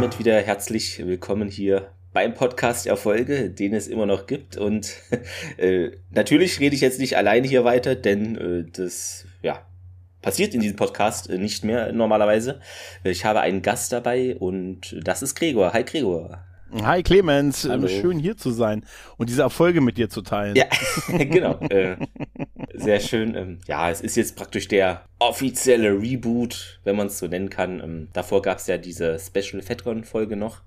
damit 0.00 0.20
wieder 0.20 0.40
herzlich 0.40 1.04
willkommen 1.04 1.48
hier 1.48 1.90
beim 2.12 2.32
Podcast 2.32 2.86
Erfolge, 2.86 3.50
den 3.50 3.74
es 3.74 3.88
immer 3.88 4.06
noch 4.06 4.28
gibt. 4.28 4.56
Und 4.56 4.94
äh, 5.56 5.90
natürlich 6.10 6.60
rede 6.60 6.76
ich 6.76 6.82
jetzt 6.82 7.00
nicht 7.00 7.16
alleine 7.16 7.48
hier 7.48 7.64
weiter, 7.64 7.96
denn 7.96 8.36
äh, 8.36 8.70
das 8.70 9.26
ja, 9.42 9.66
passiert 10.22 10.54
in 10.54 10.60
diesem 10.60 10.76
Podcast 10.76 11.28
äh, 11.28 11.36
nicht 11.36 11.64
mehr 11.64 11.90
normalerweise. 11.92 12.60
Ich 13.02 13.24
habe 13.24 13.40
einen 13.40 13.60
Gast 13.60 13.90
dabei 13.90 14.36
und 14.36 14.94
das 15.02 15.20
ist 15.22 15.34
Gregor. 15.34 15.72
Hi 15.72 15.82
Gregor. 15.82 16.44
Hi 16.82 17.02
Clemens, 17.02 17.66
Hallo. 17.66 17.88
schön 17.88 18.18
hier 18.18 18.36
zu 18.36 18.50
sein 18.50 18.84
und 19.16 19.30
diese 19.30 19.42
Erfolge 19.42 19.80
mit 19.80 19.96
dir 19.96 20.10
zu 20.10 20.20
teilen. 20.20 20.54
Ja, 20.54 20.66
genau. 21.08 21.58
Äh, 21.60 21.96
sehr 22.74 23.00
schön. 23.00 23.34
Ähm, 23.34 23.58
ja, 23.66 23.90
es 23.90 24.02
ist 24.02 24.16
jetzt 24.16 24.36
praktisch 24.36 24.68
der 24.68 25.02
offizielle 25.18 25.92
Reboot, 25.92 26.80
wenn 26.84 26.96
man 26.96 27.06
es 27.06 27.18
so 27.18 27.26
nennen 27.26 27.48
kann. 27.48 27.80
Ähm, 27.80 28.08
davor 28.12 28.42
gab 28.42 28.58
es 28.58 28.66
ja 28.66 28.76
diese 28.76 29.18
Special 29.18 29.62
FedCon-Folge 29.62 30.36
noch. 30.36 30.60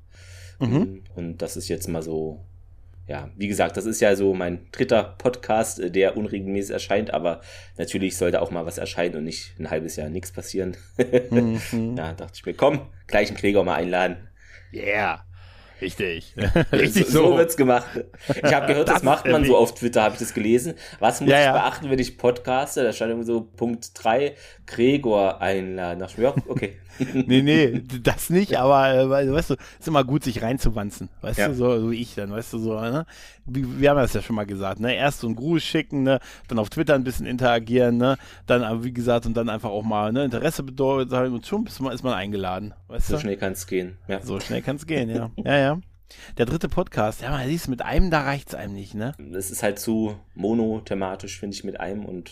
Mhm. 0.60 0.76
Ähm, 0.76 1.04
und 1.16 1.42
das 1.44 1.56
ist 1.56 1.68
jetzt 1.68 1.88
mal 1.88 2.02
so, 2.02 2.44
ja, 3.08 3.30
wie 3.38 3.48
gesagt, 3.48 3.78
das 3.78 3.86
ist 3.86 4.02
ja 4.02 4.16
so 4.16 4.34
mein 4.34 4.66
dritter 4.72 5.16
Podcast, 5.20 5.80
äh, 5.80 5.92
der 5.92 6.18
unregelmäßig 6.18 6.74
erscheint, 6.74 7.14
aber 7.14 7.42
natürlich 7.78 8.18
sollte 8.18 8.42
auch 8.42 8.50
mal 8.50 8.66
was 8.66 8.80
erscheinen 8.80 9.18
und 9.18 9.26
nicht 9.26 9.54
ein 9.60 9.70
halbes 9.70 9.98
Jahr 9.98 10.10
nichts 10.10 10.32
passieren. 10.32 10.78
mhm. 11.30 11.96
Ja, 11.96 12.14
dachte 12.14 12.34
ich 12.36 12.46
mir, 12.46 12.56
komm, 12.56 12.88
gleich 13.06 13.28
einen 13.28 13.38
Krieger 13.38 13.64
mal 13.64 13.76
einladen. 13.76 14.30
Yeah. 14.74 15.26
Richtig. 15.82 16.36
Richtig 16.72 17.08
so. 17.08 17.32
so 17.32 17.38
wird's 17.38 17.58
gemacht. 17.58 17.88
Ich 18.28 18.54
habe 18.54 18.68
gehört, 18.68 18.88
das, 18.88 18.96
das 18.96 19.04
macht 19.04 19.28
man 19.28 19.44
so 19.46 19.58
auf 19.58 19.74
Twitter, 19.74 20.04
habe 20.04 20.14
ich 20.14 20.20
das 20.20 20.34
gelesen. 20.34 20.76
Was 21.00 21.22
muss 21.22 21.30
ja, 21.32 21.40
ich 21.40 21.46
ja. 21.46 21.54
beachten, 21.54 21.90
wenn 21.90 22.00
ich 22.00 22.18
podcaste? 22.18 22.84
Da 22.84 22.94
stand 22.94 23.12
irgendwie 23.12 23.28
so 23.28 23.42
Punkt 23.42 23.92
3, 23.96 24.36
Gregor 24.68 25.42
einladen. 25.42 26.04
Ach, 26.06 26.18
ja, 26.18 26.34
okay. 26.48 26.78
nee, 27.14 27.42
nee, 27.42 27.82
das 28.04 28.30
nicht, 28.30 28.58
aber 28.58 28.94
äh, 28.94 29.10
weißt 29.10 29.52
du, 29.52 29.56
ist 29.80 29.88
immer 29.88 30.04
gut, 30.04 30.24
sich 30.24 30.42
reinzuwanzen. 30.42 31.10
Weißt 31.22 31.40
ja. 31.40 31.48
du, 31.48 31.56
so, 31.56 31.80
so 31.80 31.92
wie 31.92 32.02
ich 32.02 32.16
dann, 32.16 32.32
weißt 32.32 32.54
du, 32.54 32.60
so, 32.60 32.80
ne? 32.80 33.06
Wir 33.46 33.90
haben 33.90 33.98
das 33.98 34.14
ja 34.14 34.22
schon 34.22 34.36
mal 34.36 34.46
gesagt, 34.46 34.80
ne? 34.80 34.96
Erst 34.96 35.22
so 35.22 35.28
einen 35.28 35.36
Gruß 35.36 35.64
schicken, 35.64 36.04
ne? 36.04 36.20
Dann 36.48 36.60
auf 36.60 36.70
Twitter 36.70 36.96
ein 36.96 37.04
bisschen 37.04 37.26
interagieren, 37.26 37.98
ne? 37.98 38.18
Dann, 38.46 38.62
äh, 38.62 38.84
wie 38.84 38.94
gesagt, 38.94 39.26
und 39.26 39.36
dann 39.36 39.50
einfach 39.50 39.70
auch 39.70 39.84
mal, 39.84 40.12
ne? 40.12 40.26
Interesse 40.26 40.64
bedeutet, 40.64 41.12
und 41.14 41.46
schon 41.46 41.66
ist 41.66 41.80
man, 41.80 41.94
ist 41.94 42.04
man 42.04 42.14
eingeladen. 42.14 42.74
Weißt 42.88 43.08
so 43.08 43.16
du? 43.16 43.22
schnell 43.22 43.38
kann 43.38 43.54
es 43.54 43.66
gehen, 43.68 43.98
ja. 44.08 44.22
So 44.22 44.40
schnell 44.40 44.62
kann 44.62 44.76
es 44.76 44.86
gehen, 44.86 45.10
ja. 45.10 45.32
Ja, 45.44 45.58
ja. 45.58 45.71
Der 46.38 46.46
dritte 46.46 46.70
Podcast, 46.70 47.22
ja, 47.22 47.32
man 47.32 47.48
siehst, 47.48 47.68
mit 47.68 47.82
einem, 47.82 48.10
da 48.10 48.22
reicht 48.22 48.50
es 48.50 48.56
einem 48.56 48.74
nicht, 48.74 48.94
ne? 48.94 49.14
Das 49.18 49.52
ist 49.52 49.64
halt 49.64 49.80
zu 49.80 50.18
monothematisch, 50.34 51.40
finde 51.40 51.56
ich, 51.56 51.64
mit 51.64 51.80
einem 51.80 52.06
und 52.06 52.32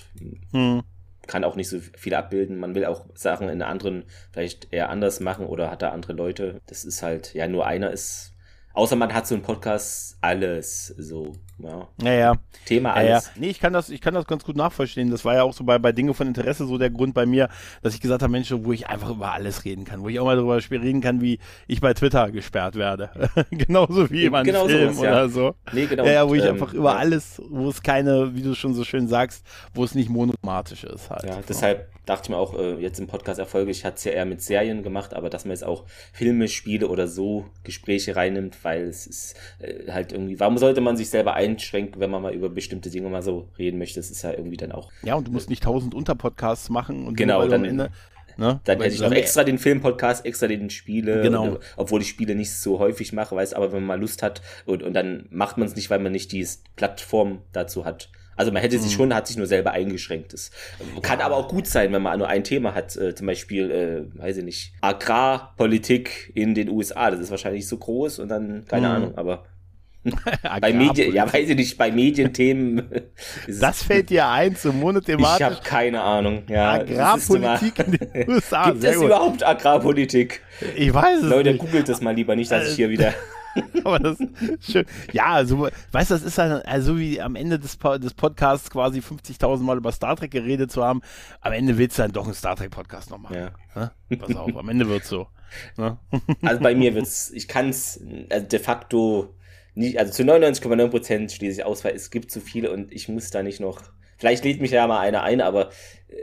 hm 0.51 0.83
kann 1.27 1.43
auch 1.43 1.55
nicht 1.55 1.69
so 1.69 1.79
viel 1.95 2.15
abbilden. 2.15 2.57
Man 2.57 2.73
will 2.73 2.85
auch 2.85 3.05
Sachen 3.13 3.49
in 3.49 3.61
anderen 3.61 4.05
vielleicht 4.31 4.73
eher 4.73 4.89
anders 4.89 5.19
machen 5.19 5.45
oder 5.45 5.69
hat 5.69 5.83
da 5.83 5.91
andere 5.91 6.13
Leute. 6.13 6.59
Das 6.65 6.83
ist 6.83 7.03
halt, 7.03 7.35
ja, 7.35 7.47
nur 7.47 7.67
einer 7.67 7.91
ist 7.91 8.33
Außer 8.79 8.95
man 8.95 9.13
hat 9.13 9.27
so 9.27 9.35
einen 9.35 9.43
Podcast 9.43 10.17
alles 10.21 10.87
so. 10.87 11.33
Ja. 11.61 11.87
ja, 12.03 12.13
ja. 12.13 12.33
Thema 12.65 12.93
alles. 12.93 13.09
Ja, 13.09 13.17
ja. 13.17 13.23
Nee, 13.35 13.49
ich 13.49 13.59
kann 13.59 13.73
das, 13.73 13.89
ich 13.89 14.01
kann 14.01 14.13
das 14.13 14.25
ganz 14.25 14.43
gut 14.43 14.55
nachvollziehen. 14.55 15.11
Das 15.11 15.25
war 15.25 15.35
ja 15.35 15.43
auch 15.43 15.53
so 15.53 15.63
bei, 15.63 15.77
bei 15.77 15.91
Dinge 15.91 16.13
von 16.13 16.27
Interesse 16.27 16.65
so 16.65 16.77
der 16.77 16.89
Grund 16.89 17.13
bei 17.13 17.25
mir, 17.25 17.49
dass 17.81 17.93
ich 17.93 18.01
gesagt 18.01 18.21
habe, 18.21 18.31
Mensch, 18.31 18.51
wo 18.51 18.71
ich 18.71 18.87
einfach 18.87 19.09
über 19.09 19.33
alles 19.33 19.65
reden 19.65 19.85
kann, 19.85 20.01
wo 20.01 20.09
ich 20.09 20.19
auch 20.19 20.25
mal 20.25 20.35
darüber 20.35 20.57
reden 20.57 21.01
kann, 21.01 21.21
wie 21.21 21.39
ich 21.67 21.81
bei 21.81 21.93
Twitter 21.93 22.31
gesperrt 22.31 22.75
werde. 22.75 23.09
Genauso 23.51 24.09
wie 24.09 24.25
immer 24.25 24.43
genau 24.43 24.67
Film 24.67 24.93
sowas, 24.93 25.07
oder 25.07 25.29
so. 25.29 25.55
Nee, 25.73 25.85
genau. 25.85 26.05
Ja, 26.05 26.27
wo 26.27 26.35
ich 26.35 26.43
ähm, 26.43 26.53
einfach 26.53 26.73
über 26.73 26.97
alles, 26.97 27.41
wo 27.49 27.69
es 27.69 27.83
keine, 27.83 28.35
wie 28.35 28.41
du 28.41 28.55
schon 28.55 28.73
so 28.73 28.83
schön 28.83 29.07
sagst, 29.07 29.45
wo 29.73 29.83
es 29.83 29.95
nicht 29.95 30.09
monomatisch 30.09 30.83
ist 30.83 31.09
halt. 31.09 31.23
Ja, 31.23 31.39
deshalb 31.47 31.89
dachte 32.09 32.23
ich 32.25 32.29
mir 32.29 32.37
auch 32.37 32.57
äh, 32.57 32.75
jetzt 32.81 32.99
im 32.99 33.07
Podcast 33.07 33.39
Erfolge, 33.39 33.69
ich 33.69 33.85
hatte 33.85 33.97
es 33.97 34.03
ja 34.03 34.11
eher 34.13 34.25
mit 34.25 34.41
Serien 34.41 34.81
gemacht, 34.81 35.13
aber 35.13 35.29
dass 35.29 35.45
man 35.45 35.51
jetzt 35.51 35.63
auch 35.63 35.85
Filme, 36.11 36.47
Spiele 36.47 36.87
oder 36.87 37.07
so 37.07 37.45
Gespräche 37.63 38.15
reinnimmt, 38.15 38.63
weil 38.63 38.83
es 38.85 39.05
ist 39.05 39.35
äh, 39.59 39.91
halt 39.91 40.11
irgendwie, 40.11 40.39
warum 40.39 40.57
sollte 40.57 40.81
man 40.81 40.97
sich 40.97 41.09
selber 41.09 41.35
einschränken, 41.49 41.99
wenn 41.99 42.09
man 42.09 42.21
mal 42.21 42.33
über 42.33 42.49
bestimmte 42.49 42.89
Dinge 42.89 43.09
mal 43.09 43.21
so 43.21 43.49
reden 43.57 43.77
möchte? 43.77 43.99
Das 43.99 44.09
ist 44.09 44.21
ja 44.21 44.31
irgendwie 44.31 44.57
dann 44.57 44.71
auch. 44.71 44.91
Ja, 45.03 45.15
und 45.15 45.27
du 45.27 45.31
musst 45.31 45.49
nicht 45.49 45.63
tausend 45.63 45.93
Unterpodcasts 45.93 46.69
machen 46.69 47.07
und 47.07 47.15
genau, 47.15 47.47
dann, 47.47 47.65
Ende, 47.65 47.91
ne? 48.37 48.59
dann 48.63 48.81
hätte 48.81 48.93
ich 48.93 49.01
noch 49.01 49.11
extra 49.11 49.43
den 49.43 49.57
Filmpodcast, 49.57 50.25
extra 50.25 50.47
den 50.47 50.69
Spiele, 50.69 51.21
genau. 51.21 51.43
Und, 51.43 51.59
obwohl 51.77 52.01
ich 52.01 52.09
Spiele 52.09 52.35
nicht 52.35 52.51
so 52.51 52.79
häufig 52.79 53.13
mache, 53.13 53.35
weiß 53.35 53.53
aber, 53.53 53.71
wenn 53.71 53.79
man 53.79 53.87
mal 53.87 53.99
Lust 53.99 54.23
hat 54.23 54.41
und, 54.65 54.83
und 54.83 54.93
dann 54.93 55.27
macht 55.29 55.57
man 55.57 55.67
es 55.67 55.75
nicht, 55.75 55.89
weil 55.89 55.99
man 55.99 56.11
nicht 56.11 56.31
die 56.31 56.47
Plattform 56.75 57.41
dazu 57.51 57.85
hat. 57.85 58.09
Also 58.39 58.53
man 58.53 58.61
hätte 58.61 58.79
sich 58.79 58.93
mhm. 58.93 58.95
schon, 58.95 59.13
hat 59.13 59.27
sich 59.27 59.35
nur 59.35 59.47
selber 59.47 59.71
eingeschränkt. 59.71 60.31
Das 60.31 60.51
kann 61.01 61.19
aber 61.19 61.35
auch 61.35 61.49
gut 61.49 61.67
sein, 61.67 61.91
wenn 61.91 62.01
man 62.01 62.19
nur 62.19 62.29
ein 62.29 62.45
Thema 62.45 62.73
hat, 62.73 62.95
äh, 62.95 63.13
zum 63.13 63.27
Beispiel, 63.27 63.69
äh, 63.69 64.17
weiß 64.17 64.37
ich 64.37 64.45
nicht, 64.45 64.73
Agrarpolitik 64.79 66.31
in 66.35 66.55
den 66.55 66.69
USA. 66.69 67.11
Das 67.11 67.19
ist 67.19 67.31
wahrscheinlich 67.31 67.67
so 67.67 67.75
groß 67.75 68.19
und 68.19 68.29
dann, 68.29 68.63
keine 68.63 68.87
mhm. 68.87 68.93
Ahnung, 68.93 69.17
aber 69.17 69.43
bei 70.61 70.73
Medien, 70.73 71.13
ja, 71.13 71.31
weiß 71.31 71.49
ich 71.49 71.55
nicht, 71.55 71.77
bei 71.77 71.91
Medienthemen. 71.91 72.89
das 73.59 73.83
fällt 73.83 74.09
dir 74.09 74.27
ein 74.29 74.55
zum 74.55 74.79
monothematisch? 74.79 75.39
Ich 75.39 75.43
habe 75.43 75.63
keine 75.63 76.01
Ahnung. 76.01 76.43
Ja, 76.47 76.73
Agrarpolitik 76.73 77.79
in 77.79 77.91
den 77.91 78.29
USA. 78.29 78.71
Gibt 78.71 78.83
es 78.83 78.95
überhaupt 78.95 79.45
Agrarpolitik? 79.45 80.41
Ich 80.75 80.93
weiß 80.93 81.23
es 81.23 81.29
Leute, 81.29 81.51
nicht. 81.51 81.59
googelt 81.59 81.89
das 81.89 82.01
mal 82.01 82.15
lieber 82.15 82.35
nicht, 82.35 82.49
dass 82.49 82.69
ich 82.69 82.75
hier 82.75 82.89
wieder 82.89 83.13
Aber 83.83 83.99
das 83.99 84.19
ist 84.19 84.71
schön. 84.71 84.85
Ja, 85.11 85.25
also, 85.27 85.69
weißt 85.91 86.11
du, 86.11 86.15
das 86.15 86.23
ist 86.23 86.37
halt, 86.37 86.65
also 86.65 86.97
wie 86.97 87.21
am 87.21 87.35
Ende 87.35 87.59
des, 87.59 87.77
des 87.77 88.13
Podcasts 88.13 88.69
quasi 88.69 88.99
50.000 88.99 89.59
Mal 89.61 89.77
über 89.77 89.91
Star 89.91 90.15
Trek 90.15 90.31
geredet 90.31 90.71
zu 90.71 90.83
haben. 90.83 91.01
Am 91.41 91.53
Ende 91.53 91.77
willst 91.77 91.97
du 91.97 92.03
dann 92.03 92.11
doch 92.11 92.25
einen 92.25 92.33
Star 92.33 92.55
Trek 92.55 92.71
Podcast 92.71 93.09
noch 93.09 93.17
machen. 93.17 93.35
Ja. 93.35 93.51
ja? 93.75 94.17
Pass 94.17 94.35
auf, 94.35 94.55
am 94.55 94.69
Ende 94.69 94.87
wird's 94.87 95.09
so. 95.09 95.27
Ja? 95.77 95.97
Also 96.41 96.61
bei 96.61 96.75
mir 96.75 96.93
wird's, 96.93 97.31
ich 97.31 97.47
kann's 97.47 97.99
also 98.29 98.45
de 98.45 98.59
facto 98.59 99.33
nicht, 99.79 99.97
also 99.97 100.11
zu 100.11 100.23
99,9 100.23 100.89
Prozent 100.89 101.31
schließe 101.31 101.61
ich 101.61 101.65
aus, 101.65 101.83
weil 101.83 101.95
es 101.95 102.11
gibt 102.11 102.31
zu 102.31 102.41
viele 102.41 102.71
und 102.71 102.91
ich 102.91 103.07
muss 103.07 103.31
da 103.31 103.41
nicht 103.41 103.59
noch, 103.59 103.81
vielleicht 104.17 104.43
lädt 104.43 104.61
mich 104.61 104.71
ja 104.71 104.85
mal 104.87 104.99
einer 104.99 105.23
ein, 105.23 105.41
aber 105.41 105.69
äh, 106.09 106.15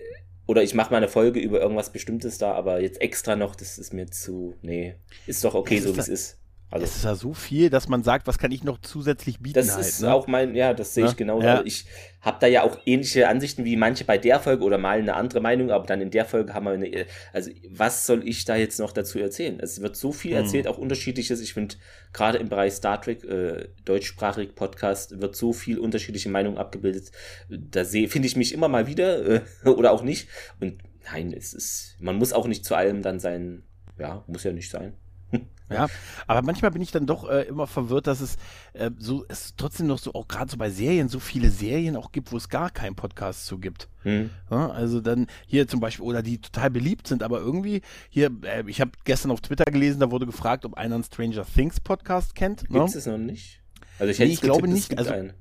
oder 0.46 0.62
ich 0.62 0.74
mache 0.74 0.90
mal 0.90 0.98
eine 0.98 1.08
Folge 1.08 1.40
über 1.40 1.60
irgendwas 1.60 1.90
Bestimmtes 1.90 2.38
da, 2.38 2.52
aber 2.52 2.80
jetzt 2.80 3.00
extra 3.00 3.34
noch, 3.34 3.56
das 3.56 3.78
ist 3.78 3.92
mir 3.92 4.06
zu, 4.06 4.54
nee, 4.62 4.94
ist 5.26 5.42
doch 5.42 5.54
okay, 5.54 5.78
so 5.78 5.96
wie 5.96 6.00
es 6.00 6.08
ist. 6.08 6.38
Also, 6.68 6.84
es 6.84 6.96
ist 6.96 7.04
ja 7.04 7.14
so 7.14 7.32
viel, 7.32 7.70
dass 7.70 7.88
man 7.88 8.02
sagt, 8.02 8.26
was 8.26 8.38
kann 8.38 8.50
ich 8.50 8.64
noch 8.64 8.78
zusätzlich 8.80 9.38
bieten? 9.38 9.54
Das 9.54 9.76
halt, 9.76 9.86
ist 9.86 10.02
ne? 10.02 10.12
auch 10.12 10.26
mein, 10.26 10.56
ja, 10.56 10.74
das 10.74 10.94
sehe 10.94 11.04
ich 11.04 11.12
ja? 11.12 11.16
genauso. 11.16 11.46
Ja. 11.46 11.52
Also 11.54 11.64
ich 11.64 11.86
habe 12.20 12.38
da 12.40 12.48
ja 12.48 12.64
auch 12.64 12.76
ähnliche 12.86 13.28
Ansichten 13.28 13.64
wie 13.64 13.76
manche 13.76 14.04
bei 14.04 14.18
der 14.18 14.40
Folge 14.40 14.64
oder 14.64 14.76
mal 14.76 14.98
eine 14.98 15.14
andere 15.14 15.40
Meinung, 15.40 15.70
aber 15.70 15.86
dann 15.86 16.00
in 16.00 16.10
der 16.10 16.24
Folge 16.24 16.54
haben 16.54 16.64
wir 16.64 16.72
eine, 16.72 17.06
also 17.32 17.52
was 17.70 18.04
soll 18.04 18.26
ich 18.28 18.44
da 18.44 18.56
jetzt 18.56 18.80
noch 18.80 18.90
dazu 18.90 19.20
erzählen? 19.20 19.60
Es 19.60 19.80
wird 19.80 19.94
so 19.94 20.10
viel 20.10 20.32
hm. 20.32 20.38
erzählt, 20.38 20.66
auch 20.66 20.76
unterschiedliches. 20.76 21.40
Ich 21.40 21.54
finde, 21.54 21.76
gerade 22.12 22.38
im 22.38 22.48
Bereich 22.48 22.72
Star 22.72 23.00
Trek, 23.00 23.22
äh, 23.22 23.68
deutschsprachig 23.84 24.56
Podcast, 24.56 25.20
wird 25.20 25.36
so 25.36 25.52
viel 25.52 25.78
unterschiedliche 25.78 26.30
Meinungen 26.30 26.58
abgebildet. 26.58 27.12
Da 27.48 27.84
sehe, 27.84 28.08
finde 28.08 28.26
ich 28.26 28.34
mich 28.34 28.52
immer 28.52 28.66
mal 28.66 28.88
wieder 28.88 29.24
äh, 29.24 29.40
oder 29.68 29.92
auch 29.92 30.02
nicht. 30.02 30.28
Und 30.58 30.82
nein, 31.12 31.32
es 31.32 31.54
ist, 31.54 31.96
man 32.00 32.16
muss 32.16 32.32
auch 32.32 32.48
nicht 32.48 32.64
zu 32.64 32.74
allem 32.74 33.02
dann 33.02 33.20
sein, 33.20 33.62
ja, 34.00 34.24
muss 34.26 34.42
ja 34.42 34.52
nicht 34.52 34.70
sein. 34.70 34.94
Ja, 35.68 35.88
aber 36.26 36.42
manchmal 36.42 36.70
bin 36.70 36.82
ich 36.82 36.92
dann 36.92 37.06
doch 37.06 37.28
äh, 37.28 37.42
immer 37.42 37.66
verwirrt, 37.66 38.06
dass 38.06 38.20
es 38.20 38.36
äh, 38.72 38.90
so 38.98 39.24
es 39.28 39.54
trotzdem 39.56 39.88
noch 39.88 39.98
so 39.98 40.14
auch 40.14 40.28
gerade 40.28 40.50
so 40.50 40.56
bei 40.56 40.70
Serien 40.70 41.08
so 41.08 41.18
viele 41.18 41.50
Serien 41.50 41.96
auch 41.96 42.12
gibt, 42.12 42.30
wo 42.30 42.36
es 42.36 42.48
gar 42.48 42.70
keinen 42.70 42.94
Podcast 42.94 43.46
zu 43.46 43.58
gibt. 43.58 43.88
Hm. 44.02 44.30
Ja, 44.50 44.70
also 44.70 45.00
dann 45.00 45.26
hier 45.46 45.66
zum 45.66 45.80
Beispiel 45.80 46.04
oder 46.04 46.22
die 46.22 46.38
total 46.38 46.70
beliebt 46.70 47.08
sind, 47.08 47.22
aber 47.22 47.40
irgendwie 47.40 47.82
hier 48.08 48.30
äh, 48.42 48.62
ich 48.68 48.80
habe 48.80 48.92
gestern 49.04 49.32
auf 49.32 49.40
Twitter 49.40 49.64
gelesen, 49.64 49.98
da 50.00 50.10
wurde 50.10 50.26
gefragt, 50.26 50.64
ob 50.64 50.74
einer 50.74 50.94
einen 50.94 51.04
Stranger 51.04 51.44
Things 51.44 51.80
Podcast 51.80 52.34
kennt. 52.34 52.68
Gibt 52.68 52.94
es 52.94 53.06
ne? 53.06 53.12
noch 53.12 53.18
nicht? 53.18 53.60
Also 53.98 54.12
ich, 54.12 54.18
nee, 54.18 54.26
ich 54.26 54.40
glaube 54.40 54.68
nicht. 54.68 54.96
Also, 54.96 55.12
einen. 55.12 55.32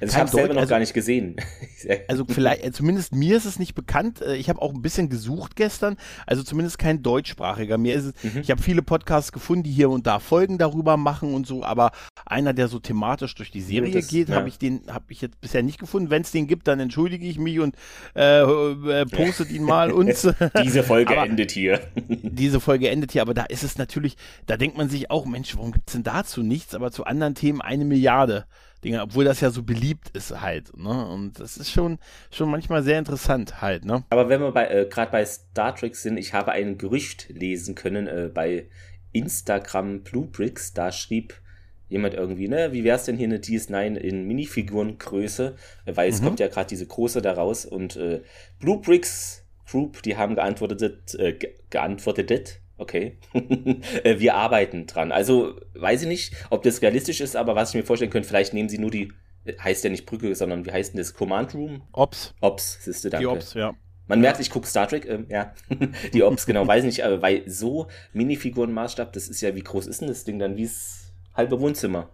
Also 0.00 0.12
ich 0.14 0.18
habe 0.18 0.30
selber 0.30 0.54
noch 0.54 0.62
also, 0.62 0.70
gar 0.70 0.78
nicht 0.78 0.94
gesehen. 0.94 1.36
also 2.08 2.24
vielleicht, 2.26 2.64
äh, 2.64 2.72
zumindest 2.72 3.14
mir 3.14 3.36
ist 3.36 3.44
es 3.44 3.58
nicht 3.58 3.74
bekannt. 3.74 4.22
Äh, 4.22 4.36
ich 4.36 4.48
habe 4.48 4.62
auch 4.62 4.72
ein 4.72 4.80
bisschen 4.80 5.08
gesucht 5.08 5.56
gestern. 5.56 5.96
Also 6.26 6.42
zumindest 6.42 6.78
kein 6.78 7.02
deutschsprachiger. 7.02 7.76
Mir 7.76 7.94
ist 7.94 8.04
es, 8.04 8.14
mhm. 8.22 8.40
ich 8.40 8.50
habe 8.50 8.62
viele 8.62 8.82
Podcasts 8.82 9.32
gefunden, 9.32 9.64
die 9.64 9.70
hier 9.70 9.90
und 9.90 10.06
da 10.06 10.18
Folgen 10.18 10.58
darüber 10.58 10.96
machen 10.96 11.34
und 11.34 11.46
so, 11.46 11.64
aber 11.64 11.92
einer, 12.24 12.54
der 12.54 12.68
so 12.68 12.78
thematisch 12.78 13.34
durch 13.34 13.50
die 13.50 13.60
Serie 13.60 13.92
das, 13.92 14.08
geht, 14.08 14.30
ja. 14.30 14.36
habe 14.36 14.48
ich 14.48 14.58
den, 14.58 14.82
habe 14.88 15.04
ich 15.08 15.20
jetzt 15.20 15.40
bisher 15.40 15.62
nicht 15.62 15.78
gefunden. 15.78 16.10
Wenn 16.10 16.22
es 16.22 16.30
den 16.30 16.46
gibt, 16.46 16.66
dann 16.66 16.80
entschuldige 16.80 17.26
ich 17.26 17.38
mich 17.38 17.60
und 17.60 17.74
äh, 18.16 18.40
äh, 18.40 19.06
postet 19.06 19.50
ihn 19.50 19.62
mal 19.62 19.92
uns. 19.92 20.26
diese 20.62 20.82
Folge 20.82 21.14
endet 21.14 21.50
hier. 21.50 21.80
diese 22.06 22.60
Folge 22.60 22.88
endet 22.88 23.12
hier, 23.12 23.22
aber 23.22 23.34
da 23.34 23.44
ist 23.44 23.62
es 23.62 23.76
natürlich, 23.76 24.16
da 24.46 24.56
denkt 24.56 24.76
man 24.76 24.88
sich 24.88 25.10
auch, 25.10 25.26
Mensch, 25.26 25.54
warum 25.56 25.72
gibt 25.72 25.88
es 25.88 25.92
denn 25.92 26.02
dazu 26.02 26.42
nichts, 26.42 26.74
aber 26.74 26.90
zu 26.90 27.04
anderen 27.04 27.34
Themen 27.34 27.60
eine 27.60 27.84
Milliarde. 27.84 28.46
Dinge, 28.84 29.02
obwohl 29.02 29.24
das 29.24 29.40
ja 29.40 29.50
so 29.50 29.62
beliebt 29.62 30.10
ist 30.10 30.40
halt, 30.40 30.76
ne? 30.76 31.06
Und 31.06 31.38
das 31.38 31.56
ist 31.56 31.70
schon, 31.70 31.98
schon 32.30 32.50
manchmal 32.50 32.82
sehr 32.82 32.98
interessant 32.98 33.60
halt, 33.60 33.84
ne? 33.84 34.04
Aber 34.10 34.28
wenn 34.28 34.40
wir 34.40 34.52
bei, 34.52 34.66
äh, 34.68 34.86
gerade 34.86 35.10
bei 35.10 35.24
Star 35.24 35.74
Trek 35.74 35.96
sind, 35.96 36.16
ich 36.16 36.32
habe 36.32 36.52
ein 36.52 36.78
Gerücht 36.78 37.28
lesen 37.28 37.74
können 37.74 38.06
äh, 38.06 38.30
bei 38.32 38.68
Instagram 39.12 40.02
Bluebricks, 40.02 40.72
da 40.72 40.92
schrieb 40.92 41.40
jemand 41.88 42.14
irgendwie, 42.14 42.48
ne, 42.48 42.72
wie 42.72 42.84
wär's 42.84 43.04
denn 43.04 43.16
hier 43.16 43.26
eine 43.26 43.38
DS9 43.38 43.96
in 43.96 44.26
Minifigurengröße, 44.26 45.56
weil 45.86 46.08
es 46.08 46.20
mhm. 46.20 46.26
kommt 46.26 46.40
ja 46.40 46.46
gerade 46.48 46.68
diese 46.68 46.86
große 46.86 47.20
da 47.20 47.32
raus 47.32 47.66
und 47.66 47.96
äh, 47.96 48.22
Bluebricks 48.60 49.44
Group, 49.68 50.02
die 50.02 50.16
haben 50.16 50.34
geantwortet, 50.36 51.14
äh, 51.16 51.36
geantwortet, 51.68 52.60
okay. 52.80 53.18
Äh, 54.04 54.18
wir 54.18 54.34
arbeiten 54.34 54.86
dran. 54.86 55.12
Also 55.12 55.60
weiß 55.74 56.02
ich 56.02 56.08
nicht, 56.08 56.34
ob 56.50 56.62
das 56.62 56.82
realistisch 56.82 57.20
ist, 57.20 57.36
aber 57.36 57.54
was 57.54 57.70
ich 57.70 57.74
mir 57.76 57.84
vorstellen 57.84 58.10
könnte, 58.10 58.28
vielleicht 58.28 58.54
nehmen 58.54 58.68
sie 58.68 58.78
nur 58.78 58.90
die, 58.90 59.12
heißt 59.46 59.84
ja 59.84 59.90
nicht 59.90 60.06
Brücke, 60.06 60.34
sondern 60.34 60.66
wie 60.66 60.72
heißt 60.72 60.92
denn 60.92 60.98
das? 60.98 61.14
Command 61.14 61.54
Room? 61.54 61.82
Ops. 61.92 62.34
Ops, 62.40 62.78
siehst 62.82 63.04
du, 63.04 63.10
danke. 63.10 63.26
Die 63.26 63.32
Ops, 63.32 63.54
ja. 63.54 63.74
Man 64.06 64.20
merkt, 64.20 64.40
ich 64.40 64.50
gucke 64.50 64.66
Star 64.66 64.88
Trek, 64.88 65.06
ähm, 65.08 65.26
ja. 65.28 65.54
die 66.12 66.22
Ops, 66.22 66.46
genau, 66.46 66.66
weiß 66.66 66.84
nicht, 66.84 67.04
aber 67.04 67.22
weil 67.22 67.48
so 67.48 67.86
Minifigurenmaßstab, 68.12 69.12
das 69.12 69.28
ist 69.28 69.40
ja, 69.40 69.54
wie 69.54 69.62
groß 69.62 69.86
ist 69.86 70.00
denn 70.00 70.08
das 70.08 70.24
Ding 70.24 70.38
dann? 70.38 70.56
Wie 70.56 70.64
das 70.64 71.12
halbe 71.34 71.60
Wohnzimmer? 71.60 72.10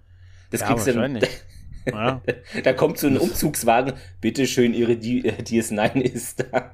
Das 0.50 0.60
ja, 0.60 0.66
kriegst 0.68 0.86
du 0.86 0.92
ja. 1.87 2.23
da 2.65 2.73
kommt 2.73 2.99
so 2.99 3.06
ein 3.06 3.19
Umzugswagen, 3.19 3.94
bitte 4.21 4.47
schön, 4.47 4.75
ihre 4.75 4.93
DS9 4.93 6.00
ist 6.00 6.41
da. 6.41 6.73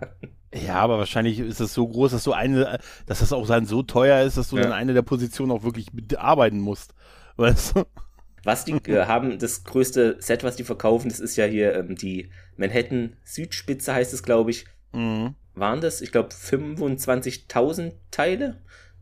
Ja, 0.55 0.75
aber 0.76 0.99
wahrscheinlich 0.99 1.38
ist 1.38 1.61
es 1.61 1.73
so 1.73 1.88
groß, 1.88 2.12
dass 2.12 2.25
du 2.25 2.32
eine, 2.32 2.79
dass 3.06 3.20
das 3.20 3.32
auch 3.32 3.47
dann 3.47 3.64
so 3.64 3.82
teuer 3.82 4.23
ist, 4.23 4.37
dass 4.37 4.50
du 4.50 4.56
ja. 4.56 4.64
dann 4.64 4.73
eine 4.73 4.93
der 4.93 5.03
Positionen 5.03 5.50
auch 5.50 5.62
wirklich 5.62 5.87
arbeiten 6.19 6.61
musst. 6.61 6.94
Weißt 7.37 7.76
du? 7.76 7.85
Was 8.44 8.64
die 8.64 8.73
äh, 8.73 9.06
haben, 9.06 9.38
das 9.38 9.64
größte 9.64 10.17
Set, 10.20 10.44
was 10.44 10.56
die 10.56 10.64
verkaufen, 10.64 11.09
das 11.09 11.20
ist 11.20 11.37
ja 11.37 11.47
hier 11.47 11.75
ähm, 11.75 11.97
die 11.97 12.31
Manhattan 12.56 13.17
Südspitze, 13.25 13.94
heißt 13.94 14.12
es, 14.12 14.23
glaube 14.23 14.50
ich. 14.50 14.67
Mhm. 14.93 15.35
Waren 15.55 15.81
das, 15.81 16.00
ich 16.00 16.12
glaube, 16.12 16.31
25.000 16.31 17.93
Teile? 18.11 18.61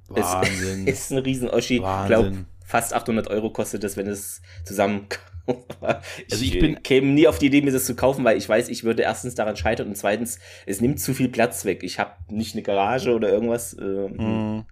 Wahnsinn. 0.09 0.87
Es 0.87 1.01
ist 1.05 1.13
ein 1.13 1.19
Riesen-Oschi. 1.19 1.77
Ich 1.77 2.07
glaube, 2.07 2.45
fast 2.65 2.95
800 2.95 3.29
Euro 3.29 3.51
kostet 3.51 3.85
das, 3.85 3.97
wenn 3.97 4.07
es 4.07 4.43
zusammen 4.65 5.07
also 5.81 6.45
ich 6.45 6.59
bin 6.59 6.83
käme 6.83 7.09
nie 7.09 7.27
auf 7.27 7.39
die 7.39 7.47
Idee, 7.47 7.63
mir 7.63 7.73
das 7.73 7.85
zu 7.85 7.95
kaufen, 7.95 8.25
weil 8.25 8.37
ich 8.37 8.49
weiß, 8.49 8.69
ich 8.69 8.85
würde 8.85 9.03
erstens 9.03 9.35
daran 9.35 9.57
scheitern 9.57 9.89
und 9.89 9.97
zweitens, 9.97 10.39
es 10.67 10.81
nimmt 10.81 11.01
zu 11.01 11.15
viel 11.15 11.29
Platz 11.29 11.65
weg. 11.65 11.83
Ich 11.83 11.99
habe 11.99 12.13
nicht 12.29 12.55
eine 12.55 12.63
Garage 12.63 13.15
oder 13.15 13.31
irgendwas. 13.31 13.75
Äh, 13.75 14.09
mm. 14.09 14.65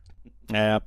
Naja, 0.51 0.81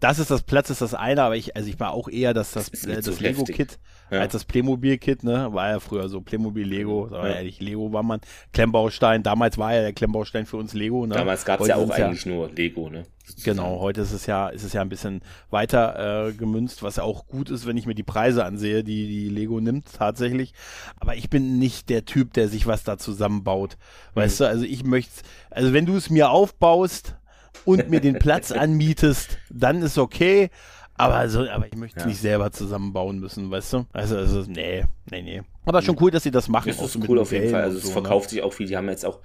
das 0.00 0.18
ist 0.18 0.30
das 0.30 0.42
Platz, 0.42 0.68
ist 0.70 0.82
das 0.82 0.92
eine, 0.94 1.22
aber 1.22 1.36
ich, 1.36 1.56
also 1.56 1.68
ich 1.68 1.80
war 1.80 1.92
auch 1.92 2.08
eher 2.08 2.34
das, 2.34 2.52
das, 2.52 2.70
das, 2.70 2.84
äh, 2.84 3.00
das 3.00 3.20
Lego-Kit 3.20 3.78
ja. 4.10 4.20
als 4.20 4.32
das 4.32 4.44
Playmobil-Kit, 4.44 5.24
ne? 5.24 5.52
War 5.52 5.70
ja 5.70 5.80
früher 5.80 6.08
so 6.08 6.20
Playmobil, 6.20 6.66
Lego, 6.66 7.08
ja. 7.10 7.26
ehrlich, 7.26 7.60
Lego 7.60 7.92
war 7.92 8.02
man, 8.02 8.20
Klemmbaustein, 8.52 9.22
damals 9.22 9.58
war 9.58 9.74
ja 9.74 9.82
der 9.82 9.92
Klemmbaustein 9.92 10.46
für 10.46 10.56
uns 10.56 10.74
Lego, 10.74 11.06
ne? 11.06 11.14
Damals 11.14 11.44
gab 11.44 11.60
es 11.60 11.68
ja 11.68 11.76
auch 11.76 11.90
eigentlich 11.90 12.24
ja, 12.24 12.32
nur 12.32 12.50
Lego, 12.50 12.88
ne? 12.90 13.04
Genau, 13.44 13.80
heute 13.80 14.02
ist 14.02 14.12
es 14.12 14.26
ja, 14.26 14.48
ist 14.48 14.62
es 14.62 14.72
ja 14.72 14.82
ein 14.82 14.88
bisschen 14.88 15.20
weiter 15.50 16.28
äh, 16.28 16.32
gemünzt, 16.32 16.84
was 16.84 16.96
ja 16.96 17.02
auch 17.02 17.26
gut 17.26 17.50
ist, 17.50 17.66
wenn 17.66 17.76
ich 17.76 17.86
mir 17.86 17.96
die 17.96 18.04
Preise 18.04 18.44
ansehe, 18.44 18.84
die 18.84 19.08
die 19.08 19.28
Lego 19.28 19.60
nimmt 19.60 19.92
tatsächlich. 19.92 20.54
Aber 21.00 21.16
ich 21.16 21.28
bin 21.28 21.58
nicht 21.58 21.88
der 21.88 22.04
Typ, 22.04 22.32
der 22.34 22.48
sich 22.48 22.68
was 22.68 22.84
da 22.84 22.98
zusammenbaut. 22.98 23.78
Weißt 24.14 24.38
mhm. 24.38 24.44
du, 24.44 24.48
also 24.50 24.64
ich 24.64 24.84
möchte, 24.84 25.22
also 25.50 25.72
wenn 25.72 25.86
du 25.86 25.96
es 25.96 26.08
mir 26.08 26.30
aufbaust, 26.30 27.16
und 27.64 27.90
mir 27.90 28.00
den 28.00 28.18
Platz 28.18 28.52
anmietest, 28.52 29.38
dann 29.50 29.82
ist 29.82 29.98
okay. 29.98 30.50
Aber, 30.98 31.28
so, 31.28 31.48
aber 31.48 31.66
ich 31.66 31.76
möchte 31.76 31.98
es 31.98 32.04
ja. 32.04 32.08
nicht 32.08 32.20
selber 32.20 32.50
zusammenbauen 32.50 33.18
müssen, 33.18 33.50
weißt 33.50 33.72
du? 33.74 33.86
Also, 33.92 34.16
also 34.16 34.44
nee, 34.48 34.84
nee, 35.10 35.22
nee. 35.22 35.42
Aber 35.64 35.82
schon 35.82 35.96
cool, 36.00 36.10
dass 36.10 36.22
sie 36.22 36.30
das 36.30 36.48
machen. 36.48 36.68
Das 36.68 36.80
ist 36.80 36.92
so 36.92 37.00
cool 37.08 37.18
auf 37.18 37.32
jeden 37.32 37.50
Fall. 37.50 37.62
Also, 37.62 37.78
es 37.78 37.84
so, 37.84 37.88
ne? 37.88 37.92
verkauft 37.94 38.26
ne? 38.26 38.30
sich 38.30 38.42
auch 38.42 38.52
viel. 38.52 38.66
Die 38.66 38.76
haben 38.76 38.88
jetzt 38.88 39.04
auch 39.04 39.20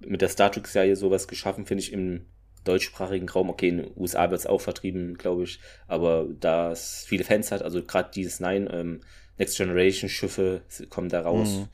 mit 0.00 0.20
der 0.20 0.28
Star 0.28 0.52
Trek-Serie 0.52 0.96
sowas 0.96 1.26
geschaffen, 1.26 1.66
finde 1.66 1.82
ich, 1.82 1.92
im 1.92 2.26
deutschsprachigen 2.64 3.28
Raum. 3.28 3.50
Okay, 3.50 3.68
in 3.68 3.78
den 3.78 3.90
USA 3.96 4.30
wird 4.30 4.40
es 4.40 4.46
auch 4.46 4.60
vertrieben, 4.60 5.14
glaube 5.14 5.44
ich. 5.44 5.60
Aber 5.86 6.26
da 6.38 6.70
es 6.70 7.04
viele 7.06 7.24
Fans 7.24 7.50
hat, 7.50 7.62
also 7.62 7.82
gerade 7.82 8.10
dieses 8.14 8.40
Nine, 8.40 8.70
ähm, 8.72 9.00
Next 9.38 9.56
Generation 9.56 10.08
Schiffe 10.08 10.62
kommen 10.90 11.08
da 11.08 11.22
raus. 11.22 11.66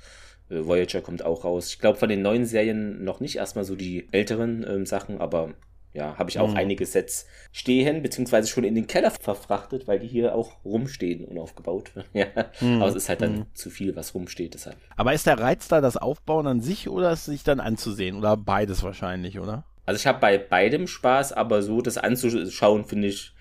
Mhm. 0.50 0.56
Äh, 0.56 0.67
Voyager 0.67 1.00
kommt 1.00 1.25
auch 1.25 1.44
raus. 1.44 1.69
Ich 1.69 1.79
glaube, 1.79 1.99
von 1.99 2.08
den 2.08 2.23
neuen 2.23 2.46
Serien 2.46 3.05
noch 3.05 3.20
nicht 3.20 3.37
erstmal 3.37 3.64
so 3.64 3.75
die 3.75 4.08
älteren 4.12 4.64
ähm, 4.69 4.87
Sachen, 4.87 5.20
aber 5.20 5.55
ja, 5.94 6.19
habe 6.19 6.29
ich 6.29 6.41
auch 6.41 6.50
mhm. 6.50 6.56
einige 6.56 6.85
Sets 6.85 7.26
stehen, 7.52 8.02
beziehungsweise 8.02 8.49
schon 8.49 8.64
in 8.64 8.75
den 8.75 8.88
Keller 8.88 9.12
verfrachtet, 9.12 9.87
weil 9.87 10.00
die 10.00 10.08
hier 10.08 10.35
auch 10.35 10.64
rumstehen 10.64 11.25
und 11.25 11.38
aufgebaut. 11.38 11.93
ja. 12.12 12.26
Mhm. 12.61 12.82
Aber 12.82 12.88
es 12.88 12.96
ist 12.96 13.08
halt 13.08 13.23
dann 13.23 13.32
mhm. 13.32 13.46
zu 13.55 13.70
viel, 13.70 13.94
was 13.94 14.12
rumsteht, 14.12 14.55
deshalb. 14.55 14.76
Aber 14.96 15.14
ist 15.14 15.26
der 15.26 15.38
Reiz 15.38 15.69
da 15.69 15.81
das 15.81 15.96
Aufbauen 15.96 16.49
an 16.49 16.61
sich 16.61 16.88
oder 16.88 17.12
es 17.12 17.25
sich 17.25 17.44
dann 17.44 17.61
anzusehen? 17.61 18.17
Oder 18.17 18.37
beides 18.37 18.82
wahrscheinlich, 18.82 19.38
oder? 19.38 19.64
Also 19.87 20.00
ich 20.00 20.06
habe 20.08 20.19
bei 20.19 20.37
beidem 20.37 20.88
Spaß, 20.88 21.32
aber 21.32 21.62
so 21.62 21.81
das 21.81 21.96
anzuschauen, 21.96 22.85
finde 22.85 23.06
ich 23.06 23.32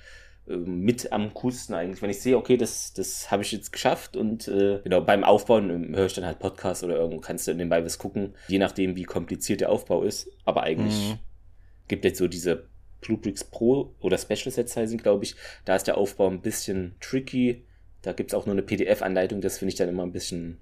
äh, 0.47 0.55
mit 0.55 1.11
am 1.11 1.33
coolsten 1.33 1.73
eigentlich. 1.73 2.03
Wenn 2.03 2.11
ich 2.11 2.21
sehe, 2.21 2.37
okay, 2.37 2.55
das, 2.55 2.93
das 2.93 3.31
habe 3.31 3.41
ich 3.41 3.51
jetzt 3.51 3.73
geschafft 3.73 4.15
und 4.15 4.47
äh, 4.47 4.79
genau, 4.83 5.01
beim 5.01 5.23
Aufbauen 5.23 5.71
ähm, 5.71 5.95
höre 5.95 6.05
ich 6.05 6.13
dann 6.13 6.25
halt 6.25 6.37
Podcast 6.37 6.83
oder 6.83 6.97
irgendwo 6.97 7.19
kannst 7.19 7.47
du 7.47 7.53
nebenbei 7.55 7.83
was 7.83 7.97
gucken, 7.97 8.35
je 8.47 8.59
nachdem, 8.59 8.95
wie 8.95 9.05
kompliziert 9.05 9.61
der 9.61 9.71
Aufbau 9.71 10.03
ist. 10.03 10.29
Aber 10.45 10.61
eigentlich 10.61 11.13
mhm 11.13 11.19
gibt 11.87 12.05
jetzt 12.05 12.17
so 12.17 12.27
diese 12.27 12.67
Bluebricks 13.01 13.43
Pro 13.43 13.93
oder 13.99 14.17
Special 14.17 14.51
Sets 14.51 14.75
heißen, 14.75 14.97
glaube 14.97 15.25
ich. 15.25 15.35
Da 15.65 15.75
ist 15.75 15.87
der 15.87 15.97
Aufbau 15.97 16.29
ein 16.29 16.41
bisschen 16.41 16.95
tricky. 16.99 17.63
Da 18.01 18.13
gibt 18.13 18.31
es 18.31 18.33
auch 18.33 18.45
nur 18.45 18.53
eine 18.53 18.63
PDF-Anleitung. 18.63 19.41
Das 19.41 19.57
finde 19.57 19.69
ich 19.69 19.75
dann 19.75 19.89
immer 19.89 20.03
ein 20.03 20.11
bisschen 20.11 20.59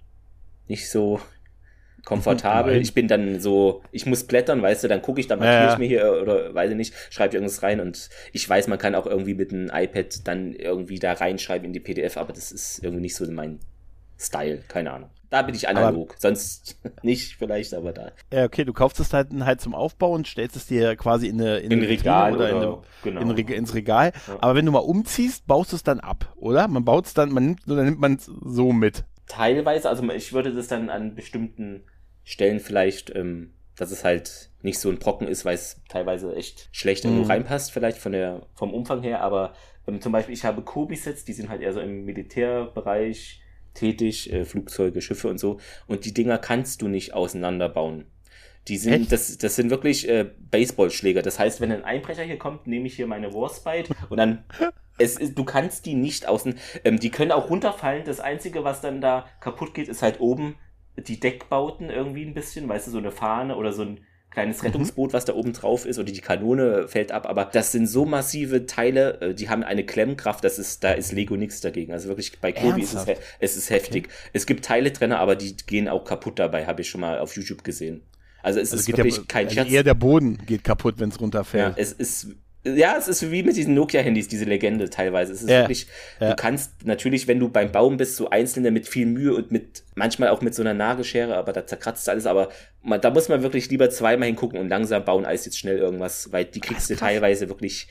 nicht 0.68 0.90
so 0.90 1.20
komfortabel. 2.06 2.82
ich 2.82 2.94
bin 2.94 3.08
dann 3.08 3.40
so, 3.40 3.84
ich 3.92 4.06
muss 4.06 4.24
blättern, 4.24 4.62
weißt 4.62 4.84
du, 4.84 4.88
dann 4.88 5.02
gucke 5.02 5.20
ich, 5.20 5.28
dann 5.28 5.40
markiere 5.40 5.66
ja, 5.66 5.74
ich 5.74 5.80
mir 5.80 5.88
hier 5.88 6.22
oder 6.22 6.54
weiß 6.54 6.72
ich 6.72 6.78
nicht, 6.78 6.96
schreibe 7.12 7.36
irgendwas 7.36 7.62
rein 7.62 7.80
und 7.80 8.10
ich 8.34 8.48
weiß, 8.50 8.68
man 8.68 8.80
kann 8.80 8.96
auch 8.96 9.06
irgendwie 9.06 9.36
mit 9.36 9.54
einem 9.54 9.70
iPad 9.72 10.28
dann 10.28 10.54
irgendwie 10.54 10.98
da 10.98 11.14
reinschreiben 11.14 11.66
in 11.66 11.74
die 11.74 11.80
PDF, 11.80 12.18
aber 12.18 12.34
das 12.34 12.52
ist 12.52 12.84
irgendwie 12.84 13.02
nicht 13.02 13.16
so 13.16 13.30
mein 13.32 13.60
Style, 14.18 14.64
keine 14.68 14.94
Ahnung. 14.94 15.10
Da 15.32 15.42
bin 15.44 15.56
ich 15.56 15.70
analog. 15.70 16.12
Aber, 16.12 16.20
Sonst 16.20 16.78
nicht 17.04 17.38
vielleicht, 17.38 17.74
aber 17.74 17.94
da. 17.94 18.12
Ja, 18.32 18.44
okay, 18.44 18.66
du 18.66 18.74
kaufst 18.74 19.00
es 19.00 19.14
halt, 19.14 19.30
halt 19.40 19.62
zum 19.62 19.74
Aufbau 19.74 20.12
und 20.12 20.28
stellst 20.28 20.58
es 20.58 20.68
dir 20.68 20.98
quasi 20.98 21.28
in 21.28 21.40
eine 21.40 21.60
in, 21.60 21.72
in 21.72 21.84
Regal 21.84 22.34
oder, 22.36 22.46
oder 22.46 22.84
in 23.06 23.18
eine, 23.18 23.34
genau. 23.34 23.36
in, 23.36 23.48
ins 23.48 23.74
Regal. 23.74 24.12
Ja. 24.28 24.38
Aber 24.42 24.56
wenn 24.56 24.66
du 24.66 24.74
mal 24.74 24.80
umziehst, 24.80 25.48
baust 25.48 25.72
du 25.72 25.78
es 25.78 25.84
dann 25.84 26.02
ab, 26.02 26.34
oder? 26.36 26.68
Man 26.68 26.84
baut 26.84 27.06
es 27.06 27.14
dann, 27.14 27.32
man 27.32 27.46
nimmt 27.46 27.68
oder 27.68 27.84
nimmt 27.84 28.02
man 28.02 28.16
es 28.16 28.26
so 28.26 28.74
mit. 28.74 29.06
Teilweise, 29.26 29.90
also 29.90 30.08
ich 30.12 30.34
würde 30.34 30.54
das 30.54 30.68
dann 30.68 30.90
an 30.90 31.16
bestimmten 31.16 31.84
Stellen 32.26 32.60
vielleicht, 32.60 33.16
ähm, 33.16 33.54
dass 33.78 33.92
es 33.92 34.04
halt 34.04 34.50
nicht 34.62 34.80
so 34.80 34.90
ein 34.90 35.00
Brocken 35.00 35.30
ist, 35.30 35.46
weil 35.46 35.56
es 35.56 35.82
teilweise 35.88 36.36
echt 36.36 36.68
schlecht 36.74 37.06
mhm. 37.06 37.24
reinpasst, 37.24 37.72
vielleicht 37.72 38.00
von 38.00 38.12
der, 38.12 38.42
vom 38.54 38.74
Umfang 38.74 39.02
her, 39.02 39.22
aber 39.22 39.54
ähm, 39.88 40.02
zum 40.02 40.12
Beispiel, 40.12 40.34
ich 40.34 40.44
habe 40.44 40.62
Kobi-Sets, 40.62 41.24
die 41.24 41.34
sind 41.34 41.48
halt 41.48 41.62
eher 41.62 41.72
so 41.72 41.80
im 41.80 42.04
Militärbereich, 42.04 43.42
tätig, 43.74 44.32
äh, 44.32 44.46
Flugzeuge, 44.46 45.02
Schiffe 45.02 45.28
und 45.28 45.40
so. 45.40 45.60
Und 45.88 46.06
die 46.06 46.14
Dinger 46.14 46.38
kannst 46.38 46.82
du 46.82 46.88
nicht 46.88 47.14
auseinanderbauen. 47.14 48.06
Die 48.68 48.78
sind, 48.78 49.12
das, 49.12 49.38
das 49.38 49.56
sind 49.56 49.72
wirklich 49.72 50.08
äh, 50.08 50.30
Baseballschläger. 50.52 51.22
Das 51.22 51.40
heißt, 51.40 51.62
wenn 51.62 51.72
ein 51.72 51.84
Einbrecher 51.84 52.24
hier 52.24 52.38
kommt, 52.38 52.68
nehme 52.68 52.88
ich 52.88 52.96
hier 52.96 53.08
meine 53.08 53.34
Warspite 53.34 53.94
und 54.10 54.18
dann, 54.18 54.44
es 55.00 55.18
ist, 55.18 55.38
du 55.38 55.44
kannst 55.44 55.86
die 55.88 55.96
nicht 55.96 56.28
außen, 56.28 56.56
ähm, 56.84 57.00
die 57.00 57.10
können 57.10 57.32
auch 57.32 57.50
runterfallen. 57.50 58.04
Das 58.06 58.20
Einzige, 58.20 58.64
was 58.64 58.82
dann 58.82 59.02
da 59.02 59.26
kaputt 59.40 59.74
geht, 59.74 59.88
ist 59.88 60.04
halt 60.04 60.20
oben 60.20 60.56
die 60.98 61.20
Deckbauten 61.20 61.90
irgendwie 61.90 62.26
ein 62.26 62.34
bisschen, 62.34 62.68
weißt 62.68 62.88
du, 62.88 62.92
so 62.92 62.98
eine 62.98 63.12
Fahne 63.12 63.56
oder 63.56 63.74
so 63.74 63.84
ein 63.84 64.02
kleines 64.32 64.62
mhm. 64.62 64.68
Rettungsboot, 64.68 65.14
was 65.14 65.26
da 65.26 65.34
oben 65.34 65.54
drauf 65.54 65.86
ist, 65.86 66.00
oder 66.00 66.12
die 66.12 66.22
Kanone 66.22 66.88
fällt 66.88 67.12
ab, 67.12 67.28
aber 67.28 67.46
das 67.46 67.72
sind 67.72 67.88
so 67.88 68.06
massive 68.06 68.66
Teile, 68.66 69.22
äh, 69.22 69.34
die 69.36 69.50
haben 69.50 69.64
eine 69.64 69.86
Klemmkraft, 69.86 70.44
das 70.44 70.58
ist, 70.58 70.84
da 70.84 70.94
ist 70.94 71.12
Lego 71.12 71.36
nichts 71.36 71.62
dagegen. 71.62 71.94
Also 71.94 72.08
wirklich 72.08 72.40
bei 72.40 72.52
Kobi 72.52 72.82
ist 72.82 72.94
es, 72.94 73.06
es 73.40 73.58
ist 73.58 73.70
heftig. 73.70 74.06
Okay. 74.06 74.16
Es 74.34 74.46
gibt 74.46 74.66
Teiletrenner, 74.66 75.20
aber 75.20 75.36
die 75.36 75.56
gehen 75.56 75.88
auch 75.88 76.06
kaputt 76.06 76.40
dabei, 76.40 76.66
habe 76.66 76.82
ich 76.82 76.90
schon 76.90 77.02
mal 77.02 77.20
auf 77.20 77.36
YouTube 77.36 77.64
gesehen. 77.64 78.02
Also 78.42 78.60
es 78.60 78.72
also 78.72 78.82
ist 78.82 78.98
wirklich 78.98 79.16
der, 79.16 79.26
kein 79.26 79.46
also 79.48 79.56
Scherz. 79.56 79.70
Eher 79.70 79.84
der 79.84 79.94
Boden 79.94 80.40
geht 80.46 80.64
kaputt, 80.64 80.96
wenn 80.98 81.10
es 81.10 81.20
runterfällt. 81.20 81.78
Ja, 81.78 81.82
es 81.82 81.92
ist 81.92 82.30
ja, 82.64 82.96
es 82.98 83.08
ist 83.08 83.32
wie 83.32 83.42
mit 83.42 83.56
diesen 83.56 83.74
Nokia-Handys, 83.74 84.28
diese 84.28 84.46
Legende 84.46 84.90
teilweise. 84.90 85.34
Es 85.34 85.42
ist 85.42 85.50
ja, 85.50 85.62
wirklich, 85.62 85.88
du 86.20 86.36
kannst 86.36 86.86
natürlich, 86.86 87.28
wenn 87.28 87.40
du 87.40 87.50
beim 87.50 87.72
Bauen 87.72 87.98
bist, 87.98 88.16
so 88.18 88.30
einzelne 88.30 88.70
mit 88.70 88.88
viel 88.88 89.08
Mühe 89.08 89.34
und 89.34 89.52
mit, 89.52 89.84
manchmal 89.96 90.30
auch 90.30 90.42
mit 90.42 90.54
so 90.54 90.62
einer 90.62 90.76
Nagelschere, 90.76 91.36
aber 91.36 91.54
da 91.54 91.66
zerkratzt 91.66 92.08
alles, 92.08 92.28
aber 92.28 92.50
man, 92.84 93.02
da 93.02 93.10
muss 93.10 93.30
man 93.30 93.42
wirklich 93.42 93.70
lieber 93.70 93.90
zweimal 93.90 94.28
hingucken 94.28 94.60
und 94.60 94.70
langsam 94.70 95.04
bauen, 95.04 95.26
als 95.26 95.46
jetzt 95.46 95.58
schnell 95.58 95.78
irgendwas, 95.78 96.32
weil 96.32 96.46
die 96.46 96.60
kriegst 96.60 96.90
du 96.90 96.96
teilweise 96.96 97.50
wirklich, 97.50 97.88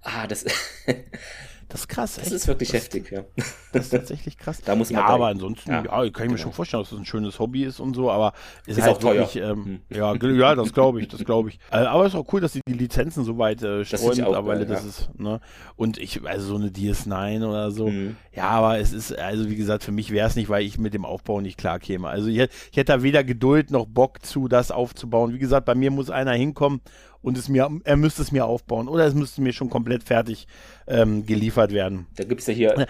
ah, 0.00 0.26
das, 0.26 0.46
Das 1.68 1.80
ist 1.80 1.88
krass. 1.88 2.16
Das 2.16 2.26
echt. 2.26 2.34
ist 2.34 2.48
wirklich 2.48 2.70
das, 2.70 2.82
heftig, 2.82 3.10
ja. 3.10 3.24
Das 3.72 3.84
ist 3.84 3.90
tatsächlich 3.90 4.38
krass. 4.38 4.60
da 4.64 4.74
muss 4.74 4.90
man 4.90 5.02
ja, 5.02 5.06
aber 5.08 5.26
ansonsten, 5.26 5.70
ja, 5.70 5.82
ja 5.82 5.90
kann 5.90 6.04
ich 6.04 6.12
genau. 6.14 6.32
mir 6.32 6.38
schon 6.38 6.52
vorstellen, 6.52 6.82
dass 6.82 6.90
das 6.90 6.98
ein 6.98 7.04
schönes 7.04 7.38
Hobby 7.38 7.64
ist 7.64 7.80
und 7.80 7.94
so, 7.94 8.10
aber 8.10 8.32
ist, 8.66 8.78
ist 8.78 8.84
halt 8.84 8.96
auch 8.96 9.02
wirklich, 9.02 9.36
ähm, 9.36 9.64
hm. 9.64 9.80
ja, 9.90 10.14
ja, 10.14 10.54
das 10.54 10.72
glaube 10.72 11.00
ich, 11.00 11.08
das 11.08 11.24
glaube 11.24 11.50
ich. 11.50 11.58
Äh, 11.70 11.76
aber 11.76 12.06
es 12.06 12.14
ist 12.14 12.18
auch 12.18 12.32
cool, 12.32 12.40
dass 12.40 12.52
sie 12.52 12.60
die 12.68 12.74
Lizenzen 12.74 13.24
so 13.24 13.38
weit 13.38 13.62
äh, 13.62 13.84
streuen 13.84 14.16
mittlerweile, 14.16 14.66
das, 14.66 14.84
das 14.84 15.00
ist, 15.00 15.18
ne? 15.18 15.40
Und 15.76 15.98
ich, 15.98 16.24
also 16.24 16.46
so 16.46 16.56
eine 16.56 16.68
DS9 16.68 17.46
oder 17.46 17.70
so, 17.70 17.88
mhm. 17.88 18.16
ja, 18.32 18.48
aber 18.48 18.78
es 18.78 18.92
ist, 18.92 19.16
also 19.18 19.48
wie 19.48 19.56
gesagt, 19.56 19.84
für 19.84 19.92
mich 19.92 20.10
wäre 20.10 20.28
es 20.28 20.36
nicht, 20.36 20.48
weil 20.48 20.64
ich 20.64 20.78
mit 20.78 20.94
dem 20.94 21.04
Aufbau 21.04 21.40
nicht 21.40 21.58
klar 21.58 21.78
käme. 21.78 22.08
Also 22.08 22.28
ich, 22.28 22.36
ich 22.36 22.76
hätte 22.76 22.92
da 22.92 23.02
weder 23.02 23.24
Geduld 23.24 23.70
noch 23.70 23.86
Bock 23.86 24.24
zu, 24.24 24.48
das 24.48 24.70
aufzubauen. 24.70 25.32
Wie 25.32 25.38
gesagt, 25.38 25.66
bei 25.66 25.74
mir 25.74 25.90
muss 25.90 26.10
einer 26.10 26.32
hinkommen 26.32 26.80
und 27.24 27.38
es 27.38 27.48
mir, 27.48 27.68
er 27.84 27.96
müsste 27.96 28.22
es 28.22 28.30
mir 28.30 28.44
aufbauen 28.44 28.88
oder 28.88 29.06
es 29.06 29.14
müsste 29.14 29.42
mir 29.42 29.52
schon 29.52 29.70
komplett 29.70 30.04
fertig 30.04 30.46
ähm, 30.86 31.26
geliefert 31.26 31.72
werden. 31.72 32.06
Da 32.16 32.24
gibt 32.24 32.40
es 32.40 32.46
ja 32.46 32.54
hier 32.54 32.86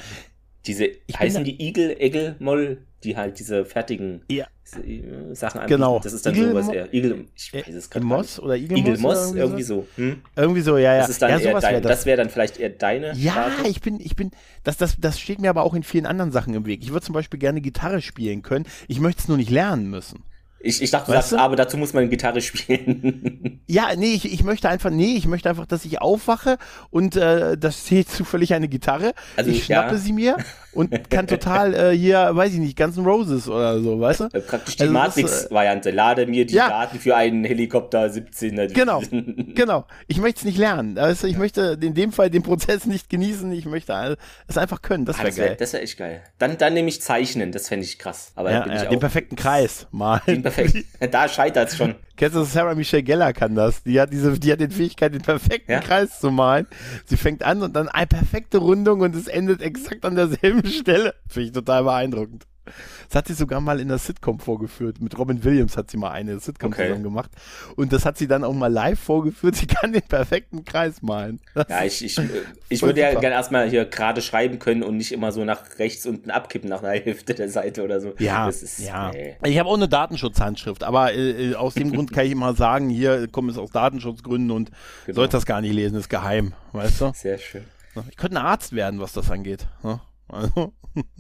diese, 0.67 0.87
ich 0.87 1.19
heißen 1.19 1.45
die 1.45 1.67
Igel, 1.67 1.97
Egel, 1.99 2.37
Moll 2.39 2.79
die 3.05 3.17
halt 3.17 3.39
diese 3.39 3.65
fertigen 3.65 4.23
ja. 4.31 4.47
Äh, 4.77 5.35
Sachen 5.35 5.61
anbieten. 5.61 5.79
Genau. 5.81 6.01
Das 6.03 6.13
ist 6.13 6.25
dann 6.25 6.35
Eagle 6.35 6.51
sowas 6.51 6.69
eher. 6.69 6.93
Eagle, 6.93 7.27
ich 7.37 7.53
weiß 7.53 7.69
es 7.69 7.91
gerade 7.91 8.07
Moss 8.07 8.41
oder 8.41 8.57
Eagle, 8.57 8.79
Eagle 8.79 8.99
Moss, 8.99 9.19
irgendwie, 9.19 9.41
irgendwie 9.41 9.63
so. 9.63 9.87
Hm? 9.97 10.23
Irgendwie 10.35 10.61
so, 10.63 10.79
ja, 10.79 10.95
ja. 10.95 11.01
Das 11.01 11.11
ist 11.11 11.23
dann 11.23 11.31
ja, 11.31 11.39
eher 11.39 11.61
dein, 11.61 11.83
das, 11.83 11.93
das 11.93 12.07
wäre 12.07 12.17
dann 12.17 12.31
vielleicht 12.31 12.59
eher 12.59 12.71
deine. 12.71 13.15
Ja, 13.15 13.33
Sparte. 13.33 13.69
ich 13.69 13.81
bin, 13.83 14.01
ich 14.01 14.17
bin, 14.17 14.31
das, 14.63 14.79
das, 14.79 14.97
das 14.99 15.21
steht 15.21 15.41
mir 15.41 15.51
aber 15.51 15.63
auch 15.63 15.75
in 15.75 15.83
vielen 15.83 16.07
anderen 16.07 16.33
Sachen 16.33 16.55
im 16.55 16.67
Weg. 16.67 16.83
Ich 16.83 16.93
würde 16.93 17.05
zum 17.05 17.13
Beispiel 17.13 17.39
gerne 17.39 17.61
Gitarre 17.61 18.01
spielen 18.01 18.43
können. 18.43 18.65
Ich 18.89 19.01
möchte 19.01 19.21
es 19.21 19.29
nur 19.29 19.37
nicht 19.37 19.51
lernen 19.51 19.91
müssen. 19.91 20.25
Ich, 20.65 20.81
ich 20.81 20.91
dachte, 20.91 21.07
du 21.07 21.13
sagst, 21.13 21.33
du? 21.33 21.37
aber 21.37 21.57
dazu 21.57 21.77
muss 21.77 21.93
man 21.93 22.09
Gitarre 22.09 22.41
spielen. 22.41 23.61
ja, 23.67 23.89
nee, 23.97 24.15
ich, 24.15 24.33
ich 24.33 24.43
möchte 24.43 24.69
einfach, 24.69 24.91
nee, 24.91 25.15
ich 25.17 25.27
möchte 25.27 25.49
einfach, 25.51 25.67
dass 25.67 25.85
ich 25.85 26.01
aufwache 26.01 26.57
und 26.91 27.17
äh, 27.17 27.57
das 27.59 27.87
steht 27.87 28.09
zufällig 28.11 28.55
eine 28.55 28.69
Gitarre. 28.69 29.13
Also, 29.37 29.51
ich 29.51 29.65
schnappe 29.65 29.93
ja. 29.93 29.99
sie 29.99 30.13
mir 30.13 30.37
und 30.75 31.11
kann 31.11 31.27
total 31.27 31.75
äh, 31.75 31.97
hier, 31.97 32.31
weiß 32.33 32.53
ich 32.53 32.59
nicht, 32.59 32.77
ganzen 32.77 33.05
Roses 33.05 33.49
oder 33.49 33.81
so, 33.81 34.01
weißt 34.01 34.21
du? 34.21 34.25
Äh, 34.25 34.41
praktisch 34.41 34.77
die 34.77 34.83
also 34.83 34.93
Matrix-Variante. 34.93 35.91
Lade 35.91 36.27
mir 36.27 36.47
die 36.47 36.55
ja. 36.55 36.69
Daten 36.69 36.99
für 36.99 37.17
einen 37.17 37.45
Helikopter 37.45 38.11
17. 38.11 38.69
Genau, 38.73 39.03
genau. 39.55 39.87
Ich 40.07 40.19
möchte 40.19 40.41
es 40.41 40.45
nicht 40.45 40.59
lernen. 40.59 40.99
Also 40.99 41.27
ich 41.27 41.37
möchte 41.37 41.79
in 41.81 41.95
dem 41.95 42.13
Fall 42.13 42.31
den 42.31 42.43
Prozess 42.43 42.87
nicht 42.87 43.09
genießen. 43.09 43.51
Ich 43.53 43.67
möchte 43.67 44.17
es 44.47 44.59
einfach 44.59 44.83
können. 44.83 45.05
Das 45.05 45.19
wäre 45.19 45.29
ah, 45.29 45.31
geil. 45.31 45.57
das 45.59 45.73
wäre 45.73 45.83
echt 45.83 45.99
geil. 45.99 46.23
Dann, 46.39 46.59
dann 46.59 46.75
nehme 46.75 46.89
ich 46.89 47.01
Zeichnen. 47.01 47.53
Das 47.53 47.69
fände 47.69 47.85
ich 47.85 47.99
krass. 47.99 48.33
Aber 48.35 48.51
ja, 48.51 48.67
ja, 48.67 48.85
den 48.87 49.01
perfekten 49.01 49.37
Kreis 49.37 49.87
mal. 49.91 50.21
Den 50.27 50.43
perfekten. 50.43 50.54
da 51.11 51.29
scheitert 51.29 51.69
es 51.69 51.77
schon. 51.77 51.95
Kennst 52.17 52.37
du, 52.37 52.45
Sarah 52.45 52.75
Michelle 52.75 53.03
Geller 53.03 53.33
kann 53.33 53.55
das. 53.55 53.83
Die 53.83 54.01
hat 54.01 54.13
diese, 54.13 54.39
die 54.39 54.53
hat 54.53 54.61
die 54.61 54.69
Fähigkeit, 54.69 55.13
den 55.15 55.23
perfekten 55.23 55.73
ja? 55.73 55.81
Kreis 55.81 56.21
zu 56.21 56.31
malen. 56.31 56.67
Sie 57.07 57.17
fängt 57.17 57.43
an 57.43 57.63
und 57.63 57.75
dann 57.75 57.89
eine 57.89 58.07
perfekte 58.07 58.59
Rundung 58.59 59.01
und 59.01 59.15
es 59.15 59.27
endet 59.27 59.63
exakt 59.63 60.05
an 60.05 60.15
derselben 60.15 60.67
Stelle. 60.71 61.15
Finde 61.29 61.47
ich 61.49 61.53
total 61.53 61.85
beeindruckend. 61.85 62.47
Das 63.09 63.17
hat 63.17 63.29
sie 63.29 63.35
sogar 63.35 63.61
mal 63.61 63.81
in 63.81 63.89
der 63.89 63.99
Sitcom 63.99 64.39
vorgeführt. 64.39 65.01
Mit 65.01 65.19
Robin 65.19 65.43
Williams 65.45 65.77
hat 65.77 65.91
sie 65.91 65.97
mal 65.97 66.11
eine 66.11 66.39
Sitcom 66.41 66.73
okay. 66.73 66.85
zusammen 66.85 67.03
gemacht. 67.03 67.31
Und 67.77 67.93
das 67.93 68.05
hat 68.05 68.19
sie 68.19 68.27
dann 68.27 68.45
auch 68.45 68.53
mal 68.53 68.73
live 68.73 68.99
vorgeführt. 68.99 69.57
Sie 69.57 69.67
kann 69.67 69.93
den 69.93 70.03
perfekten 70.03 70.65
Kreis 70.65 71.03
malen. 71.03 71.41
Das 71.55 71.69
ja, 71.69 71.85
ich, 71.85 72.05
ich, 72.05 72.21
ich 72.69 72.83
würde 72.83 73.01
ja 73.01 73.19
gerne 73.19 73.35
erstmal 73.35 73.69
hier 73.69 73.85
gerade 73.85 74.23
schreiben 74.23 74.59
können 74.59 74.83
und 74.83 74.97
nicht 74.97 75.13
immer 75.13 75.33
so 75.33 75.45
nach 75.45 75.79
rechts 75.79 76.07
unten 76.07 76.31
abkippen 76.31 76.69
nach 76.69 76.83
einer 76.83 76.93
Hälfte 77.05 77.35
der 77.35 77.49
Seite 77.49 77.83
oder 77.83 78.01
so. 78.01 78.15
Ja, 78.19 78.49
ist, 78.49 78.79
ja. 78.79 79.11
Nee. 79.11 79.37
Ich 79.45 79.59
habe 79.59 79.69
auch 79.69 79.77
eine 79.77 79.89
Datenschutzhandschrift, 79.89 80.85
aber 80.85 81.13
äh, 81.13 81.51
äh 81.51 81.55
aus 81.55 81.75
dem 81.75 81.93
Grund 81.93 82.13
kann 82.13 82.27
ich 82.27 82.33
immer 82.33 82.55
sagen, 82.55 82.89
hier 82.91 83.29
kommt 83.29 83.51
es 83.51 83.59
aus 83.59 83.71
Datenschutzgründen 83.71 84.51
und 84.51 84.71
genau. 85.07 85.17
sollte 85.17 85.33
das 85.33 85.47
gar 85.47 85.61
nicht 85.61 85.73
lesen, 85.73 85.97
ist 85.97 86.09
geheim, 86.09 86.55
weißt 86.73 87.01
du? 87.01 87.13
Sehr 87.15 87.39
schön. 87.39 87.65
Ich 88.11 88.17
könnte 88.17 88.39
ein 88.39 88.45
Arzt 88.45 88.73
werden, 88.73 89.01
was 89.01 89.13
das 89.13 89.31
angeht. 89.31 89.67
Ne? 89.83 90.01
Also. 90.29 90.73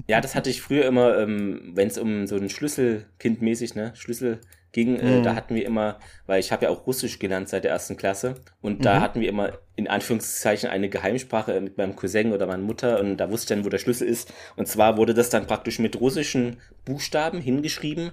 Ja, 0.06 0.20
das 0.20 0.34
hatte 0.34 0.50
ich 0.50 0.62
früher 0.62 0.84
immer, 0.84 1.18
ähm, 1.18 1.72
wenn 1.74 1.88
es 1.88 1.98
um 1.98 2.26
so 2.26 2.36
ein 2.36 2.48
Schlüsselkind 2.48 3.42
mäßig, 3.42 3.74
ne, 3.74 3.92
Schlüssel 3.96 4.40
ging, 4.74 4.96
äh, 4.96 5.22
da 5.22 5.32
mhm. 5.32 5.36
hatten 5.36 5.54
wir 5.54 5.64
immer, 5.64 5.98
weil 6.26 6.40
ich 6.40 6.52
habe 6.52 6.66
ja 6.66 6.70
auch 6.70 6.86
Russisch 6.86 7.18
gelernt 7.18 7.48
seit 7.48 7.64
der 7.64 7.70
ersten 7.70 7.96
Klasse 7.96 8.34
und 8.60 8.80
mhm. 8.80 8.82
da 8.82 9.00
hatten 9.00 9.20
wir 9.20 9.28
immer 9.28 9.58
in 9.76 9.88
Anführungszeichen 9.88 10.68
eine 10.68 10.88
Geheimsprache 10.88 11.60
mit 11.60 11.78
meinem 11.78 11.96
Cousin 11.96 12.32
oder 12.32 12.46
meiner 12.46 12.62
Mutter 12.62 13.00
und 13.00 13.16
da 13.16 13.30
wusste 13.30 13.54
ich 13.54 13.56
dann, 13.56 13.64
wo 13.64 13.70
der 13.70 13.78
Schlüssel 13.78 14.06
ist 14.06 14.32
und 14.56 14.68
zwar 14.68 14.96
wurde 14.96 15.14
das 15.14 15.30
dann 15.30 15.46
praktisch 15.46 15.78
mit 15.78 16.00
russischen 16.00 16.58
Buchstaben 16.84 17.40
hingeschrieben, 17.40 18.12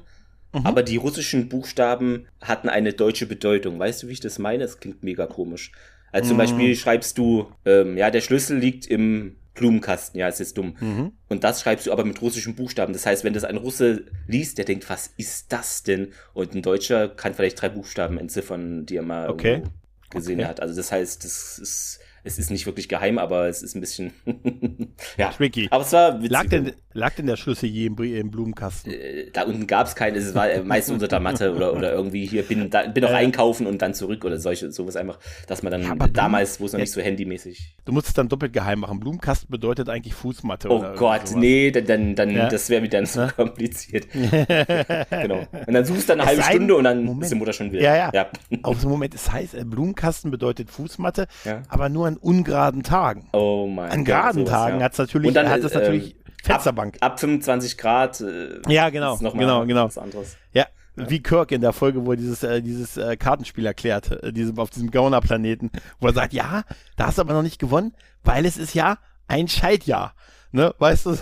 mhm. 0.54 0.66
aber 0.66 0.84
die 0.84 0.98
russischen 0.98 1.50
Buchstaben 1.50 2.28
hatten 2.42 2.70
eine 2.70 2.94
deutsche 2.94 3.26
Bedeutung. 3.26 3.78
Weißt 3.78 4.04
du, 4.04 4.08
wie 4.08 4.14
ich 4.14 4.20
das 4.20 4.40
meine? 4.40 4.64
Das 4.64 4.80
klingt 4.80 5.04
mega 5.04 5.26
komisch. 5.26 5.72
Also 6.12 6.30
zum 6.30 6.38
mhm. 6.38 6.42
Beispiel 6.42 6.76
schreibst 6.76 7.18
du, 7.18 7.52
ähm, 7.66 7.98
ja, 7.98 8.12
der 8.12 8.22
Schlüssel 8.22 8.58
liegt 8.58 8.86
im 8.86 9.38
Blumenkasten, 9.54 10.20
ja, 10.20 10.28
es 10.28 10.40
ist 10.40 10.58
dumm. 10.58 10.76
Mhm. 10.80 11.12
Und 11.28 11.44
das 11.44 11.62
schreibst 11.62 11.86
du 11.86 11.92
aber 11.92 12.06
mit 12.06 12.22
russischen 12.22 12.56
Buchstaben. 12.56 12.94
Das 12.94 13.06
heißt, 13.06 13.24
wenn 13.24 13.34
das 13.34 13.44
ein 13.44 13.58
Russe 13.58 14.06
liest, 14.28 14.58
der 14.58 14.66
denkt, 14.66 14.90
was 14.90 15.12
ist 15.18 15.52
das 15.52 15.84
denn? 15.84 16.14
Und 16.34 16.56
ein 16.56 16.62
Deutscher 16.62 17.10
kann 17.10 17.34
vielleicht 17.34 17.62
drei 17.62 17.70
Buchstaben 17.70 18.18
entziffern, 18.18 18.86
die 18.86 18.96
er 18.96 19.04
mal 19.04 19.30
okay. 19.30 19.64
gesehen 20.10 20.40
okay. 20.40 20.48
hat. 20.48 20.62
Also 20.62 20.76
das 20.76 20.92
heißt, 20.92 21.24
das 21.26 21.60
ist 21.60 22.00
es 22.24 22.38
ist 22.38 22.52
nicht 22.52 22.66
wirklich 22.66 22.88
geheim, 22.88 23.18
aber 23.18 23.48
es 23.48 23.64
ist 23.64 23.76
ein 23.76 23.82
bisschen 23.82 24.14
ja. 25.18 25.30
tricky. 25.30 25.68
Aber 25.72 25.84
es 25.84 25.92
war 25.92 26.18
witzig. 26.18 26.32
Lag 26.32 26.46
denn, 26.46 26.74
lag 26.94 27.16
denn 27.16 27.26
der 27.26 27.36
Schlüssel 27.36 27.70
je 27.70 27.88
im, 27.88 27.98
im 27.98 28.32
Blumenkasten? 28.32 28.92
Äh, 28.92 29.32
da 29.32 29.44
unten 29.44 29.66
gab 29.66 29.88
es 29.88 29.96
keinen, 29.96 30.16
es 30.18 30.36
war 30.36 30.50
äh, 30.50 30.62
meist 30.62 30.92
unter 30.92 31.08
der 31.08 31.20
Matte 31.20 31.56
oder, 31.56 31.74
oder 31.74 31.94
irgendwie 31.94 32.26
hier 32.26 32.44
bin, 32.44 32.70
da, 32.70 32.88
bin 32.88 33.04
noch 33.04 33.12
äh, 33.12 33.16
einkaufen 33.16 33.66
und 33.66 33.82
dann 33.82 33.94
zurück 33.94 34.24
oder 34.24 34.38
solche, 34.38 34.72
sowas 34.72 34.96
einfach, 34.96 35.18
dass 35.48 35.64
man 35.64 35.72
dann 35.72 35.84
ja, 35.84 35.96
damals, 35.96 36.60
wo 36.60 36.66
es 36.66 36.74
noch 36.74 36.80
ja, 36.80 36.84
nicht 36.84 36.92
so 36.92 37.02
handymäßig. 37.02 37.76
Du 37.86 37.92
musst 37.92 38.08
es 38.08 38.14
dann 38.14 38.30
doppelt 38.30 38.54
geheim 38.54 38.82
machen. 38.82 39.00
Blumenkasten 39.00 39.50
bedeutet 39.50 39.90
eigentlich 39.90 40.14
Fußmatte. 40.14 40.70
Oh 40.70 40.82
Gott, 40.96 41.28
sowas. 41.28 41.36
nee, 41.36 41.72
dann, 41.72 42.16
dann, 42.16 42.30
ja? 42.30 42.50
das 42.50 42.70
wäre 42.70 42.82
mir 42.82 42.90
dann 42.90 43.06
so 43.06 43.28
kompliziert. 43.36 44.08
genau. 45.10 45.48
Und 45.66 45.74
dann 45.74 45.86
suchst 45.86 46.10
du 46.10 46.14
eine 46.14 46.26
halbe 46.26 46.44
Stunde 46.44 46.76
und 46.76 46.84
dann 46.84 47.04
Moment. 47.04 47.24
ist 47.24 47.32
die 47.32 47.36
Mutter 47.36 47.54
schon 47.54 47.72
wieder. 47.72 47.84
Ja, 47.84 47.96
ja. 47.96 48.12
ja. 48.14 48.30
Auf 48.64 48.80
so 48.80 48.88
einen 48.88 48.92
Moment, 48.92 49.16
es 49.16 49.32
heißt, 49.32 49.56
äh, 49.56 49.64
Blumenkasten 49.66 50.30
bedeutet 50.30 50.70
Fußmatte, 50.70 51.28
aber 51.68 51.90
nur 51.90 52.11
an 52.12 52.18
ungeraden 52.18 52.84
Tagen. 52.84 53.28
Oh 53.34 53.68
mein 53.68 53.92
An 53.92 54.06
geraden 54.06 54.46
sowas, 54.46 54.50
Tagen 54.50 54.80
ja. 54.80 54.86
hat 54.86 54.94
es 54.94 54.98
natürlich, 54.98 55.34
dann, 55.34 55.50
hat 55.50 55.64
es 55.64 55.74
natürlich 55.74 56.16
ähm, 56.16 56.34
Fensterbank. 56.44 56.98
Ab, 57.02 57.14
ab 57.14 57.20
25 57.20 57.78
Grad. 57.78 58.22
Äh, 58.22 58.62
ja, 58.68 58.90
genau. 58.90 59.16
Ist 59.16 59.22
noch 59.22 59.34
genau, 59.34 59.66
genau. 59.66 59.86
Was 59.86 59.98
anderes. 59.98 60.38
Ja, 60.54 60.66
ja. 60.96 61.10
Wie 61.10 61.22
Kirk 61.22 61.52
in 61.52 61.62
der 61.62 61.74
Folge, 61.74 62.06
wo 62.06 62.12
er 62.12 62.18
dieses, 62.18 62.44
äh, 62.44 62.62
dieses 62.62 62.98
äh, 62.98 63.16
Kartenspiel 63.16 63.66
erklärt, 63.66 64.12
äh, 64.24 64.34
diesem, 64.34 64.60
auf 64.60 64.70
diesem 64.70 64.92
Gauner-Planeten, 64.92 65.72
wo 66.00 66.08
er 66.08 66.14
sagt, 66.14 66.34
ja, 66.34 66.64
da 66.98 67.08
hast 67.08 67.18
du 67.18 67.22
aber 67.22 67.34
noch 67.34 67.44
nicht 67.44 67.60
gewonnen, 67.60 67.94
weil 68.24 68.46
es 68.46 68.58
ist 68.58 68.74
ja 68.74 68.98
ein 69.28 69.48
Scheidjahr. 69.48 70.14
Ne, 70.54 70.76
weißt 70.80 71.06
du? 71.06 71.18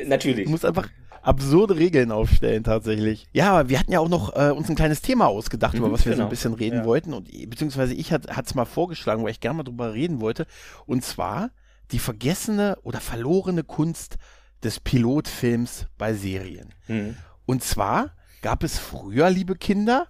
Natürlich. 0.06 0.44
Du 0.44 0.50
musst 0.50 0.66
einfach 0.66 0.88
absurde 1.22 1.76
Regeln 1.76 2.12
aufstellen 2.12 2.64
tatsächlich. 2.64 3.26
Ja, 3.32 3.52
aber 3.52 3.68
wir 3.68 3.78
hatten 3.78 3.92
ja 3.92 4.00
auch 4.00 4.08
noch 4.08 4.34
äh, 4.34 4.50
uns 4.50 4.68
ein 4.68 4.76
kleines 4.76 5.02
Thema 5.02 5.26
ausgedacht, 5.26 5.74
mhm, 5.74 5.80
über 5.80 5.92
was 5.92 6.04
wir 6.04 6.12
genau. 6.12 6.24
so 6.24 6.26
ein 6.26 6.30
bisschen 6.30 6.54
reden 6.54 6.80
ja. 6.80 6.84
wollten. 6.84 7.12
Und 7.12 7.28
beziehungsweise 7.48 7.94
ich 7.94 8.12
hat 8.12 8.46
es 8.46 8.54
mal 8.54 8.64
vorgeschlagen, 8.64 9.22
weil 9.22 9.30
ich 9.30 9.40
gerne 9.40 9.58
mal 9.58 9.62
drüber 9.64 9.92
reden 9.94 10.20
wollte. 10.20 10.46
Und 10.86 11.04
zwar 11.04 11.50
die 11.92 11.98
vergessene 11.98 12.78
oder 12.82 13.00
verlorene 13.00 13.64
Kunst 13.64 14.16
des 14.62 14.80
Pilotfilms 14.80 15.86
bei 15.98 16.14
Serien. 16.14 16.74
Mhm. 16.88 17.16
Und 17.46 17.64
zwar 17.64 18.12
gab 18.42 18.62
es 18.62 18.78
früher, 18.78 19.30
liebe 19.30 19.56
Kinder, 19.56 20.06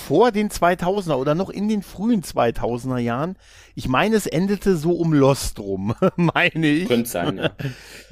vor 0.00 0.32
den 0.32 0.48
2000er 0.48 1.14
oder 1.14 1.34
noch 1.34 1.50
in 1.50 1.68
den 1.68 1.82
frühen 1.82 2.22
2000er 2.22 2.98
Jahren, 2.98 3.36
ich 3.74 3.88
meine, 3.88 4.16
es 4.16 4.26
endete 4.26 4.76
so 4.76 4.92
um 4.92 5.14
Lost 5.14 5.58
rum, 5.58 5.94
meine 6.16 6.66
ich. 6.66 6.88
Könnte 6.88 7.08
sein, 7.08 7.38
ja. 7.38 7.50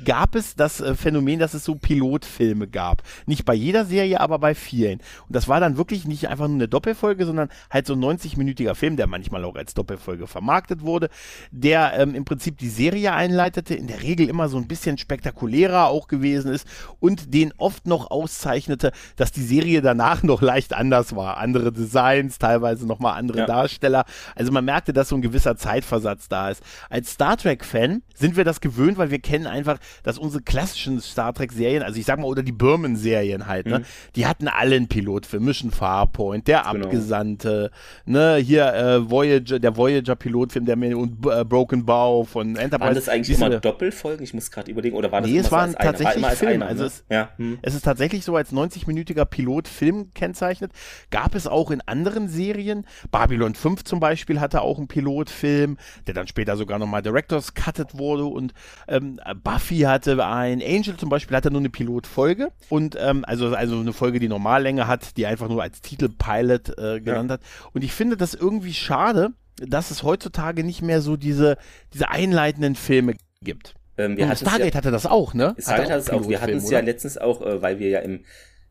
Gab 0.04 0.34
es 0.34 0.54
das 0.54 0.80
äh, 0.80 0.94
Phänomen, 0.94 1.38
dass 1.38 1.54
es 1.54 1.64
so 1.64 1.74
Pilotfilme 1.74 2.68
gab. 2.68 3.02
Nicht 3.26 3.44
bei 3.44 3.54
jeder 3.54 3.84
Serie, 3.84 4.20
aber 4.20 4.38
bei 4.38 4.54
vielen. 4.54 5.00
Und 5.26 5.36
das 5.36 5.48
war 5.48 5.60
dann 5.60 5.76
wirklich 5.76 6.06
nicht 6.06 6.28
einfach 6.28 6.46
nur 6.46 6.56
eine 6.56 6.68
Doppelfolge, 6.68 7.26
sondern 7.26 7.48
halt 7.70 7.86
so 7.86 7.94
ein 7.94 8.00
90-minütiger 8.00 8.74
Film, 8.74 8.96
der 8.96 9.06
manchmal 9.06 9.44
auch 9.44 9.56
als 9.56 9.74
Doppelfolge 9.74 10.26
vermarktet 10.26 10.82
wurde, 10.82 11.08
der 11.50 11.94
ähm, 11.98 12.14
im 12.14 12.24
Prinzip 12.24 12.58
die 12.58 12.68
Serie 12.68 13.12
einleitete, 13.12 13.74
in 13.74 13.88
der 13.88 14.02
Regel 14.02 14.28
immer 14.28 14.48
so 14.48 14.58
ein 14.58 14.68
bisschen 14.68 14.96
spektakulärer 14.98 15.88
auch 15.88 16.08
gewesen 16.08 16.52
ist 16.52 16.66
und 17.00 17.34
den 17.34 17.52
oft 17.58 17.86
noch 17.86 18.10
auszeichnete, 18.10 18.92
dass 19.16 19.32
die 19.32 19.42
Serie 19.42 19.82
danach 19.82 20.22
noch 20.22 20.40
leicht 20.40 20.72
anders 20.72 21.16
war. 21.16 21.38
Andere 21.38 21.72
Designs, 21.78 22.38
teilweise 22.38 22.86
nochmal 22.86 23.18
andere 23.18 23.38
ja. 23.38 23.46
Darsteller. 23.46 24.04
Also 24.34 24.52
man 24.52 24.64
merkte, 24.64 24.92
dass 24.92 25.08
so 25.08 25.16
ein 25.16 25.22
gewisser 25.22 25.56
Zeitversatz 25.56 26.28
da 26.28 26.50
ist. 26.50 26.62
Als 26.90 27.12
Star 27.12 27.36
Trek-Fan 27.36 28.02
sind 28.14 28.36
wir 28.36 28.44
das 28.44 28.60
gewöhnt, 28.60 28.98
weil 28.98 29.10
wir 29.10 29.20
kennen 29.20 29.46
einfach, 29.46 29.78
dass 30.02 30.18
unsere 30.18 30.42
klassischen 30.42 31.00
Star 31.00 31.32
Trek-Serien, 31.32 31.82
also 31.82 31.98
ich 31.98 32.06
sag 32.06 32.18
mal, 32.18 32.26
oder 32.26 32.42
die 32.42 32.52
Birman-Serien 32.52 33.46
halt, 33.46 33.66
ne, 33.66 33.80
mhm. 33.80 33.84
die 34.16 34.26
hatten 34.26 34.48
alle 34.48 34.76
einen 34.76 34.88
Pilot 34.88 35.26
für 35.26 35.40
Mission 35.40 35.70
Farpoint, 35.70 36.46
der 36.48 36.64
genau. 36.70 36.86
Abgesandte, 36.86 37.70
ne, 38.04 38.36
hier 38.36 38.72
äh, 38.74 39.10
Voyager, 39.10 39.58
der 39.58 39.76
Voyager-Pilotfilm, 39.76 40.64
der 40.64 40.76
mir 40.76 40.98
und 40.98 41.24
äh, 41.26 41.44
Broken 41.44 41.84
Bow 41.84 42.24
von 42.24 42.56
Enterprise. 42.56 42.80
Waren 42.80 42.94
das 42.94 43.08
eigentlich 43.08 43.36
immer 43.36 43.50
Doppelfolgen? 43.50 44.24
Ich 44.24 44.34
muss 44.34 44.50
gerade 44.50 44.70
überlegen, 44.70 44.96
oder 44.96 45.12
war 45.12 45.20
das 45.20 45.30
Nee, 45.30 45.38
es 45.38 45.52
waren 45.52 45.74
tatsächlich 45.74 46.22
war 46.22 46.30
Filme. 46.32 46.66
also 46.66 46.82
ne? 46.82 46.86
es, 46.88 47.04
ja. 47.10 47.30
hm. 47.36 47.58
es 47.62 47.74
ist 47.74 47.84
tatsächlich 47.84 48.24
so 48.24 48.36
als 48.36 48.52
90-minütiger 48.52 49.24
Pilotfilm 49.24 50.12
kennzeichnet. 50.14 50.72
Gab 51.10 51.34
es 51.34 51.46
auch 51.46 51.67
in 51.70 51.80
anderen 51.82 52.28
Serien. 52.28 52.84
Babylon 53.10 53.54
5 53.54 53.84
zum 53.84 54.00
Beispiel 54.00 54.40
hatte 54.40 54.62
auch 54.62 54.78
einen 54.78 54.88
Pilotfilm, 54.88 55.76
der 56.06 56.14
dann 56.14 56.26
später 56.28 56.56
sogar 56.56 56.78
nochmal 56.78 57.02
Directors 57.02 57.54
Cutted 57.54 57.98
wurde 57.98 58.24
und 58.24 58.54
ähm, 58.86 59.20
Buffy 59.42 59.80
hatte 59.80 60.24
ein, 60.24 60.62
Angel 60.62 60.96
zum 60.96 61.08
Beispiel 61.08 61.36
hatte 61.36 61.50
nur 61.50 61.60
eine 61.60 61.70
Pilotfolge 61.70 62.50
und 62.68 62.96
ähm, 62.98 63.24
also, 63.26 63.54
also 63.54 63.80
eine 63.80 63.92
Folge, 63.92 64.18
die 64.18 64.28
Normallänge 64.28 64.86
hat, 64.86 65.16
die 65.16 65.26
einfach 65.26 65.48
nur 65.48 65.62
als 65.62 65.80
Titel 65.80 66.08
Pilot 66.08 66.78
äh, 66.78 67.00
genannt 67.00 67.30
ja. 67.30 67.34
hat. 67.34 67.40
Und 67.72 67.84
ich 67.84 67.92
finde 67.92 68.16
das 68.16 68.34
irgendwie 68.34 68.74
schade, 68.74 69.30
dass 69.56 69.90
es 69.90 70.02
heutzutage 70.02 70.64
nicht 70.64 70.82
mehr 70.82 71.00
so 71.00 71.16
diese, 71.16 71.56
diese 71.92 72.08
einleitenden 72.10 72.74
Filme 72.74 73.14
gibt. 73.42 73.74
Ähm, 73.96 74.16
Stargate 74.36 74.74
ja, 74.74 74.78
hatte 74.78 74.90
das 74.92 75.06
auch, 75.06 75.34
ne? 75.34 75.56
Stargate 75.58 75.90
hatte 75.90 76.00
es 76.00 76.10
auch. 76.10 76.28
Wir 76.28 76.40
hatten 76.40 76.56
es 76.56 76.70
ja 76.70 76.80
letztens 76.80 77.18
auch, 77.18 77.42
äh, 77.42 77.60
weil 77.60 77.80
wir 77.80 77.88
ja 77.88 77.98
im 78.00 78.24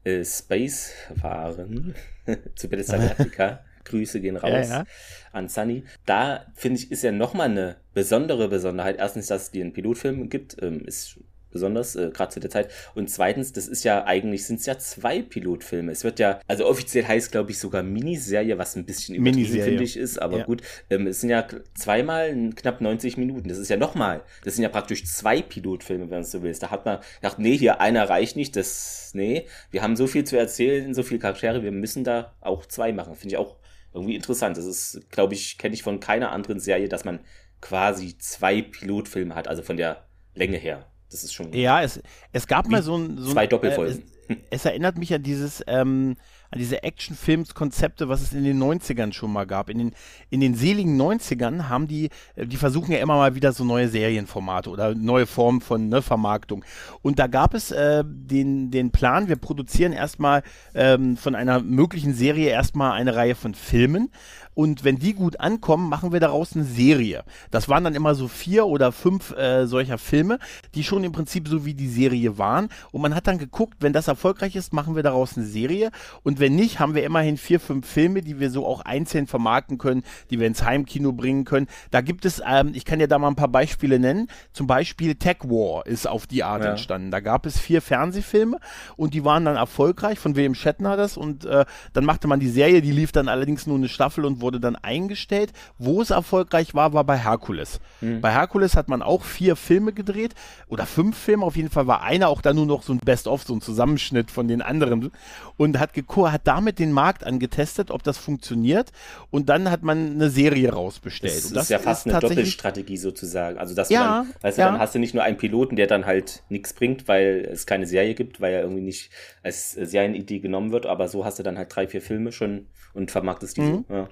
äh, 0.03 0.23
Space 0.23 0.93
waren, 1.21 1.95
zu 2.55 2.69
Battlestar 2.69 2.99
Galactica. 2.99 3.63
Grüße 3.87 4.19
gehen 4.19 4.35
raus 4.35 4.67
ja, 4.69 4.79
ja. 4.79 4.85
an 5.31 5.47
Sunny. 5.47 5.85
Da 6.05 6.45
finde 6.55 6.79
ich, 6.79 6.91
ist 6.91 7.03
ja 7.03 7.13
nochmal 7.13 7.49
eine 7.49 7.77
besondere 7.93 8.49
Besonderheit. 8.49 8.97
Erstens, 8.99 9.27
dass 9.27 9.43
es 9.43 9.53
einen 9.61 9.71
Pilotfilm 9.71 10.29
gibt, 10.29 10.61
ähm, 10.61 10.85
ist 10.85 11.19
besonders, 11.57 11.95
äh, 11.95 12.11
gerade 12.13 12.31
zu 12.31 12.39
der 12.39 12.49
Zeit. 12.49 12.69
Und 12.95 13.09
zweitens, 13.09 13.51
das 13.51 13.67
ist 13.67 13.83
ja 13.83 14.05
eigentlich, 14.05 14.45
sind 14.45 14.59
es 14.59 14.65
ja 14.65 14.77
zwei 14.77 15.21
Pilotfilme. 15.21 15.91
Es 15.91 16.03
wird 16.03 16.19
ja, 16.19 16.39
also 16.47 16.67
offiziell 16.67 17.05
heißt, 17.05 17.31
glaube 17.31 17.51
ich, 17.51 17.59
sogar 17.59 17.83
Miniserie, 17.83 18.57
was 18.57 18.75
ein 18.75 18.85
bisschen 18.85 19.15
übertrieben, 19.15 19.61
finde 19.61 19.83
ich, 19.83 19.97
ist, 19.97 20.21
aber 20.21 20.39
ja. 20.39 20.45
gut. 20.45 20.61
Ähm, 20.89 21.07
es 21.07 21.21
sind 21.21 21.29
ja 21.29 21.47
zweimal 21.73 22.33
knapp 22.55 22.81
90 22.81 23.17
Minuten. 23.17 23.49
Das 23.49 23.57
ist 23.57 23.69
ja 23.69 23.77
nochmal, 23.77 24.21
das 24.43 24.55
sind 24.55 24.63
ja 24.63 24.69
praktisch 24.69 25.05
zwei 25.05 25.41
Pilotfilme, 25.41 26.09
wenn 26.09 26.21
du 26.21 26.27
so 26.27 26.43
willst. 26.43 26.63
Da 26.63 26.71
hat 26.71 26.85
man 26.85 26.99
gedacht, 27.21 27.39
nee, 27.39 27.57
hier 27.57 27.81
einer 27.81 28.09
reicht 28.09 28.35
nicht, 28.35 28.55
das, 28.55 29.11
nee, 29.13 29.47
wir 29.71 29.81
haben 29.81 29.95
so 29.95 30.07
viel 30.07 30.23
zu 30.23 30.37
erzählen, 30.37 30.93
so 30.93 31.03
viele 31.03 31.19
Charaktere, 31.19 31.63
wir 31.63 31.71
müssen 31.71 32.03
da 32.03 32.35
auch 32.41 32.65
zwei 32.65 32.93
machen. 32.93 33.15
Finde 33.15 33.33
ich 33.33 33.37
auch 33.37 33.57
irgendwie 33.93 34.15
interessant. 34.15 34.57
Das 34.57 34.65
ist, 34.65 35.09
glaube 35.11 35.33
ich, 35.33 35.57
kenne 35.57 35.73
ich 35.73 35.83
von 35.83 35.99
keiner 35.99 36.31
anderen 36.31 36.59
Serie, 36.59 36.87
dass 36.87 37.05
man 37.05 37.19
quasi 37.61 38.17
zwei 38.17 38.61
Pilotfilme 38.61 39.35
hat, 39.35 39.47
also 39.47 39.63
von 39.63 39.77
der 39.77 40.05
Länge 40.35 40.57
her. 40.57 40.85
Das 41.09 41.23
ist 41.23 41.33
schon. 41.33 41.53
Ja, 41.53 41.81
es, 41.81 42.01
es 42.33 42.47
gab 42.47 42.67
mal 42.67 42.83
so 42.83 42.97
ein. 42.97 43.17
So 43.17 43.31
zwei 43.31 43.47
Doppelfolgen. 43.47 44.03
Äh, 44.27 44.33
es, 44.49 44.61
es, 44.61 44.65
erinnert 44.65 44.97
mich 44.97 45.13
an 45.13 45.23
dieses, 45.23 45.63
ähm, 45.67 46.17
an 46.51 46.59
diese 46.59 46.83
Actionfilms-Konzepte, 46.83 48.09
was 48.09 48.21
es 48.21 48.33
in 48.33 48.43
den 48.43 48.61
90ern 48.61 49.13
schon 49.13 49.33
mal 49.33 49.45
gab. 49.45 49.69
In 49.69 49.77
den, 49.77 49.91
in 50.29 50.39
den 50.39 50.55
seligen 50.55 50.99
90ern 50.99 51.69
haben 51.69 51.87
die, 51.87 52.09
äh, 52.35 52.45
die 52.45 52.57
versuchen 52.57 52.91
ja 52.91 52.99
immer 52.99 53.15
mal 53.15 53.35
wieder 53.35 53.51
so 53.51 53.63
neue 53.63 53.89
Serienformate 53.89 54.69
oder 54.69 54.95
neue 54.95 55.25
Formen 55.25 55.61
von 55.61 55.89
ne, 55.89 56.01
Vermarktung. 56.01 56.63
Und 57.01 57.19
da 57.19 57.27
gab 57.27 57.53
es 57.53 57.71
äh, 57.71 58.03
den, 58.05 58.71
den 58.71 58.91
Plan, 58.91 59.27
wir 59.27 59.35
produzieren 59.35 59.93
erstmal 59.93 60.43
ähm, 60.73 61.17
von 61.17 61.35
einer 61.35 61.61
möglichen 61.61 62.13
Serie 62.13 62.49
erstmal 62.49 62.93
eine 62.93 63.15
Reihe 63.15 63.35
von 63.35 63.53
Filmen 63.53 64.09
und 64.57 64.83
wenn 64.83 64.97
die 64.97 65.13
gut 65.13 65.39
ankommen, 65.39 65.87
machen 65.87 66.11
wir 66.11 66.19
daraus 66.19 66.55
eine 66.55 66.65
Serie. 66.65 67.23
Das 67.51 67.69
waren 67.69 67.83
dann 67.83 67.93
immer 67.93 68.15
so 68.15 68.27
vier 68.27 68.65
oder 68.65 68.91
fünf 68.91 69.29
äh, 69.37 69.67
solcher 69.67 69.99
Filme, 69.99 70.39
die 70.73 70.83
schon 70.83 71.03
im 71.03 71.11
Prinzip 71.11 71.47
so 71.47 71.63
wie 71.63 71.75
die 71.75 71.87
Serie 71.87 72.39
waren. 72.39 72.69
Und 72.91 73.03
man 73.03 73.13
hat 73.13 73.27
dann 73.27 73.37
geguckt, 73.37 73.75
wenn 73.81 73.93
das 73.93 74.07
erfolgreich 74.07 74.55
ist, 74.55 74.73
machen 74.73 74.95
wir 74.95 75.03
daraus 75.03 75.37
eine 75.37 75.45
Serie. 75.45 75.91
Und 76.23 76.36
wenn 76.39 76.55
nicht, 76.55 76.79
haben 76.79 76.95
wir 76.95 77.03
immerhin 77.03 77.37
vier, 77.37 77.59
fünf 77.59 77.87
Filme, 77.87 78.21
die 78.21 78.39
wir 78.39 78.49
so 78.49 78.65
auch 78.65 78.81
einzeln 78.81 79.27
vermarkten 79.27 79.77
können, 79.77 80.03
die 80.29 80.39
wir 80.39 80.47
ins 80.47 80.63
Heimkino 80.63 81.13
bringen 81.13 81.45
können. 81.45 81.67
Da 81.91 82.01
gibt 82.01 82.25
es, 82.25 82.41
ähm, 82.47 82.71
ich 82.73 82.85
kann 82.85 82.99
ja 82.99 83.07
da 83.07 83.19
mal 83.19 83.29
ein 83.29 83.35
paar 83.35 83.47
Beispiele 83.47 83.99
nennen. 83.99 84.27
Zum 84.53 84.67
Beispiel 84.67 85.15
Tech 85.15 85.37
War 85.43 85.85
ist 85.85 86.07
auf 86.07 86.27
die 86.27 86.43
Art 86.43 86.63
ja. 86.63 86.71
entstanden. 86.71 87.11
Da 87.11 87.19
gab 87.19 87.45
es 87.45 87.59
vier 87.59 87.81
Fernsehfilme 87.81 88.59
und 88.95 89.13
die 89.13 89.23
waren 89.23 89.45
dann 89.45 89.55
erfolgreich. 89.55 90.19
Von 90.19 90.35
William 90.35 90.55
Shatner 90.55 90.97
das. 90.97 91.17
Und 91.17 91.45
äh, 91.45 91.65
dann 91.93 92.05
machte 92.05 92.27
man 92.27 92.39
die 92.39 92.49
Serie, 92.49 92.81
die 92.81 92.91
lief 92.91 93.11
dann 93.11 93.27
allerdings 93.27 93.67
nur 93.67 93.77
eine 93.77 93.89
Staffel 93.89 94.25
und 94.25 94.41
wurde 94.41 94.59
dann 94.59 94.75
eingestellt. 94.75 95.53
Wo 95.77 96.01
es 96.01 96.09
erfolgreich 96.09 96.73
war, 96.73 96.93
war 96.93 97.03
bei 97.03 97.17
Herkules. 97.17 97.79
Mhm. 98.01 98.21
Bei 98.21 98.31
Herkules 98.31 98.75
hat 98.75 98.89
man 98.89 99.01
auch 99.01 99.23
vier 99.23 99.55
Filme 99.55 99.93
gedreht 99.93 100.35
oder 100.67 100.85
fünf 100.85 101.17
Filme. 101.17 101.45
Auf 101.45 101.55
jeden 101.55 101.69
Fall 101.69 101.87
war 101.87 102.03
einer 102.03 102.29
auch 102.29 102.41
dann 102.41 102.55
nur 102.55 102.65
noch 102.65 102.83
so 102.83 102.93
ein 102.93 102.99
Best-of, 102.99 103.43
so 103.43 103.53
ein 103.53 103.61
Zusammenschnitt 103.61 104.31
von 104.31 104.47
den 104.47 104.61
anderen 104.61 105.11
und 105.57 105.79
hat, 105.79 105.93
hat 106.31 106.41
damit 106.45 106.79
den 106.79 106.91
Markt 106.91 107.23
angetestet, 107.23 107.91
ob 107.91 108.03
das 108.03 108.17
funktioniert. 108.17 108.91
Und 109.29 109.49
dann 109.49 109.69
hat 109.71 109.83
man 109.83 110.11
eine 110.11 110.29
Serie 110.29 110.71
rausbestellt. 110.71 111.35
Das, 111.35 111.53
das 111.53 111.63
ist 111.63 111.69
ja 111.69 111.79
fast 111.79 112.05
ist 112.05 112.13
eine 112.13 112.21
Doppelstrategie 112.21 112.97
sozusagen. 112.97 113.57
Also 113.57 113.75
dass 113.75 113.89
ja, 113.89 114.23
man, 114.23 114.33
weißt 114.41 114.57
du, 114.57 114.61
ja. 114.61 114.71
dann 114.71 114.79
hast 114.79 114.95
du 114.95 114.99
nicht 114.99 115.13
nur 115.13 115.23
einen 115.23 115.37
Piloten, 115.37 115.75
der 115.75 115.87
dann 115.87 116.05
halt 116.05 116.43
nichts 116.49 116.73
bringt, 116.73 117.07
weil 117.07 117.47
es 117.51 117.65
keine 117.65 117.85
Serie 117.85 118.15
gibt, 118.15 118.41
weil 118.41 118.53
er 118.53 118.61
irgendwie 118.61 118.81
nicht 118.81 119.11
als 119.43 119.71
Serienidee 119.71 120.39
genommen 120.39 120.71
wird, 120.71 120.85
aber 120.85 121.07
so 121.07 121.25
hast 121.25 121.39
du 121.39 121.43
dann 121.43 121.57
halt 121.57 121.75
drei, 121.75 121.87
vier 121.87 122.01
Filme 122.01 122.31
schon 122.31 122.67
und 122.93 123.11
vermarktest 123.11 123.57
diese. 123.57 123.67
Mhm. 123.67 123.85
Ja 123.89 124.09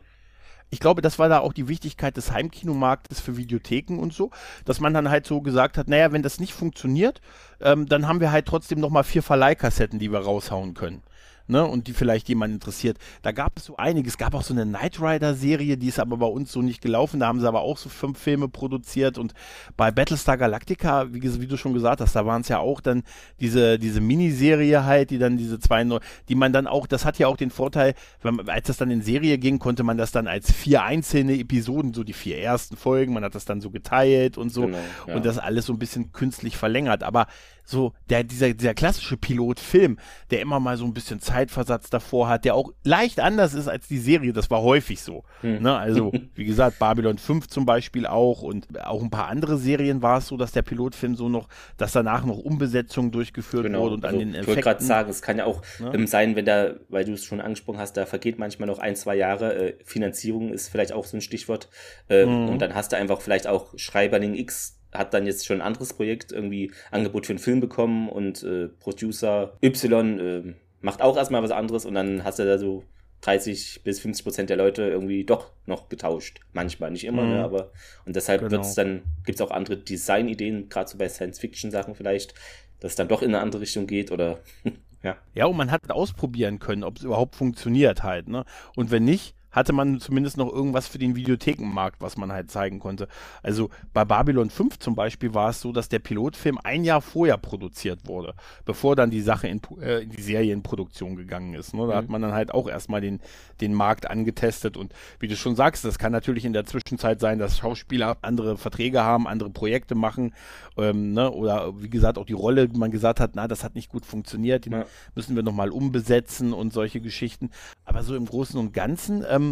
ich 0.69 0.79
glaube, 0.79 1.01
das 1.01 1.19
war 1.19 1.29
da 1.29 1.39
auch 1.39 1.53
die 1.53 1.67
Wichtigkeit 1.67 2.17
des 2.17 2.31
Heimkinomarktes 2.31 3.19
für 3.19 3.37
Videotheken 3.37 3.99
und 3.99 4.13
so, 4.13 4.31
dass 4.65 4.79
man 4.79 4.93
dann 4.93 5.09
halt 5.09 5.25
so 5.25 5.41
gesagt 5.41 5.77
hat, 5.77 5.87
naja, 5.87 6.11
wenn 6.11 6.23
das 6.23 6.39
nicht 6.39 6.53
funktioniert, 6.53 7.21
ähm, 7.61 7.85
dann 7.85 8.07
haben 8.07 8.19
wir 8.19 8.31
halt 8.31 8.45
trotzdem 8.45 8.79
nochmal 8.79 9.03
vier 9.03 9.23
Verleihkassetten, 9.23 9.99
die 9.99 10.11
wir 10.11 10.19
raushauen 10.19 10.73
können 10.73 11.01
ne, 11.47 11.65
und 11.65 11.87
die 11.87 11.93
vielleicht 11.93 12.29
jemand 12.29 12.53
interessiert. 12.53 12.97
Da 13.21 13.31
gab 13.31 13.57
es 13.57 13.65
so 13.65 13.77
einiges. 13.77 14.13
Es 14.13 14.17
gab 14.17 14.33
auch 14.33 14.43
so 14.43 14.53
eine 14.53 14.65
Knight 14.65 14.99
Rider-Serie, 15.01 15.77
die 15.77 15.87
ist 15.87 15.99
aber 15.99 16.17
bei 16.17 16.25
uns 16.25 16.51
so 16.51 16.61
nicht 16.61 16.81
gelaufen. 16.81 17.19
Da 17.19 17.27
haben 17.27 17.39
sie 17.39 17.47
aber 17.47 17.61
auch 17.61 17.77
so 17.77 17.89
fünf 17.89 18.19
Filme 18.19 18.47
produziert 18.47 19.17
und 19.17 19.33
bei 19.77 19.91
Battlestar 19.91 20.37
Galactica, 20.37 21.13
wie, 21.13 21.41
wie 21.41 21.47
du 21.47 21.57
schon 21.57 21.73
gesagt 21.73 22.01
hast, 22.01 22.15
da 22.15 22.25
waren 22.25 22.41
es 22.41 22.47
ja 22.47 22.59
auch 22.59 22.81
dann 22.81 23.03
diese, 23.39 23.79
diese 23.79 24.01
Miniserie 24.01 24.85
halt, 24.85 25.09
die 25.09 25.17
dann 25.17 25.37
diese 25.37 25.59
zwei, 25.59 25.85
die 26.29 26.35
man 26.35 26.53
dann 26.53 26.67
auch, 26.67 26.87
das 26.87 27.05
hat 27.05 27.19
ja 27.19 27.27
auch 27.27 27.37
den 27.37 27.51
Vorteil, 27.51 27.93
wenn, 28.21 28.47
als 28.49 28.67
das 28.67 28.77
dann 28.77 28.91
in 28.91 29.01
Serie 29.01 29.37
ging, 29.37 29.59
konnte 29.59 29.83
man 29.83 29.97
das 29.97 30.11
dann 30.11 30.27
als 30.27 30.51
vier 30.51 30.83
einzelne 30.83 31.37
Episoden, 31.37 31.93
so 31.93 32.03
die 32.03 32.13
vier 32.13 32.37
ersten 32.37 32.77
Folgen, 32.77 33.13
man 33.13 33.23
hat 33.23 33.35
das 33.35 33.45
dann 33.45 33.61
so 33.61 33.69
geteilt 33.69 34.37
und 34.37 34.49
so 34.49 34.61
genau, 34.61 34.77
ja. 35.07 35.15
und 35.15 35.25
das 35.25 35.37
alles 35.37 35.65
so 35.65 35.73
ein 35.73 35.79
bisschen 35.79 36.11
künstlich 36.11 36.57
verlängert. 36.57 37.03
Aber 37.03 37.27
so 37.65 37.93
der, 38.09 38.23
dieser, 38.23 38.53
dieser 38.53 38.73
klassische 38.73 39.17
Pilotfilm, 39.17 39.97
der 40.31 40.41
immer 40.41 40.59
mal 40.59 40.77
so 40.77 40.85
ein 40.85 40.93
bisschen 40.93 41.19
Zeitversatz 41.19 41.89
davor 41.89 42.29
hat, 42.29 42.45
der 42.45 42.55
auch 42.55 42.71
leicht 42.83 43.19
anders 43.19 43.53
ist 43.53 43.67
als 43.67 43.87
die 43.87 43.97
Serie, 43.97 44.33
das 44.33 44.49
war 44.49 44.61
häufig 44.61 45.01
so. 45.01 45.23
Hm. 45.41 45.61
Ne? 45.61 45.75
Also, 45.75 46.13
wie 46.35 46.45
gesagt, 46.45 46.79
Babylon 46.79 47.17
5 47.17 47.47
zum 47.47 47.65
Beispiel 47.65 48.05
auch 48.05 48.41
und 48.41 48.67
auch 48.85 49.01
ein 49.01 49.09
paar 49.09 49.27
andere 49.27 49.57
Serien 49.57 50.01
war 50.01 50.19
es 50.19 50.27
so, 50.27 50.37
dass 50.37 50.51
der 50.51 50.61
Pilotfilm 50.61 51.15
so 51.15 51.29
noch, 51.29 51.47
dass 51.77 51.91
danach 51.91 52.25
noch 52.25 52.37
Umbesetzungen 52.37 53.11
durchgeführt 53.11 53.63
genau. 53.63 53.81
wurde 53.81 53.95
und 53.95 54.05
also, 54.05 54.15
an 54.15 54.19
den 54.19 54.29
Effekten. 54.29 54.41
Ich 54.41 54.47
wollte 54.47 54.61
gerade 54.61 54.83
sagen, 54.83 55.09
es 55.09 55.21
kann 55.21 55.37
ja 55.37 55.45
auch 55.45 55.61
ne? 55.79 55.91
ähm, 55.93 56.07
sein, 56.07 56.35
wenn 56.35 56.45
da, 56.45 56.73
weil 56.89 57.05
du 57.05 57.13
es 57.13 57.25
schon 57.25 57.41
angesprochen 57.41 57.79
hast, 57.79 57.97
da 57.97 58.05
vergeht 58.05 58.39
manchmal 58.39 58.67
noch 58.67 58.79
ein, 58.79 58.95
zwei 58.95 59.15
Jahre, 59.15 59.55
äh, 59.55 59.73
Finanzierung 59.83 60.53
ist 60.53 60.69
vielleicht 60.69 60.91
auch 60.91 61.05
so 61.05 61.17
ein 61.17 61.21
Stichwort 61.21 61.69
äh, 62.09 62.25
mhm. 62.25 62.49
und 62.49 62.59
dann 62.59 62.75
hast 62.75 62.91
du 62.91 62.97
einfach 62.97 63.21
vielleicht 63.21 63.47
auch 63.47 63.73
Schreiberling 63.77 64.35
X 64.35 64.79
hat 64.97 65.13
dann 65.13 65.25
jetzt 65.25 65.45
schon 65.45 65.61
ein 65.61 65.67
anderes 65.67 65.93
Projekt, 65.93 66.31
irgendwie 66.31 66.71
Angebot 66.91 67.25
für 67.25 67.33
einen 67.33 67.39
Film 67.39 67.59
bekommen 67.59 68.09
und 68.09 68.43
äh, 68.43 68.67
Producer 68.67 69.57
Y 69.63 70.19
äh, 70.19 70.53
macht 70.81 71.01
auch 71.01 71.17
erstmal 71.17 71.43
was 71.43 71.51
anderes 71.51 71.85
und 71.85 71.95
dann 71.95 72.23
hast 72.23 72.39
du 72.39 72.45
da 72.45 72.57
so 72.57 72.83
30 73.21 73.81
bis 73.83 73.99
50 73.99 74.23
Prozent 74.23 74.49
der 74.49 74.57
Leute 74.57 74.83
irgendwie 74.83 75.23
doch 75.23 75.51
noch 75.65 75.89
getauscht. 75.89 76.41
Manchmal, 76.53 76.91
nicht 76.91 77.05
immer, 77.05 77.23
ne, 77.23 77.27
mhm. 77.27 77.33
ne, 77.33 77.43
aber 77.43 77.71
und 78.05 78.15
deshalb 78.15 78.41
genau. 78.41 78.51
wird 78.51 78.65
es 78.65 78.75
dann, 78.75 79.01
gibt 79.25 79.39
es 79.39 79.45
auch 79.45 79.51
andere 79.51 79.77
Designideen, 79.77 80.69
gerade 80.69 80.89
so 80.89 80.97
bei 80.97 81.09
Science-Fiction-Sachen 81.09 81.95
vielleicht, 81.95 82.35
dass 82.79 82.91
es 82.91 82.95
dann 82.95 83.07
doch 83.07 83.21
in 83.21 83.29
eine 83.29 83.39
andere 83.39 83.61
Richtung 83.61 83.87
geht 83.87 84.11
oder 84.11 84.39
ja. 85.03 85.17
Ja, 85.33 85.45
und 85.47 85.57
man 85.57 85.71
hat 85.71 85.89
ausprobieren 85.89 86.59
können, 86.59 86.83
ob 86.83 86.97
es 86.97 87.03
überhaupt 87.03 87.35
funktioniert 87.35 88.03
halt, 88.03 88.27
ne? 88.27 88.45
Und 88.75 88.91
wenn 88.91 89.05
nicht, 89.05 89.34
hatte 89.55 89.71
man 89.71 89.99
zumindest 90.01 90.37
noch 90.37 90.51
irgendwas 90.51 90.87
für 90.87 90.97
den 90.97 91.15
Videothekenmarkt, 91.15 92.01
was 92.01 92.17
man 92.17 92.31
halt 92.31 92.51
zeigen 92.51 92.79
konnte. 92.79 93.07
Also 93.41 93.69
bei 93.93 94.03
Babylon 94.03 94.49
5 94.49 94.79
zum 94.79 94.95
Beispiel 94.95 95.33
war 95.33 95.49
es 95.49 95.61
so, 95.61 95.71
dass 95.71 95.87
der 95.87 95.99
Pilotfilm 95.99 96.59
ein 96.63 96.83
Jahr 96.83 97.01
vorher 97.01 97.37
produziert 97.37 98.07
wurde, 98.07 98.33
bevor 98.65 98.97
dann 98.97 99.09
die 99.09 99.21
Sache 99.21 99.47
in, 99.47 99.61
äh, 99.81 100.03
in 100.03 100.09
die 100.09 100.21
Serienproduktion 100.21 101.15
gegangen 101.15 101.53
ist. 101.53 101.73
Ne? 101.73 101.87
Da 101.87 101.93
mhm. 101.93 101.95
hat 101.95 102.09
man 102.09 102.21
dann 102.21 102.33
halt 102.33 102.53
auch 102.53 102.67
erstmal 102.67 102.99
den, 102.99 103.21
den 103.61 103.73
Markt 103.73 104.09
angetestet 104.09 104.75
und 104.75 104.93
wie 105.19 105.29
du 105.29 105.37
schon 105.37 105.55
sagst, 105.55 105.85
das 105.85 105.97
kann 105.97 106.11
natürlich 106.11 106.43
in 106.43 106.53
der 106.53 106.65
Zwischenzeit 106.65 107.21
sein, 107.21 107.39
dass 107.39 107.57
Schauspieler 107.57 108.17
andere 108.21 108.57
Verträge 108.57 109.03
haben, 109.03 109.25
andere 109.27 109.49
Projekte 109.49 109.95
machen 109.95 110.33
ähm, 110.77 111.13
ne? 111.13 111.31
oder 111.31 111.81
wie 111.81 111.89
gesagt 111.89 112.17
auch 112.17 112.25
die 112.25 112.33
Rolle, 112.33 112.67
man 112.73 112.91
gesagt 112.91 113.21
hat, 113.21 113.31
na, 113.35 113.47
das 113.47 113.63
hat 113.63 113.75
nicht 113.75 113.89
gut 113.89 114.05
funktioniert, 114.05 114.65
die 114.65 114.71
ja. 114.71 114.85
müssen 115.15 115.35
wir 115.35 115.43
nochmal 115.43 115.69
umbesetzen 115.69 116.51
und 116.51 116.73
solche 116.73 116.99
Geschichten. 116.99 117.51
Aber 117.85 118.03
so 118.03 118.15
im 118.15 118.25
Großen 118.25 118.59
und 118.59 118.73
Ganzen 118.73 119.23
ähm, 119.29 119.44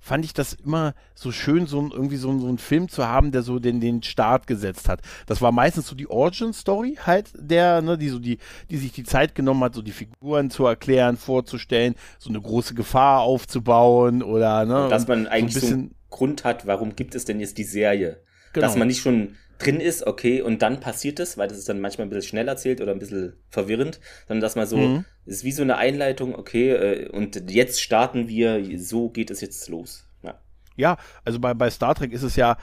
fand 0.00 0.24
ich 0.24 0.32
das 0.32 0.54
immer 0.54 0.94
so 1.14 1.30
schön, 1.30 1.66
so 1.66 1.88
irgendwie 1.92 2.16
so, 2.16 2.36
so 2.38 2.48
einen 2.48 2.58
Film 2.58 2.88
zu 2.88 3.06
haben, 3.06 3.32
der 3.32 3.42
so 3.42 3.58
den, 3.58 3.80
den 3.80 4.02
Start 4.02 4.46
gesetzt 4.46 4.88
hat. 4.88 5.00
Das 5.26 5.42
war 5.42 5.52
meistens 5.52 5.86
so 5.86 5.94
die 5.94 6.08
Origin-Story 6.08 6.98
halt, 7.06 7.30
der, 7.34 7.82
ne, 7.82 7.98
die 7.98 8.08
so 8.08 8.18
die, 8.18 8.38
die 8.70 8.78
sich 8.78 8.92
die 8.92 9.04
Zeit 9.04 9.34
genommen 9.34 9.62
hat, 9.62 9.74
so 9.74 9.82
die 9.82 9.92
Figuren 9.92 10.50
zu 10.50 10.64
erklären, 10.64 11.16
vorzustellen, 11.16 11.94
so 12.18 12.30
eine 12.30 12.40
große 12.40 12.74
Gefahr 12.74 13.20
aufzubauen 13.20 14.22
oder, 14.22 14.64
ne. 14.64 14.88
Dass 14.88 15.06
man 15.06 15.26
eigentlich 15.26 15.54
so, 15.54 15.60
ein 15.60 15.60
bisschen, 15.60 15.68
so 15.68 15.74
einen 15.74 15.94
Grund 16.08 16.44
hat, 16.44 16.66
warum 16.66 16.96
gibt 16.96 17.14
es 17.14 17.26
denn 17.26 17.38
jetzt 17.38 17.58
die 17.58 17.64
Serie? 17.64 18.22
Genau. 18.52 18.66
Dass 18.66 18.76
man 18.76 18.88
nicht 18.88 19.02
schon 19.02 19.36
drin 19.60 19.80
ist, 19.80 20.06
okay, 20.06 20.42
und 20.42 20.62
dann 20.62 20.80
passiert 20.80 21.20
es, 21.20 21.38
weil 21.38 21.48
das 21.48 21.58
ist 21.58 21.68
dann 21.68 21.80
manchmal 21.80 22.06
ein 22.06 22.10
bisschen 22.10 22.28
schnell 22.28 22.48
erzählt 22.48 22.80
oder 22.80 22.92
ein 22.92 22.98
bisschen 22.98 23.34
verwirrend, 23.50 24.00
sondern 24.26 24.40
dass 24.40 24.56
man 24.56 24.66
so, 24.66 24.76
mhm. 24.76 25.04
ist 25.26 25.44
wie 25.44 25.52
so 25.52 25.62
eine 25.62 25.76
Einleitung, 25.76 26.34
okay, 26.34 26.70
äh, 26.70 27.08
und 27.08 27.50
jetzt 27.50 27.80
starten 27.80 28.28
wir, 28.28 28.62
so 28.78 29.10
geht 29.10 29.30
es 29.30 29.40
jetzt 29.40 29.68
los. 29.68 30.06
Ja, 30.22 30.34
ja 30.76 30.96
also 31.24 31.38
bei, 31.38 31.54
bei 31.54 31.70
Star 31.70 31.94
Trek 31.94 32.12
ist 32.12 32.22
es 32.22 32.36
ja, 32.36 32.56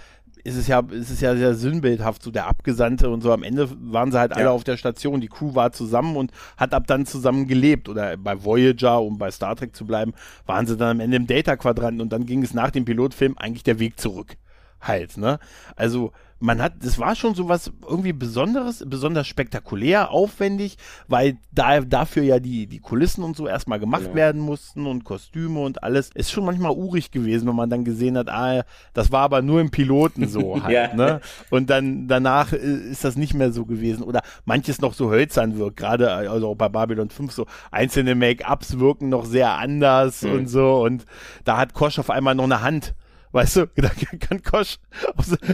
ist 0.43 0.55
es 0.55 0.67
ja, 0.67 0.79
ist 0.79 1.09
es 1.09 1.19
ja 1.21 1.35
sehr 1.35 1.55
sinnbildhaft, 1.55 2.23
so 2.23 2.31
der 2.31 2.47
Abgesandte 2.47 3.09
und 3.09 3.21
so. 3.21 3.31
Am 3.33 3.43
Ende 3.43 3.69
waren 3.91 4.11
sie 4.11 4.19
halt 4.19 4.31
alle 4.31 4.45
ja. 4.45 4.51
auf 4.51 4.63
der 4.63 4.77
Station, 4.77 5.19
die 5.19 5.27
Crew 5.27 5.55
war 5.55 5.71
zusammen 5.71 6.15
und 6.15 6.31
hat 6.55 6.73
ab 6.73 6.87
dann 6.87 7.05
zusammen 7.05 7.47
gelebt. 7.47 7.89
Oder 7.89 8.15
bei 8.17 8.43
Voyager, 8.43 9.01
um 9.01 9.17
bei 9.17 9.29
Star 9.29 9.55
Trek 9.55 9.75
zu 9.75 9.85
bleiben, 9.85 10.13
waren 10.45 10.65
sie 10.65 10.77
dann 10.77 10.97
am 10.97 10.99
Ende 11.01 11.17
im 11.17 11.27
Data-Quadranten 11.27 12.01
und 12.01 12.13
dann 12.13 12.25
ging 12.25 12.43
es 12.43 12.53
nach 12.53 12.71
dem 12.71 12.85
Pilotfilm 12.85 13.37
eigentlich 13.37 13.63
der 13.63 13.79
Weg 13.79 13.99
zurück 13.99 14.37
halt, 14.79 15.17
ne? 15.17 15.39
Also 15.75 16.11
man 16.39 16.61
hat, 16.61 16.73
das 16.81 16.99
war 16.99 17.15
schon 17.15 17.35
so 17.35 17.49
was 17.49 17.71
irgendwie 17.87 18.13
Besonderes, 18.13 18.83
besonders 18.85 19.27
spektakulär, 19.27 20.11
aufwendig, 20.11 20.77
weil 21.07 21.37
da 21.51 21.81
dafür 21.81 22.23
ja 22.23 22.39
die, 22.39 22.67
die 22.67 22.79
Kulissen 22.79 23.23
und 23.23 23.35
so 23.35 23.47
erstmal 23.47 23.79
gemacht 23.79 24.03
genau. 24.03 24.15
werden 24.15 24.41
mussten 24.41 24.85
und 24.85 25.03
Kostüme 25.03 25.59
und 25.59 25.83
alles. 25.83 26.11
Ist 26.13 26.31
schon 26.31 26.45
manchmal 26.45 26.71
urig 26.71 27.11
gewesen, 27.11 27.47
wenn 27.47 27.55
man 27.55 27.69
dann 27.69 27.83
gesehen 27.83 28.17
hat, 28.17 28.29
ah, 28.29 28.63
das 28.93 29.11
war 29.11 29.21
aber 29.21 29.41
nur 29.41 29.61
im 29.61 29.71
Piloten 29.71 30.27
so 30.27 30.63
halt, 30.63 30.73
ja. 30.73 30.93
ne? 30.93 31.21
Und 31.49 31.69
dann 31.69 32.07
danach 32.07 32.53
äh, 32.53 32.57
ist 32.57 33.03
das 33.03 33.15
nicht 33.15 33.33
mehr 33.33 33.51
so 33.51 33.65
gewesen. 33.65 34.03
Oder 34.03 34.21
manches 34.45 34.79
noch 34.79 34.93
so 34.93 35.09
hölzern 35.09 35.57
wirkt, 35.57 35.77
gerade 35.77 36.11
also 36.11 36.49
auch 36.49 36.55
bei 36.55 36.69
Babylon 36.69 37.09
5 37.09 37.31
so 37.31 37.45
einzelne 37.71 38.15
Make-ups 38.15 38.79
wirken 38.79 39.09
noch 39.09 39.25
sehr 39.25 39.53
anders 39.53 40.21
mhm. 40.21 40.31
und 40.31 40.47
so. 40.47 40.83
Und 40.83 41.05
da 41.45 41.57
hat 41.57 41.73
Kosch 41.73 41.97
auf 41.97 42.09
einmal 42.09 42.35
noch 42.35 42.43
eine 42.43 42.61
Hand 42.61 42.93
Weißt 43.31 43.57
du, 43.57 43.65
da 43.75 43.89
kann 44.19 44.41
Kosch, 44.41 44.77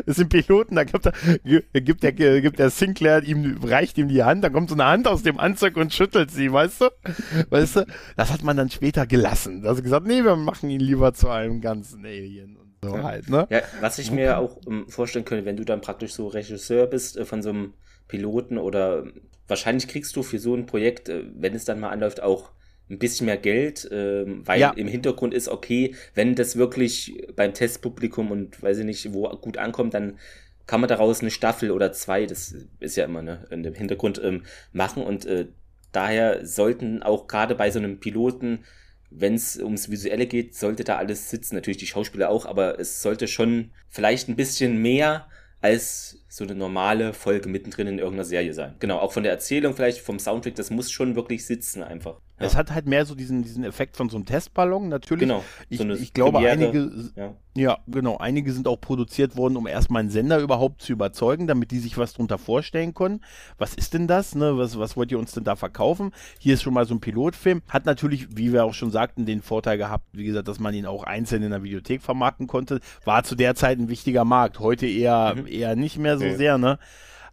es 0.06 0.16
sind 0.16 0.30
Piloten, 0.30 0.76
da 0.76 0.84
gibt, 0.84 1.06
er, 1.06 1.82
gibt, 1.82 2.04
der, 2.04 2.12
gibt 2.12 2.60
der 2.60 2.70
Sinclair 2.70 3.24
ihm, 3.24 3.60
reicht 3.64 3.98
ihm 3.98 4.08
die 4.08 4.24
Hand, 4.24 4.44
da 4.44 4.50
kommt 4.50 4.70
so 4.70 4.76
eine 4.76 4.86
Hand 4.86 5.08
aus 5.08 5.24
dem 5.24 5.40
Anzug 5.40 5.78
und 5.78 5.94
schüttelt 5.94 6.32
sie, 6.32 6.52
weißt 6.52 6.82
du? 6.82 6.90
Weißt 7.50 7.78
du? 7.78 7.86
Das 8.16 8.32
hat 8.32 8.44
man 8.44 8.58
dann 8.58 8.70
später 8.70 9.06
gelassen. 9.06 9.62
Da 9.64 9.72
hat 9.72 9.84
gesagt, 9.84 10.06
nee, 10.06 10.24
wir 10.24 10.36
machen 10.36 10.70
ihn 10.70 10.80
lieber 10.80 11.14
zu 11.14 11.30
einem 11.30 11.62
ganzen 11.62 12.06
Alien. 12.06 12.58
Und 12.58 12.74
so 12.84 12.96
ja. 12.96 13.04
halt, 13.04 13.30
ne? 13.30 13.48
Ja, 13.50 13.62
was 13.82 13.98
ich 13.98 14.12
mir 14.12 14.38
auch 14.38 14.58
um, 14.66 14.88
vorstellen 14.90 15.26
könnte, 15.26 15.46
wenn 15.46 15.58
du 15.58 15.64
dann 15.64 15.82
praktisch 15.82 16.14
so 16.14 16.28
Regisseur 16.28 16.88
bist 16.88 17.18
äh, 17.18 17.26
von 17.26 17.42
so 17.42 17.50
einem 17.50 17.74
Piloten 18.08 18.58
oder 18.58 19.06
wahrscheinlich 19.48 19.88
kriegst 19.88 20.16
du 20.16 20.24
für 20.24 20.40
so 20.40 20.56
ein 20.56 20.66
Projekt, 20.66 21.10
äh, 21.10 21.24
wenn 21.36 21.56
es 21.56 21.66
dann 21.66 21.80
mal 21.80 21.90
anläuft, 21.90 22.22
auch 22.22 22.52
ein 22.90 23.00
bisschen 23.00 23.26
mehr 23.26 23.38
Geld, 23.38 23.88
ähm, 23.92 24.42
weil 24.46 24.60
ja. 24.60 24.72
im 24.72 24.88
Hintergrund 24.88 25.34
ist 25.34 25.48
okay, 25.48 25.96
wenn 26.16 26.36
das 26.36 26.58
wirklich 26.58 27.26
beim 27.36 27.54
Testpublikum 27.54 28.32
und 28.32 28.62
weiß 28.62 28.80
ich 28.80 28.86
nicht, 28.86 29.14
wo 29.14 29.28
gut 29.30 29.58
ankommt, 29.58 29.94
dann 29.94 30.20
kann 30.68 30.80
man 30.80 30.88
daraus 30.88 31.22
eine 31.22 31.32
Staffel 31.32 31.72
oder 31.72 31.92
zwei, 31.92 32.26
das 32.26 32.56
ist 32.80 32.96
ja 32.96 33.06
immer 33.06 33.22
ne, 33.22 33.46
in 33.52 33.64
dem 33.64 33.74
Hintergrund 33.74 34.22
ähm, 34.24 34.44
machen 34.72 35.04
und 35.04 35.26
äh, 35.26 35.48
daher 35.92 36.46
sollten 36.46 37.04
auch 37.04 37.28
gerade 37.28 37.56
bei 37.56 37.72
so 37.72 37.80
einem 37.80 38.00
Piloten, 38.00 38.64
wenn 39.10 39.36
es 39.36 39.58
ums 39.58 39.90
Visuelle 39.90 40.26
geht, 40.26 40.56
sollte 40.56 40.84
da 40.84 40.98
alles 40.98 41.30
sitzen, 41.30 41.56
natürlich 41.56 41.78
die 41.78 41.88
Schauspieler 41.88 42.30
auch, 42.30 42.46
aber 42.46 42.80
es 42.80 43.02
sollte 43.02 43.28
schon 43.28 43.72
vielleicht 43.90 44.28
ein 44.28 44.36
bisschen 44.36 44.82
mehr 44.82 45.28
als 45.62 46.18
so 46.28 46.44
eine 46.44 46.56
normale 46.56 47.14
Folge 47.14 47.48
mittendrin 47.48 47.88
in 47.88 47.98
irgendeiner 47.98 48.26
Serie 48.26 48.54
sein. 48.54 48.76
Genau, 48.80 48.98
auch 48.98 49.14
von 49.14 49.24
der 49.24 49.32
Erzählung 49.32 49.74
vielleicht, 49.74 50.00
vom 50.00 50.20
Soundtrack, 50.20 50.56
das 50.56 50.72
muss 50.72 50.92
schon 50.92 51.16
wirklich 51.16 51.46
sitzen 51.46 51.84
einfach. 51.84 52.20
Ja. 52.40 52.48
Es 52.48 52.56
hat 52.56 52.72
halt 52.72 52.88
mehr 52.88 53.06
so 53.06 53.14
diesen, 53.14 53.44
diesen 53.44 53.64
Effekt 53.64 53.96
von 53.96 54.10
so 54.10 54.18
einem 54.18 54.26
Testballon, 54.26 54.90
natürlich. 54.90 55.28
Genau. 55.28 55.44
Ich, 55.70 55.78
so 55.78 55.88
ich 55.90 56.14
glaube, 56.14 56.40
Premiere, 56.40 56.52
einige, 56.52 57.12
ja. 57.16 57.34
ja. 57.56 57.78
genau, 57.86 58.18
einige 58.18 58.52
sind 58.52 58.68
auch 58.68 58.82
produziert 58.82 59.36
worden, 59.36 59.56
um 59.56 59.68
erstmal 59.68 60.00
einen 60.00 60.10
Sender 60.10 60.40
überhaupt 60.40 60.82
zu 60.82 60.94
überzeugen, 60.94 61.46
damit 61.46 61.70
die 61.70 61.78
sich 61.78 61.96
was 61.98 62.14
drunter 62.14 62.40
vorstellen 62.40 62.96
können. 62.96 63.22
Was 63.60 63.76
ist 63.76 63.94
denn 63.94 64.08
das? 64.08 64.34
Ne? 64.34 64.58
Was, 64.58 64.80
was 64.80 64.98
wollt 64.98 65.12
ihr 65.12 65.20
uns 65.20 65.34
denn 65.34 65.44
da 65.44 65.56
verkaufen? 65.56 66.12
Hier 66.40 66.56
ist 66.56 66.64
schon 66.64 66.74
mal 66.74 66.88
so 66.88 66.96
ein 66.96 67.02
Pilotfilm. 67.02 67.62
Hat 67.70 67.86
natürlich, 67.86 68.36
wie 68.36 68.52
wir 68.52 68.66
auch 68.66 68.74
schon 68.74 68.90
sagten, 68.90 69.28
den 69.28 69.44
Vorteil 69.44 69.78
gehabt, 69.78 70.08
wie 70.14 70.26
gesagt, 70.26 70.48
dass 70.48 70.60
man 70.60 70.74
ihn 70.74 70.88
auch 70.88 71.04
einzeln 71.04 71.44
in 71.44 71.52
der 71.52 71.62
Videothek 71.62 72.02
vermarkten 72.02 72.48
konnte. 72.48 72.80
War 73.06 73.24
zu 73.24 73.36
der 73.36 73.54
Zeit 73.54 73.78
ein 73.78 73.90
wichtiger 73.90 74.26
Markt. 74.26 74.60
Heute 74.60 74.88
eher, 74.88 75.36
mhm. 75.36 75.46
eher 75.46 75.76
nicht 75.76 76.00
mehr 76.00 76.18
so 76.18 76.26
okay. 76.26 76.36
sehr, 76.36 76.58
ne? 76.58 76.80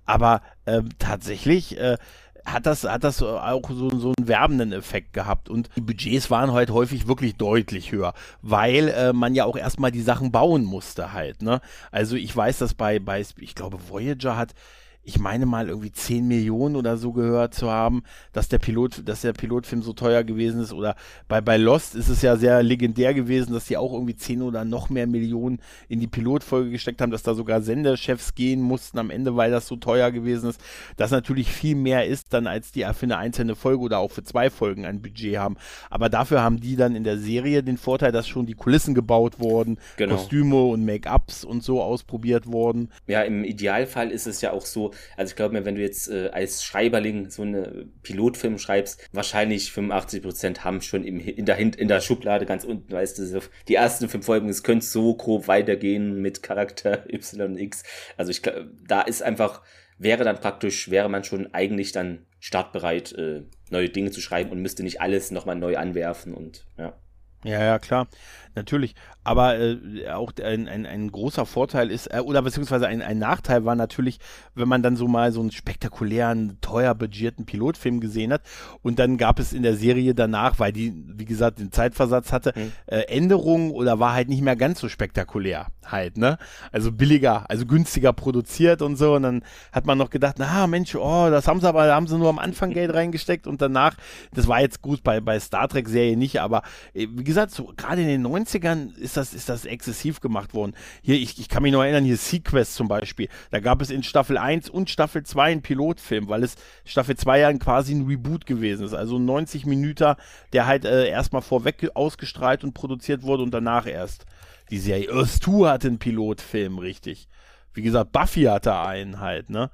Aber 0.04 0.42
äh, 0.66 0.82
tatsächlich, 0.98 1.78
äh, 1.78 1.96
hat 2.44 2.66
das, 2.66 2.84
hat 2.84 3.04
das 3.04 3.22
auch 3.22 3.62
so, 3.70 3.90
so 3.90 4.12
einen 4.16 4.28
werbenden 4.28 4.72
Effekt 4.72 5.12
gehabt. 5.12 5.48
Und 5.48 5.68
die 5.76 5.80
Budgets 5.80 6.30
waren 6.30 6.52
halt 6.52 6.70
häufig 6.70 7.06
wirklich 7.06 7.36
deutlich 7.36 7.92
höher, 7.92 8.14
weil 8.42 8.88
äh, 8.88 9.12
man 9.12 9.34
ja 9.34 9.44
auch 9.44 9.56
erstmal 9.56 9.90
die 9.90 10.02
Sachen 10.02 10.30
bauen 10.32 10.64
musste 10.64 11.12
halt. 11.12 11.42
Ne? 11.42 11.60
Also 11.90 12.16
ich 12.16 12.34
weiß, 12.34 12.58
dass 12.58 12.74
bei, 12.74 12.98
bei, 12.98 13.24
ich 13.38 13.54
glaube, 13.54 13.78
Voyager 13.88 14.36
hat 14.36 14.54
ich 15.02 15.18
meine 15.18 15.46
mal 15.46 15.68
irgendwie 15.68 15.92
10 15.92 16.28
Millionen 16.28 16.76
oder 16.76 16.96
so 16.96 17.12
gehört 17.12 17.54
zu 17.54 17.70
haben, 17.70 18.02
dass 18.32 18.48
der 18.48 18.58
Pilot, 18.58 19.08
dass 19.08 19.22
der 19.22 19.32
Pilotfilm 19.32 19.82
so 19.82 19.94
teuer 19.94 20.24
gewesen 20.24 20.60
ist. 20.60 20.72
Oder 20.72 20.94
bei, 21.26 21.40
bei 21.40 21.56
Lost 21.56 21.94
ist 21.94 22.08
es 22.08 22.20
ja 22.20 22.36
sehr 22.36 22.62
legendär 22.62 23.14
gewesen, 23.14 23.54
dass 23.54 23.64
die 23.64 23.78
auch 23.78 23.94
irgendwie 23.94 24.16
10 24.16 24.42
oder 24.42 24.64
noch 24.64 24.90
mehr 24.90 25.06
Millionen 25.06 25.60
in 25.88 26.00
die 26.00 26.06
Pilotfolge 26.06 26.70
gesteckt 26.70 27.00
haben, 27.00 27.10
dass 27.10 27.22
da 27.22 27.34
sogar 27.34 27.62
Senderchefs 27.62 28.34
gehen 28.34 28.60
mussten 28.60 28.98
am 28.98 29.10
Ende, 29.10 29.36
weil 29.36 29.50
das 29.50 29.66
so 29.66 29.76
teuer 29.76 30.10
gewesen 30.10 30.50
ist. 30.50 30.60
Das 30.96 31.10
natürlich 31.10 31.50
viel 31.50 31.76
mehr 31.76 32.06
ist 32.06 32.32
dann, 32.34 32.46
als 32.46 32.70
die 32.70 32.84
für 32.92 33.06
eine 33.06 33.16
einzelne 33.16 33.56
Folge 33.56 33.82
oder 33.82 33.98
auch 33.98 34.10
für 34.10 34.22
zwei 34.22 34.50
Folgen 34.50 34.84
ein 34.84 35.00
Budget 35.00 35.38
haben. 35.38 35.56
Aber 35.88 36.10
dafür 36.10 36.42
haben 36.42 36.60
die 36.60 36.76
dann 36.76 36.94
in 36.94 37.04
der 37.04 37.18
Serie 37.18 37.62
den 37.62 37.78
Vorteil, 37.78 38.12
dass 38.12 38.28
schon 38.28 38.46
die 38.46 38.54
Kulissen 38.54 38.94
gebaut 38.94 39.40
wurden, 39.40 39.78
genau. 39.96 40.16
Kostüme 40.16 40.62
und 40.62 40.84
Make-ups 40.84 41.44
und 41.44 41.62
so 41.62 41.82
ausprobiert 41.82 42.46
wurden. 42.46 42.90
Ja, 43.06 43.22
im 43.22 43.44
Idealfall 43.44 44.10
ist 44.10 44.26
es 44.26 44.42
ja 44.42 44.52
auch 44.52 44.66
so, 44.66 44.89
also 45.16 45.30
ich 45.30 45.36
glaube 45.36 45.54
mir, 45.54 45.64
wenn 45.64 45.74
du 45.74 45.82
jetzt 45.82 46.08
äh, 46.08 46.28
als 46.28 46.64
Schreiberling 46.64 47.30
so 47.30 47.42
eine 47.42 47.86
Pilotfilm 48.02 48.58
schreibst, 48.58 49.08
wahrscheinlich 49.12 49.72
85 49.72 50.22
Prozent 50.22 50.64
haben 50.64 50.80
schon 50.80 51.04
im, 51.04 51.20
in, 51.20 51.46
der, 51.46 51.58
in 51.58 51.88
der 51.88 52.00
Schublade 52.00 52.46
ganz 52.46 52.64
unten, 52.64 52.92
weißt 52.92 53.18
du, 53.18 53.40
die 53.68 53.74
ersten 53.74 54.08
fünf 54.08 54.26
Folgen, 54.26 54.48
es 54.48 54.62
könnte 54.62 54.86
so 54.86 55.14
grob 55.14 55.48
weitergehen 55.48 56.20
mit 56.20 56.42
Charakter 56.42 57.04
Y 57.12 57.52
und 57.52 57.58
X. 57.58 57.82
Also 58.16 58.30
ich 58.30 58.42
glaube, 58.42 58.70
da 58.86 59.02
ist 59.02 59.22
einfach, 59.22 59.62
wäre 59.98 60.24
dann 60.24 60.40
praktisch, 60.40 60.90
wäre 60.90 61.08
man 61.08 61.24
schon 61.24 61.52
eigentlich 61.54 61.92
dann 61.92 62.26
startbereit, 62.38 63.12
äh, 63.12 63.42
neue 63.70 63.88
Dinge 63.90 64.10
zu 64.10 64.20
schreiben 64.20 64.50
und 64.50 64.62
müsste 64.62 64.82
nicht 64.82 65.00
alles 65.00 65.30
nochmal 65.30 65.56
neu 65.56 65.76
anwerfen 65.76 66.34
und 66.34 66.66
ja. 66.78 66.94
Ja, 67.42 67.62
ja, 67.64 67.78
klar 67.78 68.06
natürlich. 68.56 68.94
Aber 69.24 69.58
äh, 69.58 70.08
auch 70.10 70.32
ein, 70.42 70.68
ein, 70.68 70.86
ein 70.86 71.10
großer 71.10 71.46
Vorteil 71.46 71.90
ist, 71.90 72.06
äh, 72.06 72.20
oder 72.20 72.42
beziehungsweise 72.42 72.86
ein, 72.86 73.02
ein 73.02 73.18
Nachteil 73.18 73.64
war 73.64 73.74
natürlich, 73.74 74.18
wenn 74.54 74.68
man 74.68 74.82
dann 74.82 74.96
so 74.96 75.08
mal 75.08 75.32
so 75.32 75.40
einen 75.40 75.50
spektakulären, 75.50 76.58
teuer 76.60 76.94
budgetierten 76.94 77.46
Pilotfilm 77.46 78.00
gesehen 78.00 78.32
hat 78.32 78.42
und 78.82 78.98
dann 78.98 79.16
gab 79.16 79.38
es 79.38 79.52
in 79.52 79.62
der 79.62 79.76
Serie 79.76 80.14
danach, 80.14 80.58
weil 80.58 80.72
die, 80.72 80.92
wie 81.16 81.24
gesagt, 81.24 81.58
den 81.58 81.72
Zeitversatz 81.72 82.32
hatte, 82.32 82.52
mhm. 82.56 82.72
äh, 82.86 83.00
Änderungen 83.02 83.70
oder 83.70 83.98
war 83.98 84.12
halt 84.14 84.28
nicht 84.28 84.42
mehr 84.42 84.56
ganz 84.56 84.80
so 84.80 84.88
spektakulär 84.88 85.66
halt, 85.84 86.16
ne? 86.16 86.38
Also 86.72 86.92
billiger, 86.92 87.48
also 87.48 87.66
günstiger 87.66 88.12
produziert 88.12 88.82
und 88.82 88.96
so 88.96 89.14
und 89.14 89.22
dann 89.22 89.42
hat 89.72 89.86
man 89.86 89.98
noch 89.98 90.10
gedacht, 90.10 90.36
na 90.38 90.66
Mensch, 90.66 90.94
oh, 90.94 91.28
das 91.30 91.46
haben 91.46 91.60
sie 91.60 91.68
aber, 91.68 91.86
da 91.86 91.94
haben 91.94 92.06
sie 92.06 92.18
nur 92.18 92.28
am 92.28 92.38
Anfang 92.38 92.70
Geld 92.70 92.94
reingesteckt 92.94 93.46
und 93.46 93.60
danach, 93.60 93.96
das 94.32 94.46
war 94.46 94.60
jetzt 94.60 94.82
gut 94.82 95.02
bei, 95.02 95.20
bei 95.20 95.38
Star 95.40 95.68
Trek 95.68 95.88
Serie 95.88 96.16
nicht, 96.16 96.40
aber 96.40 96.62
äh, 96.94 97.06
wie 97.10 97.24
gesagt, 97.24 97.52
so 97.52 97.72
gerade 97.76 98.02
in 98.02 98.08
den 98.08 98.22
90 98.22 98.39
90ern 98.44 98.96
ist 98.96 99.16
das, 99.16 99.34
ist 99.34 99.48
das 99.48 99.64
exzessiv 99.64 100.20
gemacht 100.20 100.54
worden. 100.54 100.74
Hier, 101.02 101.16
ich, 101.16 101.38
ich 101.38 101.48
kann 101.48 101.62
mich 101.62 101.72
noch 101.72 101.82
erinnern, 101.82 102.04
hier 102.04 102.16
Sequest 102.16 102.74
zum 102.74 102.88
Beispiel. 102.88 103.28
Da 103.50 103.60
gab 103.60 103.80
es 103.80 103.90
in 103.90 104.02
Staffel 104.02 104.38
1 104.38 104.70
und 104.70 104.90
Staffel 104.90 105.22
2 105.22 105.52
einen 105.52 105.62
Pilotfilm, 105.62 106.28
weil 106.28 106.42
es 106.42 106.56
Staffel 106.84 107.16
2 107.16 107.38
ja 107.38 107.52
quasi 107.54 107.94
ein 107.94 108.06
Reboot 108.06 108.46
gewesen 108.46 108.84
ist. 108.84 108.94
Also 108.94 109.18
90 109.18 109.66
Minuten, 109.66 110.14
der 110.52 110.66
halt 110.66 110.84
äh, 110.84 111.08
erstmal 111.08 111.42
vorweg 111.42 111.90
ausgestrahlt 111.94 112.64
und 112.64 112.74
produziert 112.74 113.22
wurde 113.22 113.42
und 113.42 113.52
danach 113.52 113.86
erst 113.86 114.26
die 114.70 114.78
Serie. 114.78 115.10
Earth 115.12 115.42
2 115.42 115.68
hatte 115.68 115.88
einen 115.88 115.98
Pilotfilm, 115.98 116.78
richtig. 116.78 117.28
Wie 117.72 117.82
gesagt, 117.82 118.12
Buffy 118.12 118.44
hatte 118.44 118.78
einen 118.78 119.20
halt, 119.20 119.50
ne? 119.50 119.70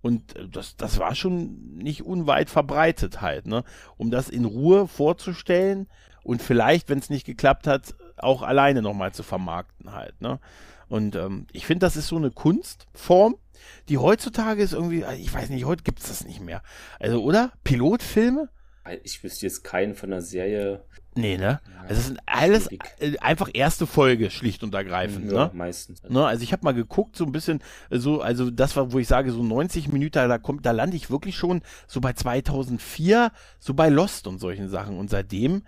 Und 0.00 0.36
äh, 0.36 0.48
das, 0.48 0.76
das 0.76 0.98
war 0.98 1.14
schon 1.14 1.76
nicht 1.76 2.02
unweit 2.02 2.50
verbreitet 2.50 3.20
halt, 3.20 3.46
ne? 3.46 3.64
Um 3.96 4.10
das 4.10 4.28
in 4.28 4.44
Ruhe 4.44 4.86
vorzustellen 4.86 5.88
und 6.22 6.42
vielleicht, 6.42 6.88
wenn 6.88 6.98
es 6.98 7.10
nicht 7.10 7.24
geklappt 7.24 7.66
hat, 7.66 7.94
auch 8.22 8.42
alleine 8.42 8.82
nochmal 8.82 9.12
zu 9.12 9.22
vermarkten 9.22 9.92
halt. 9.92 10.20
Ne? 10.20 10.38
Und 10.88 11.16
ähm, 11.16 11.46
ich 11.52 11.66
finde, 11.66 11.86
das 11.86 11.96
ist 11.96 12.08
so 12.08 12.16
eine 12.16 12.30
Kunstform, 12.30 13.36
die 13.88 13.98
heutzutage 13.98 14.62
ist 14.62 14.72
irgendwie, 14.72 15.04
ich 15.18 15.32
weiß 15.32 15.50
nicht, 15.50 15.64
heute 15.64 15.82
gibt 15.82 16.00
es 16.00 16.08
das 16.08 16.24
nicht 16.24 16.40
mehr. 16.40 16.62
Also, 16.98 17.22
oder? 17.22 17.52
Pilotfilme? 17.64 18.48
Ich 19.02 19.22
wüsste 19.22 19.44
jetzt 19.44 19.64
keinen 19.64 19.94
von 19.94 20.10
der 20.10 20.22
Serie. 20.22 20.84
Nee, 21.14 21.36
ne? 21.36 21.60
Ja, 21.66 21.80
also 21.82 21.94
es 21.94 22.06
sind 22.06 22.20
alles 22.26 22.68
äh, 23.00 23.18
einfach 23.18 23.50
erste 23.52 23.86
Folge, 23.86 24.30
schlicht 24.30 24.62
und 24.62 24.72
ergreifend, 24.74 25.30
ja, 25.30 25.46
ne? 25.46 25.50
meistens. 25.52 26.02
Ne? 26.04 26.24
Also 26.24 26.42
ich 26.42 26.52
habe 26.52 26.64
mal 26.64 26.74
geguckt, 26.74 27.16
so 27.16 27.24
ein 27.24 27.32
bisschen, 27.32 27.60
so, 27.90 28.20
also 28.20 28.50
das 28.50 28.76
war, 28.76 28.92
wo 28.92 28.98
ich 28.98 29.08
sage, 29.08 29.32
so 29.32 29.42
90 29.42 29.88
Minuten, 29.88 30.12
da 30.12 30.38
kommt, 30.38 30.64
da 30.64 30.70
lande 30.70 30.96
ich 30.96 31.10
wirklich 31.10 31.36
schon 31.36 31.62
so 31.86 32.00
bei 32.00 32.12
2004, 32.12 33.32
so 33.58 33.74
bei 33.74 33.88
Lost 33.88 34.26
und 34.26 34.38
solchen 34.38 34.68
Sachen. 34.68 34.96
Und 34.96 35.10
seitdem 35.10 35.64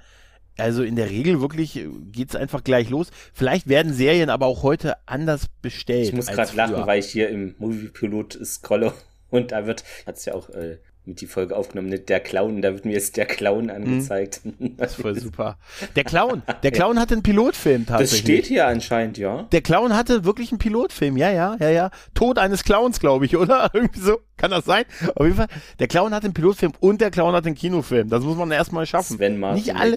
also 0.57 0.83
in 0.83 0.97
der 0.97 1.11
Regel 1.11 1.41
wirklich 1.41 1.77
äh, 1.77 1.89
geht 2.13 2.31
es 2.31 2.37
einfach 2.37 2.65
gleich 2.65 2.91
los. 2.91 3.11
Vielleicht 3.33 3.69
werden 3.69 3.93
Serien 3.93 4.31
aber 4.31 4.47
auch 4.47 4.63
heute 4.63 4.97
anders 5.07 5.47
bestellt. 5.63 6.09
Ich 6.09 6.13
muss 6.13 6.27
gerade 6.27 6.55
lachen, 6.57 6.87
weil 6.87 7.01
ich 7.01 7.07
hier 7.07 7.29
im 7.29 7.55
Movie-Pilot 7.59 8.39
scrolle 8.45 8.93
und 9.31 9.53
da 9.53 9.67
wird, 9.67 9.85
hat 10.07 10.17
es 10.17 10.25
ja 10.25 10.35
auch 10.35 10.51
äh, 10.51 10.79
mit 11.07 11.21
die 11.21 11.27
Folge 11.27 11.57
aufgenommen, 11.57 11.89
nicht 11.89 12.09
der 12.09 12.21
Clown, 12.21 12.61
da 12.61 12.73
wird 12.75 12.85
mir 12.85 12.93
jetzt 12.93 13.17
der 13.17 13.27
Clown 13.27 13.65
mhm. 13.65 13.71
angezeigt. 13.71 14.41
Das 14.77 14.93
ist 14.93 15.01
voll 15.01 15.19
super. 15.21 15.59
Der 15.97 16.05
Clown, 16.05 16.43
der 16.63 16.71
Clown 16.71 16.99
hatte 16.99 17.15
einen 17.15 17.23
Pilotfilm 17.23 17.87
tatsächlich. 17.87 18.21
Das 18.21 18.29
steht 18.29 18.47
hier 18.47 18.67
anscheinend, 18.67 19.17
ja. 19.19 19.45
Der 19.51 19.63
Clown 19.63 19.97
hatte 19.97 20.25
wirklich 20.25 20.53
einen 20.53 20.59
Pilotfilm, 20.59 21.17
ja, 21.17 21.31
ja, 21.31 21.57
ja, 21.59 21.71
ja. 21.71 21.91
Tod 22.15 22.39
eines 22.39 22.65
Clowns, 22.65 23.01
glaube 23.01 23.25
ich, 23.25 23.37
oder? 23.37 23.71
Irgendwie 23.75 24.01
so, 24.01 24.21
kann 24.37 24.51
das 24.51 24.67
sein? 24.67 24.85
Auf 25.15 25.25
jeden 25.25 25.37
Fall, 25.37 25.49
der 25.79 25.89
Clown 25.89 26.15
hat 26.15 26.25
einen 26.25 26.35
Pilotfilm 26.35 26.73
und 26.81 27.01
der 27.01 27.11
Clown 27.11 27.35
hat 27.35 27.47
einen 27.47 27.55
Kinofilm. 27.55 28.09
Das 28.09 28.23
muss 28.23 28.37
man 28.37 28.51
erstmal 28.51 28.87
schaffen. 28.87 29.17
Sven 29.17 29.41
Martin 29.41 29.65
Nicht 29.65 29.75
alle, 29.75 29.97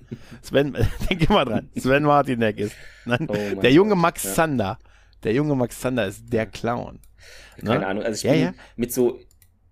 Sven, 0.42 0.76
denke 1.10 1.32
mal 1.32 1.44
dran. 1.44 1.70
Sven 1.76 2.02
Martinek 2.04 2.58
ist. 2.58 2.76
Nein, 3.04 3.26
oh 3.28 3.60
der 3.60 3.72
junge 3.72 3.94
Max 3.94 4.24
ja. 4.24 4.34
Zander. 4.34 4.78
Der 5.22 5.32
junge 5.32 5.54
Max 5.54 5.80
Zander 5.80 6.06
ist 6.06 6.32
der 6.32 6.46
Clown. 6.46 7.00
Keine 7.58 7.80
ne? 7.80 7.86
Ahnung, 7.86 8.04
also 8.04 8.16
ich 8.16 8.22
ja, 8.24 8.32
bin 8.32 8.40
ja. 8.40 8.54
mit 8.76 8.92
so 8.92 9.20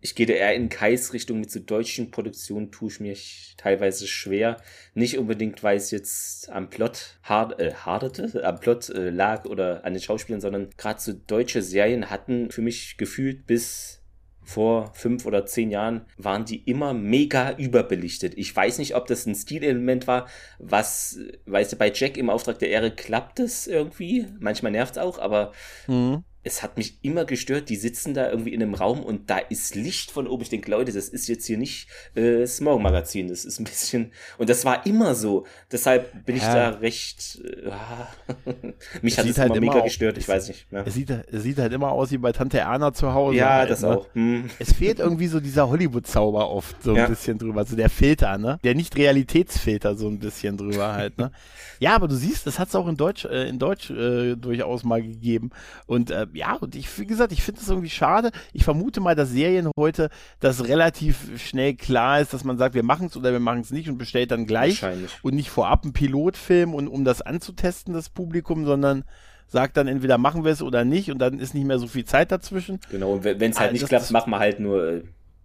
ich 0.01 0.15
gehe 0.15 0.27
eher 0.27 0.55
in 0.55 0.69
Kais 0.69 1.13
Richtung 1.13 1.41
mit 1.41 1.51
so 1.51 1.61
deutschen 1.61 2.11
Produktionen 2.11 2.71
tue 2.71 2.89
ich 2.89 3.01
mir 3.01 3.17
teilweise 3.59 4.07
schwer. 4.07 4.57
Nicht 4.95 5.19
unbedingt, 5.19 5.63
weil 5.63 5.77
es 5.77 5.91
jetzt 5.91 6.51
am 6.51 6.71
Plot 6.71 7.19
hard, 7.23 7.61
äh, 7.61 7.75
hardete, 7.75 8.45
am 8.45 8.61
Plot 8.61 8.89
äh, 8.89 9.11
lag 9.11 9.45
oder 9.45 9.85
an 9.85 9.93
den 9.93 10.03
Schauspielern, 10.03 10.41
sondern 10.41 10.71
gerade 10.79 11.01
so 11.01 11.13
deutsche 11.13 11.63
Serien 11.63 12.09
hatten 12.09 12.51
für 12.51 12.63
mich 12.63 12.97
gefühlt 12.97 13.47
bis 13.47 14.00
vor 14.43 14.93
fünf 14.95 15.27
oder 15.27 15.47
zehn 15.47 15.71
Jahren 15.71 16.07
waren 16.17 16.45
die 16.45 16.63
immer 16.65 16.95
mega 16.95 17.53
überbelichtet. 17.57 18.35
Ich 18.37 18.55
weiß 18.55 18.79
nicht, 18.79 18.97
ob 18.97 19.07
das 19.07 19.27
ein 19.27 19.35
Stilelement 19.35 20.07
war, 20.07 20.27
was, 20.59 21.19
weißt 21.47 21.73
du, 21.73 21.77
bei 21.77 21.93
Jack 21.95 22.17
im 22.17 22.31
Auftrag 22.31 22.59
der 22.59 22.71
Ehre 22.71 22.91
klappt 22.91 23.41
es 23.41 23.67
irgendwie. 23.67 24.27
Manchmal 24.41 24.73
nervt 24.73 24.97
es 24.97 25.03
auch, 25.03 25.19
aber 25.19 25.53
mhm 25.87 26.25
es 26.43 26.63
hat 26.63 26.79
mich 26.79 26.99
immer 27.03 27.27
gestört, 27.27 27.69
die 27.69 27.77
sitzen 27.77 28.15
da 28.15 28.31
irgendwie 28.31 28.55
in 28.55 28.63
einem 28.63 28.75
Raum 28.75 29.01
und 29.01 29.29
da 29.29 29.39
ist 29.39 29.75
Licht 29.75 30.11
von 30.11 30.27
oben. 30.27 30.43
Ich 30.43 30.49
denke, 30.49 30.71
Leute, 30.71 30.91
das 30.91 31.11
ist 31.11 31.29
jetzt 31.29 31.45
hier 31.45 31.59
nicht 31.59 31.87
äh, 32.15 32.47
Smog 32.47 32.81
Magazin, 32.81 33.29
das 33.29 33.45
ist 33.45 33.61
ein 33.61 33.65
bisschen. 33.65 34.13
Und 34.39 34.49
das 34.49 34.65
war 34.65 34.87
immer 34.87 35.15
so. 35.15 35.45
Deshalb 35.71 36.25
bin 36.25 36.37
ja. 36.37 36.43
ich 36.43 36.49
da 36.49 36.69
recht. 36.79 37.41
Äh, 37.45 38.73
mich 39.03 39.13
es 39.15 39.19
hat 39.19 39.27
es 39.27 39.39
halt 39.39 39.51
immer 39.55 39.61
mega 39.67 39.81
auch, 39.81 39.85
gestört, 39.85 40.17
ich 40.17 40.27
weiß 40.27 40.49
nicht. 40.49 40.67
Ja. 40.71 40.83
Es, 40.83 40.95
sieht, 40.95 41.11
es 41.11 41.43
sieht 41.43 41.59
halt 41.59 41.73
immer 41.75 41.91
aus 41.91 42.11
wie 42.11 42.19
bei 42.19 42.33
Tante 42.33 42.59
Erna 42.59 42.93
zu 42.95 43.13
Hause. 43.13 43.37
Ja, 43.37 43.51
halt, 43.51 43.71
das 43.71 43.83
ne? 43.83 43.89
auch. 43.89 44.07
Hm. 44.15 44.49
Es 44.59 44.73
fehlt 44.73 44.99
irgendwie 44.99 45.27
so 45.27 45.41
dieser 45.41 45.69
Hollywood-Zauber 45.69 46.51
oft 46.51 46.83
so 46.83 46.91
ein 46.91 46.97
ja. 46.97 47.07
bisschen 47.07 47.39
drüber. 47.39 47.61
Also 47.61 47.77
der 47.77 47.91
Filter, 47.91 48.39
ne? 48.39 48.59
Der 48.65 48.75
Nicht-Realitätsfilter 48.75 49.95
so 49.95 50.09
ein 50.09 50.19
bisschen 50.19 50.57
drüber 50.57 50.93
halt, 50.93 51.19
ne? 51.19 51.33
Ja, 51.81 51.95
aber 51.95 52.09
du 52.09 52.15
siehst, 52.15 52.47
das 52.47 52.59
hat 52.59 52.69
es 52.69 52.75
auch 52.75 52.89
in 52.89 52.97
Deutsch, 52.97 53.25
äh, 53.25 53.49
in 53.49 53.59
Deutsch 53.59 53.91
äh, 53.91 54.37
durchaus 54.37 54.85
mal 54.85 55.03
gegeben. 55.03 55.51
Und 55.87 56.11
äh, 56.11 56.27
ja, 56.33 56.55
und 56.55 56.75
ich, 56.75 56.99
wie 56.99 57.07
gesagt, 57.07 57.33
ich 57.33 57.43
finde 57.43 57.61
es 57.61 57.69
irgendwie 57.69 57.91
schade. 57.91 58.31
Ich 58.53 58.65
vermute 58.65 59.01
mal, 59.01 59.15
dass 59.15 59.31
Serien 59.31 59.71
heute 59.77 60.11
das 60.41 60.67
relativ 60.67 61.41
schnell 61.41 61.75
klar 61.75 62.21
ist, 62.21 62.33
dass 62.33 62.45
man 62.45 62.59
sagt, 62.59 62.75
wir 62.75 62.83
machen 62.83 63.07
es 63.07 63.17
oder 63.17 63.33
wir 63.33 63.41
machen 63.41 63.61
es 63.61 63.71
nicht 63.71 63.89
und 63.89 63.99
bestellt 63.99 64.31
dann 64.31 64.47
gleich. 64.47 64.85
Und 65.23 65.35
nicht 65.35 65.51
vorab 65.51 65.85
einen 65.85 65.93
Pilotfilm 65.93 66.75
und 66.75 66.89
um 66.89 67.05
das 67.05 67.23
anzutesten, 67.23 67.95
das 67.95 68.09
Publikum, 68.09 68.65
sondern 68.65 69.05
sagt 69.47 69.77
dann 69.77 69.89
entweder 69.89 70.17
machen 70.17 70.45
wir 70.45 70.53
es 70.53 70.63
oder 70.63 70.85
nicht 70.85 71.11
und 71.11 71.19
dann 71.19 71.41
ist 71.41 71.55
nicht 71.55 71.67
mehr 71.67 71.79
so 71.79 71.89
viel 71.89 72.05
Zeit 72.05 72.31
dazwischen. 72.31 72.79
Genau, 72.91 73.15
und 73.15 73.25
wenn 73.25 73.41
es 73.51 73.59
halt 73.59 73.71
also, 73.71 73.83
nicht 73.83 73.89
klappt, 73.89 74.11
machen 74.13 74.31
wir 74.31 74.39
halt 74.39 74.61
nur 74.61 74.89
äh, 74.89 75.03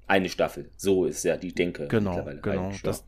eine 0.07 0.29
Staffel. 0.29 0.69
So 0.77 1.05
ist 1.05 1.23
ja 1.23 1.37
die 1.37 1.53
Denke. 1.53 1.87
Genau, 1.87 2.23
genau. 2.41 2.71
Das, 2.83 3.03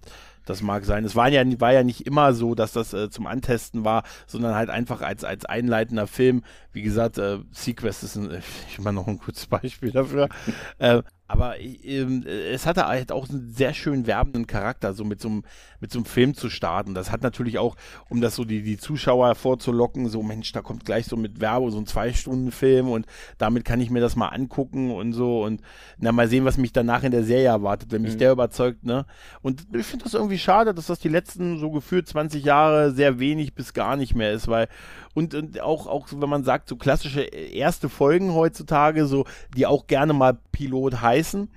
das 0.45 0.61
mag 0.61 0.85
sein. 0.85 1.05
Es 1.05 1.15
war 1.15 1.29
ja, 1.29 1.43
war 1.59 1.73
ja 1.73 1.83
nicht 1.83 2.07
immer 2.07 2.33
so, 2.33 2.55
dass 2.55 2.71
das 2.71 2.93
äh, 2.93 3.09
zum 3.09 3.27
Antesten 3.27 3.85
war, 3.85 4.03
sondern 4.25 4.55
halt 4.55 4.69
einfach 4.69 5.01
als, 5.01 5.23
als 5.23 5.45
einleitender 5.45 6.07
Film. 6.07 6.43
Wie 6.77 6.83
gesagt, 6.83 7.17
äh, 7.17 7.39
Sequest 7.51 8.03
ist 8.03 8.17
ein, 8.17 8.31
ich 8.69 8.77
immer 8.77 8.91
noch 8.91 9.07
ein 9.07 9.17
gutes 9.17 9.47
Beispiel 9.47 9.91
dafür. 9.91 10.29
äh, 10.77 11.01
aber 11.27 11.59
ähm, 11.59 12.23
es 12.25 12.65
hatte 12.65 12.87
halt 12.87 13.11
auch 13.11 13.27
einen 13.27 13.51
sehr 13.51 13.73
schön 13.73 14.07
werbenden 14.07 14.47
Charakter, 14.47 14.93
so 14.93 15.03
mit 15.03 15.19
so 15.19 15.27
einem, 15.27 15.43
mit 15.81 15.91
so 15.91 15.99
einem 15.99 16.05
Film 16.05 16.35
zu 16.35 16.49
starten. 16.49 16.93
Das 16.93 17.11
hat 17.11 17.21
natürlich 17.21 17.57
auch, 17.57 17.75
um 18.09 18.21
das 18.21 18.35
so 18.35 18.45
die, 18.45 18.63
die 18.63 18.77
Zuschauer 18.77 19.35
vorzulocken, 19.35 20.07
so 20.07 20.23
Mensch, 20.23 20.53
da 20.53 20.61
kommt 20.61 20.85
gleich 20.85 21.05
so 21.05 21.17
mit 21.17 21.41
Werbung 21.41 21.71
so 21.71 21.79
ein 21.79 21.85
Zwei-Stunden-Film 21.85 22.89
und 22.89 23.07
damit 23.37 23.65
kann 23.65 23.81
ich 23.81 23.89
mir 23.89 23.99
das 23.99 24.15
mal 24.15 24.29
angucken 24.29 24.91
und 24.91 25.11
so 25.11 25.43
und 25.43 25.61
na 25.97 26.13
mal 26.13 26.29
sehen, 26.29 26.45
was 26.45 26.57
mich 26.57 26.71
danach 26.71 27.03
in 27.03 27.11
der 27.11 27.23
Serie 27.23 27.47
erwartet, 27.47 27.91
wenn 27.91 28.03
mich 28.03 28.13
mhm. 28.13 28.19
der 28.19 28.31
überzeugt, 28.31 28.85
ne? 28.85 29.05
Und 29.41 29.67
ich 29.75 29.85
finde 29.85 30.05
das 30.05 30.13
irgendwie 30.13 30.39
schade, 30.39 30.73
dass 30.73 30.87
das 30.87 30.99
die 30.99 31.09
letzten 31.09 31.57
so 31.57 31.71
gefühlt 31.71 32.07
20 32.07 32.45
Jahre 32.45 32.91
sehr 32.91 33.19
wenig 33.19 33.53
bis 33.53 33.73
gar 33.73 33.97
nicht 33.97 34.15
mehr 34.15 34.31
ist, 34.31 34.47
weil 34.47 34.69
und, 35.13 35.33
und 35.33 35.59
auch, 35.61 35.87
auch, 35.87 36.07
wenn 36.11 36.29
man 36.29 36.43
sagt, 36.43 36.69
so 36.69 36.75
klassische 36.75 37.21
erste 37.21 37.89
Folgen 37.89 38.33
heutzutage, 38.33 39.05
so, 39.05 39.25
die 39.55 39.65
auch 39.65 39.87
gerne 39.87 40.13
mal 40.13 40.37
Pilot 40.51 41.01
heißen, 41.01 41.49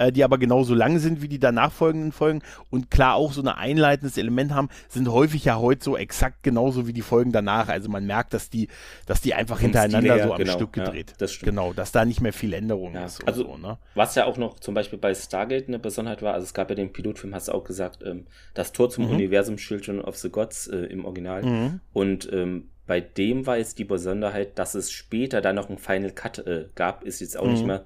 äh, 0.00 0.10
die 0.12 0.24
aber 0.24 0.38
genauso 0.38 0.74
lang 0.74 0.98
sind 0.98 1.22
wie 1.22 1.28
die 1.28 1.38
danach 1.38 1.72
folgenden 1.72 2.10
Folgen 2.10 2.40
und 2.70 2.90
klar 2.90 3.14
auch 3.14 3.32
so 3.32 3.42
ein 3.42 3.48
einleitendes 3.48 4.16
Element 4.16 4.54
haben, 4.54 4.70
sind 4.88 5.08
häufig 5.08 5.44
ja 5.44 5.58
heute 5.58 5.84
so 5.84 5.96
exakt 5.96 6.42
genauso 6.42 6.86
wie 6.86 6.92
die 6.92 7.02
Folgen 7.02 7.32
danach. 7.32 7.68
Also 7.68 7.90
man 7.90 8.06
merkt, 8.06 8.32
dass 8.32 8.48
die, 8.48 8.68
dass 9.06 9.20
die 9.20 9.34
einfach 9.34 9.60
hintereinander 9.60 10.14
her, 10.14 10.24
so 10.24 10.32
am 10.32 10.38
genau, 10.38 10.52
Stück 10.54 10.72
gedreht. 10.72 11.10
Ja, 11.10 11.16
das 11.18 11.32
stimmt. 11.32 11.50
Genau, 11.50 11.72
dass 11.74 11.92
da 11.92 12.04
nicht 12.04 12.22
mehr 12.22 12.32
viel 12.32 12.54
Änderung 12.54 12.94
ja, 12.94 13.04
ist. 13.04 13.26
Also, 13.28 13.44
so, 13.44 13.56
ne? 13.58 13.76
was 13.94 14.14
ja 14.14 14.24
auch 14.24 14.38
noch 14.38 14.58
zum 14.60 14.74
Beispiel 14.74 14.98
bei 14.98 15.14
Stargate 15.14 15.68
eine 15.68 15.78
Besonderheit 15.78 16.22
war, 16.22 16.32
also 16.32 16.44
es 16.44 16.54
gab 16.54 16.70
ja 16.70 16.76
den 16.76 16.92
Pilotfilm, 16.92 17.34
hast 17.34 17.48
du 17.48 17.52
auch 17.52 17.64
gesagt, 17.64 18.02
ähm, 18.04 18.26
das 18.54 18.72
Tor 18.72 18.88
zum 18.88 19.04
mhm. 19.04 19.10
Universum 19.10 19.58
Children 19.58 20.00
of 20.00 20.16
the 20.16 20.30
Gods 20.30 20.66
äh, 20.66 20.78
im 20.78 21.04
Original. 21.04 21.42
Mhm. 21.42 21.80
Und 21.92 22.32
ähm, 22.32 22.70
bei 22.90 22.98
dem 22.98 23.46
war 23.46 23.56
jetzt 23.56 23.78
die 23.78 23.84
Besonderheit, 23.84 24.58
dass 24.58 24.74
es 24.74 24.90
später 24.90 25.40
dann 25.40 25.54
noch 25.54 25.68
einen 25.68 25.78
Final 25.78 26.10
Cut 26.10 26.44
äh, 26.44 26.66
gab, 26.74 27.04
ist 27.04 27.20
jetzt 27.20 27.38
auch 27.38 27.44
mhm. 27.44 27.52
nicht 27.52 27.64
mehr 27.64 27.84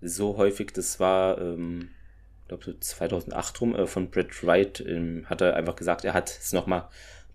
so 0.00 0.38
häufig. 0.38 0.72
Das 0.72 0.98
war, 0.98 1.40
ähm, 1.40 1.90
ich 2.42 2.48
glaube, 2.48 2.64
so 2.64 2.72
2008 2.72 3.60
rum 3.60 3.76
äh, 3.76 3.86
von 3.86 4.10
Brett 4.10 4.44
Wright. 4.44 4.80
Ähm, 4.80 5.24
hat 5.26 5.40
er 5.40 5.54
einfach 5.54 5.76
gesagt, 5.76 6.04
er 6.04 6.14
hat 6.14 6.30
es 6.30 6.52
nochmal 6.52 6.88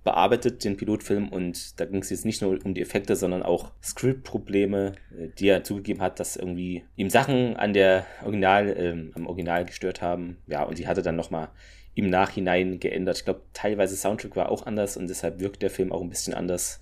bearbeitet, 0.04 0.66
den 0.66 0.76
Pilotfilm, 0.76 1.30
und 1.30 1.80
da 1.80 1.86
ging 1.86 2.02
es 2.02 2.10
jetzt 2.10 2.26
nicht 2.26 2.42
nur 2.42 2.60
um 2.66 2.74
die 2.74 2.82
Effekte, 2.82 3.16
sondern 3.16 3.44
auch 3.44 3.72
Script-Probleme, 3.82 4.96
äh, 5.18 5.30
die 5.40 5.48
er 5.48 5.64
zugegeben 5.64 6.02
hat, 6.02 6.20
dass 6.20 6.36
irgendwie 6.36 6.84
ihm 6.98 7.10
Sachen 7.10 7.56
an 7.56 7.72
der 7.72 8.06
Original, 8.24 8.76
ähm, 8.78 9.14
am 9.16 9.26
Original 9.28 9.64
gestört 9.64 10.02
haben. 10.02 10.36
Ja, 10.48 10.64
und 10.64 10.80
die 10.80 10.88
hatte 10.88 11.02
dann 11.02 11.16
nochmal 11.16 11.48
im 11.96 12.10
Nachhinein 12.10 12.80
geändert. 12.80 13.18
Ich 13.18 13.26
glaube, 13.26 13.42
teilweise 13.54 13.96
Soundtrack 13.96 14.36
war 14.36 14.50
auch 14.50 14.66
anders 14.66 14.98
und 14.98 15.08
deshalb 15.08 15.40
wirkt 15.40 15.62
der 15.62 15.70
Film 15.70 15.92
auch 15.92 16.02
ein 16.02 16.10
bisschen 16.10 16.34
anders. 16.34 16.80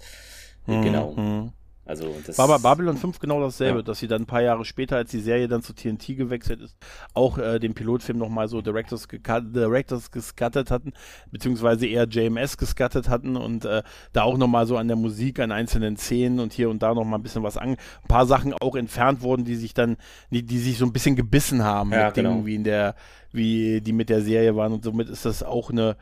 Mhm. 0.65 0.81
Genau. 0.81 1.51
Also 1.85 2.15
das 2.25 2.37
war 2.37 2.47
bei 2.47 2.57
Babylon 2.59 2.95
5 2.95 3.19
genau 3.19 3.41
dasselbe, 3.41 3.79
ja. 3.79 3.83
dass 3.83 3.99
sie 3.99 4.07
dann 4.07 4.21
ein 4.21 4.25
paar 4.25 4.41
Jahre 4.41 4.63
später, 4.63 4.95
als 4.95 5.11
die 5.11 5.19
Serie 5.19 5.49
dann 5.49 5.61
zu 5.61 5.73
TNT 5.73 6.15
gewechselt 6.17 6.61
ist, 6.61 6.77
auch 7.13 7.37
äh, 7.37 7.59
den 7.59 7.73
Pilotfilm 7.73 8.17
nochmal 8.17 8.47
so 8.47 8.61
Directors, 8.61 9.07
Directors 9.09 10.11
gescuttet 10.11 10.71
hatten, 10.71 10.93
beziehungsweise 11.31 11.85
eher 11.85 12.07
JMS 12.07 12.57
gescuttet 12.57 13.09
hatten 13.09 13.35
und 13.35 13.65
äh, 13.65 13.83
da 14.13 14.23
auch 14.23 14.37
nochmal 14.37 14.65
so 14.65 14.77
an 14.77 14.87
der 14.87 14.95
Musik, 14.95 15.39
an 15.39 15.51
einzelnen 15.51 15.97
Szenen 15.97 16.39
und 16.39 16.53
hier 16.53 16.69
und 16.69 16.81
da 16.81 16.93
nochmal 16.93 17.19
ein 17.19 17.23
bisschen 17.23 17.43
was 17.43 17.57
an, 17.57 17.71
ein 17.71 18.07
paar 18.07 18.25
Sachen 18.25 18.53
auch 18.53 18.75
entfernt 18.75 19.21
wurden, 19.21 19.43
die 19.43 19.55
sich 19.55 19.73
dann, 19.73 19.97
die, 20.29 20.43
die 20.43 20.59
sich 20.59 20.77
so 20.77 20.85
ein 20.85 20.93
bisschen 20.93 21.17
gebissen 21.17 21.63
haben 21.63 21.91
ja, 21.91 22.05
mit 22.05 22.13
genau. 22.13 22.29
Dingen 22.29 22.45
wie 22.45 22.55
in 22.55 22.63
der, 22.63 22.95
wie 23.33 23.81
die 23.81 23.93
mit 23.93 24.09
der 24.09 24.21
Serie 24.21 24.55
waren 24.55 24.71
und 24.71 24.85
somit 24.85 25.09
ist 25.09 25.25
das 25.25 25.43
auch 25.43 25.69
eine 25.69 25.97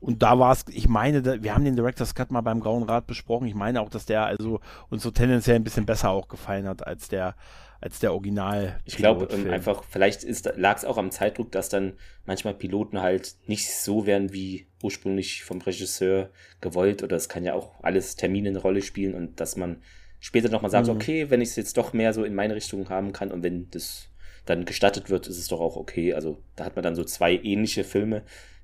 und 0.00 0.22
da 0.22 0.38
war 0.38 0.52
es, 0.52 0.64
ich 0.68 0.88
meine, 0.88 1.42
wir 1.42 1.54
haben 1.54 1.64
den 1.64 1.74
Director's 1.74 2.14
Cut 2.14 2.30
mal 2.30 2.40
beim 2.40 2.60
Grauen 2.60 2.84
Rat 2.84 3.06
besprochen. 3.06 3.48
Ich 3.48 3.54
meine 3.54 3.80
auch, 3.80 3.90
dass 3.90 4.06
der 4.06 4.26
also 4.26 4.60
uns 4.90 5.02
so 5.02 5.10
tendenziell 5.10 5.56
ein 5.56 5.64
bisschen 5.64 5.86
besser 5.86 6.10
auch 6.10 6.28
gefallen 6.28 6.68
hat 6.68 6.86
als 6.86 7.08
der, 7.08 7.34
als 7.80 7.98
der 7.98 8.12
Original. 8.12 8.78
Ich 8.84 8.96
glaube 8.96 9.28
ähm, 9.32 9.50
einfach, 9.50 9.82
vielleicht 9.82 10.24
lag 10.56 10.76
es 10.76 10.84
auch 10.84 10.98
am 10.98 11.10
Zeitdruck, 11.10 11.50
dass 11.50 11.68
dann 11.68 11.94
manchmal 12.26 12.54
Piloten 12.54 13.02
halt 13.02 13.34
nicht 13.46 13.74
so 13.74 14.06
werden 14.06 14.32
wie 14.32 14.68
ursprünglich 14.82 15.42
vom 15.42 15.60
Regisseur 15.60 16.30
gewollt 16.60 17.02
oder 17.02 17.16
es 17.16 17.28
kann 17.28 17.44
ja 17.44 17.54
auch 17.54 17.82
alles 17.82 18.14
Termine 18.14 18.50
eine 18.50 18.58
Rolle 18.58 18.82
spielen 18.82 19.14
und 19.14 19.40
dass 19.40 19.56
man 19.56 19.82
später 20.20 20.48
nochmal 20.48 20.70
sagt, 20.70 20.86
mhm. 20.86 20.94
okay, 20.94 21.30
wenn 21.30 21.40
ich 21.40 21.50
es 21.50 21.56
jetzt 21.56 21.76
doch 21.76 21.92
mehr 21.92 22.12
so 22.12 22.22
in 22.22 22.34
meine 22.36 22.54
Richtung 22.54 22.88
haben 22.88 23.12
kann 23.12 23.32
und 23.32 23.42
wenn 23.42 23.68
das 23.70 24.10
dann 24.44 24.64
gestattet 24.64 25.10
wird, 25.10 25.26
ist 25.26 25.38
es 25.38 25.48
doch 25.48 25.60
auch 25.60 25.76
okay. 25.76 26.14
Also 26.14 26.38
da 26.56 26.64
hat 26.64 26.76
man 26.76 26.82
dann 26.82 26.94
so 26.94 27.04
zwei 27.04 27.34
ähnliche 27.34 27.84
Filme, 27.84 28.22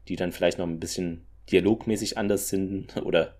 die 0.09 0.17
dann 0.17 0.33
vielleicht 0.33 0.59
noch 0.59 0.67
ein 0.67 0.81
bisschen 0.81 1.27
dialogmäßig 1.51 2.19
anders 2.19 2.49
sind 2.49 2.97
oder 3.03 3.37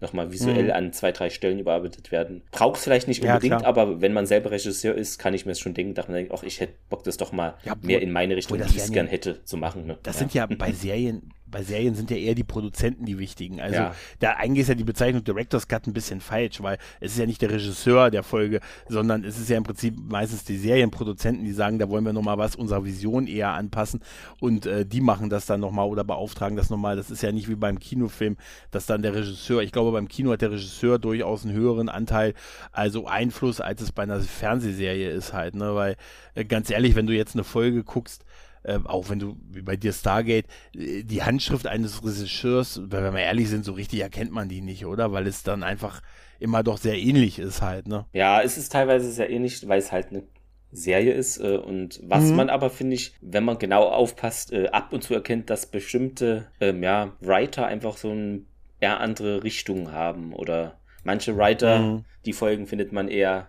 nochmal 0.00 0.30
visuell 0.30 0.64
mhm. 0.64 0.70
an 0.70 0.92
zwei, 0.92 1.10
drei 1.10 1.28
Stellen 1.28 1.58
überarbeitet 1.58 2.12
werden. 2.12 2.42
Braucht 2.52 2.76
es 2.76 2.84
vielleicht 2.84 3.08
nicht 3.08 3.22
unbedingt, 3.22 3.62
ja, 3.62 3.66
aber 3.66 4.00
wenn 4.00 4.12
man 4.12 4.26
selber 4.26 4.52
Regisseur 4.52 4.94
ist, 4.94 5.18
kann 5.18 5.34
ich 5.34 5.44
mir 5.44 5.52
es 5.52 5.60
schon 5.60 5.74
denken, 5.74 5.94
dass 5.94 6.06
man 6.06 6.14
denkt, 6.16 6.32
ach, 6.32 6.44
ich 6.44 6.60
hätte 6.60 6.74
Bock, 6.88 7.02
das 7.02 7.16
doch 7.16 7.32
mal 7.32 7.56
ja, 7.64 7.74
mehr 7.82 8.00
in 8.00 8.12
meine 8.12 8.36
Richtung, 8.36 8.58
wie 8.58 8.62
ich 8.62 8.76
es 8.76 8.92
gern 8.92 9.08
hätte, 9.08 9.44
zu 9.44 9.56
machen. 9.56 9.86
Ne? 9.86 9.98
Das 10.02 10.16
ja. 10.16 10.18
sind 10.20 10.34
ja 10.34 10.46
bei 10.58 10.72
Serien, 10.72 11.32
bei 11.50 11.62
Serien 11.62 11.94
sind 11.94 12.10
ja 12.10 12.16
eher 12.16 12.34
die 12.34 12.44
Produzenten 12.44 13.04
die 13.04 13.18
wichtigen. 13.18 13.60
Also 13.60 13.76
ja. 13.76 13.94
da 14.20 14.32
eigentlich 14.32 14.62
ist 14.62 14.68
ja 14.68 14.74
die 14.74 14.84
Bezeichnung 14.84 15.24
Director's 15.24 15.68
Cut 15.68 15.86
ein 15.86 15.92
bisschen 15.92 16.20
falsch, 16.20 16.62
weil 16.62 16.78
es 17.00 17.12
ist 17.12 17.18
ja 17.18 17.26
nicht 17.26 17.42
der 17.42 17.50
Regisseur 17.50 18.10
der 18.10 18.22
Folge, 18.22 18.60
sondern 18.88 19.24
es 19.24 19.38
ist 19.38 19.48
ja 19.48 19.56
im 19.56 19.64
Prinzip 19.64 19.96
meistens 19.98 20.44
die 20.44 20.56
Serienproduzenten, 20.56 21.44
die 21.44 21.52
sagen, 21.52 21.78
da 21.78 21.88
wollen 21.88 22.04
wir 22.04 22.12
nochmal 22.12 22.38
was 22.38 22.56
unserer 22.56 22.84
Vision 22.84 23.26
eher 23.26 23.50
anpassen 23.50 24.00
und 24.40 24.66
äh, 24.66 24.84
die 24.84 25.00
machen 25.00 25.30
das 25.30 25.46
dann 25.46 25.60
nochmal 25.60 25.86
oder 25.86 26.04
beauftragen 26.04 26.56
das 26.56 26.70
nochmal. 26.70 26.96
Das 26.96 27.10
ist 27.10 27.22
ja 27.22 27.32
nicht 27.32 27.48
wie 27.48 27.54
beim 27.54 27.78
Kinofilm, 27.78 28.36
dass 28.70 28.86
dann 28.86 29.02
der 29.02 29.14
Regisseur, 29.14 29.62
ich 29.62 29.72
glaube 29.72 29.92
beim 29.92 30.08
Kino 30.08 30.32
hat 30.32 30.42
der 30.42 30.50
Regisseur 30.50 30.98
durchaus 30.98 31.44
einen 31.44 31.54
höheren 31.54 31.88
Anteil, 31.88 32.34
also 32.72 33.06
Einfluss, 33.06 33.60
als 33.60 33.80
es 33.80 33.92
bei 33.92 34.02
einer 34.02 34.20
Fernsehserie 34.20 35.10
ist 35.10 35.32
halt, 35.32 35.54
ne, 35.54 35.74
weil 35.74 35.96
äh, 36.34 36.44
ganz 36.44 36.70
ehrlich, 36.70 36.94
wenn 36.94 37.06
du 37.06 37.14
jetzt 37.14 37.34
eine 37.34 37.44
Folge 37.44 37.84
guckst, 37.84 38.24
äh, 38.68 38.78
auch 38.84 39.10
wenn 39.10 39.18
du, 39.18 39.36
wie 39.50 39.62
bei 39.62 39.76
dir 39.76 39.92
Stargate, 39.92 40.46
äh, 40.74 41.02
die 41.02 41.22
Handschrift 41.22 41.66
eines 41.66 42.02
Regisseurs, 42.04 42.80
wenn 42.84 43.14
wir 43.14 43.20
ehrlich 43.20 43.48
sind, 43.48 43.64
so 43.64 43.72
richtig 43.72 44.00
erkennt 44.00 44.32
man 44.32 44.48
die 44.48 44.60
nicht, 44.60 44.86
oder? 44.86 45.12
Weil 45.12 45.26
es 45.26 45.42
dann 45.42 45.62
einfach 45.62 46.02
immer 46.38 46.62
doch 46.62 46.78
sehr 46.78 46.98
ähnlich 46.98 47.38
ist 47.38 47.62
halt, 47.62 47.88
ne? 47.88 48.06
Ja, 48.12 48.40
es 48.40 48.58
ist 48.58 48.72
teilweise 48.72 49.10
sehr 49.10 49.30
ähnlich, 49.30 49.66
weil 49.66 49.78
es 49.78 49.90
halt 49.90 50.10
eine 50.10 50.22
Serie 50.70 51.12
ist 51.12 51.38
äh, 51.38 51.56
und 51.56 52.00
was 52.04 52.24
mhm. 52.24 52.36
man 52.36 52.50
aber, 52.50 52.70
finde 52.70 52.94
ich, 52.94 53.14
wenn 53.20 53.44
man 53.44 53.58
genau 53.58 53.88
aufpasst, 53.88 54.52
äh, 54.52 54.68
ab 54.68 54.92
und 54.92 55.02
zu 55.02 55.14
erkennt, 55.14 55.50
dass 55.50 55.66
bestimmte, 55.66 56.46
ähm, 56.60 56.82
ja, 56.82 57.12
Writer 57.20 57.66
einfach 57.66 57.96
so 57.96 58.10
ein 58.10 58.46
eher 58.80 59.00
andere 59.00 59.42
Richtungen 59.42 59.90
haben 59.90 60.32
oder 60.32 60.78
Manche 61.08 61.38
Writer, 61.38 61.78
mhm. 61.78 62.04
die 62.26 62.34
Folgen 62.34 62.66
findet 62.66 62.92
man 62.92 63.08
eher 63.08 63.48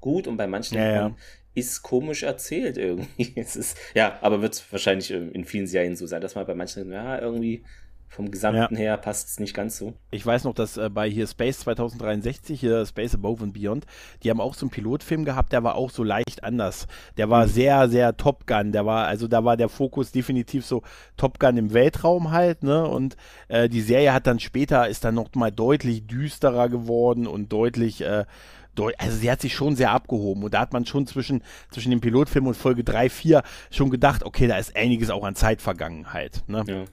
gut 0.00 0.28
und 0.28 0.36
bei 0.36 0.46
manchen 0.46 0.78
ja, 0.78 0.92
ja. 0.92 1.16
Ist 1.54 1.82
komisch 1.82 2.22
erzählt 2.22 2.78
irgendwie. 2.78 3.32
es 3.36 3.56
ist, 3.56 3.76
ja, 3.94 4.18
aber 4.20 4.42
wird 4.42 4.64
wahrscheinlich 4.70 5.10
in 5.10 5.44
vielen 5.44 5.66
Serien 5.66 5.96
so 5.96 6.06
sein, 6.06 6.20
dass 6.20 6.34
man 6.34 6.46
bei 6.46 6.54
manchen, 6.54 6.90
ja, 6.92 7.20
irgendwie 7.20 7.64
vom 8.10 8.32
Gesamten 8.32 8.74
ja. 8.74 8.80
her 8.80 8.96
passt 8.96 9.28
es 9.28 9.38
nicht 9.38 9.54
ganz 9.54 9.78
so. 9.78 9.94
Ich 10.10 10.26
weiß 10.26 10.42
noch, 10.42 10.52
dass 10.52 10.76
äh, 10.76 10.90
bei 10.90 11.08
hier 11.08 11.28
Space 11.28 11.60
2063, 11.60 12.58
hier 12.58 12.84
Space 12.84 13.14
Above 13.14 13.44
and 13.44 13.54
Beyond, 13.54 13.86
die 14.24 14.30
haben 14.30 14.40
auch 14.40 14.54
so 14.54 14.66
einen 14.66 14.70
Pilotfilm 14.70 15.24
gehabt, 15.24 15.52
der 15.52 15.62
war 15.62 15.76
auch 15.76 15.90
so 15.90 16.02
leicht 16.02 16.42
anders. 16.42 16.88
Der 17.16 17.30
war 17.30 17.46
mhm. 17.46 17.50
sehr, 17.50 17.88
sehr 17.88 18.16
Top 18.16 18.48
Gun. 18.48 18.72
Der 18.72 18.84
war, 18.84 19.06
also 19.06 19.28
da 19.28 19.44
war 19.44 19.56
der 19.56 19.68
Fokus 19.68 20.10
definitiv 20.10 20.66
so 20.66 20.82
Top 21.16 21.38
Gun 21.38 21.56
im 21.56 21.72
Weltraum 21.72 22.32
halt, 22.32 22.64
ne? 22.64 22.84
Und 22.84 23.16
äh, 23.46 23.68
die 23.68 23.80
Serie 23.80 24.12
hat 24.12 24.26
dann 24.26 24.40
später, 24.40 24.88
ist 24.88 25.04
dann 25.04 25.14
noch 25.14 25.32
mal 25.36 25.52
deutlich 25.52 26.08
düsterer 26.08 26.68
geworden 26.68 27.28
und 27.28 27.52
deutlich, 27.52 28.00
äh, 28.00 28.24
also 28.98 29.16
sie 29.16 29.30
hat 29.30 29.40
sich 29.40 29.54
schon 29.54 29.76
sehr 29.76 29.90
abgehoben 29.90 30.42
und 30.44 30.54
da 30.54 30.60
hat 30.60 30.72
man 30.72 30.86
schon 30.86 31.06
zwischen, 31.06 31.42
zwischen 31.70 31.90
dem 31.90 32.00
Pilotfilm 32.00 32.46
und 32.46 32.56
Folge 32.56 32.84
3, 32.84 33.10
4 33.10 33.42
schon 33.70 33.90
gedacht, 33.90 34.24
okay, 34.24 34.46
da 34.46 34.56
ist 34.56 34.76
einiges 34.76 35.10
auch 35.10 35.24
an 35.24 35.34
Zeit 35.34 35.60
vergangen 35.60 36.12
halt. 36.12 36.42
Ne? 36.48 36.64
Ja. 36.66 36.84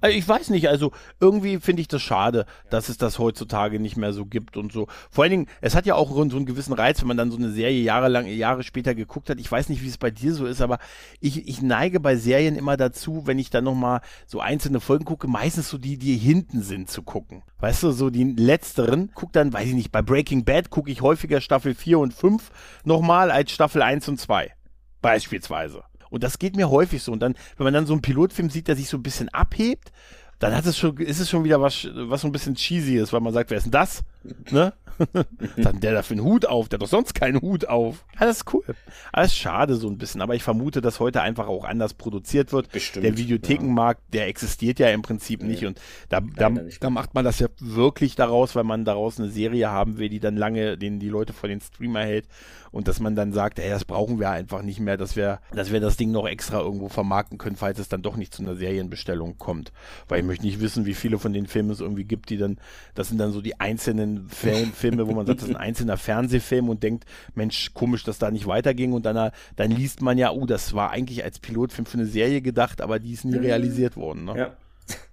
Also 0.00 0.16
ich 0.16 0.26
weiß 0.26 0.50
nicht, 0.50 0.68
also 0.68 0.92
irgendwie 1.20 1.58
finde 1.60 1.82
ich 1.82 1.88
das 1.88 2.02
schade, 2.02 2.46
dass 2.70 2.88
es 2.88 2.96
das 2.98 3.18
heutzutage 3.18 3.80
nicht 3.80 3.96
mehr 3.96 4.12
so 4.12 4.24
gibt 4.24 4.56
und 4.56 4.72
so. 4.72 4.86
Vor 5.10 5.24
allen 5.24 5.30
Dingen, 5.30 5.46
es 5.60 5.74
hat 5.74 5.86
ja 5.86 5.94
auch 5.94 6.10
so 6.12 6.20
einen 6.20 6.46
gewissen 6.46 6.72
Reiz, 6.72 7.00
wenn 7.00 7.08
man 7.08 7.16
dann 7.16 7.30
so 7.30 7.36
eine 7.36 7.50
Serie 7.50 7.82
jahrelang, 7.82 8.26
Jahre 8.26 8.62
später 8.62 8.94
geguckt 8.94 9.30
hat. 9.30 9.38
Ich 9.40 9.50
weiß 9.50 9.68
nicht, 9.68 9.82
wie 9.82 9.88
es 9.88 9.98
bei 9.98 10.10
dir 10.10 10.34
so 10.34 10.46
ist, 10.46 10.60
aber 10.60 10.78
ich, 11.20 11.48
ich 11.48 11.62
neige 11.62 12.00
bei 12.00 12.16
Serien 12.16 12.56
immer 12.56 12.76
dazu, 12.76 13.26
wenn 13.26 13.38
ich 13.38 13.50
dann 13.50 13.64
nochmal 13.64 14.00
so 14.26 14.40
einzelne 14.40 14.80
Folgen 14.80 15.04
gucke, 15.04 15.28
meistens 15.28 15.68
so 15.68 15.78
die, 15.78 15.98
die 15.98 16.16
hinten 16.16 16.62
sind, 16.62 16.90
zu 16.90 17.02
gucken. 17.02 17.42
Weißt 17.58 17.82
du, 17.82 17.92
so 17.92 18.10
die 18.10 18.24
letzteren, 18.24 19.10
guck 19.14 19.32
dann, 19.32 19.52
weiß 19.52 19.68
ich 19.68 19.74
nicht, 19.74 19.92
bei 19.92 20.02
Breaking 20.02 20.44
Bad 20.44 20.70
gucke 20.70 20.90
ich 20.90 21.02
häufiger 21.02 21.40
Staffel 21.40 21.74
4 21.74 21.98
und 21.98 22.14
5 22.14 22.50
nochmal 22.84 23.30
als 23.30 23.52
Staffel 23.52 23.82
1 23.82 24.08
und 24.08 24.18
2. 24.18 24.52
Beispielsweise. 25.00 25.82
Und 26.12 26.22
das 26.22 26.38
geht 26.38 26.56
mir 26.56 26.70
häufig 26.70 27.02
so. 27.02 27.10
Und 27.10 27.20
dann, 27.20 27.34
wenn 27.56 27.64
man 27.64 27.74
dann 27.74 27.86
so 27.86 27.94
einen 27.94 28.02
Pilotfilm 28.02 28.50
sieht, 28.50 28.68
der 28.68 28.76
sich 28.76 28.88
so 28.88 28.98
ein 28.98 29.02
bisschen 29.02 29.28
abhebt, 29.30 29.90
dann 30.38 30.56
hat 30.56 30.66
es 30.66 30.76
schon, 30.76 30.96
ist 30.98 31.20
es 31.20 31.30
schon 31.30 31.44
wieder 31.44 31.60
was, 31.60 31.88
was 31.94 32.22
so 32.22 32.28
ein 32.28 32.32
bisschen 32.32 32.56
cheesy 32.56 32.96
ist, 32.96 33.12
weil 33.12 33.20
man 33.20 33.32
sagt, 33.32 33.50
wer 33.50 33.58
ist 33.58 33.64
denn 33.64 33.72
das? 33.72 34.02
Ne? 34.50 34.72
dann 35.56 35.80
der 35.80 35.92
da 35.92 36.02
für 36.02 36.14
einen 36.14 36.24
Hut 36.24 36.46
auf, 36.46 36.68
der 36.68 36.76
hat 36.76 36.82
doch 36.82 36.88
sonst 36.88 37.14
keinen 37.14 37.40
Hut 37.40 37.68
auf. 37.68 38.04
Ja, 38.14 38.26
das 38.26 38.38
ist 38.38 38.52
cool. 38.52 38.64
Alles 39.12 39.34
schade 39.34 39.76
so 39.76 39.88
ein 39.88 39.98
bisschen, 39.98 40.20
aber 40.20 40.34
ich 40.34 40.42
vermute, 40.42 40.80
dass 40.80 41.00
heute 41.00 41.22
einfach 41.22 41.46
auch 41.46 41.64
anders 41.64 41.94
produziert 41.94 42.52
wird. 42.52 42.70
Bestimmt, 42.72 43.04
der 43.04 43.16
Videothekenmarkt, 43.16 44.00
ja. 44.00 44.20
der 44.20 44.28
existiert 44.28 44.78
ja 44.78 44.88
im 44.88 45.02
Prinzip 45.02 45.42
nee. 45.42 45.48
nicht 45.48 45.64
und 45.64 45.80
da, 46.08 46.20
da, 46.20 46.50
da, 46.50 46.90
macht 46.90 47.14
man 47.14 47.24
das 47.24 47.38
ja 47.38 47.48
wirklich 47.58 48.16
daraus, 48.16 48.54
weil 48.54 48.64
man 48.64 48.84
daraus 48.84 49.18
eine 49.18 49.28
Serie 49.28 49.70
haben 49.70 49.98
will, 49.98 50.08
die 50.08 50.20
dann 50.20 50.36
lange 50.36 50.76
den 50.76 50.98
die 50.98 51.08
Leute 51.08 51.32
vor 51.32 51.48
den 51.48 51.60
Streamer 51.60 52.00
hält 52.00 52.26
und 52.72 52.88
dass 52.88 52.98
man 52.98 53.14
dann 53.14 53.32
sagt, 53.32 53.58
ey, 53.58 53.70
das 53.70 53.84
brauchen 53.84 54.18
wir 54.18 54.30
einfach 54.30 54.62
nicht 54.62 54.80
mehr, 54.80 54.96
dass 54.96 55.14
wir, 55.14 55.40
dass 55.54 55.70
wir 55.70 55.80
das 55.80 55.96
Ding 55.96 56.10
noch 56.10 56.26
extra 56.26 56.58
irgendwo 56.58 56.88
vermarkten 56.88 57.38
können, 57.38 57.56
falls 57.56 57.78
es 57.78 57.88
dann 57.88 58.02
doch 58.02 58.16
nicht 58.16 58.34
zu 58.34 58.42
einer 58.42 58.56
Serienbestellung 58.56 59.38
kommt. 59.38 59.72
Weil 60.08 60.20
ich 60.20 60.26
möchte 60.26 60.46
nicht 60.46 60.60
wissen, 60.60 60.86
wie 60.86 60.94
viele 60.94 61.18
von 61.18 61.32
den 61.32 61.46
Filmen 61.46 61.70
es 61.70 61.80
irgendwie 61.80 62.04
gibt, 62.04 62.30
die 62.30 62.38
dann, 62.38 62.58
das 62.94 63.08
sind 63.08 63.18
dann 63.18 63.30
so 63.30 63.42
die 63.42 63.60
einzelnen 63.60 64.28
Film, 64.28 64.72
Filme, 64.72 65.06
wo 65.06 65.12
man 65.12 65.26
sagt, 65.26 65.42
das 65.42 65.48
ist 65.48 65.54
ein 65.54 65.60
einzelner 65.60 65.98
Fernsehfilm 65.98 66.68
und 66.70 66.82
denkt, 66.82 67.04
Mensch, 67.34 67.72
komisch, 67.74 68.04
dass 68.04 68.18
da 68.18 68.30
nicht 68.30 68.46
weiterging 68.46 68.94
und 68.94 69.04
dann, 69.04 69.30
dann 69.56 69.70
liest 69.70 70.00
man 70.00 70.16
ja, 70.16 70.32
oh, 70.32 70.46
das 70.46 70.74
war 70.74 70.90
eigentlich 70.90 71.22
als 71.22 71.38
Pilotfilm 71.38 71.86
für 71.86 71.98
eine 71.98 72.06
Serie 72.06 72.40
gedacht, 72.40 72.80
aber 72.80 72.98
die 72.98 73.12
ist 73.12 73.24
nie 73.24 73.36
mhm. 73.36 73.44
realisiert 73.44 73.96
worden. 73.96 74.24
Ne? 74.24 74.38
Ja. 74.38 74.56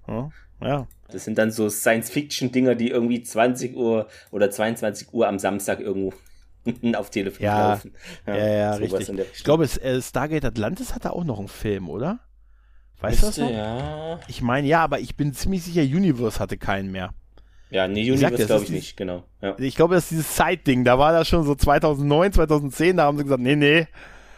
ja. 0.08 0.32
Ja. 0.62 0.88
Das 1.12 1.24
sind 1.24 1.38
dann 1.38 1.52
so 1.52 1.70
Science-Fiction-Dinger, 1.70 2.76
die 2.76 2.90
irgendwie 2.90 3.24
20 3.24 3.76
Uhr 3.76 4.08
oder 4.32 4.52
22 4.52 5.14
Uhr 5.14 5.28
am 5.28 5.40
Samstag 5.40 5.80
irgendwo 5.80 6.14
auf 6.96 7.10
Telefon 7.10 7.44
ja, 7.46 7.70
laufen. 7.72 7.94
Ja, 8.26 8.38
ja, 8.38 8.48
ja 8.48 8.74
richtig. 8.74 9.10
Ich 9.34 9.44
glaube, 9.44 9.64
es, 9.64 9.78
äh, 9.78 10.02
Stargate 10.02 10.46
Atlantis 10.46 10.94
hatte 10.94 11.14
auch 11.14 11.24
noch 11.24 11.40
einen 11.40 11.48
Film, 11.48 11.90
oder? 11.90 12.20
Weißt 13.02 13.22
du 13.22 13.28
das 13.28 13.38
noch? 13.38 13.50
Ja. 13.50 14.20
Ich 14.28 14.42
meine, 14.42 14.68
ja, 14.68 14.84
aber 14.84 15.00
ich 15.00 15.16
bin 15.16 15.34
ziemlich 15.34 15.64
sicher, 15.64 15.82
Universe 15.82 16.40
hatte 16.40 16.58
keinen 16.58 16.92
mehr. 16.92 17.12
Ja, 17.70 17.88
nee, 17.88 18.10
Universe 18.12 18.46
glaube 18.46 18.64
ich 18.64 18.72
nicht, 18.72 18.98
genau. 18.98 19.24
Ja. 19.42 19.56
Ich 19.60 19.76
glaube, 19.76 19.96
das 19.96 20.06
ist 20.06 20.12
dieses 20.12 20.36
Side-Ding, 20.36 20.84
da 20.84 20.98
war 20.98 21.14
das 21.14 21.28
schon 21.28 21.44
so 21.44 21.56
2009, 21.56 22.34
2010, 22.34 22.98
da 22.98 23.04
haben 23.04 23.18
sie 23.18 23.24
gesagt, 23.24 23.42
nee, 23.42 23.56
nee. 23.56 23.88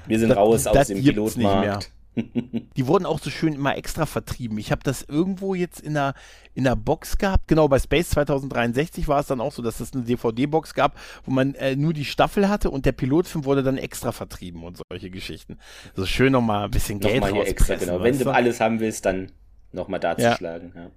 Wir 0.06 0.20
sind 0.20 0.30
das, 0.30 0.38
raus 0.38 0.64
das 0.64 0.78
aus 0.78 0.88
dem 0.88 1.02
Pilotmarkt. 1.02 1.92
Die 2.76 2.88
wurden 2.88 3.06
auch 3.06 3.20
so 3.20 3.30
schön 3.30 3.54
immer 3.54 3.78
extra 3.78 4.06
vertrieben. 4.06 4.58
Ich 4.58 4.72
habe 4.72 4.82
das 4.84 5.04
irgendwo 5.04 5.56
jetzt 5.56 5.80
in 5.80 5.96
einer, 5.96 6.14
in 6.54 6.68
einer 6.68 6.76
Box 6.76 7.18
gehabt. 7.18 7.48
Genau, 7.48 7.68
bei 7.68 7.80
Space 7.80 8.10
2063 8.10 9.08
war 9.08 9.20
es 9.20 9.28
dann 9.28 9.40
auch 9.40 9.52
so, 9.52 9.62
dass 9.62 9.80
es 9.80 9.94
eine 9.94 10.04
DVD-Box 10.04 10.74
gab, 10.74 10.98
wo 11.24 11.32
man 11.32 11.56
äh, 11.56 11.76
nur 11.76 11.94
die 11.94 12.06
Staffel 12.06 12.50
hatte 12.50 12.70
und 12.70 12.86
der 12.86 12.92
Pilotfilm 12.92 13.46
wurde 13.46 13.64
dann 13.64 13.78
extra 13.78 14.12
vertrieben 14.12 14.64
und 14.64 14.80
solche 14.90 15.10
Geschichten. 15.10 15.58
So 15.96 16.06
schön 16.06 16.34
nochmal 16.34 16.66
ein 16.66 16.72
bisschen 16.72 17.00
Geld 17.00 17.22
nochmal 17.22 17.34
hier 17.34 17.48
extra, 17.48 17.76
genau. 17.76 18.02
Wenn 18.02 18.18
du 18.18 18.30
alles 18.30 18.60
haben 18.60 18.80
willst, 18.80 19.06
dann 19.06 19.32
nochmal 19.72 20.00
da 20.00 20.16
ja. 20.18 20.38
Ja. 20.42 20.92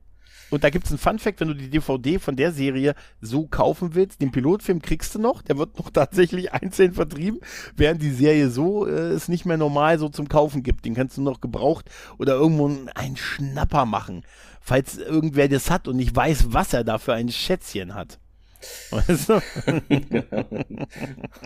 Und 0.54 0.62
da 0.62 0.70
gibt 0.70 0.84
es 0.84 0.92
einen 0.92 0.98
Fun-Fact, 0.98 1.40
wenn 1.40 1.48
du 1.48 1.54
die 1.54 1.68
DVD 1.68 2.20
von 2.20 2.36
der 2.36 2.52
Serie 2.52 2.94
so 3.20 3.48
kaufen 3.48 3.96
willst, 3.96 4.22
den 4.22 4.30
Pilotfilm 4.30 4.80
kriegst 4.80 5.16
du 5.16 5.18
noch, 5.18 5.42
der 5.42 5.58
wird 5.58 5.76
noch 5.78 5.90
tatsächlich 5.90 6.52
einzeln 6.52 6.92
vertrieben, 6.92 7.40
während 7.74 8.00
die 8.00 8.12
Serie 8.12 8.48
so 8.50 8.86
äh, 8.86 8.90
es 8.90 9.26
nicht 9.26 9.46
mehr 9.46 9.56
normal 9.56 9.98
so 9.98 10.08
zum 10.08 10.28
Kaufen 10.28 10.62
gibt. 10.62 10.84
Den 10.84 10.94
kannst 10.94 11.16
du 11.16 11.22
noch 11.22 11.40
gebraucht 11.40 11.90
oder 12.18 12.34
irgendwo 12.34 12.70
einen 12.94 13.16
Schnapper 13.16 13.84
machen, 13.84 14.22
falls 14.60 14.96
irgendwer 14.96 15.48
das 15.48 15.72
hat 15.72 15.88
und 15.88 15.96
nicht 15.96 16.14
weiß, 16.14 16.52
was 16.52 16.72
er 16.72 16.84
da 16.84 16.98
für 16.98 17.14
ein 17.14 17.30
Schätzchen 17.30 17.96
hat. 17.96 18.20
Weißt 18.92 19.30
du? 19.30 19.34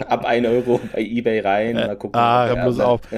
Ab 0.07 0.27
1 0.27 0.47
Euro 0.47 0.83
bei 0.93 1.01
Ebay 1.01 1.41
rein, 1.41 1.77
mal 1.77 1.97
gucken. 1.97 2.21
Ah, 2.21 2.55
bloß 2.55 2.81
auf. 2.81 3.01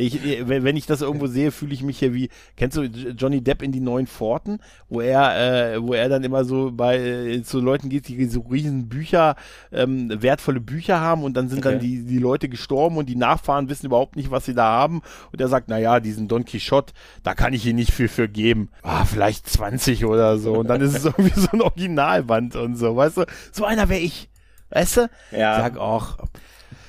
Ich, 0.00 0.24
äh, 0.24 0.46
wenn 0.46 0.76
ich 0.76 0.86
das 0.86 1.02
irgendwo 1.02 1.26
sehe, 1.26 1.50
fühle 1.50 1.74
ich 1.74 1.82
mich 1.82 1.98
hier 1.98 2.14
wie, 2.14 2.28
kennst 2.56 2.76
du 2.76 2.82
Johnny 2.82 3.42
Depp 3.42 3.62
in 3.62 3.72
die 3.72 3.80
neuen 3.80 4.06
Forten, 4.06 4.58
wo 4.88 5.00
er, 5.00 5.74
äh, 5.74 5.82
wo 5.82 5.94
er 5.94 6.08
dann 6.08 6.24
immer 6.24 6.44
so 6.44 6.70
bei 6.72 6.98
äh, 6.98 7.42
zu 7.42 7.60
Leuten 7.60 7.88
geht, 7.88 8.08
die 8.08 8.24
so 8.26 8.40
riesen 8.40 8.88
Bücher, 8.88 9.36
ähm, 9.72 10.10
wertvolle 10.22 10.60
Bücher 10.60 11.00
haben 11.00 11.22
und 11.22 11.36
dann 11.36 11.48
sind 11.48 11.58
okay. 11.58 11.70
dann 11.70 11.80
die, 11.80 12.04
die 12.04 12.18
Leute 12.18 12.48
gestorben 12.48 12.96
und 12.96 13.08
die 13.08 13.16
Nachfahren 13.16 13.68
wissen 13.68 13.86
überhaupt 13.86 14.16
nicht, 14.16 14.30
was 14.30 14.44
sie 14.44 14.54
da 14.54 14.64
haben. 14.64 15.02
Und 15.32 15.40
er 15.40 15.48
sagt, 15.48 15.68
naja, 15.68 16.00
diesen 16.00 16.28
Don 16.28 16.44
Quixote, 16.44 16.92
da 17.22 17.34
kann 17.34 17.52
ich 17.52 17.66
ihn 17.66 17.76
nicht 17.76 17.92
viel 17.92 18.08
für 18.08 18.28
geben. 18.28 18.70
Ah, 18.82 19.04
vielleicht 19.04 19.48
20 19.48 20.04
oder 20.04 20.38
so. 20.38 20.54
Und 20.54 20.68
dann 20.68 20.80
ist 20.80 20.96
es 20.96 21.04
irgendwie 21.04 21.38
so 21.38 21.48
ein 21.52 21.62
Originalband 21.62 22.56
und 22.56 22.76
so, 22.76 22.96
weißt 22.96 23.18
du? 23.18 23.24
So 23.52 23.64
einer 23.64 23.88
wäre 23.88 24.00
ich. 24.00 24.28
Weißt 24.70 24.98
du? 24.98 25.10
Ja. 25.32 25.58
Sag 25.58 25.78
auch, 25.78 26.18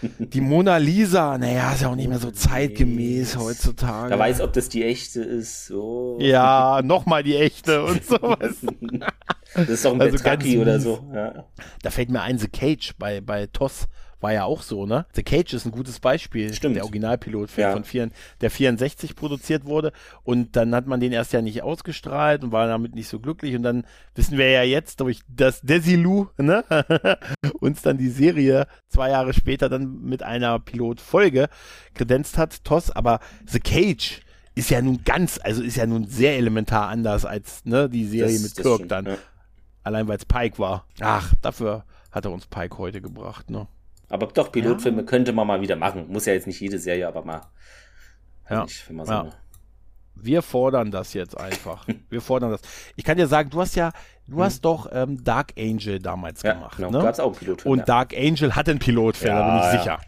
die 0.01 0.41
Mona 0.41 0.77
Lisa, 0.77 1.37
naja, 1.37 1.73
ist 1.73 1.81
ja 1.81 1.89
auch 1.89 1.95
nicht 1.95 2.09
mehr 2.09 2.19
so 2.19 2.31
zeitgemäß 2.31 3.37
heutzutage. 3.37 4.09
Da 4.09 4.19
weiß, 4.19 4.41
ob 4.41 4.53
das 4.53 4.69
die 4.69 4.83
echte 4.83 5.21
ist. 5.21 5.67
So. 5.67 6.17
Ja, 6.19 6.81
nochmal 6.83 7.23
die 7.23 7.35
echte 7.35 7.83
und 7.83 8.03
sowas. 8.05 8.57
das 9.53 9.69
ist 9.69 9.85
doch 9.85 9.93
ein 9.93 10.01
also 10.01 10.59
oder 10.59 10.79
so. 10.79 11.05
Ja. 11.13 11.45
Da 11.81 11.89
fällt 11.89 12.09
mir 12.09 12.21
ein, 12.21 12.37
The 12.37 12.47
Cage 12.47 12.93
bei, 12.97 13.21
bei 13.21 13.47
Toss 13.47 13.87
war 14.21 14.34
ja 14.34 14.45
auch 14.45 14.62
so, 14.62 14.86
ne? 14.86 15.05
The 15.13 15.23
Cage 15.23 15.53
ist 15.53 15.65
ein 15.65 15.71
gutes 15.71 15.99
Beispiel. 15.99 16.53
Stimmt. 16.53 16.75
Der 16.75 16.84
Originalpilotfilm 16.84 17.67
ja. 17.67 17.73
von 17.73 17.84
vier, 17.84 18.10
der 18.39 18.51
64 18.51 19.15
produziert 19.15 19.65
wurde 19.65 19.91
und 20.23 20.55
dann 20.55 20.73
hat 20.75 20.88
man 20.88 20.99
den 20.99 21.12
erst 21.12 21.34
ja 21.34 21.41
nicht 21.41 21.63
ausgestrahlt 21.63 22.43
und 22.43 22.51
war 22.51 22.67
damit 22.67 22.95
nicht 22.95 23.07
so 23.07 23.19
glücklich 23.19 23.55
und 23.55 23.63
dann 23.63 23.86
wissen 24.15 24.38
wir 24.38 24.49
ja 24.49 24.63
jetzt 24.63 24.99
durch 24.99 25.21
das 25.27 25.62
Desilu, 25.62 26.27
ne? 26.38 26.63
uns 27.60 27.81
dann 27.81 27.97
die 27.97 28.10
Serie 28.10 28.67
zwei 28.88 29.10
Jahre 29.10 29.34
später 29.34 29.69
dann 29.69 30.01
mit 30.03 30.23
einer 30.23 30.60
Pilotfolge 30.60 31.49
kredenzt 31.93 32.38
hat, 32.38 32.63
Toss, 32.63 32.91
aber 32.91 33.19
The 33.45 33.60
Cage 33.60 34.21
ist 34.55 34.69
ja 34.69 34.81
nun 34.81 35.03
ganz, 35.03 35.39
also 35.41 35.63
ist 35.63 35.77
ja 35.77 35.86
nun 35.86 36.07
sehr 36.07 36.38
elementar 36.38 36.89
anders 36.89 37.25
als 37.25 37.65
ne, 37.65 37.89
die 37.89 38.05
Serie 38.05 38.34
das, 38.34 38.43
mit 38.43 38.55
Kirk 38.55 38.75
stimmt, 38.75 38.91
dann. 38.91 39.05
Ja. 39.05 39.17
Allein 39.84 40.07
weil 40.07 40.17
es 40.17 40.25
Pike 40.25 40.60
war. 40.60 40.86
Ach, 40.99 41.34
dafür 41.41 41.86
hat 42.12 42.25
er 42.25 42.31
uns 42.31 42.45
Pike 42.45 42.77
heute 42.77 43.01
gebracht, 43.01 43.49
ne? 43.49 43.67
Aber 44.12 44.28
doch, 44.28 44.52
Pilotfilme 44.52 45.00
ja. 45.00 45.04
könnte 45.04 45.34
man 45.34 45.47
mal 45.47 45.62
wieder 45.62 45.76
machen. 45.76 46.08
Muss 46.10 46.26
ja 46.26 46.34
jetzt 46.34 46.47
nicht 46.47 46.60
jede 46.60 46.78
Serie, 46.78 47.08
aber 47.08 47.24
mal. 47.24 47.41
Ja. 48.50 48.63
Nicht, 48.63 48.86
so 48.88 49.12
ja. 49.12 49.30
Wir 50.15 50.41
fordern 50.41 50.91
das 50.91 51.13
jetzt 51.13 51.38
einfach. 51.39 51.88
Wir 52.10 52.21
fordern 52.21 52.52
das. 52.52 52.62
Ich 52.95 53.04
kann 53.04 53.17
dir 53.17 53.28
sagen, 53.28 53.50
du 53.50 53.62
hast 53.62 53.76
ja, 53.76 53.91
du 54.28 54.38
hm. 54.38 54.43
hast 54.43 54.65
doch 54.65 54.89
ähm, 54.91 55.24
Dark 55.24 55.54
Angel 55.58 56.00
damals 56.00 56.43
ja, 56.43 56.54
gemacht. 56.54 56.78
Genau, 56.78 56.91
ne? 56.91 57.00
gab 57.00 57.13
es 57.13 57.19
auch 57.19 57.28
einen 57.28 57.36
Pilotfilm. 57.36 57.71
Und 57.71 57.80
ja. 57.80 57.86
Dark 57.86 58.13
Angel 58.15 58.56
hat 58.56 58.67
einen 58.67 58.80
Pilotfilm, 58.80 59.36
da 59.36 59.60
bin 59.60 59.65
ich 59.65 59.80
sicher. 59.80 60.00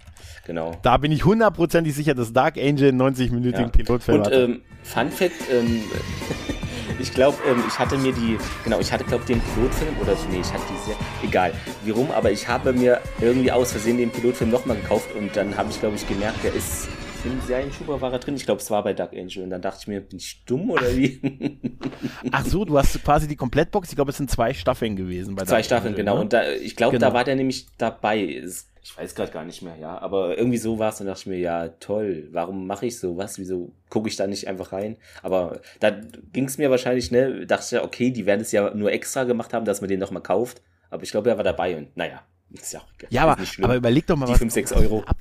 Genau. 0.46 0.78
Da 0.82 0.98
bin 0.98 1.12
ich 1.13 1.24
hundertprozentig 1.24 1.96
sicher, 1.96 2.13
dass 2.13 2.34
Dark 2.34 2.58
Angel 2.58 2.89
einen 2.89 3.02
90-minütigen 3.02 3.70
Pilotfilm 3.70 4.20
hat. 4.20 4.28
Und 4.28 4.34
ähm, 4.34 4.62
Fun 4.84 5.10
Fact, 5.10 5.36
ähm, 5.49 5.84
ich 7.00 7.14
glaube, 7.14 7.38
ähm, 7.48 7.64
ich 7.68 7.78
hatte 7.78 7.98
mir 7.98 8.14
die, 8.14 8.38
genau, 8.64 8.80
ich 8.80 8.91
hatte, 8.91 9.04
glaube 9.04 9.26
den 9.26 9.41
Pilotfilm 9.41 9.96
oder 10.02 10.16
nee, 10.30 10.39
ich 10.41 10.52
hatte 10.54 10.64
diese, 10.70 10.96
egal, 11.28 11.54
wie 11.84 11.91
rum, 11.91 12.10
aber 12.12 12.32
ich 12.32 12.48
habe 12.48 12.74
mir 12.74 13.02
irgendwie 13.22 13.52
aus 13.52 13.72
Versehen 13.72 13.98
den 13.98 14.12
Pilotfilm 14.12 14.50
nochmal 14.50 14.78
gekauft 14.78 15.14
und 15.16 15.36
dann 15.36 15.56
habe 15.58 15.70
ich, 15.70 15.80
glaube 15.80 15.96
ich, 15.96 16.08
gemerkt, 16.08 16.44
der 16.44 16.54
ist 16.54 16.88
Im 17.26 17.39
Serienschuber 17.41 18.02
war 18.02 18.12
er 18.12 18.20
drin. 18.20 18.36
Ich 18.36 18.46
glaube, 18.46 18.62
es 18.62 18.70
war 18.70 18.84
bei 18.84 18.94
Dark 18.94 19.14
Angel. 19.14 19.44
Und 19.44 19.50
dann 19.50 19.62
dachte 19.62 19.80
ich 19.82 19.88
mir, 19.88 20.02
bin 20.02 20.20
ich 20.20 20.44
dumm 20.46 20.70
oder 20.70 20.94
wie? 20.94 21.22
Ach 22.32 22.46
so, 22.46 22.66
du 22.66 22.78
hast 22.78 23.02
quasi 23.02 23.30
die 23.30 23.38
Komplettbox. 23.38 23.89
Ich 23.89 23.96
glaube, 23.96 24.12
es 24.12 24.18
sind 24.18 24.30
zwei 24.30 24.54
Staffeln 24.54 24.98
gewesen. 24.98 25.38
zwei 25.38 25.46
Dark 25.46 25.66
Staffeln, 25.66 25.94
Angel, 25.94 26.04
genau. 26.04 26.16
Ne? 26.16 26.22
Und 26.22 26.34
da, 26.34 26.52
ich 26.52 26.76
glaube, 26.76 26.98
genau. 26.98 27.08
da 27.08 27.14
war 27.14 27.24
der 27.24 27.38
nämlich 27.38 27.68
dabei. 27.78 28.44
Ich 28.86 28.97
weiß 28.97 29.15
gerade 29.15 29.31
gar 29.31 29.45
nicht 29.45 29.61
mehr, 29.61 29.77
ja. 29.77 29.97
Aber 29.99 30.38
irgendwie 30.38 30.57
so 30.57 30.77
war 30.77 30.89
es. 30.89 30.99
Und 30.99 31.07
dachte 31.07 31.21
ich 31.21 31.27
mir, 31.27 31.38
ja, 31.38 31.69
toll. 31.69 32.27
Warum 32.31 32.67
mache 32.67 32.86
ich 32.86 32.99
sowas? 32.99 33.39
Wieso 33.39 33.71
gucke 33.89 34.09
ich 34.09 34.17
da 34.17 34.27
nicht 34.27 34.47
einfach 34.47 34.73
rein? 34.73 34.97
Aber 35.21 35.61
da 35.79 35.91
ging 36.34 36.45
es 36.45 36.57
mir 36.57 36.69
wahrscheinlich 36.69 37.05
schnell. 37.05 37.45
Dachte 37.45 37.77
ich, 37.77 37.81
okay, 37.81 38.11
die 38.11 38.25
werden 38.25 38.41
es 38.41 38.51
ja 38.51 38.73
nur 38.73 38.91
extra 38.91 39.23
gemacht 39.23 39.53
haben, 39.53 39.63
dass 39.63 39.79
man 39.79 39.88
den 39.88 40.01
nochmal 40.01 40.21
kauft. 40.21 40.61
Aber 40.89 41.03
ich 41.03 41.11
glaube, 41.11 41.29
er 41.29 41.38
war 41.38 41.45
dabei. 41.45 41.77
Und 41.77 41.95
naja, 41.95 42.23
ist 42.51 42.73
ja 42.73 42.81
auch 42.81 42.88
Ja, 43.09 43.23
aber, 43.23 43.38
aber 43.61 43.75
überleg 43.77 44.05
doch 44.05 44.17
mal, 44.17 44.25
die 44.25 44.34
was. 44.34 44.39
5, 44.39 44.53
6 44.53 44.73
Euro. 44.73 45.03
Ab 45.05 45.17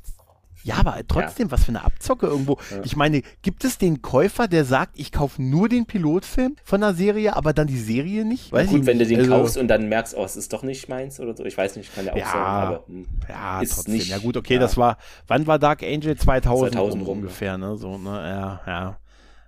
ja, 0.65 0.77
aber 0.77 0.97
trotzdem, 1.07 1.49
ja. 1.49 1.53
was 1.53 1.65
für 1.65 1.71
eine 1.71 1.85
Abzocke 1.85 2.27
irgendwo. 2.27 2.59
Ja. 2.71 2.81
Ich 2.85 2.97
meine, 2.97 3.23
gibt 3.43 3.65
es 3.65 3.79
den 3.79 4.03
Käufer, 4.03 4.49
der 4.49 4.65
sagt, 4.65 4.99
ich 4.99 5.13
kaufe 5.13 5.43
nur 5.43 5.69
den 5.69 5.87
Pilotfilm 5.87 6.57
von 6.65 6.81
der 6.81 6.95
Serie, 6.95 7.37
aber 7.37 7.53
dann 7.53 7.67
die 7.67 7.79
Serie 7.79 8.25
nicht? 8.25 8.53
Weiß 8.53 8.69
gut, 8.69 8.87
wenn 8.87 8.99
du 8.99 9.07
den 9.07 9.21
also, 9.21 9.31
kaufst 9.31 9.57
und 9.57 9.69
dann 9.69 9.89
merkst, 9.89 10.17
oh, 10.17 10.25
es 10.25 10.37
ist 10.37 10.53
doch 10.53 10.63
nicht 10.63 10.89
meins 10.89 11.21
oder 11.21 11.37
so. 11.37 11.45
Ich 11.45 11.57
weiß 11.57 11.77
nicht, 11.77 11.95
kann 11.95 12.07
ja 12.07 12.13
auch 12.13 12.17
ja, 12.17 12.27
sein, 12.27 12.41
aber 12.41 12.85
hm, 12.87 13.07
ja, 13.29 13.61
ist 13.61 13.75
trotzdem. 13.75 13.95
Nicht, 13.95 14.09
ja 14.09 14.19
gut, 14.19 14.37
okay, 14.37 14.59
das 14.59 14.77
war, 14.77 14.99
wann 15.27 15.47
war 15.47 15.59
Dark 15.59 15.83
Angel? 15.83 16.17
2000, 16.17 16.73
2000 16.73 17.07
rum, 17.07 17.19
ungefähr, 17.19 17.59
ne? 17.59 17.77
So, 17.77 17.99
ne? 17.99 18.11
Ja, 18.11 18.61
ja. 18.67 18.99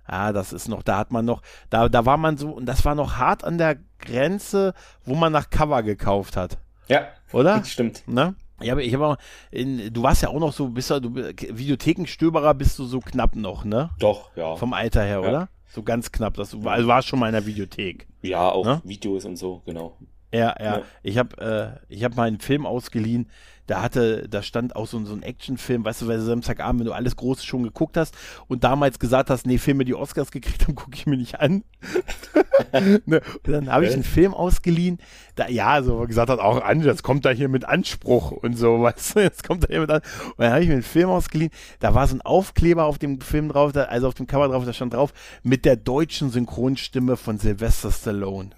Ja, 0.09 0.33
das 0.33 0.53
ist 0.53 0.67
noch, 0.67 0.83
da 0.83 0.97
hat 0.97 1.11
man 1.11 1.25
noch, 1.25 1.41
da, 1.71 1.89
da 1.89 2.05
war 2.05 2.17
man 2.17 2.37
so, 2.37 2.51
und 2.51 2.67
das 2.67 2.85
war 2.85 2.93
noch 2.93 3.17
hart 3.17 3.43
an 3.43 3.57
der 3.57 3.77
Grenze, 3.99 4.73
wo 5.03 5.15
man 5.15 5.31
nach 5.31 5.49
Cover 5.49 5.81
gekauft 5.81 6.37
hat. 6.37 6.59
Ja. 6.87 7.07
Oder? 7.31 7.63
Stimmt. 7.65 8.03
Ne? 8.07 8.35
Ja, 8.61 8.73
aber 8.73 8.83
ich 8.83 8.93
habe 8.93 9.05
auch, 9.05 9.17
in, 9.51 9.91
du 9.93 10.03
warst 10.03 10.21
ja 10.21 10.29
auch 10.29 10.39
noch 10.39 10.53
so, 10.53 10.69
bist 10.69 10.89
du, 10.89 11.13
Videothekenstöberer 11.13 12.53
bist 12.53 12.79
du 12.79 12.85
so 12.85 12.99
knapp 12.99 13.35
noch, 13.35 13.65
ne? 13.65 13.89
Doch, 13.99 14.35
ja. 14.35 14.55
Vom 14.55 14.73
Alter 14.73 15.03
her, 15.03 15.21
ja. 15.21 15.27
oder? 15.27 15.49
So 15.67 15.83
ganz 15.83 16.11
knapp, 16.11 16.35
das 16.35 16.51
du, 16.51 16.67
also 16.67 16.87
warst 16.87 17.07
schon 17.09 17.19
mal 17.19 17.27
in 17.27 17.33
der 17.33 17.45
Videothek. 17.45 18.07
Ja, 18.21 18.49
auch 18.49 18.65
ne? 18.65 18.81
Videos 18.85 19.25
und 19.25 19.35
so, 19.35 19.61
genau. 19.65 19.97
Ja, 20.35 20.55
ja. 20.59 20.77
ja. 20.77 20.81
Ich 21.03 21.17
habe 21.17 21.79
äh, 21.89 22.03
hab 22.03 22.15
mal 22.15 22.27
einen 22.27 22.39
Film 22.39 22.65
ausgeliehen, 22.65 23.29
da 23.67 23.81
hatte, 23.81 24.27
da 24.29 24.43
stand 24.43 24.75
auch 24.75 24.85
so, 24.85 25.03
so 25.05 25.13
ein 25.13 25.23
Actionfilm, 25.23 25.83
weißt 25.83 26.03
du, 26.03 26.07
weil 26.07 26.19
Samstagabend, 26.19 26.81
wenn 26.81 26.87
du 26.87 26.93
alles 26.93 27.15
Große 27.15 27.45
schon 27.45 27.63
geguckt 27.63 27.97
hast 27.97 28.15
und 28.47 28.63
damals 28.63 28.99
gesagt 28.99 29.29
hast, 29.29 29.47
nee, 29.47 29.57
Filme, 29.57 29.85
die 29.85 29.95
Oscars 29.95 30.31
gekriegt 30.31 30.63
haben, 30.63 30.75
gucke 30.75 30.95
ich 30.95 31.07
mir 31.07 31.17
nicht 31.17 31.39
an. 31.39 31.63
ne? 33.05 33.21
Und 33.43 33.51
dann 33.51 33.71
habe 33.71 33.87
ich 33.87 33.93
einen 33.93 34.03
Film 34.03 34.33
ausgeliehen, 34.33 34.99
da, 35.35 35.47
ja, 35.47 35.81
so 35.81 35.97
gesagt 36.01 36.29
hat, 36.29 36.39
auch 36.39 36.61
an, 36.61 36.81
das 36.81 37.01
kommt 37.01 37.25
da 37.25 37.31
hier 37.31 37.49
mit 37.49 37.65
Anspruch 37.65 38.31
und 38.31 38.55
so, 38.55 38.81
weißt 38.81 39.15
du, 39.15 39.19
jetzt 39.21 39.43
kommt 39.43 39.63
da 39.63 39.67
hier 39.67 39.81
mit 39.81 39.89
an. 39.89 40.01
Und 40.25 40.39
dann 40.39 40.51
habe 40.51 40.61
ich 40.61 40.67
mir 40.67 40.75
einen 40.75 40.83
Film 40.83 41.09
ausgeliehen, 41.09 41.51
da 41.79 41.95
war 41.95 42.07
so 42.07 42.15
ein 42.15 42.21
Aufkleber 42.21 42.85
auf 42.85 42.99
dem 42.99 43.19
Film 43.21 43.49
drauf, 43.49 43.71
da, 43.71 43.85
also 43.85 44.07
auf 44.07 44.13
dem 44.13 44.27
Cover 44.27 44.47
drauf, 44.47 44.65
da 44.65 44.73
stand 44.73 44.93
drauf, 44.93 45.11
mit 45.41 45.65
der 45.65 45.75
deutschen 45.75 46.29
Synchronstimme 46.29 47.17
von 47.17 47.39
Sylvester 47.39 47.91
Stallone. 47.91 48.51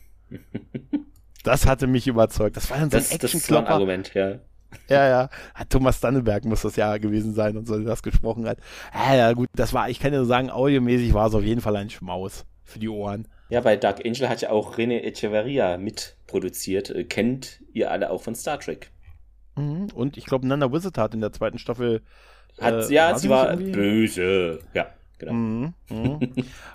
Das 1.47 1.65
hatte 1.65 1.87
mich 1.87 2.07
überzeugt. 2.07 2.57
Das 2.57 2.69
war 2.69 2.77
dann 2.77 2.89
so 2.89 2.97
ein 2.97 3.03
das, 3.03 3.17
das 3.17 3.33
ist 3.33 3.47
so 3.47 3.57
ein 3.57 3.67
Argument, 3.67 4.13
ja. 4.13 4.39
Ja, 4.89 5.07
ja. 5.07 5.29
Thomas 5.69 5.99
Dannenberg 5.99 6.45
muss 6.45 6.61
das 6.61 6.75
ja 6.75 6.97
gewesen 6.97 7.33
sein 7.33 7.57
und 7.57 7.67
so, 7.67 7.77
der 7.77 7.85
das 7.85 8.03
gesprochen 8.03 8.47
hat. 8.47 8.59
Ja, 8.93 9.15
ja, 9.15 9.33
gut, 9.33 9.47
das 9.55 9.73
war, 9.73 9.89
ich 9.89 9.99
kann 9.99 10.11
ja 10.13 10.19
nur 10.19 10.27
sagen, 10.27 10.49
audiomäßig 10.49 11.13
war 11.13 11.27
es 11.27 11.33
auf 11.33 11.43
jeden 11.43 11.61
Fall 11.61 11.75
ein 11.75 11.89
Schmaus 11.89 12.45
für 12.63 12.79
die 12.79 12.89
Ohren. 12.89 13.27
Ja, 13.49 13.61
bei 13.61 13.77
Dark 13.77 14.05
Angel 14.05 14.27
hat 14.27 14.41
ja 14.41 14.49
auch 14.49 14.77
René 14.77 15.01
Echeverria 15.01 15.77
mitproduziert. 15.77 16.89
Äh, 16.89 17.05
kennt 17.05 17.61
ihr 17.71 17.91
alle 17.91 18.09
auch 18.09 18.21
von 18.21 18.35
Star 18.35 18.59
Trek. 18.59 18.91
Mhm. 19.55 19.87
Und 19.95 20.17
ich 20.17 20.25
glaube, 20.25 20.45
Nana 20.47 20.71
Wizard 20.71 20.97
hat 20.97 21.13
in 21.13 21.21
der 21.21 21.31
zweiten 21.31 21.57
Staffel. 21.57 22.01
Hat, 22.59 22.89
äh, 22.89 22.93
ja, 22.93 23.17
sie 23.17 23.29
war 23.29 23.55
böse. 23.55 24.59
Ja. 24.73 24.87
Genau. 25.19 25.33
Mhm, 25.33 25.73
mhm. 25.89 26.19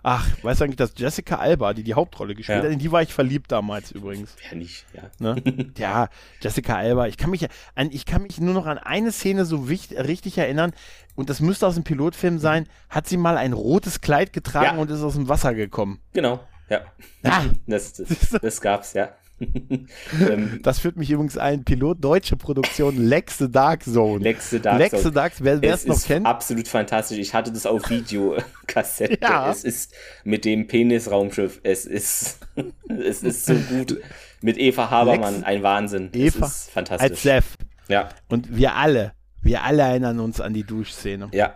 Ach, 0.02 0.28
weißt 0.42 0.60
du 0.60 0.64
eigentlich, 0.64 0.76
dass 0.76 0.94
Jessica 0.96 1.36
Alba, 1.36 1.74
die 1.74 1.84
die 1.84 1.94
Hauptrolle 1.94 2.34
gespielt 2.34 2.58
ja. 2.58 2.64
hat, 2.64 2.72
in 2.72 2.78
die 2.78 2.90
war 2.90 3.02
ich 3.02 3.14
verliebt 3.14 3.52
damals 3.52 3.92
übrigens. 3.92 4.34
Ja, 4.50 4.56
nicht, 4.56 4.84
ja. 4.94 5.02
Ne? 5.18 5.70
ja, 5.78 6.08
Jessica 6.40 6.76
Alba. 6.76 7.06
Ich 7.06 7.16
kann 7.16 7.30
mich 7.30 7.46
an, 7.74 7.90
ich 7.92 8.04
kann 8.04 8.22
mich 8.22 8.40
nur 8.40 8.54
noch 8.54 8.66
an 8.66 8.78
eine 8.78 9.12
Szene 9.12 9.44
so 9.44 9.68
wichtig, 9.68 9.98
richtig 9.98 10.38
erinnern, 10.38 10.72
und 11.14 11.30
das 11.30 11.40
müsste 11.40 11.66
aus 11.66 11.74
dem 11.74 11.84
Pilotfilm 11.84 12.38
sein, 12.38 12.66
hat 12.88 13.06
sie 13.06 13.16
mal 13.16 13.36
ein 13.36 13.52
rotes 13.52 14.00
Kleid 14.00 14.32
getragen 14.32 14.76
ja. 14.76 14.82
und 14.82 14.90
ist 14.90 15.02
aus 15.02 15.14
dem 15.14 15.28
Wasser 15.28 15.54
gekommen. 15.54 16.00
Genau, 16.12 16.40
ja. 16.68 16.80
Ah. 17.22 17.42
Das, 17.66 17.92
das, 17.94 18.30
das 18.40 18.60
gab's, 18.60 18.94
ja. 18.94 19.10
Ähm, 20.20 20.60
das 20.62 20.78
führt 20.78 20.96
mich 20.96 21.10
übrigens 21.10 21.38
ein 21.38 21.64
Pilot 21.64 22.02
deutsche 22.02 22.36
Produktion 22.36 22.96
Lex 22.96 23.38
the 23.38 23.50
Dark 23.50 23.82
Zone. 23.82 24.22
Lex 24.22 24.50
the 24.50 24.60
Dark 24.60 24.78
Lex 24.78 24.90
Zone. 24.90 25.02
The 25.02 25.10
Dark, 25.10 25.32
wer 25.38 25.62
es 25.62 25.86
noch 25.86 26.02
kennt. 26.02 26.26
Absolut 26.26 26.68
fantastisch. 26.68 27.18
Ich 27.18 27.34
hatte 27.34 27.52
das 27.52 27.66
auf 27.66 27.88
Videokassette. 27.88 29.18
ja. 29.20 29.50
Es 29.50 29.64
ist 29.64 29.94
mit 30.24 30.44
dem 30.44 30.66
Penis-Raumschiff. 30.66 31.60
Es 31.62 31.86
ist, 31.86 32.40
es 32.88 33.22
ist 33.22 33.46
so 33.46 33.54
gut. 33.54 34.00
Mit 34.42 34.58
Eva 34.58 34.90
Habermann 34.90 35.34
Lex, 35.36 35.46
ein 35.46 35.62
Wahnsinn. 35.62 36.10
Eva 36.12 36.46
es 36.46 36.52
ist 36.52 36.70
fantastisch. 36.70 37.10
Als 37.10 37.22
Seth. 37.22 37.44
Ja. 37.88 38.08
Und 38.28 38.56
wir 38.56 38.74
alle, 38.74 39.12
wir 39.40 39.62
alle 39.62 39.82
erinnern 39.82 40.20
uns 40.20 40.40
an 40.40 40.52
die 40.54 40.64
Duschszene. 40.64 41.28
Ja. 41.32 41.54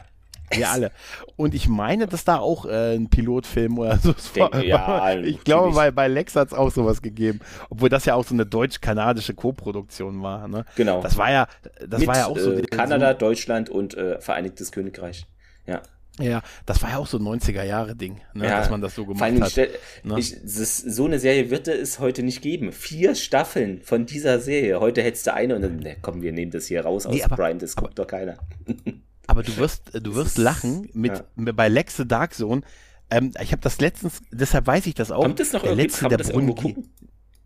Wir 0.51 0.71
alle. 0.71 0.93
Und 1.37 1.55
ich 1.55 1.69
meine, 1.69 2.07
dass 2.07 2.25
da 2.25 2.39
auch 2.39 2.67
äh, 2.67 2.95
ein 2.95 3.09
Pilotfilm 3.09 3.79
oder 3.79 3.99
so 3.99 4.15
war. 4.35 4.63
Ja, 4.63 5.15
ich 5.19 5.43
glaube, 5.45 5.75
bei, 5.75 5.91
bei 5.91 6.09
Lex 6.09 6.37
hat 6.37 6.49
es 6.49 6.55
auch 6.55 6.71
sowas 6.71 7.03
gegeben. 7.03 7.41
Obwohl 7.71 7.89
das 7.89 8.05
ja 8.05 8.15
auch 8.15 8.25
so 8.25 8.35
eine 8.35 8.47
deutsch-kanadische 8.47 9.35
Co-Produktion 9.35 10.23
war. 10.23 10.49
Ne? 10.49 10.65
Genau. 10.77 11.03
Das 11.03 11.17
war 11.17 11.31
ja, 11.31 11.49
das 11.87 12.01
Mit, 12.01 12.09
war 12.09 12.17
ja 12.17 12.27
auch 12.27 12.39
so. 12.39 12.53
Äh, 12.53 12.63
Kanada, 12.63 13.13
so, 13.13 13.19
Deutschland 13.19 13.69
und 13.71 13.95
äh, 13.95 14.21
Vereinigtes 14.21 14.73
Königreich. 14.73 15.27
Ja. 15.67 15.83
Ja, 16.19 16.41
das 16.65 16.83
war 16.83 16.91
ja 16.91 16.97
auch 16.97 17.07
so 17.07 17.19
ein 17.19 17.25
90er-Jahre-Ding, 17.25 18.23
ne, 18.33 18.47
ja, 18.47 18.59
dass 18.59 18.71
man 18.71 18.81
das 18.81 18.95
so 18.95 19.05
gemacht 19.05 19.39
hat. 19.39 19.51
Stell, 19.51 19.69
ne? 20.03 20.19
ich, 20.19 20.35
das, 20.43 20.79
so 20.79 21.05
eine 21.05 21.19
Serie 21.19 21.51
wird 21.51 21.69
es 21.69 21.99
heute 21.99 22.23
nicht 22.23 22.41
geben. 22.41 22.73
Vier 22.73 23.15
Staffeln 23.15 23.83
von 23.83 24.07
dieser 24.07 24.41
Serie. 24.41 24.81
Heute 24.81 25.03
hättest 25.03 25.27
du 25.27 25.35
eine 25.35 25.57
und 25.57 25.63
dann, 25.63 25.77
ne, 25.77 25.97
komm, 26.01 26.23
wir 26.23 26.33
nehmen 26.33 26.51
das 26.51 26.67
hier 26.67 26.83
raus 26.83 27.05
aus 27.05 27.15
nee, 27.15 27.23
aber, 27.23 27.37
Prime, 27.37 27.59
das 27.59 27.77
guckt 27.77 28.01
aber, 28.01 28.05
doch 28.05 28.11
keiner. 28.11 28.39
Aber 29.27 29.43
du 29.43 29.57
wirst, 29.57 29.91
du 29.95 30.15
wirst 30.15 30.39
lachen 30.39 30.89
mit, 30.93 31.25
ja. 31.37 31.53
bei 31.53 31.69
Lex 31.69 31.97
the 31.97 32.07
Dark 32.07 32.35
Zone. 32.35 32.63
Ähm, 33.11 33.33
ich 33.41 33.53
habe 33.53 33.63
das 33.63 33.81
letztens, 33.81 34.21
deshalb 34.31 34.67
weiß 34.67 34.87
ich 34.87 34.95
das 34.95 35.11
auch. 35.11 35.23
Kommt 35.23 35.41
das 35.41 35.53
noch 35.53 35.63
der 35.63 35.75
letzte, 35.75 36.09
der 36.09 36.19
Brunnen. 36.19 36.91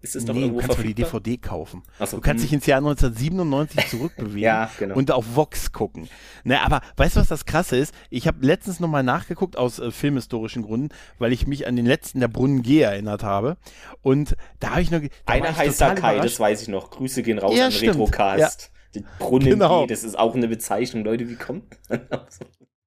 Ist 0.03 0.17
es 0.17 0.25
noch 0.25 0.35
nee, 0.35 0.49
du 0.49 0.57
kannst 0.57 0.83
die 0.83 0.95
DVD 0.95 1.37
kaufen. 1.37 1.83
So, 1.99 2.17
du 2.17 2.21
kannst 2.23 2.43
dich 2.43 2.55
ins 2.55 2.65
Jahr 2.65 2.79
1997 2.79 3.87
zurückbewegen 3.91 4.39
ja, 4.39 4.71
genau. 4.79 4.95
und 4.95 5.11
auf 5.11 5.37
Vox 5.37 5.73
gucken. 5.73 6.09
Ne, 6.43 6.63
aber 6.63 6.81
weißt 6.97 7.17
du, 7.17 7.21
was 7.21 7.29
das 7.29 7.45
Krasse 7.45 7.77
ist? 7.77 7.95
Ich 8.09 8.27
habe 8.27 8.45
letztens 8.45 8.81
nochmal 8.81 9.03
nachgeguckt 9.03 9.59
aus 9.59 9.79
äh, 9.79 9.91
filmhistorischen 9.91 10.63
Gründen, 10.63 10.89
weil 11.19 11.35
ich 11.35 11.47
mich 11.47 11.67
an 11.67 11.77
den 11.77 11.85
letzten 11.85 12.21
der 12.21 12.29
Brunnen 12.29 12.63
G 12.63 12.81
erinnert 12.81 13.23
habe. 13.25 13.59
Und 14.01 14.37
da 14.59 14.71
habe 14.71 14.81
ich 14.81 14.91
nur. 14.91 15.03
Einer 15.27 15.55
heißt 15.55 15.77
Sakai, 15.77 16.19
das 16.21 16.41
weiß 16.41 16.63
ich 16.63 16.69
noch. 16.69 16.91
Grüße 16.91 17.23
gehen 17.23 17.39
raus 17.39 17.55
ja, 17.55 17.67
an 17.67 17.73
stimmt. 17.73 17.97
Retrocast. 17.97 18.71
Ja. 18.73 18.80
Brunnen 19.19 19.51
genau. 19.51 19.87
das 19.87 20.05
ist 20.05 20.19
auch 20.19 20.35
eine 20.35 20.49
Bezeichnung, 20.49 21.05
Leute, 21.05 21.29
wie 21.29 21.37
kommt 21.37 21.65
man 21.89 22.01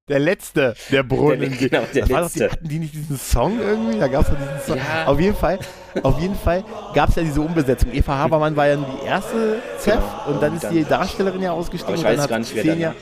Der 0.06 0.18
letzte, 0.18 0.74
der 0.90 1.02
Brunnen. 1.02 1.40
Der, 1.40 1.48
genau, 1.48 1.82
der 1.94 2.06
letzte. 2.06 2.14
Doch, 2.14 2.30
die, 2.30 2.44
hatten 2.44 2.68
die 2.68 2.78
nicht 2.78 2.94
diesen 2.94 3.16
Song 3.16 3.58
irgendwie? 3.58 3.98
Da 3.98 4.08
gab 4.08 4.22
es 4.22 4.36
diesen 4.36 4.60
Song. 4.66 4.76
Ja. 4.76 5.06
Auf 5.06 5.18
jeden 5.18 5.34
Fall, 5.34 5.58
auf 6.02 6.20
jeden 6.20 6.34
Fall 6.34 6.62
gab 6.92 7.08
es 7.08 7.16
ja 7.16 7.22
diese 7.22 7.40
Umbesetzung. 7.40 7.90
Eva 7.90 8.18
Habermann 8.18 8.54
war 8.54 8.66
ja 8.66 8.76
die 8.76 9.06
erste 9.06 9.62
Chef 9.82 9.94
genau. 9.94 10.34
und 10.34 10.42
dann 10.42 10.56
ist 10.56 10.68
die 10.70 10.84
Darstellerin 10.84 11.40
ja 11.40 11.52
ausgestiegen. 11.52 11.98
Aber 11.98 12.12
ich 12.12 12.18
weiß 12.18 12.28
gar 12.28 12.38
nicht, 12.38 12.54
wer 12.54 12.62
Xenia, 12.64 12.94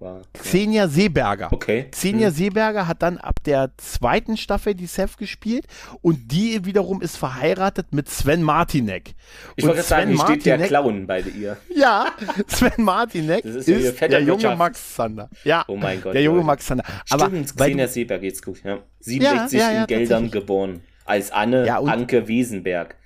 war. 0.00 0.22
Xenia 0.32 0.88
Seeberger. 0.88 1.52
Okay. 1.52 1.86
Xenia 1.90 2.28
hm. 2.28 2.34
Seeberger 2.34 2.86
hat 2.86 3.02
dann 3.02 3.18
ab 3.18 3.42
der 3.44 3.70
zweiten 3.76 4.36
Staffel 4.36 4.74
die 4.74 4.86
Seth 4.86 5.16
gespielt 5.18 5.66
und 6.02 6.30
die 6.32 6.64
wiederum 6.64 7.02
ist 7.02 7.16
verheiratet 7.16 7.92
mit 7.92 8.08
Sven 8.08 8.42
Martinek. 8.42 9.14
Ich 9.56 9.66
wollte 9.66 9.82
sagen, 9.82 10.10
hier 10.10 10.20
steht 10.20 10.46
der 10.46 10.58
Clown 10.58 11.06
bei 11.06 11.20
ihr. 11.20 11.56
Ja, 11.76 12.06
Sven 12.46 12.84
Martinek 12.84 13.44
ist, 13.44 13.68
ist 13.68 14.00
der 14.00 14.22
junge 14.22 14.56
Max 14.56 14.94
Zander. 14.94 15.28
Ja, 15.44 15.64
oh 15.68 15.76
mein 15.76 16.00
Gott. 16.00 16.14
Der 16.14 16.22
junge 16.22 16.38
Leute. 16.38 16.46
Max 16.46 16.66
Zander. 16.66 16.84
Aber 17.10 17.26
Stimmt, 17.26 17.56
Xenia 17.56 17.88
Seeberger 17.88 18.22
geht's 18.22 18.42
gut. 18.42 18.62
Ja. 18.64 18.78
67 19.00 19.58
ja, 19.58 19.72
ja, 19.72 19.80
in 19.80 19.86
Geldern 19.86 20.30
geboren. 20.30 20.80
Als 21.04 21.30
Anne 21.30 21.72
Anke 21.72 22.28
Wiesenberg. 22.28 22.96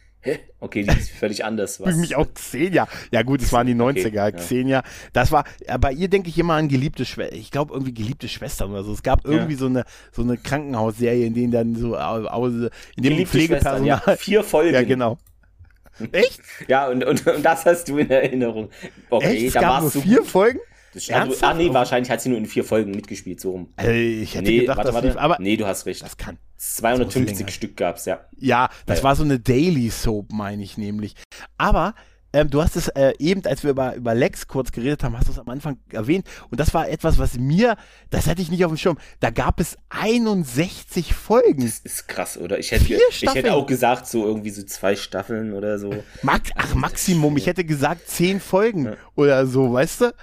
Okay, 0.59 0.83
die 0.83 0.99
ist 0.99 1.11
völlig 1.11 1.45
anders. 1.45 1.81
Was? 1.81 1.97
mich 1.97 2.15
auch 2.15 2.27
Xenia. 2.35 2.87
Ja 3.11 3.23
gut, 3.23 3.41
es 3.41 3.53
waren 3.53 3.67
die 3.67 3.75
90er. 3.75 4.09
Okay, 4.09 4.15
ja. 4.17 4.31
Xenia. 4.31 4.83
Das 5.15 5.33
war, 5.33 5.45
bei 5.81 5.93
ihr 5.93 6.09
denke 6.09 6.29
ich 6.29 6.39
immer 6.39 6.55
an 6.55 6.69
geliebte 6.69 7.07
Schwestern. 7.07 7.39
Ich 7.39 7.51
glaube 7.51 7.73
irgendwie 7.73 7.95
geliebte 7.95 8.29
Schwestern 8.29 8.71
oder 8.71 8.85
so. 8.85 8.93
Es 8.93 9.03
gab 9.03 9.25
irgendwie 9.25 9.55
ja. 9.55 9.59
so 9.59 9.67
eine 9.67 9.85
so 10.13 10.23
eine 10.23 10.37
Krankenhausserie, 10.37 11.25
in 11.27 11.35
denen 11.35 11.53
dann 11.53 11.77
so 11.77 11.97
aus, 11.97 12.53
in 12.97 13.03
dem 13.03 13.27
Pflegepersonal. 13.27 13.87
Ja, 13.87 14.17
vier 14.17 14.45
Folgen. 14.45 14.75
Ja, 14.75 14.83
genau. 14.83 15.19
Echt? 16.13 16.41
ja, 16.69 16.89
und, 16.89 17.05
und, 17.05 17.27
und 17.27 17.43
das 17.43 17.65
hast 17.67 17.89
du 17.89 17.99
in 17.99 18.11
Erinnerung. 18.11 18.71
Okay, 19.09 19.27
Echt? 19.27 19.47
Es 19.47 19.53
da 19.55 19.61
gab 19.61 19.83
nur 19.83 19.91
vier 19.91 20.19
gut. 20.19 20.27
Folgen? 20.27 20.61
Das, 20.93 21.09
also, 21.11 21.47
ah, 21.47 21.55
nee, 21.55 21.73
wahrscheinlich 21.73 22.11
hat 22.11 22.21
sie 22.21 22.31
nur 22.31 22.39
in 22.39 22.47
vier 22.47 22.65
Folgen 22.65 22.91
mitgespielt, 22.91 23.41
so 23.41 23.53
rum. 23.53 23.73
Also 23.77 23.93
ich 23.93 24.35
hätte 24.35 24.45
nee, 24.51 24.61
gedacht, 24.61 24.79
warte, 24.79 24.93
das 24.93 25.03
lief, 25.05 25.17
aber. 25.17 25.37
Nee, 25.39 25.57
du 25.57 25.67
hast 25.67 25.87
recht. 25.87 26.03
Das 26.03 26.17
kann. 26.17 26.39
250 26.57 27.49
Stück 27.51 27.77
gab's, 27.77 28.05
ja. 28.05 28.21
Ja, 28.37 28.69
das 28.87 28.99
ja. 28.99 29.05
war 29.05 29.17
so 29.17 29.23
eine 29.23 29.39
Daily 29.39 29.89
Soap, 29.89 30.33
meine 30.33 30.63
ich 30.63 30.77
nämlich. 30.77 31.15
Aber 31.57 31.95
ähm, 32.33 32.49
du 32.49 32.63
hast 32.63 32.77
es 32.77 32.89
äh, 32.89 33.13
eben, 33.19 33.45
als 33.45 33.65
wir 33.65 33.71
über, 33.71 33.95
über 33.97 34.15
Lex 34.15 34.47
kurz 34.47 34.71
geredet 34.71 35.03
haben, 35.03 35.17
hast 35.17 35.27
du 35.27 35.33
es 35.33 35.39
am 35.39 35.49
Anfang 35.49 35.79
erwähnt. 35.91 36.27
Und 36.51 36.61
das 36.61 36.73
war 36.75 36.89
etwas, 36.89 37.19
was 37.19 37.39
mir, 37.39 37.77
das 38.11 38.27
hatte 38.27 38.41
ich 38.41 38.51
nicht 38.51 38.65
auf 38.65 38.71
dem 38.71 38.77
Schirm. 38.77 38.99
Da 39.19 39.31
gab 39.31 39.59
es 39.59 39.77
61 39.89 41.13
Folgen. 41.15 41.65
Das 41.65 41.81
ist 41.81 42.07
krass, 42.07 42.39
oder? 42.39 42.59
Ich 42.59 42.71
hätte, 42.71 42.85
ich 42.95 43.35
hätte 43.35 43.53
auch 43.55 43.67
gesagt, 43.67 44.07
so 44.07 44.25
irgendwie 44.27 44.51
so 44.51 44.63
zwei 44.63 44.95
Staffeln 44.95 45.55
oder 45.55 45.79
so. 45.79 45.93
Max, 46.23 46.51
ach, 46.55 46.75
Maximum. 46.75 47.37
Ich 47.37 47.47
hätte 47.47 47.65
gesagt 47.65 48.09
zehn 48.09 48.39
Folgen 48.39 48.87
ja. 48.87 48.97
oder 49.17 49.47
so, 49.47 49.73
weißt 49.73 50.03
du? 50.03 50.15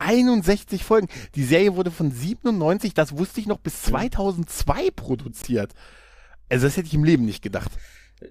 61 0.00 0.84
Folgen. 0.84 1.08
Die 1.34 1.44
Serie 1.44 1.76
wurde 1.76 1.90
von 1.90 2.10
97, 2.10 2.94
das 2.94 3.16
wusste 3.16 3.40
ich 3.40 3.46
noch, 3.46 3.58
bis 3.58 3.82
2002 3.82 4.90
produziert. 4.90 5.72
Also 6.48 6.66
das 6.66 6.76
hätte 6.76 6.88
ich 6.88 6.94
im 6.94 7.04
Leben 7.04 7.24
nicht 7.24 7.42
gedacht. 7.42 7.70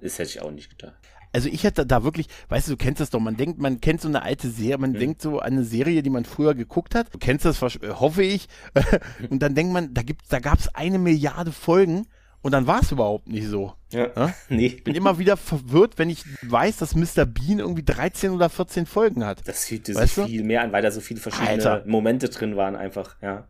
Das 0.01 0.19
hätte 0.19 0.29
ich 0.29 0.41
auch 0.41 0.51
nicht 0.51 0.69
gedacht 0.69 0.99
also 1.31 1.49
ich 1.49 1.63
hätte 1.63 1.85
da 1.85 2.03
wirklich, 2.03 2.27
weißt 2.49 2.67
du, 2.67 2.71
du 2.71 2.77
kennst 2.77 3.01
das 3.01 3.09
doch, 3.09 3.19
man 3.19 3.37
denkt, 3.37 3.59
man 3.59 3.81
kennt 3.81 4.01
so 4.01 4.07
eine 4.07 4.23
alte 4.23 4.49
Serie, 4.49 4.77
man 4.77 4.91
mhm. 4.91 4.99
denkt 4.99 5.21
so 5.21 5.39
an 5.39 5.53
eine 5.53 5.63
Serie, 5.63 6.01
die 6.03 6.09
man 6.09 6.25
früher 6.25 6.55
geguckt 6.55 6.95
hat. 6.95 7.13
Du 7.13 7.17
kennst 7.17 7.45
das, 7.45 7.61
äh, 7.61 7.89
hoffe 7.93 8.23
ich. 8.23 8.47
und 9.29 9.41
dann 9.41 9.55
denkt 9.55 9.73
man, 9.73 9.93
da 9.93 10.01
gibt's, 10.01 10.29
da 10.29 10.39
gab's 10.39 10.67
eine 10.73 10.99
Milliarde 10.99 11.51
Folgen 11.51 12.07
und 12.41 12.51
dann 12.51 12.67
war 12.67 12.81
es 12.81 12.91
überhaupt 12.91 13.27
nicht 13.27 13.47
so. 13.47 13.73
Ja. 13.91 14.07
ja? 14.15 14.33
Nee. 14.49 14.67
Ich 14.67 14.83
bin 14.83 14.95
immer 14.95 15.19
wieder 15.19 15.37
verwirrt, 15.37 15.97
wenn 15.97 16.09
ich 16.09 16.23
weiß, 16.43 16.77
dass 16.77 16.95
Mr. 16.95 17.25
Bean 17.25 17.59
irgendwie 17.59 17.83
13 17.83 18.31
oder 18.31 18.49
14 18.49 18.85
Folgen 18.85 19.25
hat. 19.25 19.41
Das 19.45 19.65
fühlte 19.65 19.93
sich 19.93 20.11
viel 20.11 20.43
mehr 20.43 20.61
an, 20.61 20.71
weil 20.71 20.81
da 20.81 20.91
so 20.91 21.01
viele 21.01 21.19
verschiedene 21.19 21.49
Alter. 21.49 21.83
Momente 21.85 22.29
drin 22.29 22.55
waren, 22.55 22.75
einfach, 22.75 23.15
ja. 23.21 23.45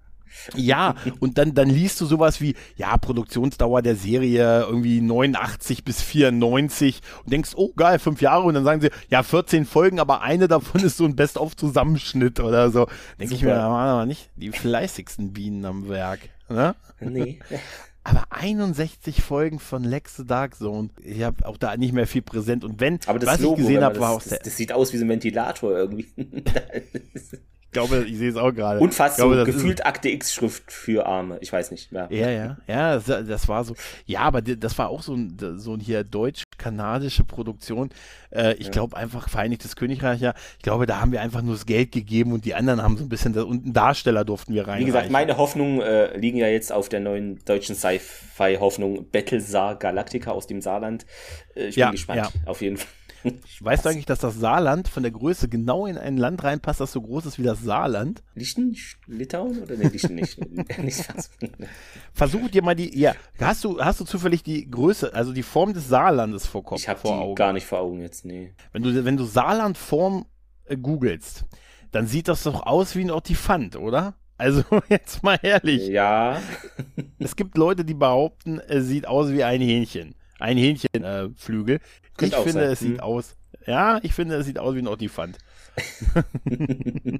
Ja, 0.56 0.96
und 1.20 1.38
dann, 1.38 1.54
dann 1.54 1.70
liest 1.70 2.00
du 2.02 2.06
sowas 2.06 2.42
wie, 2.42 2.56
ja, 2.78 2.98
Produktionsdauer 2.98 3.82
der 3.82 3.96
Serie 3.96 4.62
irgendwie 4.62 5.02
89 5.02 5.84
bis 5.84 6.02
94 6.02 7.02
und 7.24 7.34
denkst, 7.34 7.52
oh 7.56 7.72
geil, 7.76 8.00
fünf 8.00 8.22
Jahre 8.22 8.44
und 8.44 8.54
dann 8.54 8.64
sagen 8.64 8.82
sie, 8.82 8.90
ja, 9.10 9.24
14 9.24 9.66
Folgen, 9.66 10.00
aber 10.00 10.22
eine 10.22 10.48
davon 10.48 10.82
ist 10.84 10.98
so 10.98 11.06
ein 11.06 11.16
Best-of-Zusammenschnitt 11.16 12.40
oder 12.40 12.70
so. 12.72 12.88
Denke 13.20 13.36
ich 13.36 13.44
mir, 13.44 13.56
da 13.56 13.70
waren 13.70 13.90
aber 13.90 14.06
nicht 14.06 14.30
die 14.36 14.52
fleißigsten 14.52 15.34
Bienen 15.34 15.66
am 15.66 15.90
Werk. 15.90 16.20
Ne? 16.50 16.76
Nee. 17.00 17.40
Aber 18.04 18.26
61 18.30 19.22
Folgen 19.22 19.60
von 19.60 19.84
Lex 19.84 20.16
the 20.18 20.26
Dark 20.26 20.56
Zone. 20.56 20.90
Ich 21.04 21.22
habe 21.22 21.46
auch 21.46 21.58
da 21.58 21.76
nicht 21.78 21.94
mehr 21.94 22.08
viel 22.08 22.22
präsent. 22.22 22.64
Und 22.64 22.80
wenn, 22.80 23.00
aber 23.06 23.20
das 23.20 23.30
was 23.30 23.40
Logo, 23.42 23.56
ich 23.56 23.62
gesehen 23.62 23.84
habe, 23.84 24.00
war 24.00 24.12
auch 24.12 24.24
das, 24.24 24.40
das 24.40 24.58
sieht 24.58 24.72
aus 24.72 24.94
wie 24.94 24.98
so 24.98 25.06
ein 25.06 25.10
Ventilator 25.10 25.72
irgendwie. 25.72 26.08
Ich 27.70 27.74
glaube, 27.74 28.04
ich 28.08 28.18
sehe 28.18 28.32
es 28.32 28.36
auch 28.36 28.52
gerade. 28.52 28.80
Und 28.80 28.96
fast 28.96 29.18
glaube, 29.18 29.38
so 29.38 29.46
gefühlt 29.46 29.86
Akte 29.86 30.10
X-Schrift 30.10 30.72
für 30.72 31.06
Arme. 31.06 31.38
Ich 31.40 31.54
weiß 31.54 31.70
nicht. 31.70 31.92
Ja, 31.92 32.08
ja, 32.10 32.30
ja. 32.32 32.58
ja 32.66 32.96
das, 32.96 33.28
das, 33.28 33.48
war 33.48 33.64
so. 33.64 33.76
Ja, 34.08 34.22
aber 34.22 34.42
das 34.42 34.76
war 34.80 34.90
auch 34.90 35.04
so 35.04 35.14
ein, 35.14 35.38
so 35.58 35.76
ein 35.76 35.80
hier 35.80 36.04
deutsch-kanadische 36.04 37.26
Produktion. 37.26 37.92
Äh, 38.32 38.56
ich 38.56 38.66
ja. 38.66 38.72
glaube 38.72 38.98
einfach 38.98 39.30
Vereinigtes 39.30 39.76
Königreich, 39.76 40.20
ja. 40.20 40.34
Ich 40.58 40.64
glaube, 40.64 40.88
da 40.88 41.00
haben 41.00 41.12
wir 41.12 41.22
einfach 41.22 41.44
nur 41.44 41.54
das 41.54 41.68
Geld 41.68 41.92
gegeben 41.92 42.34
und 42.34 42.44
die 42.44 42.56
anderen 42.56 42.82
haben 42.82 42.98
so 42.98 43.04
ein 43.04 43.10
bisschen, 43.10 43.38
und 43.38 43.66
einen 43.66 43.74
Darsteller 43.74 44.26
durften 44.26 44.56
wir 44.56 44.68
rein. 44.68 44.80
Wie 44.80 44.86
gesagt, 44.86 45.12
meine 45.12 45.38
Hoffnungen 45.38 45.80
äh, 45.82 46.18
liegen 46.18 46.40
ja 46.40 46.48
jetzt 46.48 46.72
auf 46.72 46.90
der 46.90 47.02
neuen 47.02 47.38
deutschen 47.46 47.76
Sci-Fi-Hoffnung 47.76 49.12
Battlestar 49.12 49.76
Galactica 49.76 50.32
aus 50.32 50.48
dem 50.48 50.62
Saarland. 50.62 51.06
Äh, 51.54 51.68
ich 51.68 51.76
bin 51.76 51.82
ja, 51.82 51.92
gespannt, 51.92 52.32
auf 52.48 52.64
jeden 52.64 52.78
Fall. 52.78 52.88
Weißt 53.60 53.86
du 53.86 53.90
eigentlich, 53.90 54.06
dass 54.06 54.20
das 54.20 54.36
Saarland 54.40 54.88
von 54.88 55.04
der 55.04 55.12
Größe 55.12 55.50
genau 55.50 55.86
in 55.86 55.98
ein 55.98 56.18
Land 56.18 56.44
reinpasst, 56.44 56.80
das 56.80 56.92
so 56.92 57.02
groß 57.02 57.26
ist 57.26 57.40
wie 57.40 57.44
das 57.44 57.62
Saarland? 57.62 58.24
Lichten? 58.36 58.76
Litauen 59.08 59.62
oder 59.62 59.76
nee, 59.76 59.88
Lichten 59.88 60.16
nicht? 60.16 60.40
Versuch 62.14 62.50
dir 62.50 62.64
mal 62.64 62.76
die, 62.76 62.98
ja, 62.98 63.16
hast 63.40 63.64
du, 63.64 63.80
hast 63.80 64.00
du 64.00 64.06
zufällig 64.06 64.44
die 64.44 64.70
Größe, 64.70 65.14
also 65.14 65.34
die 65.34 65.44
Form 65.44 65.74
des 65.74 65.88
Saarlandes 65.88 66.46
vor 66.46 66.64
Kopf? 66.64 66.80
Ich 66.80 66.88
habe 66.88 67.00
die 67.04 67.10
Augen. 67.10 67.36
gar 67.36 67.54
nicht 67.54 67.66
vor 67.66 67.80
Augen 67.80 68.02
jetzt, 68.02 68.26
nee. 68.26 68.54
Wenn 68.72 68.84
du, 68.84 69.06
wenn 69.06 69.18
du 69.18 69.26
Saarlandform 69.26 70.26
äh, 70.66 70.78
googelst, 70.78 71.46
dann 71.92 72.08
sieht 72.08 72.28
das 72.28 72.44
doch 72.44 72.66
aus 72.66 72.96
wie 72.96 73.02
ein 73.02 73.12
Ortifant, 73.12 73.76
oder? 73.76 74.16
Also 74.38 74.64
jetzt 74.90 75.22
mal 75.22 75.38
ehrlich. 75.42 75.88
Ja. 75.88 76.42
es 77.20 77.36
gibt 77.36 77.58
Leute, 77.58 77.84
die 77.84 77.94
behaupten, 77.94 78.60
es 78.60 78.86
sieht 78.88 79.08
aus 79.08 79.32
wie 79.32 79.44
ein 79.44 79.62
Hähnchen. 79.62 80.16
Ein 80.40 80.58
Hähnchenflügel. 80.58 81.76
Äh, 81.76 82.26
ich 82.26 82.36
finde, 82.36 82.52
sein. 82.52 82.72
es 82.72 82.82
hm. 82.82 82.88
sieht 82.88 83.02
aus. 83.02 83.36
Ja, 83.66 84.00
ich 84.04 84.14
finde, 84.14 84.36
es 84.36 84.46
sieht 84.46 84.58
aus 84.58 84.74
wie 84.76 84.80
ein 84.80 84.88
Ottifant. 84.88 85.38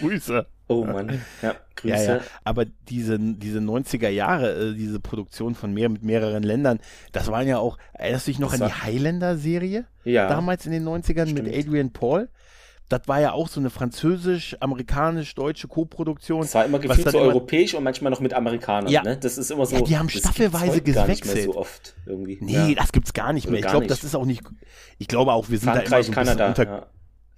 Grüße. 0.00 0.46
Oh 0.66 0.84
Mann, 0.84 1.20
ja, 1.42 1.54
Grüße. 1.76 1.94
Ja, 1.94 2.16
ja. 2.16 2.20
Aber 2.42 2.64
diese, 2.88 3.18
diese 3.18 3.58
90er 3.58 4.08
Jahre, 4.08 4.70
äh, 4.70 4.74
diese 4.74 5.00
Produktion 5.00 5.54
von 5.54 5.72
mehr 5.72 5.88
mit 5.88 6.02
mehreren 6.02 6.42
Ländern, 6.42 6.80
das 7.12 7.28
waren 7.28 7.46
ja 7.46 7.58
auch, 7.58 7.78
erinnerst 7.92 8.26
du 8.26 8.30
dich 8.32 8.38
noch 8.38 8.52
das 8.52 8.62
an 8.62 8.68
die 8.68 8.74
Highlander-Serie? 8.74 9.86
Ja. 10.04 10.28
Damals 10.28 10.66
in 10.66 10.72
den 10.72 10.84
90ern 10.86 11.28
Stimmt. 11.28 11.44
mit 11.44 11.54
Adrian 11.54 11.92
Paul? 11.92 12.28
Das 12.88 13.00
war 13.06 13.20
ja 13.20 13.32
auch 13.32 13.48
so 13.48 13.60
eine 13.60 13.70
französisch-amerikanisch-deutsche 13.70 15.68
Co-Produktion. 15.68 16.42
Das 16.42 16.54
war 16.54 16.66
immer 16.66 16.78
gefühlt 16.78 17.10
so 17.10 17.18
europäisch 17.18 17.74
und 17.74 17.82
manchmal 17.82 18.10
noch 18.10 18.20
mit 18.20 18.34
Amerikanern. 18.34 18.92
Ja. 18.92 19.02
Ne? 19.02 19.16
Das 19.16 19.38
ist 19.38 19.50
immer 19.50 19.64
so. 19.64 19.76
Ja, 19.76 19.82
die 19.82 19.96
haben 19.96 20.10
staffelweise 20.10 20.82
gewechselt. 20.82 21.44
so 21.44 21.56
oft 21.56 21.94
irgendwie. 22.04 22.38
Nee, 22.40 22.52
ja. 22.52 22.74
das 22.74 22.92
gibt's 22.92 23.14
gar 23.14 23.32
nicht 23.32 23.48
mehr. 23.48 23.60
ich 23.60 23.66
glaube, 23.66 23.86
das 23.86 24.04
ist 24.04 24.14
auch 24.14 24.26
nicht. 24.26 24.42
Ich 24.98 25.08
glaube 25.08 25.32
auch, 25.32 25.48
wir 25.48 25.58
sind 25.58 25.70
Frankreich, 25.70 25.88
da 25.88 25.96
immer 25.96 26.04
so 26.04 26.10
ein 26.10 26.14
Kanada, 26.14 26.48
unter, 26.48 26.64
ja. 26.64 26.86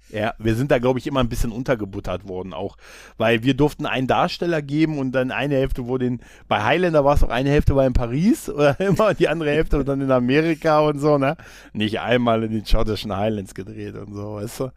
Ja, 0.09 0.33
wir 0.37 0.55
sind 0.55 0.71
da, 0.71 0.79
glaube 0.79 0.99
ich, 0.99 1.07
immer 1.07 1.19
ein 1.19 1.27
bisschen 1.27 1.51
untergebuttert 1.51 2.27
worden 2.27 2.53
auch. 2.53 2.77
Weil 3.17 3.43
wir 3.43 3.55
durften 3.55 3.85
einen 3.85 4.07
Darsteller 4.07 4.61
geben 4.61 4.99
und 4.99 5.11
dann 5.11 5.31
eine 5.31 5.55
Hälfte 5.55 5.85
wurde 5.85 6.05
in, 6.05 6.21
bei 6.47 6.63
Highlander 6.63 7.03
war 7.03 7.15
es 7.15 7.23
auch 7.23 7.29
eine 7.29 7.49
Hälfte 7.49 7.75
war 7.75 7.85
in 7.85 7.93
Paris 7.93 8.49
oder 8.53 8.79
immer 8.79 9.13
die 9.13 9.27
andere 9.27 9.51
Hälfte 9.51 9.83
dann 9.83 10.01
in 10.01 10.11
Amerika 10.11 10.79
und 10.79 10.99
so, 10.99 11.17
ne? 11.17 11.35
Nicht 11.73 11.99
einmal 11.99 12.43
in 12.43 12.51
den 12.51 12.65
schottischen 12.65 13.15
Highlands 13.15 13.53
gedreht 13.53 13.95
und 13.95 14.13
so, 14.13 14.35
weißt 14.35 14.59
du? 14.61 14.71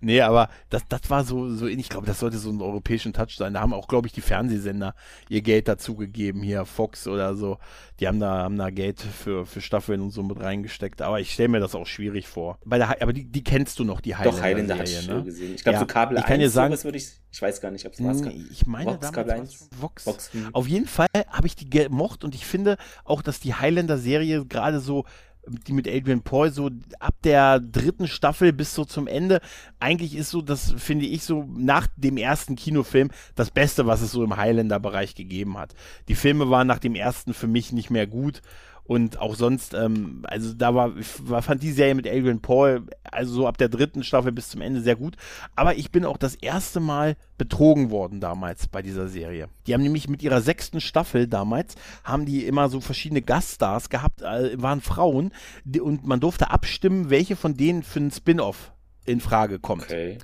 Nee, 0.00 0.20
aber 0.20 0.48
das, 0.70 0.82
das 0.88 1.02
war 1.08 1.24
so, 1.24 1.50
so 1.50 1.66
ähnlich. 1.66 1.86
Ich 1.86 1.90
glaube, 1.90 2.06
das 2.06 2.20
sollte 2.20 2.38
so 2.38 2.50
einen 2.50 2.62
europäischen 2.62 3.12
Touch 3.12 3.36
sein. 3.36 3.54
Da 3.54 3.60
haben 3.60 3.72
auch, 3.72 3.88
glaube 3.88 4.06
ich, 4.06 4.12
die 4.12 4.20
Fernsehsender 4.20 4.94
ihr 5.28 5.42
Geld 5.42 5.68
dazugegeben, 5.68 6.42
hier 6.42 6.64
Fox 6.64 7.06
oder 7.06 7.34
so. 7.34 7.58
Die 8.00 8.08
haben 8.08 8.18
da, 8.18 8.42
haben 8.42 8.58
da 8.58 8.70
Geld 8.70 9.00
für, 9.00 9.46
für 9.46 9.60
Staffeln 9.60 10.00
und 10.00 10.10
so 10.10 10.22
mit 10.22 10.40
reingesteckt. 10.40 11.00
Aber 11.02 11.20
ich 11.20 11.32
stelle 11.32 11.48
mir 11.48 11.60
das 11.60 11.74
auch 11.74 11.86
schwierig 11.86 12.26
vor. 12.26 12.58
Bei 12.64 12.78
der, 12.78 13.00
aber 13.00 13.12
die, 13.12 13.24
die 13.24 13.44
kennst 13.44 13.78
du 13.78 13.84
noch, 13.84 14.00
die 14.00 14.16
Highlander. 14.16 14.36
Doch, 14.36 14.44
Highlander 14.44 14.78
hatte 14.78 14.90
ich 14.90 15.08
ne? 15.08 15.22
gesehen. 15.22 15.54
Ich 15.54 15.62
glaube, 15.62 15.74
ja, 15.74 15.80
so 15.80 15.86
Kabel 15.86 16.18
ich 16.18 16.24
kann 16.24 16.40
1, 16.40 16.52
sagen, 16.52 16.82
würde 16.82 16.98
ich, 16.98 17.08
ich 17.30 17.40
weiß 17.40 17.60
gar 17.60 17.70
nicht, 17.70 17.86
ob 17.86 17.92
es 17.92 18.02
war. 18.02 18.32
Ich 18.50 18.66
meine, 18.66 18.92
Vox, 18.92 19.00
damals 19.00 19.14
Kabel 19.14 19.32
1. 19.32 19.68
Vox. 19.80 20.06
Vox. 20.06 20.32
Hm. 20.32 20.48
Auf 20.52 20.66
jeden 20.66 20.86
Fall 20.86 21.06
habe 21.28 21.46
ich 21.46 21.54
die 21.54 21.70
gemocht 21.70 22.24
und 22.24 22.34
ich 22.34 22.46
finde 22.46 22.76
auch, 23.04 23.22
dass 23.22 23.38
die 23.38 23.54
Highlander-Serie 23.54 24.44
gerade 24.46 24.80
so 24.80 25.04
die 25.46 25.72
mit 25.72 25.88
Adrian 25.88 26.22
Paul 26.22 26.50
so 26.50 26.70
ab 26.98 27.14
der 27.24 27.60
dritten 27.60 28.08
Staffel 28.08 28.52
bis 28.52 28.74
so 28.74 28.84
zum 28.84 29.06
Ende. 29.06 29.40
Eigentlich 29.80 30.16
ist 30.16 30.30
so, 30.30 30.42
das 30.42 30.74
finde 30.76 31.06
ich 31.06 31.24
so 31.24 31.48
nach 31.56 31.86
dem 31.96 32.16
ersten 32.16 32.56
Kinofilm 32.56 33.10
das 33.34 33.50
Beste, 33.50 33.86
was 33.86 34.00
es 34.00 34.12
so 34.12 34.24
im 34.24 34.36
Highlander-Bereich 34.36 35.14
gegeben 35.14 35.58
hat. 35.58 35.74
Die 36.08 36.14
Filme 36.14 36.50
waren 36.50 36.66
nach 36.66 36.78
dem 36.78 36.94
ersten 36.94 37.34
für 37.34 37.46
mich 37.46 37.72
nicht 37.72 37.90
mehr 37.90 38.06
gut 38.06 38.42
und 38.86 39.18
auch 39.18 39.34
sonst, 39.34 39.72
ähm, 39.72 40.22
also 40.24 40.52
da 40.52 40.74
war, 40.74 40.92
war, 41.22 41.42
fand 41.42 41.62
die 41.62 41.72
Serie 41.72 41.94
mit 41.94 42.06
Adrian 42.06 42.40
Paul, 42.40 42.82
also 43.02 43.32
so 43.32 43.46
ab 43.46 43.56
der 43.56 43.70
dritten 43.70 44.04
Staffel 44.04 44.30
bis 44.30 44.50
zum 44.50 44.60
Ende 44.60 44.82
sehr 44.82 44.96
gut. 44.96 45.16
Aber 45.56 45.76
ich 45.76 45.90
bin 45.90 46.04
auch 46.04 46.18
das 46.18 46.34
erste 46.34 46.80
Mal 46.80 47.16
betrogen 47.38 47.90
worden 47.90 48.20
damals 48.20 48.66
bei 48.66 48.82
dieser 48.82 49.08
Serie. 49.08 49.48
Die 49.66 49.74
haben 49.74 49.82
nämlich 49.82 50.08
mit 50.08 50.22
ihrer 50.22 50.42
sechsten 50.42 50.80
Staffel 50.80 51.26
damals, 51.26 51.76
haben 52.04 52.26
die 52.26 52.44
immer 52.44 52.68
so 52.68 52.80
verschiedene 52.80 53.22
Gaststars 53.22 53.88
gehabt, 53.88 54.20
äh, 54.20 54.60
waren 54.60 54.82
Frauen, 54.82 55.32
die, 55.64 55.80
und 55.80 56.06
man 56.06 56.20
durfte 56.20 56.50
abstimmen, 56.50 57.08
welche 57.08 57.36
von 57.36 57.56
denen 57.56 57.82
für 57.82 58.00
einen 58.00 58.10
Spin-off 58.10 58.72
in 59.06 59.20
Frage 59.20 59.58
kommt. 59.58 59.84
Okay. 59.84 60.18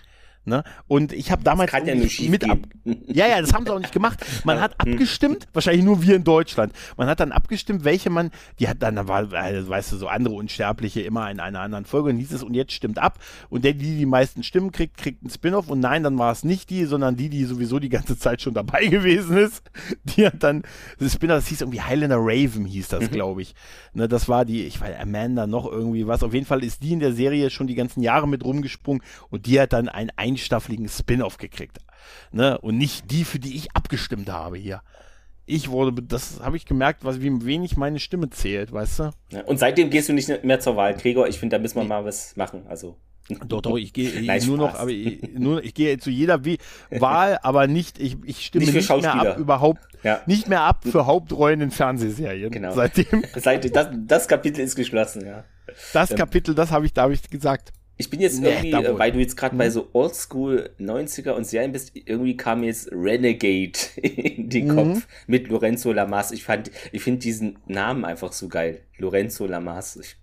Ne? 0.47 0.65
Und 0.89 1.13
ich 1.13 1.31
habe 1.31 1.45
damals 1.45 1.71
ja 1.71 1.95
mit 2.29 2.49
ab. 2.49 2.59
Ja, 2.85 3.29
ja, 3.29 3.41
das 3.43 3.53
haben 3.53 3.67
sie 3.67 3.73
auch 3.73 3.79
nicht 3.79 3.93
gemacht. 3.93 4.25
Man 4.45 4.59
hat 4.59 4.73
hm. 4.83 4.95
abgestimmt, 4.95 5.47
wahrscheinlich 5.53 5.85
nur 5.85 6.03
wir 6.03 6.17
in 6.17 6.25
Deutschland. 6.25 6.73
Man 6.97 7.09
hat 7.09 7.21
dann 7.21 7.31
abgestimmt, 7.31 7.85
welche 7.85 8.09
man, 8.09 8.31
die 8.59 8.67
hat 8.67 8.83
dann, 8.83 8.97
da 8.97 9.07
war, 9.07 9.31
also, 9.35 9.69
weißt 9.69 9.93
du, 9.93 9.97
so 9.99 10.09
andere 10.09 10.35
Unsterbliche 10.35 11.03
immer 11.03 11.31
in 11.31 11.41
einer 11.41 11.61
anderen 11.61 11.85
Folge 11.85 12.09
und 12.09 12.17
hieß 12.17 12.33
es, 12.33 12.43
und 12.43 12.55
jetzt 12.55 12.73
stimmt 12.73 12.99
ab. 12.99 13.19
Und 13.51 13.65
der, 13.65 13.75
die 13.75 13.99
die 13.99 14.07
meisten 14.07 14.43
Stimmen 14.43 14.73
kriegt, 14.73 14.97
kriegt 14.97 15.23
einen 15.23 15.31
Spin-off. 15.31 15.69
Und 15.69 15.81
nein, 15.81 16.03
dann 16.03 16.19
war 16.19 16.33
es 16.33 16.43
nicht 16.43 16.71
die, 16.71 16.87
sondern 16.87 17.17
die, 17.17 17.29
die 17.29 17.45
sowieso 17.45 17.79
die 17.79 17.91
ganze 17.91 18.19
Zeit 18.19 18.41
schon 18.41 18.55
dabei 18.55 18.87
gewesen 18.87 19.37
ist. 19.37 19.71
Die 20.05 20.25
hat 20.25 20.43
dann, 20.43 20.63
das 20.99 21.13
Spin-off, 21.13 21.37
das 21.37 21.49
hieß 21.49 21.61
irgendwie 21.61 21.83
Highlander 21.83 22.19
Raven, 22.19 22.65
hieß 22.65 22.89
das, 22.89 23.03
mhm. 23.03 23.11
glaube 23.11 23.43
ich. 23.43 23.55
Ne, 23.93 24.09
das 24.09 24.27
war 24.27 24.47
die, 24.47 24.65
ich 24.65 24.81
weiß, 24.81 24.99
Amanda 25.01 25.47
noch 25.47 25.71
irgendwie 25.71 26.07
was. 26.07 26.23
Auf 26.23 26.33
jeden 26.33 26.47
Fall 26.47 26.65
ist 26.65 26.83
die 26.83 26.93
in 26.93 27.01
der 27.01 27.13
Serie 27.13 27.51
schon 27.51 27.67
die 27.67 27.75
ganzen 27.75 28.03
Jahre 28.03 28.27
mit 28.27 28.43
rumgesprungen 28.43 29.03
und 29.29 29.45
die 29.45 29.61
hat 29.61 29.75
dann 29.75 29.89
ein 29.89 30.11
einstaffligen 30.31 30.89
Spin-off 30.89 31.39
gekriegt. 31.39 31.79
Ne? 32.33 32.59
Und 32.59 32.79
nicht 32.79 33.11
die, 33.11 33.25
für 33.25 33.39
die 33.39 33.57
ich 33.57 33.75
abgestimmt 33.75 34.29
habe 34.31 34.57
hier. 34.57 34.83
Ich 35.47 35.69
wurde, 35.69 36.03
das 36.03 36.41
habe 36.41 36.57
ich 36.57 36.65
gemerkt, 36.65 37.05
was, 37.05 37.21
wie 37.21 37.45
wenig 37.45 37.77
meine 37.77 37.99
Stimme 37.99 38.31
zählt, 38.31 38.73
weißt 38.73 38.99
du? 39.01 39.11
Ja, 39.33 39.43
und 39.43 39.59
seitdem 39.59 39.91
gehst 39.91 40.09
du 40.09 40.13
nicht 40.13 40.45
mehr 40.45 40.61
zur 40.61 40.77
Wahl, 40.77 40.95
Gregor. 40.95 41.27
Ich 41.27 41.41
finde, 41.41 41.57
da 41.57 41.63
müssen 41.63 41.77
wir 41.77 41.85
mal 41.85 42.05
was 42.05 42.37
machen. 42.37 42.67
Also. 42.69 42.97
Doch, 43.47 43.61
doch, 43.61 43.77
ich 43.77 43.93
gehe 43.93 44.11
nur 44.47 44.57
noch, 44.57 44.75
aber 44.75 44.91
ich, 44.91 45.23
nur, 45.35 45.63
ich 45.63 45.75
gehe 45.75 45.99
zu 45.99 46.11
jeder 46.11 46.41
Wahl, 46.91 47.39
aber 47.43 47.67
nicht, 47.67 47.99
ich, 48.01 48.17
ich 48.25 48.45
stimme 48.45 48.67
nicht, 48.67 48.75
nicht 48.75 49.03
mehr 49.03 49.15
ab, 49.15 49.39
überhaupt, 49.39 49.81
ja. 50.03 50.21
nicht 50.27 50.49
mehr 50.49 50.63
ab 50.63 50.85
für 50.85 51.07
Hauptrollen 51.07 51.61
in 51.61 51.71
Fernsehserien. 51.71 52.51
Genau. 52.51 52.73
Seitdem. 52.73 53.25
Seit, 53.37 53.75
das, 53.75 53.89
das 53.93 54.29
Kapitel 54.29 54.61
ist 54.61 54.75
geschlossen, 54.75 55.27
ja. 55.27 55.45
Das 55.93 56.11
ähm, 56.11 56.17
Kapitel, 56.17 56.55
das 56.55 56.71
habe 56.71 56.87
ich, 56.87 56.93
da 56.93 57.03
habe 57.03 57.13
ich 57.13 57.29
gesagt. 57.29 57.73
Ich 58.01 58.09
bin 58.09 58.21
jetzt 58.21 58.43
irgendwie, 58.43 58.73
nee, 58.73 58.89
weil 58.93 59.13
du 59.13 59.19
jetzt 59.19 59.37
gerade 59.37 59.53
hm. 59.53 59.59
bei 59.59 59.69
so 59.69 59.91
Oldschool 59.93 60.71
90er 60.81 61.33
und 61.33 61.47
Serien 61.47 61.71
bist, 61.71 61.93
irgendwie 61.95 62.35
kam 62.35 62.65
jetzt 62.65 62.89
Renegade 62.91 63.79
in 63.97 64.49
den 64.49 64.69
mhm. 64.69 64.75
Kopf 64.75 65.07
mit 65.27 65.49
Lorenzo 65.49 65.93
Lamas. 65.93 66.33
Ich 66.33 66.43
fand, 66.43 66.71
ich 66.93 67.03
finde 67.03 67.21
diesen 67.21 67.59
Namen 67.67 68.07
einfach 68.07 68.33
so 68.33 68.49
geil. 68.49 68.81
Lorenzo 68.97 69.47
Lamas. 69.47 70.01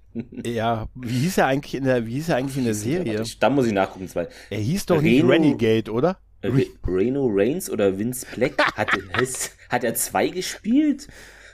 Ja, 0.44 0.88
wie 0.96 1.20
hieß 1.20 1.38
er 1.38 1.46
eigentlich 1.46 1.76
in 1.76 1.84
der, 1.84 2.08
wie 2.08 2.14
hieß 2.14 2.30
er 2.30 2.38
eigentlich 2.38 2.58
in 2.58 2.64
der 2.64 2.74
Serie? 2.74 3.24
da 3.40 3.50
muss 3.52 3.68
ich 3.68 3.74
nachgucken, 3.74 4.10
weil. 4.16 4.30
Er 4.50 4.58
hieß 4.58 4.88
doch 4.88 5.04
Reno, 5.04 5.28
nicht 5.28 5.32
Renegade, 5.32 5.92
oder? 5.92 6.18
Re 6.44 6.66
Reno 6.88 7.30
Reigns 7.32 7.70
oder 7.70 8.00
Vince 8.00 8.26
Black? 8.34 8.58
Hat, 8.76 8.90
hat 9.70 9.84
er 9.84 9.94
zwei 9.94 10.30
gespielt? 10.30 11.08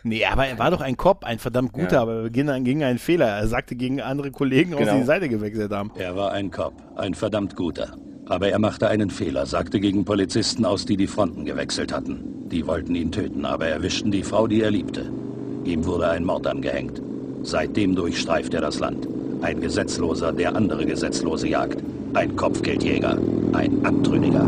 Nee, 0.04 0.26
aber 0.26 0.47
er 0.47 0.60
war 0.60 0.70
doch 0.70 0.82
ein 0.82 0.97
Cop, 0.97 1.24
ein 1.24 1.39
verdammt 1.39 1.72
guter, 1.72 1.93
ja. 1.93 2.01
aber 2.01 2.30
ging, 2.30 2.64
ging 2.64 2.84
ein 2.84 2.97
Fehler. 2.97 3.28
Er 3.28 3.47
sagte 3.47 3.76
gegen 3.76 4.01
andere 4.01 4.32
Kollegen, 4.32 4.72
genau. 4.72 4.91
aus 4.91 4.97
die 4.97 5.06
Seite 5.06 5.30
gewechselt 5.30 5.72
haben. 5.72 5.91
Er 5.95 6.16
war 6.16 6.32
ein 6.34 6.51
Cop, 6.51 6.74
ein 6.97 7.14
verdammt 7.14 7.56
guter. 7.56 7.95
Aber 8.26 8.49
er 8.49 8.60
machte 8.60 8.88
einen 8.88 9.10
Fehler, 9.10 9.45
sagte 9.45 9.80
gegen 9.80 10.06
Polizisten 10.06 10.66
aus, 10.66 10.86
die 10.86 10.97
die 10.97 11.08
Fronten 11.08 11.45
gewechselt 11.45 11.93
hatten. 11.93 12.49
Die 12.49 12.66
wollten 12.68 12.95
ihn 12.95 13.12
töten, 13.12 13.45
aber 13.45 13.68
erwischten 13.68 14.12
die 14.12 14.24
Frau, 14.24 14.47
die 14.47 14.62
er 14.62 14.72
liebte. 14.72 15.12
Ihm 15.66 15.86
wurde 15.86 16.10
ein 16.10 16.26
Mord 16.26 16.47
angehängt. 16.47 17.01
Seitdem 17.43 17.95
durchstreift 17.95 18.54
er 18.54 18.62
das 18.62 18.80
Land. 18.80 19.08
Ein 19.41 19.60
Gesetzloser, 19.60 20.32
der 20.32 20.56
andere 20.56 20.86
Gesetzlose 20.86 21.47
jagt. 21.47 21.84
Ein 22.14 22.36
Kopfgeldjäger. 22.36 23.18
Ein 23.54 23.86
Abtrünniger. 23.86 24.47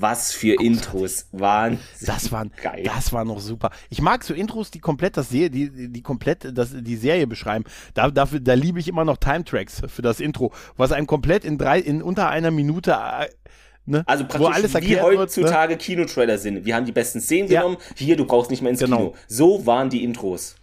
Was 0.00 0.32
für 0.32 0.54
Intros 0.54 1.26
waren. 1.32 1.78
Das 2.00 2.32
waren 2.32 2.50
geil. 2.62 2.82
Das 2.84 3.12
war 3.12 3.24
noch 3.24 3.40
super. 3.40 3.70
Ich 3.90 4.00
mag 4.00 4.24
so 4.24 4.32
Intros, 4.32 4.70
die 4.70 4.80
komplett 4.80 5.16
das 5.16 5.28
Serie, 5.28 5.50
die, 5.50 5.92
die 5.92 6.02
komplett 6.02 6.56
das, 6.56 6.70
die 6.74 6.96
Serie 6.96 7.26
beschreiben. 7.26 7.64
Da, 7.94 8.10
dafür, 8.10 8.40
da 8.40 8.54
liebe 8.54 8.80
ich 8.80 8.88
immer 8.88 9.04
noch 9.04 9.18
Time 9.18 9.44
Tracks 9.44 9.82
für 9.86 10.02
das 10.02 10.20
Intro, 10.20 10.52
was 10.76 10.92
einem 10.92 11.06
komplett 11.06 11.44
in 11.44 11.58
drei, 11.58 11.80
in 11.80 12.02
unter 12.02 12.30
einer 12.30 12.50
Minute 12.50 12.92
äh, 12.92 13.28
Ne? 13.86 14.04
Also 14.06 14.24
praktisch 14.24 14.40
Wo 14.40 14.52
alles 14.52 14.74
wie 14.74 15.00
heutzutage 15.00 15.70
wird, 15.70 15.80
ne? 15.80 15.84
Kinotrailer 15.84 16.38
sind. 16.38 16.64
Wir 16.64 16.76
haben 16.76 16.84
die 16.84 16.92
besten 16.92 17.20
Szenen 17.20 17.50
ja. 17.50 17.62
genommen. 17.62 17.78
Hier, 17.96 18.16
du 18.16 18.24
brauchst 18.24 18.50
nicht 18.50 18.62
mehr 18.62 18.70
ins 18.70 18.80
genau. 18.80 18.96
Kino. 18.98 19.14
So 19.26 19.66
waren 19.66 19.90
die 19.90 20.04
Intros. 20.04 20.54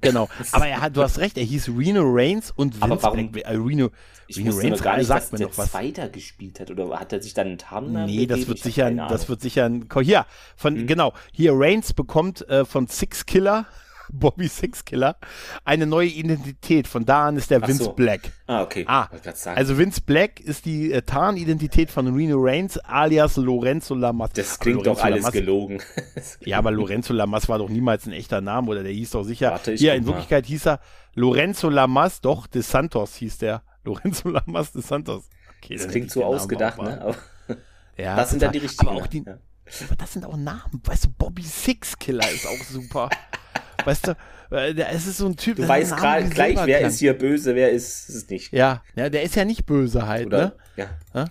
Genau. 0.00 0.28
Aber 0.52 0.66
er 0.66 0.80
hat, 0.80 0.96
du 0.96 1.02
hast 1.02 1.18
recht, 1.18 1.36
er 1.36 1.44
hieß 1.44 1.70
Reno 1.76 2.02
Reigns 2.04 2.50
und 2.50 2.74
Vince 2.74 2.84
Aber 2.84 3.02
warum, 3.02 3.34
äh, 3.34 3.48
Reno, 3.48 3.90
ich 4.26 4.38
Reno 4.38 4.56
Reigns 4.56 4.82
gar 4.82 4.96
nicht, 4.96 5.06
sagt 5.06 5.32
mir 5.32 5.40
noch 5.40 5.58
was. 5.58 5.70
Zweiter 5.70 6.08
gespielt 6.08 6.60
hat 6.60 6.70
oder 6.70 6.98
hat 6.98 7.12
er 7.12 7.22
sich 7.22 7.34
dann 7.34 7.48
einen 7.48 7.58
Tarnnamen 7.58 8.06
Nee, 8.06 8.26
das 8.26 8.46
wird 8.48 8.58
sicher, 8.58 8.90
das 8.90 9.28
wird 9.28 9.40
sicher 9.40 9.64
ein, 9.66 9.88
hier, 10.02 10.26
von, 10.56 10.74
mhm. 10.74 10.86
genau, 10.86 11.12
hier 11.32 11.52
Reigns 11.54 11.92
bekommt 11.92 12.48
äh, 12.48 12.64
von 12.64 12.86
Six 12.86 13.26
Killer 13.26 13.66
Bobby 14.12 14.48
Sixkiller, 14.48 15.16
eine 15.64 15.86
neue 15.86 16.08
Identität. 16.08 16.88
Von 16.88 17.04
da 17.04 17.28
an 17.28 17.36
ist 17.36 17.50
der 17.50 17.66
Vince 17.66 17.84
so. 17.84 17.92
Black. 17.92 18.20
Ah, 18.46 18.62
okay. 18.62 18.84
Ah, 18.86 19.08
also 19.54 19.78
Vince 19.78 20.00
Black 20.00 20.40
ist 20.40 20.64
die 20.64 20.92
äh, 20.92 21.02
Tarnidentität 21.02 21.90
von 21.90 22.12
Reno 22.14 22.36
Reigns 22.38 22.78
alias 22.78 23.36
Lorenzo 23.36 23.94
Lamas. 23.94 24.30
Das 24.34 24.58
klingt 24.58 24.78
Lorenzo 24.78 24.94
doch 24.94 25.04
alles 25.04 25.22
Lamas. 25.22 25.32
gelogen. 25.32 25.82
ja, 26.40 26.58
aber 26.58 26.70
Lorenzo 26.70 27.12
Lamas 27.12 27.48
war 27.48 27.58
doch 27.58 27.68
niemals 27.68 28.06
ein 28.06 28.12
echter 28.12 28.40
Name 28.40 28.70
oder 28.70 28.82
der 28.82 28.92
hieß 28.92 29.10
doch 29.10 29.22
sicher. 29.24 29.52
Warte, 29.52 29.74
Hier, 29.74 29.94
in 29.94 30.06
Wirklichkeit 30.06 30.46
hieß 30.46 30.66
er 30.66 30.80
Lorenzo 31.14 31.68
Lamas, 31.68 32.20
doch, 32.20 32.46
de 32.46 32.62
Santos 32.62 33.16
hieß 33.16 33.38
der. 33.38 33.62
Lorenzo 33.84 34.28
Lamas 34.28 34.72
de 34.72 34.82
Santos. 34.82 35.28
Okay, 35.58 35.76
das 35.76 35.88
klingt 35.88 36.10
so 36.10 36.24
ausgedacht, 36.24 36.80
ne? 36.80 37.00
Aber 37.00 37.16
ja, 37.96 38.16
das 38.16 38.30
sind 38.30 38.42
dann 38.42 38.52
die 38.52 38.58
richtigen. 38.58 38.88
Aber, 38.88 39.02
auch 39.02 39.06
die, 39.06 39.22
ja. 39.24 39.38
aber 39.86 39.96
das 39.96 40.12
sind 40.12 40.24
auch 40.24 40.36
Namen. 40.36 40.80
Weißt 40.84 41.06
du, 41.06 41.08
Bobby 41.10 41.42
Sixkiller 41.42 42.30
ist 42.30 42.46
auch 42.46 42.64
super. 42.64 43.10
Weißt 43.84 44.08
du, 44.08 44.16
es 44.50 45.06
ist 45.06 45.18
so 45.18 45.26
ein 45.26 45.36
Typ, 45.36 45.56
du 45.56 45.68
weißt 45.68 45.96
gerade 45.96 46.28
gleich, 46.28 46.58
wer 46.64 46.80
kann. 46.80 46.88
ist 46.88 46.98
hier 46.98 47.16
böse, 47.16 47.54
wer 47.54 47.70
ist 47.70 48.08
es 48.08 48.28
nicht. 48.28 48.52
Ja, 48.52 48.82
ja, 48.96 49.08
der 49.08 49.22
ist 49.22 49.36
ja 49.36 49.44
nicht 49.44 49.66
böse 49.66 50.06
halt, 50.06 50.26
Oder, 50.26 50.38
ne? 50.38 50.52
Ja. 50.76 50.86
ja? 51.14 51.24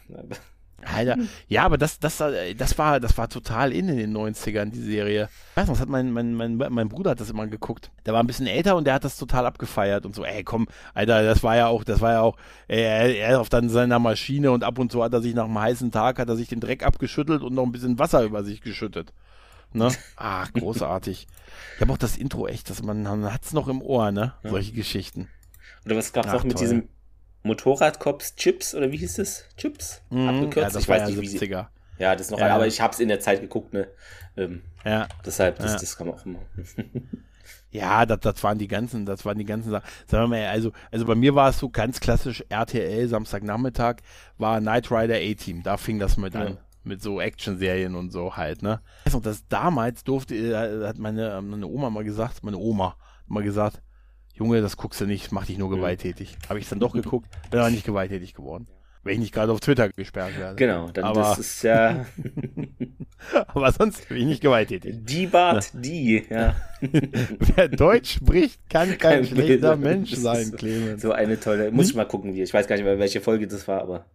Alter, 0.86 1.18
ja, 1.48 1.64
aber 1.64 1.78
das, 1.78 2.00
das, 2.00 2.18
das 2.58 2.78
war, 2.78 3.00
das 3.00 3.18
war 3.18 3.30
total 3.30 3.74
in, 3.74 3.90
in 3.90 3.98
den 3.98 4.16
90ern, 4.16 4.72
die 4.72 4.82
Serie. 4.82 5.30
Ich 5.52 5.58
weiß 5.58 5.68
noch, 5.68 5.74
das 5.74 5.82
hat 5.82 5.90
mein, 5.90 6.12
mein, 6.12 6.34
mein, 6.34 6.58
mein 6.58 6.90
Bruder 6.90 7.12
hat 7.12 7.20
das 7.20 7.30
immer 7.30 7.48
geguckt. 7.48 7.92
Der 8.06 8.14
war 8.14 8.24
ein 8.24 8.28
bisschen 8.28 8.48
älter 8.48 8.76
und 8.76 8.86
der 8.86 8.94
hat 8.94 9.04
das 9.04 9.18
total 9.18 9.46
abgefeiert 9.46 10.06
und 10.06 10.16
so, 10.16 10.24
ey, 10.24 10.44
komm, 10.44 10.68
Alter, 10.94 11.24
das 11.24 11.44
war 11.44 11.56
ja 11.56 11.68
auch, 11.68 11.84
das 11.84 12.02
war 12.02 12.14
ja 12.14 12.22
auch, 12.22 12.38
er, 12.68 13.16
er 13.16 13.42
auf 13.42 13.50
dann 13.50 13.70
seiner 13.70 14.00
Maschine 14.00 14.52
und 14.52 14.64
ab 14.64 14.80
und 14.80 14.92
zu 14.92 15.04
hat 15.04 15.14
er 15.14 15.22
sich 15.22 15.34
nach 15.34 15.46
einem 15.46 15.60
heißen 15.60 15.92
Tag, 15.92 16.20
hat 16.20 16.30
er 16.30 16.36
sich 16.36 16.48
den 16.48 16.60
Dreck 16.60 16.86
abgeschüttelt 16.86 17.42
und 17.42 17.54
noch 17.54 17.64
ein 17.64 17.72
bisschen 17.72 18.00
Wasser 18.00 18.24
über 18.24 18.44
sich 18.44 18.62
geschüttet. 18.62 19.14
Ne? 19.74 19.92
Ach, 20.16 20.52
großartig. 20.54 21.28
Ich 21.76 21.82
habe 21.82 21.94
auch 21.94 21.98
das 21.98 22.18
Intro 22.18 22.48
echt, 22.48 22.70
dass 22.70 22.82
man, 22.82 23.04
man 23.04 23.34
hat 23.34 23.44
es 23.44 23.54
noch 23.54 23.68
im 23.68 23.82
Ohr, 23.82 24.12
ne? 24.12 24.34
Ja. 24.44 24.50
Solche 24.50 24.74
Geschichten. 24.74 25.30
Oder 25.86 25.96
was 25.96 26.14
gab 26.14 26.26
es 26.26 26.34
auch 26.34 26.44
mit 26.44 26.58
toll. 26.58 26.62
diesem 26.62 26.90
Motorradcops 27.44 28.36
Chips 28.36 28.76
oder 28.76 28.92
wie 28.92 28.98
hieß 28.98 29.20
es? 29.20 29.46
Chips? 29.58 30.02
Mhm, 30.10 30.28
Abgekürzt? 30.28 30.76
Ja, 30.76 30.80
ich 30.80 30.88
weiß 30.88 31.02
ja 31.02 31.08
nicht, 31.08 31.22
wie 31.22 31.28
sie. 31.28 31.66
Ja, 31.98 32.16
das 32.16 32.32
noch, 32.32 32.40
ja. 32.40 32.56
aber 32.56 32.66
ich 32.66 32.80
habe 32.80 32.94
es 32.94 33.00
in 33.00 33.10
der 33.10 33.20
Zeit 33.20 33.42
geguckt, 33.42 33.74
ne? 33.74 33.90
Ähm, 34.38 34.62
ja. 34.86 35.08
Deshalb, 35.26 35.60
das, 35.60 35.78
das 35.78 35.98
kann 35.98 36.08
man 36.08 36.16
auch 36.16 36.26
immer. 36.26 36.40
Ja, 37.72 38.08
das, 38.08 38.20
das 38.22 38.44
waren 38.44 38.58
die 38.58 38.68
ganzen, 38.68 39.06
das 39.06 39.26
waren 39.26 39.38
die 39.38 39.46
ganzen 39.46 39.70
Sachen. 39.70 39.88
Sagen 40.08 40.24
wir 40.24 40.40
mal, 40.40 40.48
also, 40.48 40.72
also 40.92 41.06
bei 41.06 41.14
mir 41.14 41.36
war 41.36 41.50
es 41.50 41.60
so 41.60 41.70
ganz 41.70 42.00
klassisch 42.00 42.44
RTL, 42.50 43.08
Samstagnachmittag, 43.08 43.98
war 44.40 44.60
Knight 44.60 44.90
Rider 44.90 45.18
A-Team, 45.18 45.62
da 45.62 45.78
fing 45.78 46.00
das 46.00 46.18
mit 46.18 46.34
ja. 46.34 46.42
an 46.42 46.58
mit 46.90 47.02
so 47.02 47.22
Action-Serien 47.22 47.96
und 47.96 48.12
so 48.12 48.36
halt, 48.36 48.62
ne? 48.62 48.82
Und 49.14 49.26
das 49.26 49.48
damals 49.48 50.04
durfte, 50.04 50.36
äh, 50.36 50.86
hat 50.86 50.98
meine, 50.98 51.42
meine 51.42 51.68
Oma 51.68 51.90
mal 51.90 52.04
gesagt, 52.04 52.44
meine 52.44 52.58
Oma 52.58 52.98
mal 53.28 53.44
gesagt, 53.44 53.82
Junge, 54.34 54.62
das 54.62 54.78
guckst 54.78 55.00
du 55.00 55.06
nicht, 55.06 55.32
mach 55.32 55.46
dich 55.46 55.58
nur 55.58 55.70
gewalttätig. 55.70 56.38
Habe 56.48 56.60
ich 56.60 56.68
dann 56.68 56.80
doch 56.80 56.94
geguckt, 56.94 57.30
bin 57.52 57.60
aber 57.60 57.70
nicht 57.70 57.86
gewalttätig 57.86 58.34
geworden. 58.34 58.68
Wenn 59.04 59.14
ich 59.14 59.20
nicht 59.20 59.34
gerade 59.34 59.52
auf 59.52 59.62
Twitter 59.62 59.90
gesperrt 59.90 60.38
werde. 60.38 60.56
Genau, 60.56 60.90
dann 60.92 61.06
aber, 61.06 61.22
das 61.22 61.40
ist 61.40 61.64
ja. 61.64 62.06
aber 63.48 63.72
sonst 63.72 64.10
bin 64.10 64.18
ich 64.18 64.26
nicht 64.26 64.42
gewalttätig. 64.42 64.98
Die 65.06 65.28
Bart, 65.28 65.72
die, 65.74 66.26
ja. 66.30 66.56
Wer 66.82 67.70
Deutsch 67.70 68.16
spricht, 68.16 68.70
kann 68.70 68.90
kein, 68.90 68.98
kein 68.98 69.26
schlechter 69.26 69.78
Mensch 69.78 70.14
sein, 70.16 70.52
Clemens. 70.52 71.02
So 71.02 71.14
eine 71.14 71.40
tolle, 71.40 71.72
muss 71.72 71.90
ich 71.90 71.96
mal 71.96 72.06
gucken, 72.06 72.34
wie. 72.34 72.42
Ich 72.42 72.54
weiß 72.54 72.68
gar 72.68 72.76
nicht 72.76 72.86
mehr, 72.86 73.00
welche 73.00 73.22
Folge 73.22 73.48
das 73.48 73.68
war, 73.68 73.82
aber. 73.82 74.06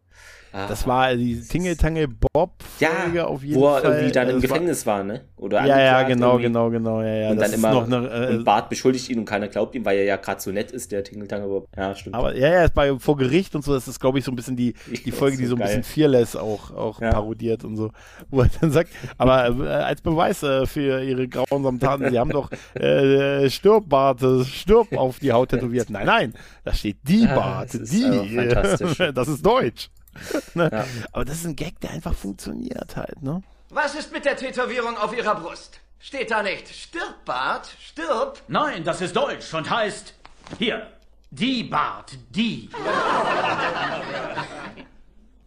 Ah. 0.56 0.68
Das 0.68 0.86
war 0.86 1.16
die 1.16 1.40
Tingle 1.40 1.76
Tangle 1.76 2.06
Bob 2.06 2.62
Folge 2.78 3.16
ja, 3.16 3.24
auf 3.26 3.42
jeden 3.42 3.60
wo 3.60 3.66
er 3.66 3.80
Fall. 3.80 3.92
irgendwie 3.92 4.12
dann 4.12 4.28
im 4.28 4.34
also 4.36 4.46
Gefängnis 4.46 4.86
war, 4.86 5.02
ne? 5.02 5.22
Oder 5.36 5.66
ja, 5.66 5.80
ja, 5.80 6.02
genau, 6.04 6.38
irgendwie. 6.38 6.44
genau, 6.44 6.70
genau, 6.70 7.02
ja, 7.02 7.14
ja. 7.14 7.30
Und 7.30 7.38
das 7.38 7.50
dann 7.50 7.58
immer 7.58 7.84
eine, 7.84 8.08
äh, 8.08 8.36
und 8.36 8.44
Bart 8.44 8.68
beschuldigt 8.68 9.08
ihn 9.10 9.18
und 9.18 9.24
keiner 9.24 9.48
glaubt 9.48 9.74
ihm, 9.74 9.84
weil 9.84 9.98
er 9.98 10.04
ja 10.04 10.16
gerade 10.16 10.40
so 10.40 10.52
nett 10.52 10.70
ist, 10.70 10.92
der 10.92 11.02
Tingle 11.02 11.26
Tangle 11.26 11.48
Bob. 11.48 11.66
Ja, 11.76 11.92
stimmt. 11.96 12.14
Aber 12.14 12.36
ja, 12.36 12.50
ja, 12.50 12.64
ist 12.64 12.74
bei 12.74 12.96
vor 12.98 13.16
Gericht 13.16 13.54
und 13.56 13.64
so, 13.64 13.74
das 13.74 13.88
ist 13.88 13.98
glaube 13.98 14.20
ich 14.20 14.24
so 14.24 14.30
ein 14.30 14.36
bisschen 14.36 14.54
die 14.54 14.74
die 15.04 15.10
Folge, 15.10 15.36
so 15.36 15.42
die 15.42 15.48
so 15.48 15.54
ein 15.56 15.58
geil. 15.58 15.66
bisschen 15.68 15.82
Fearless 15.82 16.36
auch 16.36 16.70
auch 16.70 17.00
ja. 17.00 17.10
parodiert 17.10 17.64
und 17.64 17.76
so, 17.76 17.90
wo 18.30 18.42
er 18.42 18.50
dann 18.60 18.70
sagt, 18.70 18.90
aber 19.18 19.48
äh, 19.48 19.68
als 19.68 20.00
Beweis 20.02 20.42
äh, 20.44 20.66
für 20.66 21.02
ihre 21.02 21.26
grausamen 21.26 21.80
Taten, 21.80 22.10
sie 22.10 22.18
haben 22.18 22.30
doch 22.30 22.50
äh, 22.74 23.50
Stirb 23.50 23.88
Bart, 23.88 24.20
stirb 24.46 24.96
auf 24.96 25.18
die 25.18 25.32
Haut 25.32 25.48
tätowiert. 25.48 25.90
Nein, 25.90 26.06
nein, 26.06 26.34
da 26.62 26.72
steht 26.72 26.98
die 27.02 27.26
Bart, 27.26 27.74
das 27.74 27.90
die. 27.90 28.36
das 29.14 29.28
ist 29.28 29.44
Deutsch. 29.44 29.90
ne? 30.54 30.68
ja. 30.72 30.84
Aber 31.12 31.24
das 31.24 31.36
ist 31.38 31.46
ein 31.46 31.56
Gag, 31.56 31.80
der 31.80 31.90
einfach 31.90 32.14
funktioniert 32.14 32.96
halt, 32.96 33.22
ne? 33.22 33.42
Was 33.70 33.94
ist 33.94 34.12
mit 34.12 34.24
der 34.24 34.36
Tätowierung 34.36 34.96
auf 34.96 35.16
Ihrer 35.16 35.34
Brust? 35.34 35.80
Steht 35.98 36.30
da 36.30 36.42
nicht 36.42 36.68
Stirb, 36.68 37.24
Bart, 37.24 37.68
stirb? 37.80 38.40
Nein, 38.46 38.84
das 38.84 39.00
ist 39.00 39.16
Deutsch 39.16 39.52
und 39.54 39.70
heißt 39.70 40.14
hier, 40.58 40.86
die 41.30 41.64
Bart, 41.64 42.12
die. 42.30 42.68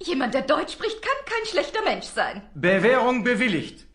Jemand, 0.03 0.33
der 0.33 0.41
Deutsch 0.41 0.73
spricht, 0.73 1.01
kann 1.01 1.15
kein 1.25 1.45
schlechter 1.47 1.81
Mensch 1.83 2.05
sein. 2.05 2.41
Bewährung 2.55 3.23
bewilligt. 3.23 3.85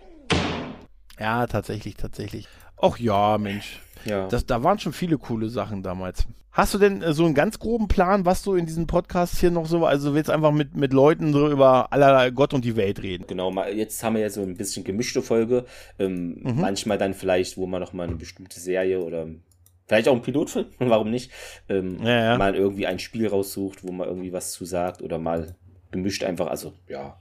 Ja, 1.19 1.47
tatsächlich, 1.47 1.97
tatsächlich. 1.97 2.49
Ach 2.81 2.97
ja, 2.99 3.39
Mensch. 3.39 3.81
Ja. 4.05 4.29
Das, 4.29 4.47
da 4.47 4.63
waren 4.63 4.79
schon 4.79 4.93
viele 4.93 5.19
coole 5.19 5.49
Sachen 5.49 5.83
damals. 5.83 6.27
Hast 6.53 6.75
du 6.75 6.79
denn 6.79 7.01
äh, 7.01 7.15
so 7.15 7.25
einen 7.25 7.35
ganz 7.35 7.59
groben 7.59 7.89
Plan, 7.89 8.27
was 8.27 8.43
du 8.43 8.55
in 8.55 8.67
diesem 8.67 8.87
Podcast 8.87 9.39
hier 9.39 9.51
noch 9.51 9.67
so, 9.67 9.87
also 9.87 10.15
willst 10.15 10.29
einfach 10.29 10.53
mit, 10.53 10.77
mit 10.77 10.93
Leuten 10.93 11.33
so 11.33 11.51
über 11.51 11.93
aller 11.93 12.31
Gott 12.31 12.53
und 12.53 12.65
die 12.65 12.77
Welt 12.77 13.03
reden? 13.03 13.27
Genau, 13.27 13.51
jetzt 13.67 14.05
haben 14.05 14.17
wir 14.17 14.23
ja 14.23 14.31
so 14.31 14.43
ein 14.43 14.57
bisschen 14.57 14.85
gemischte 14.85 15.23
Folge. 15.23 15.65
Ähm, 15.99 16.41
mhm. 16.43 16.61
Manchmal 16.61 16.99
dann 16.99 17.15
vielleicht, 17.15 17.57
wo 17.57 17.67
man 17.67 17.81
noch 17.81 17.95
mal 17.95 18.07
eine 18.07 18.17
bestimmte 18.17 18.61
Serie 18.61 19.01
oder 19.01 19.29
vielleicht 19.87 20.09
auch 20.09 20.15
ein 20.15 20.23
Pilotfilm, 20.23 20.67
warum 20.79 21.11
nicht, 21.11 21.31
ähm, 21.71 22.03
ja, 22.03 22.25
ja. 22.25 22.39
mal 22.39 22.55
irgendwie 22.55 22.87
ein 22.87 22.99
Spiel 22.99 23.29
raussucht, 23.29 23.83
wo 23.83 23.93
man 23.93 24.09
irgendwie 24.09 24.33
was 24.33 24.53
zu 24.53 24.67
sagt 24.67 25.01
oder 25.01 25.19
mal 25.19 25.55
gemischt 25.91 26.25
einfach, 26.25 26.49
also 26.49 26.75
ja, 26.89 27.19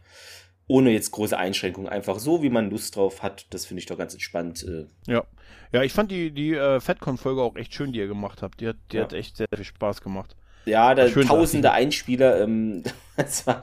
ohne 0.68 0.92
jetzt 0.92 1.12
große 1.12 1.38
Einschränkungen, 1.38 1.90
einfach 1.90 2.20
so, 2.20 2.44
wie 2.44 2.50
man 2.50 2.70
Lust 2.70 2.96
drauf 2.96 3.24
hat. 3.24 3.46
Das 3.50 3.66
finde 3.66 3.80
ich 3.80 3.88
doch 3.88 3.98
ganz 3.98 4.14
entspannt. 4.14 4.64
Äh. 4.64 4.86
Ja. 5.12 5.26
Ja, 5.72 5.84
ich 5.84 5.94
fand 5.94 6.12
die, 6.12 6.32
die 6.32 6.54
äh, 6.54 6.80
FatCon-Folge 6.80 7.42
auch 7.42 7.56
echt 7.56 7.74
schön, 7.74 7.94
die 7.94 8.00
ihr 8.00 8.08
gemacht 8.08 8.42
habt. 8.42 8.60
Die 8.60 8.68
hat, 8.68 8.78
die 8.92 8.98
ja. 8.98 9.04
hat 9.04 9.14
echt 9.14 9.38
sehr 9.38 9.48
viel 9.56 9.64
Spaß 9.64 10.02
gemacht. 10.02 10.36
Ja, 10.66 10.94
da 10.96 11.10
Schön, 11.10 11.28
tausende 11.28 11.72
Einspieler. 11.72 12.42
Ähm, 12.42 12.84
war, 13.46 13.62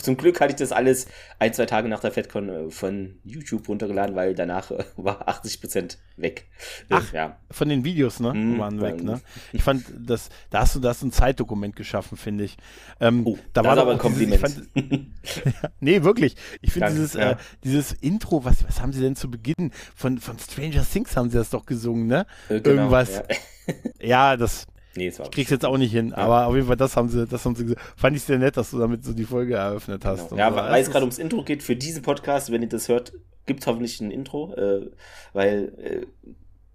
zum 0.00 0.16
Glück 0.16 0.40
hatte 0.40 0.50
ich 0.52 0.56
das 0.56 0.72
alles 0.72 1.06
ein, 1.38 1.52
zwei 1.52 1.66
Tage 1.66 1.88
nach 1.88 2.00
der 2.00 2.12
FedCon 2.12 2.48
äh, 2.48 2.70
von 2.70 3.18
YouTube 3.24 3.68
runtergeladen, 3.68 4.16
weil 4.16 4.34
danach 4.34 4.70
äh, 4.70 4.84
war 4.96 5.28
80 5.28 5.60
Prozent 5.60 5.98
weg. 6.16 6.46
Ach, 6.88 7.12
ja. 7.12 7.38
von 7.50 7.68
den 7.68 7.84
Videos, 7.84 8.20
ne? 8.20 8.32
Hm, 8.32 8.58
waren 8.58 8.80
weg, 8.80 9.02
ne? 9.02 9.20
Ich 9.52 9.62
fand, 9.62 9.84
das, 9.98 10.28
da 10.50 10.60
hast 10.60 10.74
du 10.74 10.80
das 10.80 11.02
ein 11.02 11.12
Zeitdokument 11.12 11.76
geschaffen, 11.76 12.16
finde 12.16 12.44
ich. 12.44 12.56
Ähm, 13.00 13.26
oh, 13.26 13.38
da 13.52 13.64
war 13.64 13.76
aber 13.76 13.92
ein 13.92 13.98
Kompliment. 13.98 14.42
Dieses, 14.42 14.68
fand, 14.72 15.62
ja, 15.62 15.70
nee, 15.80 16.02
wirklich. 16.02 16.36
Ich 16.60 16.72
finde 16.72 16.90
dieses, 16.90 17.14
ja. 17.14 17.32
äh, 17.32 17.36
dieses 17.64 17.92
Intro, 17.92 18.44
was, 18.44 18.66
was 18.66 18.80
haben 18.80 18.92
sie 18.92 19.00
denn 19.00 19.16
zu 19.16 19.30
Beginn? 19.30 19.72
Von, 19.94 20.18
von 20.18 20.38
Stranger 20.38 20.84
Things 20.84 21.16
haben 21.16 21.30
sie 21.30 21.38
das 21.38 21.50
doch 21.50 21.66
gesungen, 21.66 22.06
ne? 22.06 22.26
Äh, 22.48 22.60
genau, 22.60 22.76
Irgendwas. 22.76 23.16
Ja. 23.16 23.74
ja, 24.00 24.36
das 24.36 24.66
Nee, 24.96 25.08
es 25.08 25.18
war 25.18 25.26
ich 25.26 25.32
krieg's 25.32 25.50
jetzt 25.50 25.64
auch 25.64 25.78
nicht 25.78 25.92
hin, 25.92 26.10
ja. 26.10 26.16
aber 26.16 26.46
auf 26.46 26.54
jeden 26.54 26.66
Fall, 26.66 26.76
das 26.76 26.96
haben 26.96 27.08
sie, 27.08 27.26
das 27.26 27.44
haben 27.44 27.54
sie 27.54 27.64
gesagt. 27.64 27.82
Fand 27.96 28.16
ich 28.16 28.22
sehr 28.22 28.38
nett, 28.38 28.56
dass 28.56 28.70
du 28.70 28.78
damit 28.78 29.04
so 29.04 29.12
die 29.12 29.24
Folge 29.24 29.54
eröffnet 29.54 30.04
hast. 30.04 30.30
Genau. 30.30 30.40
Ja, 30.40 30.50
so. 30.50 30.56
weil 30.56 30.82
es 30.82 30.90
gerade 30.90 31.04
ums 31.04 31.18
Intro 31.18 31.42
geht, 31.42 31.62
für 31.62 31.76
diesen 31.76 32.02
Podcast, 32.02 32.50
wenn 32.50 32.62
ihr 32.62 32.68
das 32.68 32.88
hört, 32.88 33.12
gibt 33.44 33.60
es 33.60 33.66
hoffentlich 33.66 34.00
ein 34.00 34.10
Intro, 34.10 34.54
äh, 34.54 34.90
weil 35.32 35.72
äh, 35.78 36.06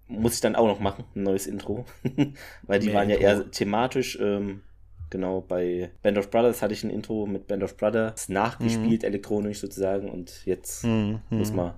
muss 0.08 0.34
ich 0.34 0.40
dann 0.40 0.56
auch 0.56 0.66
noch 0.66 0.80
machen, 0.80 1.04
ein 1.14 1.22
neues 1.22 1.46
Intro. 1.46 1.84
weil 2.62 2.80
die 2.80 2.86
Mehr 2.86 2.96
waren 2.96 3.10
Intro. 3.10 3.22
ja 3.22 3.28
eher 3.36 3.50
thematisch, 3.50 4.18
ähm, 4.20 4.62
genau, 5.10 5.40
bei 5.40 5.90
Band 6.02 6.18
of 6.18 6.30
Brothers 6.30 6.62
hatte 6.62 6.74
ich 6.74 6.84
ein 6.84 6.90
Intro 6.90 7.26
mit 7.26 7.46
Band 7.46 7.62
of 7.62 7.76
Brothers 7.76 8.28
nachgespielt, 8.28 9.02
mhm. 9.02 9.08
elektronisch 9.08 9.58
sozusagen, 9.60 10.10
und 10.10 10.44
jetzt 10.44 10.84
mhm. 10.84 11.20
muss 11.30 11.50
mhm. 11.50 11.56
man 11.56 11.74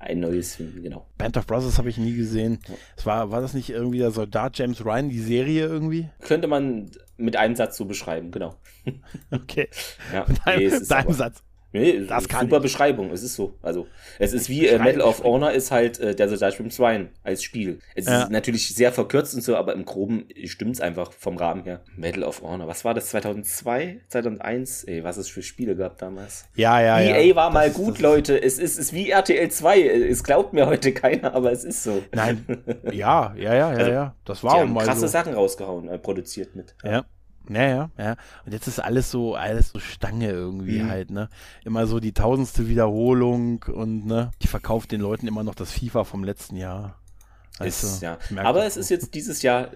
ein 0.00 0.20
neues 0.20 0.56
finden, 0.56 0.82
genau. 0.82 1.06
Band 1.18 1.36
of 1.36 1.46
Brothers 1.46 1.78
habe 1.78 1.90
ich 1.90 1.98
nie 1.98 2.16
gesehen. 2.16 2.58
Es 2.96 3.04
war, 3.04 3.30
war 3.30 3.40
das 3.40 3.54
nicht 3.54 3.68
irgendwie 3.70 3.98
der 3.98 4.10
Soldat 4.10 4.58
James 4.58 4.84
Ryan, 4.84 5.10
die 5.10 5.20
Serie 5.20 5.66
irgendwie? 5.66 6.08
Könnte 6.20 6.48
man 6.48 6.90
mit 7.18 7.36
einem 7.36 7.54
Satz 7.54 7.76
so 7.76 7.84
beschreiben, 7.84 8.30
genau. 8.30 8.56
Okay. 9.30 9.68
Ja, 10.12 10.24
mit 10.26 10.46
einem, 10.46 10.68
nee, 10.68 10.74
mit 10.74 10.92
einem 10.92 11.12
Satz. 11.12 11.42
Nee, 11.72 12.04
das 12.06 12.28
kann 12.28 12.46
super 12.46 12.56
ich. 12.56 12.62
Beschreibung, 12.62 13.10
es 13.12 13.22
ist 13.22 13.34
so. 13.34 13.54
Also, 13.62 13.86
es 14.18 14.32
ist 14.32 14.48
wie 14.48 14.66
äh, 14.66 14.78
Medal 14.78 15.02
of 15.02 15.22
Honor 15.22 15.52
ist 15.52 15.70
halt 15.70 16.00
äh, 16.00 16.14
der 16.14 16.28
Soldat 16.28 16.54
schwimmt 16.54 16.72
Swine 16.72 17.10
als 17.22 17.42
Spiel. 17.42 17.78
Es 17.94 18.06
ja. 18.06 18.22
ist 18.22 18.30
natürlich 18.30 18.74
sehr 18.74 18.92
verkürzt 18.92 19.34
und 19.34 19.42
so, 19.42 19.56
aber 19.56 19.74
im 19.74 19.84
Groben 19.84 20.26
stimmt 20.46 20.74
es 20.74 20.80
einfach 20.80 21.12
vom 21.12 21.36
Rahmen 21.36 21.62
her. 21.64 21.80
Medal 21.96 22.24
of 22.24 22.42
Honor, 22.42 22.66
was 22.66 22.84
war 22.84 22.94
das, 22.94 23.10
2002, 23.10 24.00
2001? 24.08 24.84
Ey, 24.84 25.04
was 25.04 25.16
es 25.16 25.28
für 25.28 25.42
Spiele 25.42 25.76
gab 25.76 25.98
damals? 25.98 26.46
Ja, 26.56 26.80
ja, 26.80 26.98
EA 27.00 27.20
ja. 27.20 27.36
war 27.36 27.50
mal 27.50 27.68
das 27.68 27.76
gut, 27.76 27.94
ist, 27.96 28.00
Leute. 28.00 28.42
Es 28.42 28.58
ist, 28.58 28.76
ist 28.76 28.92
wie 28.92 29.10
RTL 29.10 29.50
2. 29.50 29.80
Es 29.80 30.24
glaubt 30.24 30.52
mir 30.52 30.66
heute 30.66 30.92
keiner, 30.92 31.34
aber 31.34 31.52
es 31.52 31.64
ist 31.64 31.84
so. 31.84 32.02
Nein, 32.12 32.44
ja, 32.92 33.32
ja, 33.36 33.54
ja, 33.54 33.54
ja, 33.54 33.68
also, 33.68 33.90
ja. 33.90 34.14
Das 34.24 34.42
war 34.42 34.54
auch 34.54 34.66
mal 34.66 34.84
krasse 34.84 35.02
so. 35.02 35.06
Sachen 35.06 35.34
rausgehauen, 35.34 35.88
äh, 35.88 35.98
produziert 35.98 36.56
mit. 36.56 36.74
ja. 36.82 36.90
ja. 36.90 37.04
Ja, 37.50 37.66
ja, 37.66 37.90
ja. 37.98 38.16
Und 38.46 38.52
jetzt 38.52 38.68
ist 38.68 38.78
alles 38.78 39.10
so, 39.10 39.34
alles 39.34 39.70
so 39.70 39.80
Stange 39.80 40.30
irgendwie 40.30 40.80
mhm. 40.80 40.90
halt, 40.90 41.10
ne? 41.10 41.28
Immer 41.64 41.86
so 41.86 41.98
die 41.98 42.12
tausendste 42.12 42.68
Wiederholung 42.68 43.64
und, 43.64 44.06
ne? 44.06 44.30
Ich 44.38 44.48
verkaufe 44.48 44.86
den 44.86 45.00
Leuten 45.00 45.26
immer 45.26 45.42
noch 45.42 45.56
das 45.56 45.72
FIFA 45.72 46.04
vom 46.04 46.22
letzten 46.22 46.56
Jahr. 46.56 47.00
Weißt 47.58 47.84
ist, 47.84 48.02
ja. 48.02 48.18
Aber 48.36 48.64
es 48.64 48.76
ist 48.76 48.88
jetzt 48.88 49.14
dieses 49.14 49.42
Jahr 49.42 49.70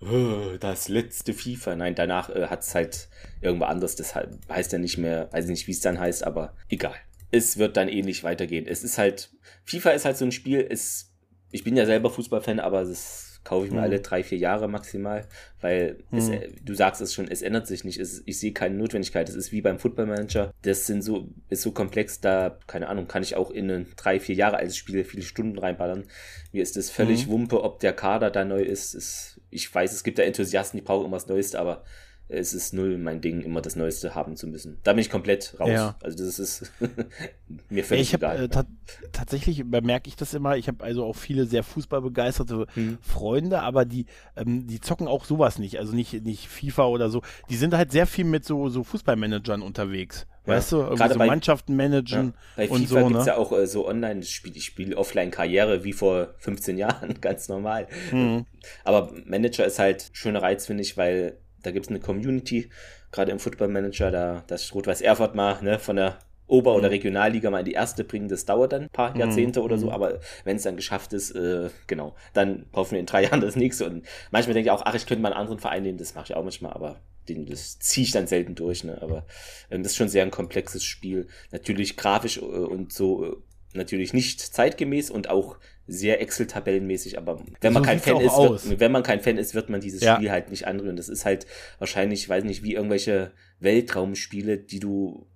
oh, 0.00 0.56
das 0.58 0.88
letzte 0.88 1.34
FIFA. 1.34 1.76
Nein, 1.76 1.94
danach 1.94 2.30
äh, 2.30 2.46
hat 2.46 2.62
es 2.62 2.74
halt 2.74 3.08
irgendwo 3.40 3.66
anders. 3.66 3.96
Das 3.96 4.14
heißt 4.48 4.72
ja 4.72 4.78
nicht 4.78 4.98
mehr, 4.98 5.28
weiß 5.32 5.46
nicht, 5.46 5.66
wie 5.66 5.72
es 5.72 5.80
dann 5.80 6.00
heißt, 6.00 6.24
aber 6.24 6.54
egal. 6.68 6.94
Es 7.30 7.58
wird 7.58 7.76
dann 7.76 7.88
ähnlich 7.88 8.24
weitergehen. 8.24 8.66
Es 8.66 8.82
ist 8.82 8.98
halt, 8.98 9.30
FIFA 9.64 9.90
ist 9.90 10.04
halt 10.04 10.16
so 10.16 10.24
ein 10.24 10.32
Spiel, 10.32 10.66
es, 10.68 11.12
ich 11.50 11.64
bin 11.64 11.76
ja 11.76 11.86
selber 11.86 12.10
Fußballfan, 12.10 12.58
aber 12.58 12.80
es 12.82 12.88
ist 12.88 13.29
kaufe 13.44 13.66
ich 13.66 13.72
mir 13.72 13.78
mhm. 13.78 13.84
alle 13.84 14.00
drei, 14.00 14.22
vier 14.22 14.38
Jahre 14.38 14.68
maximal, 14.68 15.26
weil 15.60 15.98
mhm. 16.10 16.18
es, 16.18 16.30
du 16.62 16.74
sagst 16.74 17.00
es 17.00 17.14
schon, 17.14 17.28
es 17.28 17.42
ändert 17.42 17.66
sich 17.66 17.84
nicht. 17.84 17.98
Es, 17.98 18.22
ich 18.26 18.38
sehe 18.38 18.52
keine 18.52 18.76
Notwendigkeit. 18.76 19.28
Es 19.28 19.34
ist 19.34 19.52
wie 19.52 19.62
beim 19.62 19.78
Football 19.78 20.06
Manager. 20.06 20.52
Das 20.62 20.86
sind 20.86 21.02
so, 21.02 21.28
ist 21.48 21.62
so 21.62 21.72
komplex, 21.72 22.20
da, 22.20 22.58
keine 22.66 22.88
Ahnung, 22.88 23.08
kann 23.08 23.22
ich 23.22 23.36
auch 23.36 23.50
in 23.50 23.70
ein 23.70 23.86
drei, 23.96 24.20
vier 24.20 24.34
Jahre 24.34 24.58
altes 24.58 24.76
Spiel 24.76 25.04
viele 25.04 25.22
Stunden 25.22 25.58
reinballern. 25.58 26.04
Mir 26.52 26.62
ist 26.62 26.76
das 26.76 26.90
völlig 26.90 27.26
mhm. 27.26 27.32
Wumpe, 27.32 27.62
ob 27.62 27.80
der 27.80 27.92
Kader 27.92 28.30
da 28.30 28.44
neu 28.44 28.62
ist. 28.62 28.94
ist. 28.94 29.40
Ich 29.50 29.72
weiß, 29.74 29.92
es 29.92 30.04
gibt 30.04 30.18
da 30.18 30.22
Enthusiasten, 30.22 30.78
die 30.78 30.84
brauchen 30.84 31.06
immer 31.06 31.16
das 31.16 31.26
Neueste, 31.26 31.58
aber 31.58 31.84
es 32.30 32.54
ist 32.54 32.72
null 32.72 32.96
mein 32.98 33.20
Ding, 33.20 33.40
immer 33.42 33.60
das 33.60 33.76
Neueste 33.76 34.14
haben 34.14 34.36
zu 34.36 34.46
müssen. 34.46 34.78
Da 34.84 34.92
bin 34.92 35.00
ich 35.00 35.10
komplett 35.10 35.56
raus. 35.58 35.70
Ja. 35.70 35.96
Also 36.00 36.24
das 36.24 36.38
ist 36.38 36.70
mir 37.68 37.84
völlig 37.84 38.08
ich 38.08 38.14
hab, 38.14 38.22
egal. 38.22 38.44
Äh, 38.44 38.48
ta 38.48 38.64
tatsächlich 39.12 39.64
bemerke 39.64 40.08
ich 40.08 40.16
das 40.16 40.32
immer. 40.32 40.56
Ich 40.56 40.68
habe 40.68 40.84
also 40.84 41.04
auch 41.04 41.16
viele 41.16 41.46
sehr 41.46 41.62
fußballbegeisterte 41.62 42.66
hm. 42.74 42.98
Freunde, 43.00 43.60
aber 43.62 43.84
die, 43.84 44.06
ähm, 44.36 44.66
die 44.66 44.80
zocken 44.80 45.08
auch 45.08 45.24
sowas 45.24 45.58
nicht. 45.58 45.78
Also 45.78 45.94
nicht, 45.94 46.24
nicht 46.24 46.48
FIFA 46.48 46.86
oder 46.86 47.10
so. 47.10 47.22
Die 47.48 47.56
sind 47.56 47.74
halt 47.74 47.90
sehr 47.90 48.06
viel 48.06 48.24
mit 48.24 48.44
so, 48.44 48.68
so 48.68 48.84
Fußballmanagern 48.84 49.62
unterwegs. 49.62 50.26
Ja. 50.46 50.54
Weißt 50.54 50.72
du, 50.72 50.78
Gerade 50.84 51.14
so 51.14 51.18
bei, 51.18 51.26
Mannschaften 51.26 51.76
managen 51.76 52.26
ja. 52.26 52.32
bei 52.56 52.68
und 52.68 52.82
FIFA 52.82 53.00
so. 53.00 53.06
gibt 53.08 53.20
es 53.20 53.26
ne? 53.26 53.32
ja 53.32 53.36
auch 53.38 53.52
äh, 53.52 53.66
so 53.66 53.88
Online-Spiele. 53.88 54.56
Ich 54.56 54.64
spiele 54.64 54.96
Offline-Karriere 54.96 55.84
wie 55.84 55.92
vor 55.92 56.34
15 56.38 56.78
Jahren, 56.78 57.20
ganz 57.20 57.48
normal. 57.48 57.88
Mhm. 58.12 58.46
Aber 58.84 59.12
Manager 59.24 59.66
ist 59.66 59.78
halt 59.80 60.10
schöner 60.12 60.42
Reiz, 60.42 60.66
finde 60.66 60.82
ich, 60.82 60.96
weil 60.96 61.38
da 61.62 61.70
gibt 61.70 61.86
es 61.86 61.90
eine 61.90 62.00
Community, 62.00 62.70
gerade 63.12 63.32
im 63.32 63.38
Football 63.38 63.68
Manager, 63.68 64.10
da 64.10 64.44
das 64.46 64.74
Rot-Weiß 64.74 65.00
Erfurt 65.00 65.34
mal 65.34 65.62
ne, 65.62 65.78
von 65.78 65.96
der 65.96 66.18
Ober- 66.46 66.74
oder 66.74 66.88
mhm. 66.88 66.94
Regionalliga 66.94 67.50
mal 67.50 67.60
in 67.60 67.64
die 67.64 67.72
erste 67.72 68.02
bringen, 68.02 68.28
das 68.28 68.44
dauert 68.44 68.72
dann 68.72 68.82
ein 68.82 68.90
paar 68.90 69.14
mhm. 69.14 69.20
Jahrzehnte 69.20 69.60
mhm. 69.60 69.64
oder 69.64 69.78
so, 69.78 69.86
mhm. 69.86 69.92
aber 69.92 70.20
wenn 70.44 70.56
es 70.56 70.64
dann 70.64 70.76
geschafft 70.76 71.12
ist, 71.12 71.30
äh, 71.30 71.70
genau, 71.86 72.14
dann 72.32 72.66
hoffen 72.72 72.92
wir 72.92 73.00
in 73.00 73.06
drei 73.06 73.22
Jahren 73.24 73.40
das 73.40 73.56
nächste. 73.56 73.86
Und 73.86 74.04
manchmal 74.30 74.54
denke 74.54 74.68
ich 74.68 74.70
auch, 74.70 74.82
ach, 74.84 74.94
ich 74.94 75.06
könnte 75.06 75.22
mal 75.22 75.32
einen 75.32 75.40
anderen 75.40 75.60
Verein 75.60 75.82
nehmen, 75.82 75.98
das 75.98 76.14
mache 76.14 76.26
ich 76.30 76.34
auch 76.34 76.42
manchmal, 76.42 76.72
aber 76.72 77.00
den, 77.28 77.46
das 77.46 77.78
ziehe 77.78 78.04
ich 78.04 78.10
dann 78.12 78.26
selten 78.26 78.54
durch. 78.54 78.84
Ne? 78.84 78.98
Aber 79.00 79.24
ähm, 79.70 79.82
das 79.82 79.92
ist 79.92 79.96
schon 79.96 80.08
sehr 80.08 80.24
ein 80.24 80.30
komplexes 80.30 80.84
Spiel. 80.84 81.28
Natürlich 81.52 81.96
grafisch 81.96 82.38
äh, 82.38 82.40
und 82.40 82.92
so 82.92 83.24
äh, 83.24 83.36
natürlich 83.74 84.12
nicht 84.12 84.40
zeitgemäß 84.40 85.10
und 85.10 85.28
auch 85.28 85.58
sehr 85.86 86.20
Excel-Tabellenmäßig, 86.20 87.18
aber 87.18 87.42
wenn 87.60 87.72
man 87.72 87.82
so 87.82 87.88
kein 87.88 88.00
Fan 88.00 88.20
ist, 88.20 88.36
wird, 88.36 88.80
wenn 88.80 88.92
man 88.92 89.02
kein 89.02 89.20
Fan 89.20 89.38
ist, 89.38 89.54
wird 89.54 89.70
man 89.70 89.80
dieses 89.80 90.02
ja. 90.02 90.16
Spiel 90.16 90.30
halt 90.30 90.50
nicht 90.50 90.66
anrühren. 90.66 90.96
Das 90.96 91.08
ist 91.08 91.24
halt 91.24 91.46
wahrscheinlich, 91.78 92.28
weiß 92.28 92.44
nicht, 92.44 92.62
wie 92.62 92.74
irgendwelche 92.74 93.32
Weltraumspiele, 93.58 94.58
die 94.58 94.78
du 94.78 95.26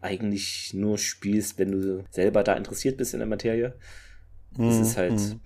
eigentlich 0.00 0.72
nur 0.74 0.96
spielst, 0.96 1.58
wenn 1.58 1.72
du 1.72 2.04
selber 2.10 2.42
da 2.42 2.54
interessiert 2.54 2.96
bist 2.96 3.12
in 3.12 3.20
der 3.20 3.28
Materie. 3.28 3.74
Das 4.56 4.76
mhm. 4.76 4.82
ist 4.82 4.96
halt, 4.96 5.12
mhm. 5.12 5.40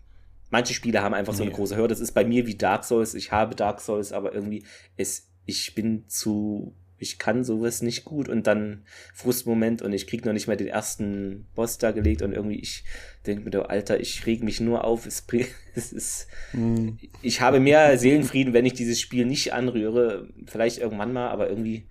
manche 0.51 0.75
Spiele 0.75 1.03
haben 1.03 1.15
einfach 1.15 1.35
so 1.35 1.43
eine 1.43 1.51
nee. 1.51 1.57
große 1.57 1.77
Hürde. 1.77 1.89
Das 1.89 2.01
ist 2.01 2.13
bei 2.13 2.25
mir 2.25 2.47
wie 2.47 2.55
Dark 2.57 2.85
Souls. 2.85 3.15
Ich 3.15 3.33
habe 3.33 3.55
Dark 3.55 3.81
Souls, 3.81 4.13
aber 4.13 4.33
irgendwie 4.33 4.65
ist, 4.97 5.29
ich 5.45 5.75
bin 5.75 6.09
zu 6.09 6.75
ich 7.03 7.19
kann 7.19 7.45
sowas 7.45 7.83
nicht 7.83 8.05
gut 8.05 8.29
und 8.29 8.47
dann 8.47 8.85
Frustmoment 9.13 9.83
und 9.83 9.93
ich 9.93 10.07
krieg 10.07 10.25
noch 10.25 10.33
nicht 10.33 10.47
mal 10.47 10.57
den 10.57 10.69
ersten 10.69 11.47
Boss 11.55 11.79
da 11.79 11.91
gelegt 11.91 12.23
und 12.23 12.33
irgendwie 12.33 12.61
ich 12.61 12.85
denke 13.27 13.51
mir, 13.51 13.71
Alter, 13.71 14.01
ich 14.01 14.25
reg 14.27 14.43
mich 14.43 14.61
nur 14.61 14.85
auf, 14.85 15.05
es, 15.07 15.27
es 15.75 15.93
ist, 15.93 16.27
mhm. 16.53 16.99
ich 17.21 17.41
habe 17.41 17.61
mehr 17.61 17.99
Seelenfrieden, 17.99 18.55
wenn 18.55 18.67
ich 18.67 18.75
dieses 18.75 19.01
Spiel 19.01 19.27
nicht 19.27 19.53
anrühre, 19.53 20.29
vielleicht 20.47 20.79
irgendwann 20.79 21.13
mal, 21.13 21.29
aber 21.29 21.49
irgendwie 21.49 21.87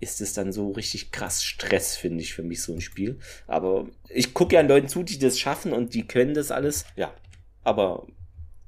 ist 0.00 0.20
es 0.20 0.32
dann 0.32 0.52
so 0.52 0.72
richtig 0.72 1.12
krass 1.12 1.44
Stress, 1.44 1.96
finde 1.96 2.22
ich, 2.22 2.34
für 2.34 2.42
mich 2.42 2.60
so 2.62 2.72
ein 2.72 2.80
Spiel. 2.80 3.20
Aber 3.46 3.88
ich 4.08 4.34
gucke 4.34 4.54
ja 4.56 4.60
an 4.60 4.66
Leuten 4.66 4.88
zu, 4.88 5.04
die 5.04 5.18
das 5.18 5.38
schaffen 5.38 5.72
und 5.72 5.94
die 5.94 6.06
können 6.06 6.34
das 6.34 6.50
alles. 6.50 6.86
Ja, 6.96 7.14
aber 7.62 8.08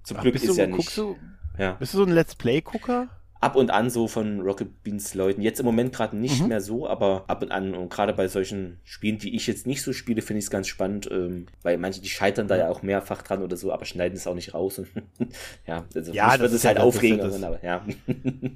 zum 0.04 0.18
Ach, 0.18 0.22
Glück 0.22 0.36
ist 0.36 0.46
du, 0.46 0.54
ja 0.54 0.68
nicht. 0.68 0.96
Du, 0.96 1.16
ja. 1.58 1.72
Bist 1.72 1.92
du 1.94 1.98
so 1.98 2.04
ein 2.04 2.12
Let's 2.12 2.36
Play-Gucker? 2.36 3.08
Ab 3.44 3.56
und 3.56 3.70
an 3.70 3.90
so 3.90 4.08
von 4.08 4.40
Rocket 4.40 4.82
Beans 4.82 5.12
Leuten. 5.12 5.42
Jetzt 5.42 5.60
im 5.60 5.66
Moment 5.66 5.94
gerade 5.94 6.16
nicht 6.16 6.40
mhm. 6.40 6.48
mehr 6.48 6.62
so, 6.62 6.88
aber 6.88 7.24
ab 7.26 7.42
und 7.42 7.52
an 7.52 7.74
und 7.74 7.90
gerade 7.90 8.14
bei 8.14 8.26
solchen 8.26 8.78
Spielen, 8.84 9.18
die 9.18 9.36
ich 9.36 9.46
jetzt 9.46 9.66
nicht 9.66 9.82
so 9.82 9.92
spiele, 9.92 10.22
finde 10.22 10.38
ich 10.38 10.46
es 10.46 10.50
ganz 10.50 10.66
spannend, 10.66 11.10
ähm, 11.12 11.44
weil 11.62 11.76
manche, 11.76 12.00
die 12.00 12.08
scheitern 12.08 12.48
da 12.48 12.56
ja 12.56 12.70
auch 12.70 12.80
mehrfach 12.80 13.20
dran 13.20 13.42
oder 13.42 13.58
so, 13.58 13.70
aber 13.70 13.84
schneiden 13.84 14.16
es 14.16 14.26
auch 14.26 14.34
nicht 14.34 14.54
raus. 14.54 14.78
Und 14.78 14.88
ja, 15.66 15.84
also 15.94 16.12
ja, 16.12 16.38
das 16.38 16.52
ist 16.52 16.64
halt 16.64 16.78
ja, 16.78 16.84
aufregend. 16.84 17.22
Ja, 17.62 17.84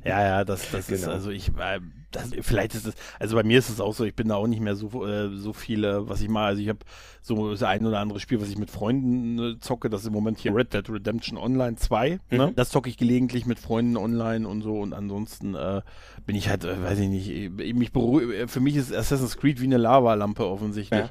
ja, 0.05 0.45
das, 0.45 0.71
das 0.71 0.87
genau. 0.87 1.01
ist, 1.01 1.09
also 1.09 1.31
ich, 1.31 1.49
äh, 1.49 1.81
das, 2.11 2.31
vielleicht 2.41 2.75
ist 2.75 2.87
es, 2.87 2.95
also 3.19 3.37
bei 3.37 3.43
mir 3.43 3.59
ist 3.59 3.69
es 3.69 3.81
auch 3.81 3.93
so, 3.93 4.05
ich 4.05 4.15
bin 4.15 4.29
da 4.29 4.37
auch 4.37 4.47
nicht 4.47 4.61
mehr 4.61 4.77
so, 4.77 5.07
äh, 5.07 5.29
so 5.37 5.53
viele, 5.53 6.09
was 6.09 6.21
ich 6.21 6.29
mal, 6.29 6.47
also 6.47 6.63
ich 6.63 6.69
habe 6.69 6.79
so 7.21 7.51
das 7.51 7.63
ein 7.63 7.85
oder 7.85 8.01
andere 8.01 8.21
Spiel, 8.21 8.41
was 8.41 8.49
ich 8.49 8.59
mit 8.59 8.71
Freunden 8.71 9.39
äh, 9.39 9.59
zocke, 9.61 9.91
das 9.91 10.03
ist 10.03 10.07
im 10.07 10.15
Moment 10.15 10.39
hier 10.39 10.55
Red 10.55 10.73
Dead 10.73 10.89
Redemption 10.89 11.37
Online 11.37 11.77
2, 11.77 12.09
ne? 12.09 12.19
mhm. 12.31 12.39
ne? 12.39 12.53
das 12.57 12.71
zocke 12.71 12.89
ich 12.89 12.97
gelegentlich 12.97 13.47
mit 13.47 13.59
Freunden 13.59 13.97
online 13.97 14.49
und 14.49 14.63
so 14.63 14.81
und 14.81 14.95
ansonsten 14.95 15.55
äh, 15.55 15.83
bin 16.27 16.37
ich 16.37 16.49
halt, 16.49 16.65
äh, 16.65 16.83
weiß 16.83 16.99
ich 16.99 17.09
nicht, 17.09 17.75
mich 17.75 17.91
für 17.91 18.61
mich 18.61 18.77
ist 18.77 18.95
Assassin's 18.95 19.37
Creed 19.37 19.61
wie 19.61 19.67
eine 19.67 19.77
Lavalampe 19.77 20.47
offensichtlich. 20.47 21.01
Ja. 21.01 21.11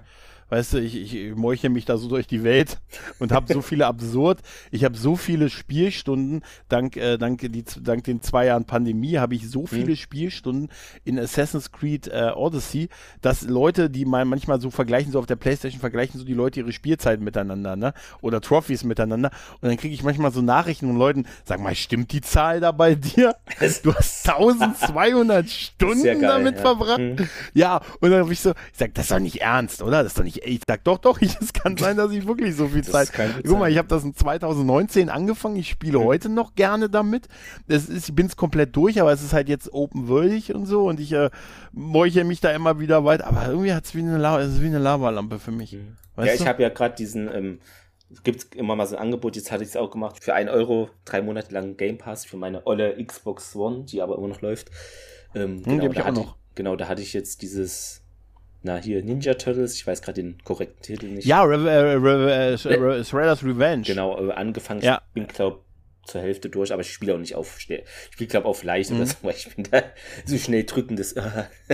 Weißt 0.49 0.73
du, 0.73 0.77
ich, 0.77 1.13
ich 1.13 1.35
meuche 1.35 1.69
mich 1.69 1.85
da 1.85 1.97
so 1.97 2.07
durch 2.07 2.27
die 2.27 2.43
Welt 2.43 2.77
und 3.19 3.31
habe 3.31 3.51
so 3.53 3.61
viele 3.61 3.85
absurd. 3.85 4.39
Ich 4.71 4.83
habe 4.85 4.97
so 4.97 5.15
viele 5.15 5.49
Spielstunden, 5.49 6.41
dank, 6.69 6.95
äh, 6.95 7.17
dank, 7.17 7.39
die, 7.41 7.63
dank 7.81 8.05
den 8.05 8.21
zwei 8.21 8.45
Jahren 8.45 8.65
Pandemie, 8.65 9.17
habe 9.17 9.35
ich 9.35 9.49
so 9.49 9.65
viele 9.65 9.91
mhm. 9.91 9.95
Spielstunden 9.97 10.69
in 11.03 11.19
Assassin's 11.19 11.71
Creed 11.71 12.07
äh, 12.07 12.31
Odyssey, 12.33 12.89
dass 13.21 13.41
Leute, 13.41 13.89
die 13.89 14.05
mal 14.05 14.23
manchmal 14.25 14.61
so 14.61 14.69
vergleichen, 14.69 15.11
so 15.11 15.19
auf 15.19 15.25
der 15.25 15.35
Playstation 15.35 15.81
vergleichen 15.81 16.19
so 16.19 16.25
die 16.25 16.33
Leute 16.33 16.61
ihre 16.61 16.71
Spielzeiten 16.71 17.23
miteinander, 17.23 17.75
ne? 17.75 17.93
Oder 18.21 18.39
Trophies 18.39 18.83
miteinander. 18.83 19.31
Und 19.61 19.69
dann 19.69 19.77
kriege 19.77 19.93
ich 19.93 20.03
manchmal 20.03 20.31
so 20.31 20.41
Nachrichten 20.41 20.87
von 20.87 20.97
Leuten, 20.97 21.25
sag 21.43 21.59
mal, 21.59 21.75
stimmt 21.75 22.11
die 22.11 22.21
Zahl 22.21 22.59
da 22.59 22.71
bei 22.71 22.95
dir? 22.95 23.35
Du 23.83 23.93
hast 23.93 24.27
1200 24.29 25.49
Stunden 25.49 26.03
geil, 26.03 26.21
damit 26.21 26.55
ja. 26.55 26.61
verbracht. 26.61 26.99
Mhm. 26.99 27.29
Ja, 27.53 27.81
und 27.99 28.11
dann 28.11 28.21
habe 28.21 28.33
ich 28.33 28.39
so, 28.39 28.51
ich 28.51 28.77
sag, 28.77 28.93
das 28.93 29.05
ist 29.05 29.11
doch 29.11 29.19
nicht 29.19 29.41
ernst, 29.41 29.81
oder? 29.81 30.03
Das 30.03 30.13
ist 30.13 30.19
doch 30.19 30.23
nicht, 30.23 30.36
ich 30.45 30.61
sag, 30.67 30.83
doch, 30.83 30.97
doch, 30.97 31.21
es 31.21 31.53
kann 31.53 31.77
sein, 31.77 31.97
dass 31.97 32.11
ich 32.11 32.27
wirklich 32.27 32.55
so 32.55 32.67
viel 32.67 32.83
Zeit. 32.83 33.11
Guck 33.45 33.59
mal, 33.59 33.71
ich 33.71 33.77
habe 33.77 33.87
das 33.87 34.03
in 34.03 34.15
2019 34.15 35.09
angefangen, 35.09 35.55
ich 35.55 35.69
spiele 35.69 35.99
mhm. 35.99 36.03
heute 36.03 36.29
noch 36.29 36.55
gerne 36.55 36.89
damit. 36.89 37.27
Das 37.67 37.85
ist, 37.85 38.09
ich 38.09 38.15
bin 38.15 38.27
es 38.27 38.35
komplett 38.35 38.75
durch, 38.75 38.99
aber 39.01 39.11
es 39.11 39.23
ist 39.23 39.33
halt 39.33 39.49
jetzt 39.49 39.73
open 39.73 40.07
worldig 40.07 40.53
und 40.53 40.65
so 40.65 40.87
und 40.87 40.99
ich 40.99 41.11
äh, 41.13 41.29
meuche 41.71 42.23
mich 42.23 42.41
da 42.41 42.51
immer 42.51 42.79
wieder 42.79 43.05
weit, 43.05 43.21
aber 43.21 43.47
irgendwie 43.47 43.73
hat 43.73 43.85
es 43.85 43.95
wie 43.95 43.99
eine, 43.99 44.17
La 44.17 44.39
wie 44.39 44.65
eine 44.65 44.79
Lavalampe 44.79 45.39
für 45.39 45.51
mich. 45.51 45.73
Mhm. 45.73 45.97
ja, 46.17 46.33
ich 46.33 46.47
habe 46.47 46.61
ja 46.63 46.69
gerade 46.69 46.95
diesen, 46.95 47.33
ähm, 47.33 47.59
gibt 48.23 48.55
immer 48.55 48.75
mal 48.75 48.85
so 48.85 48.95
ein 48.95 49.01
Angebot, 49.01 49.35
jetzt 49.35 49.51
hatte 49.51 49.63
ich 49.63 49.69
es 49.69 49.77
auch 49.77 49.91
gemacht, 49.91 50.23
für 50.23 50.33
1 50.33 50.49
Euro 50.49 50.89
drei 51.05 51.21
Monate 51.21 51.53
lang 51.53 51.77
Game 51.77 51.97
Pass 51.97 52.25
für 52.25 52.37
meine 52.37 52.65
olle 52.65 53.03
Xbox 53.03 53.55
One, 53.55 53.83
die 53.83 54.01
aber 54.01 54.17
immer 54.17 54.27
noch 54.27 54.41
läuft. 54.41 54.69
Ähm, 55.35 55.63
hm, 55.65 55.79
genau, 55.79 55.93
da 55.93 56.05
hatte 56.05 56.21
ich, 56.21 56.27
genau, 56.55 56.75
da 56.75 56.87
hatte 56.87 57.01
ich 57.01 57.13
jetzt 57.13 57.41
dieses, 57.41 58.01
na 58.67 58.77
hier, 58.77 59.03
Ninja 59.03 59.33
Turtles, 59.33 59.73
ich 59.75 59.87
weiß 59.87 60.01
gerade 60.01 60.21
den 60.21 60.43
korrekten 60.43 60.81
Titel 60.81 61.07
nicht. 61.07 61.25
Ja, 61.25 61.43
Re 61.43 61.63
Re 61.63 62.03
Re 62.03 62.59
Re 62.63 63.03
Shredder's 63.03 63.43
Revenge. 63.43 63.83
Genau, 63.83 64.29
äh, 64.29 64.31
angefangen, 64.33 64.81
ja. 64.81 65.01
ich 65.07 65.13
bin 65.13 65.27
glaube 65.27 65.61
zur 66.05 66.21
Hälfte 66.21 66.49
durch, 66.49 66.71
aber 66.71 66.81
ich 66.81 66.91
spiele 66.91 67.15
auch 67.15 67.19
nicht 67.19 67.35
auf 67.35 67.59
schnell. 67.59 67.83
Ich 68.07 68.13
spiele, 68.13 68.29
glaube 68.29 68.47
auf 68.47 68.63
leicht 68.63 68.91
mhm. 68.91 68.97
oder 68.97 69.05
so, 69.07 69.15
weil 69.23 69.35
ich 69.35 69.55
bin 69.55 69.67
da 69.69 69.83
so 70.25 70.37
schnell 70.37 70.63
drückendes. 70.63 71.15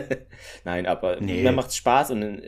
Nein, 0.63 0.85
aber 0.85 1.19
nee. 1.19 1.43
mir 1.43 1.51
macht 1.51 1.73
Spaß 1.73 2.11
und 2.11 2.41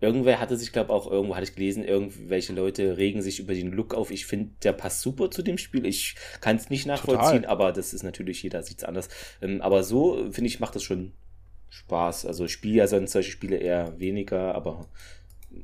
irgendwer 0.00 0.40
hatte 0.40 0.56
sich, 0.56 0.72
glaube 0.72 0.92
auch 0.92 1.10
irgendwo 1.10 1.36
hatte 1.36 1.44
ich 1.44 1.54
gelesen, 1.54 1.84
irgendwelche 1.84 2.52
Leute 2.52 2.96
regen 2.96 3.22
sich 3.22 3.38
über 3.38 3.54
den 3.54 3.72
Look 3.72 3.94
auf. 3.94 4.10
Ich 4.10 4.26
finde, 4.26 4.52
der 4.62 4.72
passt 4.72 5.02
super 5.02 5.30
zu 5.30 5.42
dem 5.42 5.58
Spiel. 5.58 5.86
Ich 5.86 6.16
kann 6.40 6.56
es 6.56 6.70
nicht 6.70 6.86
nachvollziehen, 6.86 7.42
Total. 7.42 7.50
aber 7.50 7.72
das 7.72 7.92
ist 7.92 8.02
natürlich, 8.02 8.42
jeder 8.42 8.62
sieht 8.62 8.78
es 8.78 8.84
anders. 8.84 9.08
Ähm, 9.42 9.60
aber 9.60 9.82
so, 9.82 10.30
finde 10.30 10.48
ich, 10.48 10.60
macht 10.60 10.74
das 10.74 10.82
schon 10.82 11.12
Spaß. 11.70 12.26
Also 12.26 12.44
ich 12.44 12.52
spiele 12.52 12.76
ja 12.76 12.86
sonst 12.86 13.12
solche 13.12 13.30
Spiele 13.30 13.56
eher 13.56 13.98
weniger, 13.98 14.54
aber 14.54 14.86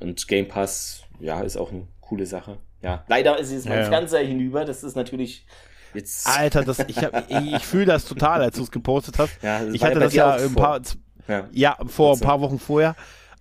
und 0.01 0.27
Game 0.27 0.49
Pass, 0.49 1.03
ja, 1.21 1.41
ist 1.43 1.57
auch 1.57 1.71
eine 1.71 1.87
coole 2.01 2.27
Sache. 2.27 2.59
Ja, 2.83 3.05
leider 3.09 3.39
ist 3.39 3.53
jetzt 3.53 3.69
mein 3.69 3.79
ja. 3.79 3.85
Fernseher 3.85 4.27
hinüber. 4.27 4.65
Das 4.65 4.83
ist 4.83 4.97
natürlich 4.97 5.47
jetzt. 5.95 6.27
Alter, 6.27 6.65
das, 6.65 6.79
ich, 6.81 6.97
ich 7.29 7.65
fühle 7.65 7.87
das 7.87 8.05
total, 8.05 8.43
als 8.43 8.57
du 8.57 8.63
es 8.63 8.71
gepostet 8.71 9.19
hast. 9.19 9.43
Ja, 9.43 9.65
ich 9.65 9.83
hatte 9.83 10.01
das 10.01 10.15
ja 10.15 10.35
ein 10.35 10.55
paar, 10.55 10.81
ja, 11.29 11.49
ja 11.53 11.77
vor 11.87 12.15
ein 12.15 12.21
paar 12.21 12.41
Wochen 12.41 12.59
vorher. 12.59 12.97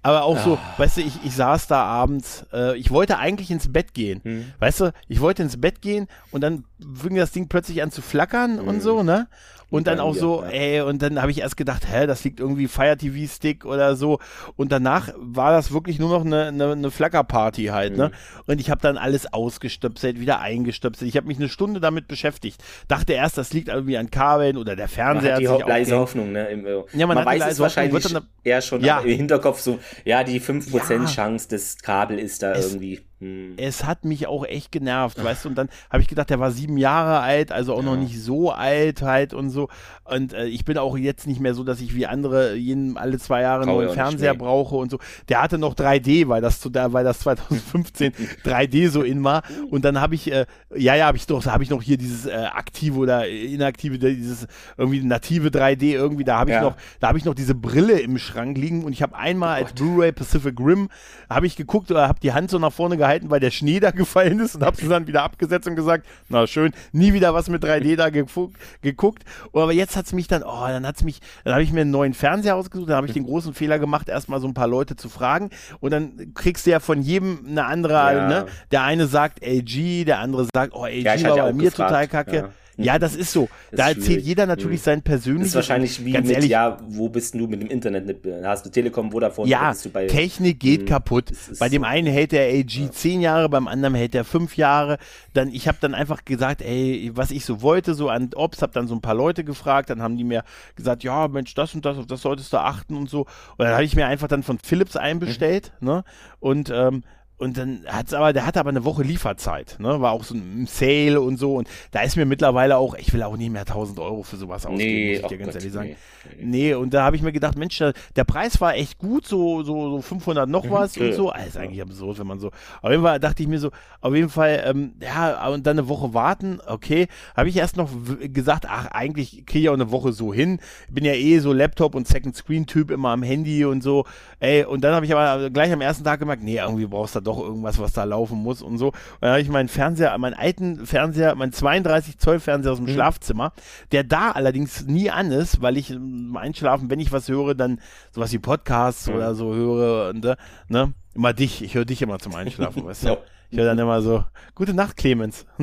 Aber 0.06 0.24
auch 0.24 0.38
so, 0.38 0.60
ah. 0.62 0.74
weißt 0.78 0.98
du, 0.98 1.02
ich, 1.02 1.14
ich 1.24 1.36
saß 1.36 1.66
da 1.66 1.84
abends, 1.84 2.46
äh, 2.54 2.78
ich 2.78 2.92
wollte 2.92 3.18
eigentlich 3.18 3.50
ins 3.50 3.74
Bett 3.74 3.96
gehen. 3.96 4.22
Hm. 4.24 4.46
Weißt 4.60 4.82
du, 4.82 4.94
ich 5.08 5.20
wollte 5.20 5.42
ins 5.42 5.60
Bett 5.60 5.82
gehen 5.82 6.08
und 6.30 6.42
dann 6.42 6.66
fing 6.94 7.16
das 7.16 7.32
Ding 7.32 7.48
plötzlich 7.48 7.82
an 7.82 7.90
zu 7.90 8.04
flackern 8.04 8.60
hm. 8.60 8.68
und 8.68 8.84
so, 8.84 9.02
ne? 9.02 9.28
Und 9.72 9.88
dann 9.88 10.00
auch 10.00 10.14
so, 10.16 10.44
ja. 10.44 10.50
ey, 10.50 10.82
und 10.82 11.02
dann 11.02 11.22
habe 11.22 11.32
ich 11.32 11.42
erst 11.42 11.58
gedacht, 11.58 11.88
hä, 11.92 12.06
das 12.06 12.24
liegt 12.24 12.40
irgendwie 12.40 12.68
Fire 12.68 12.96
TV 12.96 13.30
Stick 13.32 13.66
oder 13.66 13.96
so. 13.96 14.20
Und 14.56 14.72
danach 14.72 15.10
war 15.18 15.52
das 15.52 15.74
wirklich 15.74 16.00
nur 16.00 16.10
noch 16.10 16.24
eine, 16.24 16.48
eine, 16.48 16.72
eine 16.72 16.92
Flackerparty 16.92 17.66
halt, 17.66 17.98
ne? 17.98 18.06
mhm. 18.06 18.12
ne? 18.12 18.18
Und 18.46 18.62
ich 18.62 18.70
habe 18.70 18.82
dann 18.82 18.98
alles 18.98 19.34
ausgestöpselt, 19.34 20.20
wieder 20.20 20.40
eingestöpselt. 20.40 21.10
Ich 21.10 21.18
habe 21.18 21.28
mich 21.28 21.38
eine 21.38 21.50
Stunde 21.50 21.80
damit 21.80 22.08
beschäftigt. 22.08 22.64
Dachte 22.88 23.14
erst, 23.14 23.38
das 23.38 23.54
liegt 23.54 23.68
irgendwie 23.68 23.98
an 23.98 24.12
Kabeln 24.12 24.58
oder 24.58 24.76
der 24.76 24.88
Fernseher. 24.88 25.42
Man 25.42 25.52
hat 25.52 25.66
die 25.66 25.70
leise 25.70 25.98
Hoffnung, 25.98 26.32
ne? 26.32 26.46
Im, 26.48 26.66
äh, 26.66 26.84
ja, 26.94 27.08
man, 27.08 27.16
man 27.16 27.26
weiß 27.26 27.46
es 27.48 27.60
wahrscheinlich 27.60 28.04
dann, 28.08 28.28
eher 28.44 28.62
schon 28.62 28.82
ja. 28.82 29.00
im 29.00 29.18
Hinterkopf 29.18 29.60
so, 29.60 29.80
ja, 30.04 30.24
die 30.24 30.42
5% 30.42 30.94
ja. 30.94 31.06
Chance, 31.06 31.48
das 31.50 31.78
Kabel 31.78 32.20
ist 32.20 32.44
da 32.44 32.54
es, 32.54 32.68
irgendwie. 32.68 33.02
Hm. 33.26 33.54
Es 33.58 33.84
hat 33.84 34.06
mich 34.06 34.28
auch 34.28 34.46
echt 34.46 34.72
genervt, 34.72 35.24
weißt 35.24 35.46
du, 35.46 35.50
und 35.50 35.56
dann 35.56 35.70
habe 35.90 36.02
ich 36.02 36.08
gedacht, 36.08 36.30
der 36.30 36.40
war 36.40 36.52
sieben 36.52 36.78
Jahre 36.78 37.20
alt, 37.20 37.52
also 37.52 37.74
auch 37.74 37.80
ja. 37.80 37.86
noch 37.86 37.98
nicht 37.98 38.22
so 38.22 38.52
alt 38.52 39.02
halt 39.02 39.34
und 39.34 39.50
so. 39.50 39.68
Und 40.04 40.34
äh, 40.34 40.46
ich 40.46 40.66
bin 40.66 40.78
auch 40.78 40.98
jetzt 40.98 41.28
nicht 41.28 41.40
mehr 41.40 41.54
so, 41.54 41.64
dass 41.64 41.82
ich 41.82 41.96
wie 41.96 42.06
andere 42.06 42.56
jeden, 42.56 42.98
alle 42.98 43.18
zwei 43.18 43.42
Jahre 43.42 43.64
einen 43.64 43.72
neuen 43.72 43.90
Fernseher 43.90 44.36
brauche 44.36 44.76
und 44.76 44.92
so. 44.92 45.00
Der 45.30 45.42
hatte 45.42 45.58
noch 45.58 45.74
3D, 45.74 46.28
weil 46.28 46.42
das 46.42 46.60
zu 46.60 46.70
da, 46.70 46.94
weil 46.94 47.04
das 47.04 47.20
2015 47.20 48.14
3D 48.44 48.90
so 48.96 49.02
in 49.02 49.24
war. 49.24 49.44
Und 49.72 49.84
dann 49.86 50.00
habe 50.00 50.16
ich, 50.16 50.32
äh, 50.32 50.46
ja, 50.76 50.96
ja, 50.96 51.08
habe 51.08 51.18
ich 51.18 51.26
doch, 51.26 51.44
habe 51.46 51.64
ich 51.64 51.70
noch 51.70 51.82
hier 51.82 51.98
dieses 51.98 52.26
äh, 52.26 52.34
aktive 52.34 53.00
oder 53.00 53.28
inaktive, 53.28 53.98
dieses 53.98 54.48
irgendwie 54.78 55.02
native 55.02 55.50
3D 55.50 55.94
irgendwie, 55.94 56.24
da 56.24 56.38
habe 56.38 56.52
ich 56.52 56.56
ja. 56.56 56.62
noch, 56.62 56.76
da 57.00 57.08
habe 57.08 57.18
ich 57.18 57.26
noch 57.26 57.34
diese 57.34 57.56
Brille 57.56 58.00
im 58.00 58.18
Schrank 58.18 58.58
liegen 58.58 58.84
und 58.84 58.94
ich 58.94 59.02
habe 59.02 59.16
einmal 59.16 59.60
oh 59.60 59.64
als 59.64 59.74
Blu-ray 59.74 60.12
Pacific 60.12 60.60
Rim 60.60 60.90
habe 61.30 61.48
ich 61.48 61.56
geguckt 61.56 61.92
oder 61.92 62.08
habe 62.08 62.20
die 62.20 62.34
Hand 62.34 62.50
so 62.50 62.60
nach 62.60 62.74
vorne 62.74 62.98
gehalten 62.98 63.15
gehalten, 63.16 63.30
weil 63.30 63.40
der 63.40 63.52
Schnee 63.52 63.80
da 63.80 63.92
gefallen 63.92 64.40
ist 64.40 64.56
und 64.56 64.64
habe 64.64 64.78
sie 64.78 64.88
dann 64.88 65.08
wieder 65.08 65.24
abgesetzt 65.24 65.68
und 65.68 65.76
gesagt, 65.76 66.06
na 66.30 66.48
schön, 66.48 66.72
nie 66.92 67.14
wieder 67.14 67.34
was 67.34 67.50
mit 67.50 67.64
3D 67.64 67.96
da 67.96 68.10
geguckt. 68.10 69.24
Aber 69.54 69.72
jetzt 69.72 69.96
hat 69.96 70.06
es 70.06 70.14
mich 70.14 70.28
dann, 70.28 70.44
oh, 70.44 70.68
dann 70.68 70.86
hat 70.86 70.98
es 70.98 71.04
mich, 71.04 71.20
dann 71.44 71.54
habe 71.54 71.64
ich 71.64 71.72
mir 71.72 71.82
einen 71.82 71.92
neuen 71.92 72.14
Fernseher 72.14 72.56
ausgesucht, 72.56 72.90
dann 72.90 72.98
habe 72.98 73.08
ich 73.08 73.14
den 73.14 73.26
großen 73.26 73.54
Fehler 73.54 73.80
gemacht, 73.80 74.10
erstmal 74.10 74.40
so 74.40 74.48
ein 74.48 74.54
paar 74.54 74.68
Leute 74.68 74.96
zu 74.96 75.10
fragen 75.10 75.50
und 75.80 75.92
dann 75.92 76.34
kriegst 76.34 76.66
du 76.66 76.72
ja 76.72 76.80
von 76.80 77.02
jedem 77.02 77.46
eine 77.48 77.66
andere, 77.66 77.94
ja. 77.94 78.28
ne? 78.28 78.46
Der 78.72 78.84
eine 78.84 79.08
sagt 79.08 79.44
LG, 79.46 80.06
der 80.06 80.20
andere 80.20 80.48
sagt, 80.54 80.74
oh, 80.74 80.86
LG 80.86 81.04
ja, 81.04 81.30
war 81.30 81.38
bei 81.38 81.54
mir 81.54 81.70
gefragt. 81.70 81.90
total 81.90 82.08
kacke. 82.08 82.36
Ja. 82.36 82.50
Ja, 82.78 83.00
das 83.00 83.16
ist 83.16 83.32
so. 83.32 83.48
Das 83.72 83.80
da 83.80 83.90
ist 83.90 83.98
erzählt 83.98 84.24
jeder 84.24 84.46
natürlich 84.46 84.82
sein 84.82 85.02
persönliches. 85.02 85.54
Das 85.54 85.64
ist 85.64 85.70
wahrscheinlich 85.70 86.06
wie 86.06 86.14
mit, 86.14 86.30
ehrlich, 86.30 86.50
ja, 86.50 86.78
wo 86.88 87.10
bist 87.10 87.34
du 87.34 87.48
mit 87.48 87.62
dem 87.62 87.70
Internet? 87.70 88.16
Hast 88.44 88.66
du 88.66 88.70
Telekom, 88.70 89.12
Vodafone? 89.12 89.50
Ja, 89.50 89.72
bist 89.72 89.86
du 89.86 89.90
bei, 89.90 90.08
Technik 90.08 90.60
geht 90.60 90.82
mh, 90.82 90.88
kaputt. 90.88 91.32
Bei 91.60 91.68
dem 91.68 91.84
einen 91.84 92.08
hält 92.08 92.32
der 92.32 92.54
LG 92.54 92.76
ja. 92.76 92.92
zehn 92.92 93.22
Jahre, 93.22 93.50
beim 93.50 93.68
anderen 93.68 93.96
hält 93.96 94.14
der 94.14 94.24
fünf 94.24 94.56
Jahre. 94.56 94.98
Dann, 95.34 95.50
ich 95.50 95.68
habe 95.68 95.78
dann 95.82 95.94
einfach 95.94 96.26
gesagt, 96.26 96.62
ey, 96.62 97.12
was 97.14 97.32
ich 97.32 97.44
so 97.44 97.62
wollte, 97.62 97.96
so 97.96 98.10
an 98.10 98.30
Ops, 98.36 98.62
habe 98.62 98.74
dann 98.74 98.88
so 98.88 98.96
ein 98.96 99.02
paar 99.02 99.16
Leute 99.16 99.44
gefragt, 99.44 99.90
dann 99.90 100.02
haben 100.02 100.18
die 100.18 100.24
mir 100.24 100.44
gesagt, 100.76 101.04
ja, 101.04 101.28
Mensch, 101.28 101.54
das 101.54 101.74
und 101.76 101.86
das, 101.86 101.98
auf 101.98 102.06
das 102.06 102.22
solltest 102.22 102.54
du 102.54 102.58
achten 102.58 102.96
und 102.96 103.10
so. 103.10 103.22
Und 103.22 103.66
dann 103.66 103.74
habe 103.74 103.84
ich 103.84 103.96
mir 103.96 104.08
einfach 104.08 104.28
dann 104.28 104.44
von 104.44 104.60
Philips 104.60 104.96
einbestellt, 104.96 105.74
mhm. 105.80 105.88
ne? 105.88 106.04
Und 106.40 106.72
ähm, 106.74 107.04
und 107.38 107.58
dann 107.58 107.82
hat's 107.88 108.14
aber, 108.14 108.32
der 108.32 108.46
hatte 108.46 108.60
aber 108.60 108.70
eine 108.70 108.86
Woche 108.86 109.04
Lieferzeit, 109.04 109.76
ne? 109.80 110.00
War 110.00 110.14
auch 110.14 110.24
so 110.24 110.36
ein 110.36 110.68
Sale 110.68 111.20
und 111.20 111.38
so. 111.38 111.56
Und 111.56 111.68
da 111.92 112.02
ist 112.02 112.16
mir 112.16 112.26
mittlerweile 112.26 112.78
auch, 112.78 112.96
ich 112.96 113.12
will 113.14 113.24
auch 113.24 113.36
nicht 113.36 113.52
mehr 113.52 113.62
1000 113.62 114.00
Euro 114.00 114.24
für 114.24 114.38
sowas 114.38 114.66
ausgeben, 114.66 114.78
nee, 114.78 115.14
muss 115.16 115.22
ich 115.22 115.28
dir 115.28 115.38
ganz 115.38 115.54
Gott, 115.54 115.56
ehrlich 115.56 115.74
sagen. 115.74 115.96
Nee, 116.40 116.46
nee. 116.46 116.74
und 116.74 116.94
da 116.94 117.04
habe 117.04 117.18
ich 117.18 117.22
mir 117.22 117.34
gedacht, 117.34 117.58
Mensch, 117.58 117.78
der 117.78 118.24
Preis 118.24 118.62
war 118.62 118.76
echt 118.76 118.98
gut, 118.98 119.28
so, 119.28 119.64
so, 119.64 119.90
so 119.90 120.02
500 120.02 120.48
noch 120.50 120.64
mhm. 120.64 120.72
was 120.72 120.98
und 120.98 121.14
so. 121.14 121.30
Also 121.30 121.48
ist 121.48 121.58
eigentlich 121.58 121.82
absurd, 121.82 122.20
wenn 122.20 122.28
man 122.28 122.40
so. 122.40 122.52
Auf 122.82 122.90
jeden 122.90 123.04
Fall 123.04 123.20
dachte 123.20 123.44
ich 123.44 123.50
mir 123.50 123.60
so, 123.60 123.72
auf 124.00 124.16
jeden 124.16 124.30
Fall, 124.30 124.64
ähm, 124.66 124.94
ja, 125.02 125.48
und 125.50 125.68
dann 125.68 125.78
eine 125.78 125.90
Woche 125.90 126.14
warten, 126.14 126.60
okay. 126.66 127.08
Habe 127.36 127.50
ich 127.50 127.58
erst 127.58 127.76
noch 127.76 127.90
gesagt, 128.34 128.66
ach, 128.68 128.88
eigentlich 128.88 129.46
kriege 129.46 129.60
ich 129.60 129.70
auch 129.70 129.74
eine 129.74 129.92
Woche 129.92 130.14
so 130.14 130.34
hin. 130.34 130.60
Bin 130.90 131.04
ja 131.04 131.14
eh 131.14 131.40
so 131.40 131.52
Laptop 131.52 131.96
und 131.96 132.08
Second 132.08 132.36
Screen 132.36 132.66
Typ 132.66 132.92
immer 132.92 133.10
am 133.10 133.24
Handy 133.24 133.66
und 133.66 133.84
so. 133.84 134.06
Ey, 134.40 134.64
und 134.64 134.86
dann 134.86 134.96
habe 134.96 135.06
ich 135.06 135.14
aber 135.14 135.50
gleich 135.50 135.72
am 135.74 135.82
ersten 135.82 136.06
Tag 136.06 136.20
gemerkt, 136.20 136.44
nee, 136.44 136.58
irgendwie 136.58 136.86
brauchst 136.86 137.16
du 137.16 137.25
doch 137.26 137.40
irgendwas, 137.40 137.80
was 137.80 137.94
da 137.94 138.04
laufen 138.04 138.38
muss 138.38 138.62
und 138.62 138.78
so. 138.78 138.88
Und 138.88 138.96
dann 139.22 139.32
habe 139.32 139.42
ich 139.42 139.50
meinen 139.50 139.70
Fernseher, 139.70 140.18
meinen 140.18 140.34
alten 140.34 140.86
Fernseher, 140.86 141.36
meinen 141.36 141.54
32 141.54 142.18
Zoll 142.18 142.40
Fernseher 142.40 142.72
aus 142.72 142.78
dem 142.78 142.88
mhm. 142.88 142.94
Schlafzimmer, 142.94 143.54
der 143.92 144.04
da 144.04 144.32
allerdings 144.32 144.86
nie 144.86 145.10
an 145.10 145.32
ist, 145.32 145.62
weil 145.62 145.78
ich 145.78 145.92
im 145.92 146.38
Einschlafen, 146.38 146.90
wenn 146.90 147.00
ich 147.00 147.12
was 147.12 147.28
höre, 147.28 147.56
dann 147.56 147.80
sowas 148.12 148.32
wie 148.32 148.40
Podcasts 148.40 149.08
mhm. 149.08 149.16
oder 149.16 149.36
so 149.36 149.54
höre 149.54 150.10
und 150.10 150.26
äh, 150.26 150.36
ne, 150.68 150.94
immer 151.14 151.34
dich, 151.34 151.62
ich 151.64 151.76
höre 151.76 151.86
dich 151.86 152.02
immer 152.02 152.20
zum 152.20 152.36
Einschlafen, 152.36 152.86
weißt 152.86 153.06
du? 153.06 153.18
Ich 153.52 153.60
höre 153.60 153.68
dann 153.68 153.80
immer 153.80 154.02
so, 154.02 154.26
gute 154.56 154.74
Nacht, 154.74 154.98
Clemens. 154.98 155.46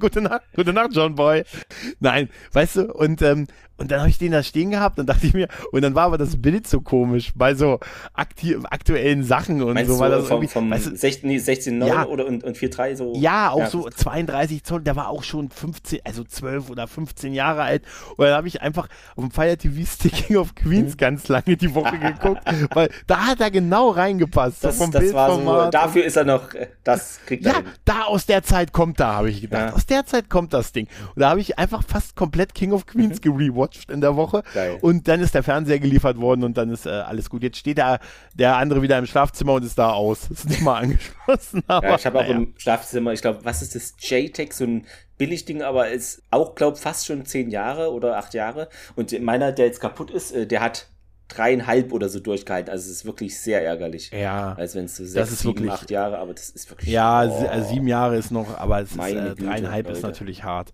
gute 0.00 0.20
Nacht, 0.22 0.42
gute 0.56 0.72
Nacht, 0.72 0.90
John 0.92 1.14
Boy. 1.14 1.44
Nein, 2.00 2.30
weißt 2.52 2.76
du, 2.76 2.92
und 2.92 3.22
ähm, 3.22 3.46
und 3.76 3.90
dann 3.90 4.00
habe 4.00 4.08
ich 4.10 4.18
den 4.18 4.30
da 4.30 4.42
stehen 4.44 4.70
gehabt 4.70 5.00
und 5.00 5.08
dachte 5.08 5.26
ich 5.26 5.34
mir, 5.34 5.48
und 5.72 5.82
dann 5.82 5.96
war 5.96 6.04
aber 6.04 6.18
das 6.18 6.40
Bild 6.40 6.66
so 6.68 6.80
komisch 6.80 7.32
bei 7.34 7.54
so 7.56 7.80
aktuellen 8.12 9.24
Sachen 9.24 9.62
und 9.62 9.74
Meinst 9.74 9.90
so. 9.90 9.98
Weil 9.98 10.12
das 10.12 10.28
vom, 10.28 10.46
vom 10.46 10.70
weißt 10.70 10.86
du, 10.86 10.96
16, 10.96 11.40
16 11.40 11.78
9 11.78 11.88
ja, 11.88 12.06
oder 12.06 12.26
und, 12.26 12.44
und 12.44 12.56
4,3 12.56 12.94
so. 12.94 13.14
Ja, 13.16 13.50
auch 13.50 13.58
ja. 13.58 13.70
so 13.70 13.90
32 13.90 14.62
Zoll, 14.62 14.82
der 14.82 14.94
war 14.94 15.08
auch 15.08 15.24
schon 15.24 15.50
15, 15.50 16.00
also 16.04 16.22
12 16.22 16.70
oder 16.70 16.86
15 16.86 17.34
Jahre 17.34 17.62
alt. 17.62 17.82
Und 18.16 18.26
dann 18.26 18.34
habe 18.34 18.46
ich 18.46 18.62
einfach 18.62 18.88
auf 19.16 19.24
dem 19.24 19.32
Fire 19.32 19.56
TV 19.56 19.84
Sticking 19.84 20.36
of 20.36 20.54
Queens 20.54 20.92
mhm. 20.92 20.98
ganz 20.98 21.26
lange 21.26 21.56
die 21.56 21.74
Woche 21.74 21.98
geguckt, 21.98 22.42
weil 22.74 22.90
da 23.08 23.26
hat 23.26 23.40
er 23.40 23.50
genau 23.50 23.90
reingepasst. 23.90 24.62
Das, 24.62 24.78
so 24.78 24.84
vom 24.84 24.92
das 24.92 25.12
war 25.12 25.34
so, 25.34 25.70
dafür 25.72 26.04
ist 26.04 26.16
er 26.16 26.24
noch, 26.24 26.50
das 26.84 27.18
kriegt 27.26 27.44
er 27.44 27.54
Ja, 27.54 27.62
da 27.84 28.02
aus 28.04 28.26
der 28.26 28.44
Zeit 28.44 28.72
kommt 28.72 29.00
da, 29.00 29.14
habe 29.14 29.30
ich 29.30 29.40
gedacht. 29.40 29.70
Ja. 29.70 29.74
Aus 29.74 29.86
der 29.86 30.06
Zeit 30.06 30.30
kommt 30.30 30.54
das 30.54 30.70
Ding. 30.70 30.86
Und 31.16 31.22
da 31.22 31.30
habe 31.30 31.40
ich 31.40 31.58
einfach 31.58 31.82
fast 31.82 32.14
komplett 32.14 32.54
King 32.54 32.70
of 32.70 32.86
Queens 32.86 33.16
mhm. 33.16 33.36
gerewatcht 33.36 33.63
gewatcht 33.64 33.90
in 33.90 34.00
der 34.00 34.16
Woche. 34.16 34.42
Geil. 34.52 34.78
Und 34.80 35.08
dann 35.08 35.20
ist 35.20 35.34
der 35.34 35.42
Fernseher 35.42 35.78
geliefert 35.78 36.18
worden 36.18 36.44
und 36.44 36.56
dann 36.56 36.70
ist 36.70 36.86
äh, 36.86 36.90
alles 36.90 37.30
gut. 37.30 37.42
Jetzt 37.42 37.58
steht 37.58 37.78
der, 37.78 38.00
der 38.34 38.56
andere 38.56 38.82
wieder 38.82 38.98
im 38.98 39.06
Schlafzimmer 39.06 39.54
und 39.54 39.64
ist 39.64 39.78
da 39.78 39.90
aus. 39.90 40.28
Ist 40.30 40.48
nicht 40.48 40.62
mal 40.62 40.82
angeschlossen. 40.82 41.62
Aber, 41.66 41.88
ja, 41.88 41.96
ich 41.96 42.06
habe 42.06 42.18
auch 42.18 42.28
im 42.28 42.54
Schlafzimmer, 42.56 43.12
ich 43.12 43.20
glaube, 43.20 43.44
was 43.44 43.62
ist 43.62 43.74
das? 43.74 43.94
JTEC, 43.98 44.52
so 44.52 44.64
ein 44.64 44.86
Billigding, 45.16 45.62
aber 45.62 45.88
ist 45.88 46.22
auch, 46.30 46.54
glaube 46.54 46.76
fast 46.76 47.06
schon 47.06 47.24
zehn 47.24 47.50
Jahre 47.50 47.92
oder 47.92 48.16
acht 48.16 48.34
Jahre. 48.34 48.68
Und 48.96 49.18
meiner, 49.20 49.52
der 49.52 49.66
jetzt 49.66 49.80
kaputt 49.80 50.10
ist, 50.10 50.32
äh, 50.32 50.46
der 50.46 50.60
hat 50.60 50.88
dreieinhalb 51.28 51.92
oder 51.92 52.08
so 52.08 52.20
durchgehalten. 52.20 52.70
Also 52.70 52.90
es 52.90 52.98
ist 52.98 53.04
wirklich 53.04 53.40
sehr 53.40 53.64
ärgerlich. 53.64 54.10
Ja. 54.10 54.54
Als 54.54 54.74
wenn 54.74 54.86
es 54.86 54.96
so 54.96 55.04
sechs, 55.04 55.38
sieben, 55.38 55.54
wirklich, 55.54 55.70
acht 55.70 55.90
Jahre, 55.90 56.18
aber 56.18 56.34
das 56.34 56.50
ist 56.50 56.68
wirklich. 56.70 56.90
Ja, 56.90 57.24
oh, 57.24 57.46
also 57.46 57.68
sieben 57.68 57.86
Jahre 57.86 58.16
ist 58.16 58.30
noch, 58.30 58.58
aber 58.58 58.82
es 58.82 58.92
ist, 58.92 58.98
äh, 58.98 59.34
dreieinhalb 59.34 59.86
Güte, 59.86 59.98
ist 59.98 60.02
natürlich 60.02 60.44
hart. 60.44 60.72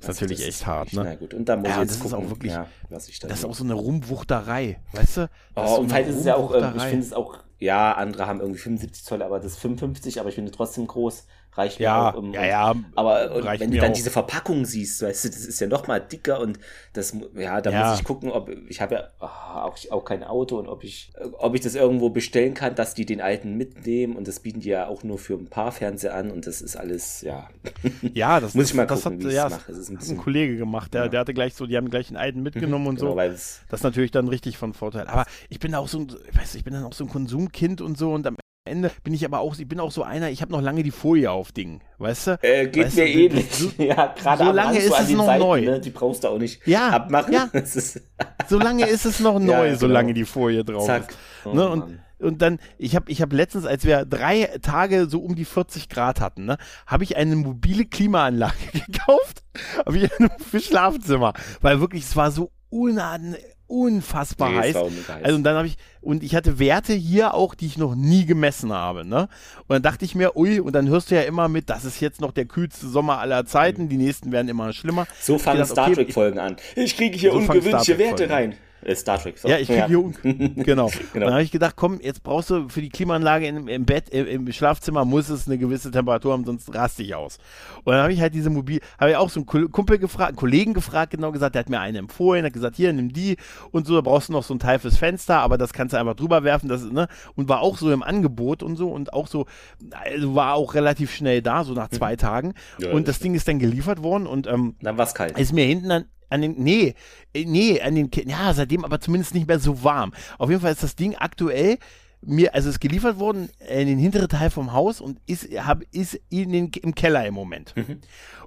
Ist 0.00 0.08
also 0.08 0.24
natürlich 0.24 0.46
echt 0.46 0.66
hart, 0.66 0.92
ne? 0.94 1.02
Na 1.04 1.14
gut, 1.14 1.34
und 1.34 1.46
dann 1.46 1.60
muss 1.60 1.68
ja, 1.68 1.74
ich 1.74 1.80
jetzt 1.82 1.90
das 1.90 2.00
gucken, 2.00 2.18
ist 2.18 2.24
auch 2.24 2.30
wirklich, 2.30 2.52
ja, 2.52 2.66
das 2.88 3.08
ist 3.08 3.44
auch 3.44 3.54
so 3.54 3.64
eine 3.64 3.74
Rumwuchterei, 3.74 4.80
weißt 4.92 5.16
du? 5.18 5.20
Das 5.54 5.70
oh, 5.70 5.74
so 5.74 5.80
und 5.82 5.88
vielleicht 5.90 6.08
ist 6.08 6.16
es 6.16 6.24
ja 6.24 6.36
auch, 6.36 6.54
äh, 6.54 6.72
ich 6.74 6.82
finde 6.84 7.06
es 7.06 7.12
auch, 7.12 7.36
ja, 7.58 7.92
andere 7.92 8.26
haben 8.26 8.40
irgendwie 8.40 8.58
75 8.58 9.04
Zoll, 9.04 9.22
aber 9.22 9.40
das 9.40 9.52
ist 9.52 9.58
55, 9.58 10.18
aber 10.18 10.30
ich 10.30 10.36
finde 10.36 10.52
trotzdem 10.52 10.86
groß 10.86 11.26
reicht 11.54 11.80
ja, 11.80 11.94
mir 11.94 12.08
auch. 12.08 12.18
Um, 12.18 12.32
ja, 12.32 12.44
ja, 12.44 12.74
aber 12.94 13.42
wenn 13.58 13.70
du 13.70 13.78
dann 13.78 13.90
auch. 13.90 13.94
diese 13.94 14.10
Verpackung 14.10 14.64
siehst, 14.64 15.02
weißt 15.02 15.24
du, 15.24 15.28
das 15.28 15.46
ist 15.46 15.60
ja 15.60 15.66
noch 15.66 15.86
mal 15.86 16.00
dicker 16.00 16.40
und 16.40 16.58
das, 16.92 17.16
ja, 17.34 17.60
da 17.60 17.70
ja. 17.70 17.90
muss 17.90 17.98
ich 17.98 18.04
gucken, 18.04 18.30
ob 18.30 18.50
ich 18.68 18.80
habe 18.80 18.94
ja 18.94 19.04
oh, 19.20 19.26
auch, 19.26 19.76
auch 19.90 20.04
kein 20.04 20.22
Auto 20.22 20.58
und 20.58 20.68
ob 20.68 20.84
ich, 20.84 21.12
ob 21.38 21.54
ich 21.54 21.60
das 21.60 21.74
irgendwo 21.74 22.10
bestellen 22.10 22.54
kann, 22.54 22.74
dass 22.74 22.94
die 22.94 23.04
den 23.04 23.20
alten 23.20 23.56
mitnehmen 23.56 24.16
und 24.16 24.28
das 24.28 24.40
bieten 24.40 24.60
die 24.60 24.68
ja 24.68 24.86
auch 24.86 25.02
nur 25.02 25.18
für 25.18 25.34
ein 25.34 25.48
paar 25.48 25.72
Fernseher 25.72 26.14
an 26.14 26.30
und 26.30 26.46
das 26.46 26.60
ist 26.62 26.76
alles, 26.76 27.22
ja. 27.22 27.48
Ja, 28.14 28.40
das 28.40 28.54
muss 28.54 28.70
ich 28.70 28.74
mal 28.74 28.86
das 28.86 29.02
gucken, 29.02 29.24
hat, 29.24 29.32
ja, 29.32 29.48
das 29.48 29.88
ein, 29.88 29.96
bisschen, 29.96 30.16
ein 30.16 30.22
Kollege 30.22 30.56
gemacht, 30.56 30.94
der, 30.94 31.04
ja. 31.04 31.08
der 31.08 31.20
hatte 31.20 31.34
gleich 31.34 31.54
so, 31.54 31.66
die 31.66 31.76
haben 31.76 31.90
gleich 31.90 32.08
einen 32.08 32.16
alten 32.16 32.42
mitgenommen 32.42 32.86
und 32.86 32.98
genau, 32.98 33.12
so. 33.12 33.16
das 33.16 33.62
ist 33.70 33.82
natürlich 33.82 34.10
dann 34.10 34.28
richtig 34.28 34.56
von 34.56 34.72
Vorteil. 34.72 35.06
Aber 35.08 35.24
ich 35.48 35.58
bin 35.58 35.74
auch 35.74 35.88
so 35.88 35.98
ein, 35.98 36.12
ich 36.30 36.38
weiß, 36.38 36.54
ich 36.54 36.64
bin 36.64 36.74
dann 36.74 36.84
auch 36.84 36.92
so 36.92 37.04
ein 37.04 37.10
Konsumkind 37.10 37.80
und 37.80 37.98
so 37.98 38.12
und 38.12 38.26
am 38.26 38.36
Ende 38.66 38.90
bin 39.02 39.14
ich 39.14 39.24
aber 39.24 39.40
auch, 39.40 39.58
ich 39.58 39.66
bin 39.66 39.80
auch 39.80 39.90
so 39.90 40.02
einer, 40.02 40.28
ich 40.28 40.42
habe 40.42 40.52
noch 40.52 40.60
lange 40.60 40.82
die 40.82 40.90
Folie 40.90 41.30
auf 41.30 41.50
Dingen, 41.50 41.80
weißt 41.96 42.26
du? 42.26 42.38
Äh, 42.42 42.68
geht 42.68 42.86
weißt 42.86 42.96
mir 42.96 43.04
du, 43.04 43.10
ähnlich. 43.10 43.50
So, 43.50 43.70
ja, 43.82 44.14
gerade 44.14 44.44
so 44.44 44.52
lange 44.52 44.78
ist 44.78 45.00
es 45.00 45.10
noch 45.10 45.26
Seiten, 45.26 45.42
neu. 45.42 45.60
Ne, 45.62 45.80
die 45.80 45.90
brauchst 45.90 46.24
du 46.24 46.28
auch 46.28 46.38
nicht 46.38 46.66
ja, 46.66 46.90
abmachen. 46.90 47.32
Ja. 47.32 47.48
so 48.48 48.58
lange 48.58 48.86
ist 48.86 49.06
es 49.06 49.18
noch 49.20 49.38
neu, 49.38 49.52
ja, 49.52 49.64
genau. 49.64 49.78
solange 49.78 50.12
die 50.12 50.26
Folie 50.26 50.62
drauf 50.62 50.84
Zack. 50.84 51.08
ist. 51.08 51.18
Oh, 51.46 51.54
ne? 51.54 51.70
und, 51.70 52.00
und 52.18 52.42
dann, 52.42 52.58
ich 52.76 52.96
habe 52.96 53.10
ich 53.10 53.22
hab 53.22 53.32
letztens, 53.32 53.64
als 53.64 53.86
wir 53.86 54.04
drei 54.04 54.50
Tage 54.60 55.08
so 55.08 55.20
um 55.20 55.36
die 55.36 55.46
40 55.46 55.88
Grad 55.88 56.20
hatten, 56.20 56.44
ne, 56.44 56.58
habe 56.86 57.04
ich 57.04 57.16
eine 57.16 57.36
mobile 57.36 57.86
Klimaanlage 57.86 58.56
gekauft, 58.72 59.42
habe 59.86 59.96
ich 59.96 60.10
für 60.50 60.60
Schlafzimmer, 60.60 61.32
weil 61.62 61.80
wirklich, 61.80 62.02
es 62.02 62.14
war 62.14 62.30
so 62.30 62.52
unaden, 62.68 63.36
unfassbar 63.70 64.54
heiß. 64.54 64.76
Also 65.22 65.36
und 65.36 65.44
dann 65.44 65.56
habe 65.56 65.68
ich 65.68 65.76
und 66.00 66.22
ich 66.22 66.34
hatte 66.34 66.58
Werte 66.58 66.92
hier 66.92 67.34
auch, 67.34 67.54
die 67.54 67.66
ich 67.66 67.78
noch 67.78 67.94
nie 67.94 68.26
gemessen 68.26 68.72
habe, 68.72 69.04
ne? 69.04 69.28
Und 69.66 69.70
dann 69.70 69.82
dachte 69.82 70.04
ich 70.04 70.14
mir, 70.14 70.36
ui, 70.36 70.60
und 70.60 70.74
dann 70.74 70.88
hörst 70.88 71.10
du 71.10 71.14
ja 71.14 71.22
immer 71.22 71.48
mit, 71.48 71.70
das 71.70 71.84
ist 71.84 72.00
jetzt 72.00 72.20
noch 72.20 72.32
der 72.32 72.46
kühlste 72.46 72.88
Sommer 72.88 73.18
aller 73.18 73.46
Zeiten, 73.46 73.88
die 73.88 73.96
nächsten 73.96 74.32
werden 74.32 74.48
immer 74.48 74.72
schlimmer. 74.72 75.06
So 75.20 75.38
fangen 75.38 75.64
Star 75.66 75.92
Trek 75.92 76.12
Folgen 76.12 76.38
an. 76.38 76.56
Ich 76.74 76.96
kriege 76.96 77.16
hier 77.16 77.32
so 77.32 77.38
ungewöhnliche 77.38 77.98
Werte 77.98 78.28
rein. 78.28 78.52
Äh, 78.52 78.69
Star 78.94 79.18
Trek. 79.18 79.38
So. 79.38 79.48
Ja, 79.48 79.58
ich 79.58 79.66
kriege 79.66 79.80
ja. 79.80 79.86
hier 79.86 79.98
genau. 80.22 80.90
genau. 81.12 81.26
Dann 81.26 81.32
habe 81.32 81.42
ich 81.42 81.50
gedacht, 81.50 81.74
komm, 81.76 82.00
jetzt 82.00 82.22
brauchst 82.22 82.50
du 82.50 82.68
für 82.68 82.80
die 82.80 82.88
Klimaanlage 82.88 83.46
im, 83.46 83.68
im 83.68 83.84
Bett, 83.84 84.08
im, 84.10 84.26
im, 84.26 84.52
Schlafzimmer 84.52 85.04
muss 85.04 85.28
es 85.28 85.46
eine 85.46 85.58
gewisse 85.58 85.90
Temperatur 85.90 86.32
haben, 86.32 86.44
sonst 86.44 86.74
raste 86.74 87.02
ich 87.02 87.14
aus. 87.14 87.38
Und 87.84 87.92
dann 87.92 88.02
habe 88.02 88.12
ich 88.12 88.20
halt 88.20 88.34
diese 88.34 88.50
Mobil, 88.50 88.80
habe 88.98 89.10
ich 89.10 89.16
auch 89.16 89.30
so 89.30 89.40
einen 89.40 89.70
Kumpel 89.70 89.98
gefragt, 89.98 90.30
einen 90.30 90.36
Kollegen 90.36 90.74
gefragt, 90.74 91.12
genau 91.12 91.32
gesagt, 91.32 91.54
der 91.54 91.60
hat 91.60 91.68
mir 91.68 91.80
eine 91.80 91.98
empfohlen, 91.98 92.44
hat 92.44 92.52
gesagt, 92.52 92.76
hier, 92.76 92.92
nimm 92.92 93.12
die 93.12 93.36
und 93.70 93.86
so, 93.86 93.94
da 93.94 94.00
brauchst 94.00 94.28
du 94.28 94.32
noch 94.32 94.44
so 94.44 94.54
ein 94.54 94.58
Teil 94.58 94.78
fürs 94.78 94.96
Fenster, 94.96 95.38
aber 95.38 95.58
das 95.58 95.72
kannst 95.72 95.92
du 95.92 95.98
einfach 95.98 96.14
drüber 96.14 96.44
werfen, 96.44 96.68
das 96.68 96.84
ne, 96.84 97.08
und 97.36 97.48
war 97.48 97.60
auch 97.60 97.76
so 97.76 97.92
im 97.92 98.02
Angebot 98.02 98.62
und 98.62 98.76
so 98.76 98.88
und 98.88 99.12
auch 99.12 99.26
so, 99.26 99.46
also 99.90 100.34
war 100.34 100.54
auch 100.54 100.74
relativ 100.74 101.12
schnell 101.12 101.42
da, 101.42 101.64
so 101.64 101.74
nach 101.74 101.88
zwei 101.88 102.12
mhm. 102.12 102.18
Tagen. 102.18 102.54
Ja, 102.78 102.92
und 102.92 103.08
das 103.08 103.18
Ding 103.18 103.34
ist 103.34 103.46
dann 103.48 103.58
geliefert 103.58 104.02
worden 104.02 104.26
und 104.26 104.46
ähm, 104.46 104.76
dann 104.80 104.96
war 104.96 105.06
es 105.06 105.14
kalt. 105.14 105.38
Ist 105.38 105.52
mir 105.52 105.64
hinten 105.64 105.88
dann 105.88 106.04
an 106.30 106.42
den, 106.42 106.54
nee, 106.56 106.94
äh, 107.34 107.44
nee, 107.44 107.80
an 107.80 107.94
den, 107.94 108.10
ja, 108.26 108.54
seitdem 108.54 108.84
aber 108.84 109.00
zumindest 109.00 109.34
nicht 109.34 109.46
mehr 109.46 109.58
so 109.58 109.84
warm. 109.84 110.12
Auf 110.38 110.48
jeden 110.48 110.62
Fall 110.62 110.72
ist 110.72 110.82
das 110.82 110.96
Ding 110.96 111.16
aktuell 111.16 111.78
mir, 112.22 112.54
also 112.54 112.68
ist 112.68 112.80
geliefert 112.80 113.18
worden 113.18 113.48
in 113.68 113.86
den 113.86 113.98
hinteren 113.98 114.28
Teil 114.28 114.50
vom 114.50 114.72
Haus 114.72 115.00
und 115.00 115.18
ist, 115.26 115.48
hab, 115.58 115.82
ist 115.92 116.20
in 116.28 116.52
den, 116.52 116.70
im 116.82 116.94
Keller 116.94 117.26
im 117.26 117.34
Moment. 117.34 117.74
Mhm. 117.76 118.00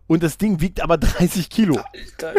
Und 0.06 0.22
das 0.22 0.38
Ding 0.38 0.62
wiegt 0.62 0.82
aber 0.82 0.98
30 1.00 1.50
Kilo. 1.50 1.80
Alter, 2.22 2.36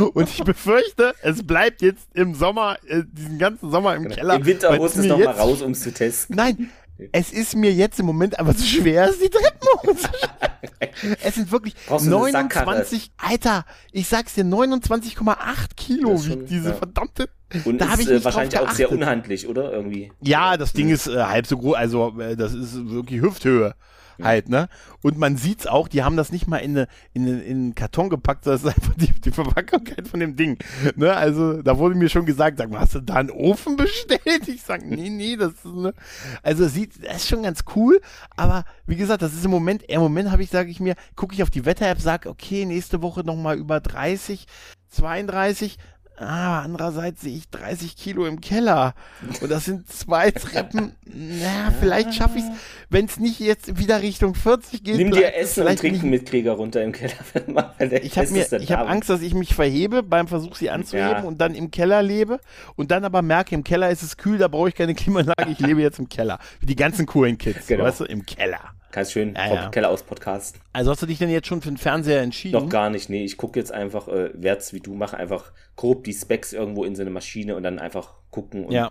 und 0.14 0.28
ich 0.28 0.42
befürchte, 0.44 1.14
es 1.22 1.46
bleibt 1.46 1.82
jetzt 1.82 2.08
im 2.14 2.34
Sommer, 2.34 2.76
äh, 2.86 3.02
diesen 3.10 3.38
ganzen 3.38 3.70
Sommer 3.70 3.94
im 3.94 4.04
genau. 4.04 4.14
Keller. 4.14 4.34
Im 4.36 4.44
Winter 4.44 4.76
holst 4.76 4.96
du 4.96 5.00
es 5.00 5.06
nochmal 5.06 5.34
raus, 5.34 5.62
um 5.62 5.72
es 5.72 5.80
zu 5.80 5.92
testen. 5.92 6.36
Nein, 6.36 6.70
es 7.12 7.32
ist 7.32 7.56
mir 7.56 7.72
jetzt 7.72 8.00
im 8.00 8.06
Moment 8.06 8.38
aber 8.38 8.56
zu 8.56 8.64
schwer, 8.64 9.08
es 9.08 9.18
die 9.18 9.28
Treppen 9.28 9.68
hochzusteigen. 9.74 11.16
es 11.22 11.34
sind 11.34 11.50
wirklich 11.50 11.74
29, 11.88 13.12
Alter, 13.16 13.64
ich 13.92 14.08
sag's 14.08 14.34
dir, 14.34 14.44
29,8 14.44 15.36
Kilo 15.76 16.16
schon, 16.18 16.30
wiegt 16.30 16.50
diese 16.50 16.70
ja. 16.70 16.74
verdammte. 16.74 17.28
Und 17.64 17.78
da 17.80 17.94
ist 17.94 18.08
äh, 18.08 18.24
wahrscheinlich 18.24 18.58
auch 18.58 18.70
sehr 18.72 18.90
unhandlich, 18.90 19.46
oder? 19.46 19.72
Irgendwie. 19.72 20.12
Ja, 20.20 20.56
das 20.56 20.72
Ding 20.72 20.88
ist 20.88 21.06
äh, 21.06 21.22
halb 21.22 21.46
so 21.46 21.58
groß, 21.58 21.76
also 21.76 22.18
äh, 22.18 22.36
das 22.36 22.54
ist 22.54 22.88
wirklich 22.88 23.20
Hüfthöhe 23.20 23.74
halt, 24.22 24.48
ne? 24.48 24.68
Und 25.02 25.18
man 25.18 25.36
sieht's 25.36 25.66
auch, 25.66 25.88
die 25.88 26.02
haben 26.02 26.16
das 26.16 26.32
nicht 26.32 26.46
mal 26.46 26.58
in, 26.58 26.72
eine, 26.72 26.88
in, 27.12 27.22
eine, 27.22 27.42
in 27.42 27.56
einen 27.56 27.74
Karton 27.74 28.08
gepackt, 28.08 28.46
das 28.46 28.62
ist 28.62 28.68
einfach 28.68 28.94
die, 28.94 29.12
die 29.12 29.30
Verpackung 29.30 29.82
von 30.10 30.20
dem 30.20 30.36
Ding. 30.36 30.58
Ne? 30.96 31.14
Also, 31.14 31.62
da 31.62 31.78
wurde 31.78 31.94
mir 31.94 32.08
schon 32.08 32.26
gesagt, 32.26 32.58
sag 32.58 32.70
mal, 32.70 32.80
hast 32.80 32.94
du 32.94 33.00
da 33.00 33.14
einen 33.14 33.30
Ofen 33.30 33.76
bestellt? 33.76 34.48
Ich 34.48 34.62
sag, 34.62 34.84
nee, 34.84 35.10
nee, 35.10 35.36
das 35.36 35.52
ist, 35.52 35.64
ne? 35.66 35.94
Also, 36.42 36.66
sieht, 36.68 37.04
das 37.04 37.16
ist 37.18 37.28
schon 37.28 37.42
ganz 37.42 37.64
cool, 37.74 38.00
aber 38.36 38.64
wie 38.86 38.96
gesagt, 38.96 39.22
das 39.22 39.34
ist 39.34 39.44
im 39.44 39.50
Moment, 39.50 39.82
im 39.84 40.00
Moment 40.00 40.30
habe 40.30 40.42
ich, 40.42 40.50
sage 40.50 40.70
ich 40.70 40.80
mir, 40.80 40.94
gucke 41.14 41.34
ich 41.34 41.42
auf 41.42 41.50
die 41.50 41.64
Wetter-App, 41.64 42.00
sag, 42.00 42.26
okay, 42.26 42.64
nächste 42.64 43.02
Woche 43.02 43.20
nochmal 43.20 43.58
über 43.58 43.80
30, 43.80 44.46
32, 44.88 45.78
Ah, 46.18 46.62
andererseits 46.62 47.20
sehe 47.20 47.36
ich 47.36 47.48
30 47.50 47.94
Kilo 47.96 48.24
im 48.24 48.40
Keller. 48.40 48.94
Und 49.42 49.50
das 49.50 49.66
sind 49.66 49.90
zwei 49.90 50.30
Treppen. 50.30 50.92
Na, 51.04 51.72
vielleicht 51.78 52.14
schaffe 52.14 52.38
ich 52.38 52.44
es, 52.44 52.50
wenn 52.88 53.04
es 53.04 53.18
nicht 53.18 53.38
jetzt 53.38 53.78
wieder 53.78 54.00
Richtung 54.00 54.34
40 54.34 54.82
geht. 54.82 54.96
Nimm 54.96 55.10
dir 55.10 55.34
Essen 55.34 55.66
und 55.66 55.78
Trinken 55.78 56.08
mit 56.08 56.24
Krieger 56.24 56.52
runter 56.52 56.82
im 56.82 56.92
Keller. 56.92 57.12
ich 58.02 58.16
habe 58.16 58.28
hab 58.28 58.88
Angst, 58.88 59.10
dass 59.10 59.20
ich 59.20 59.34
mich 59.34 59.54
verhebe 59.54 60.02
beim 60.02 60.26
Versuch, 60.26 60.56
sie 60.56 60.70
anzuheben 60.70 61.10
ja. 61.10 61.22
und 61.22 61.38
dann 61.38 61.54
im 61.54 61.70
Keller 61.70 62.02
lebe. 62.02 62.40
Und 62.76 62.90
dann 62.90 63.04
aber 63.04 63.20
merke, 63.20 63.54
im 63.54 63.62
Keller 63.62 63.90
ist 63.90 64.02
es 64.02 64.16
kühl, 64.16 64.38
da 64.38 64.48
brauche 64.48 64.70
ich 64.70 64.74
keine 64.74 64.94
Klimaanlage, 64.94 65.50
ich 65.50 65.60
lebe 65.60 65.82
jetzt 65.82 65.98
im 65.98 66.08
Keller. 66.08 66.38
Wie 66.60 66.66
die 66.66 66.76
ganzen 66.76 67.04
coolen 67.04 67.36
Kids, 67.36 67.66
genau. 67.66 67.84
weißt 67.84 68.00
du, 68.00 68.04
im 68.04 68.24
Keller. 68.24 68.75
Kannst 68.90 69.12
schön 69.12 69.34
ja, 69.34 69.46
vom 69.48 69.56
ja. 69.56 69.68
Keller 69.68 69.90
aus 69.90 70.02
podcasten. 70.02 70.60
Also 70.72 70.90
hast 70.90 71.02
du 71.02 71.06
dich 71.06 71.18
denn 71.18 71.28
jetzt 71.28 71.46
schon 71.46 71.60
für 71.60 71.68
den 71.68 71.76
Fernseher 71.76 72.22
entschieden? 72.22 72.60
Noch 72.60 72.68
gar 72.68 72.90
nicht, 72.90 73.10
nee. 73.10 73.24
Ich 73.24 73.36
gucke 73.36 73.58
jetzt 73.58 73.72
einfach, 73.72 74.08
äh, 74.08 74.30
werd's 74.34 74.72
wie 74.72 74.80
du, 74.80 74.94
mache 74.94 75.16
einfach 75.16 75.52
grob 75.76 76.04
die 76.04 76.14
Specs 76.14 76.52
irgendwo 76.52 76.84
in 76.84 76.96
so 76.96 77.02
eine 77.02 77.10
Maschine 77.10 77.56
und 77.56 77.62
dann 77.62 77.78
einfach 77.78 78.14
gucken 78.30 78.66
und 78.66 78.72
ja. 78.72 78.88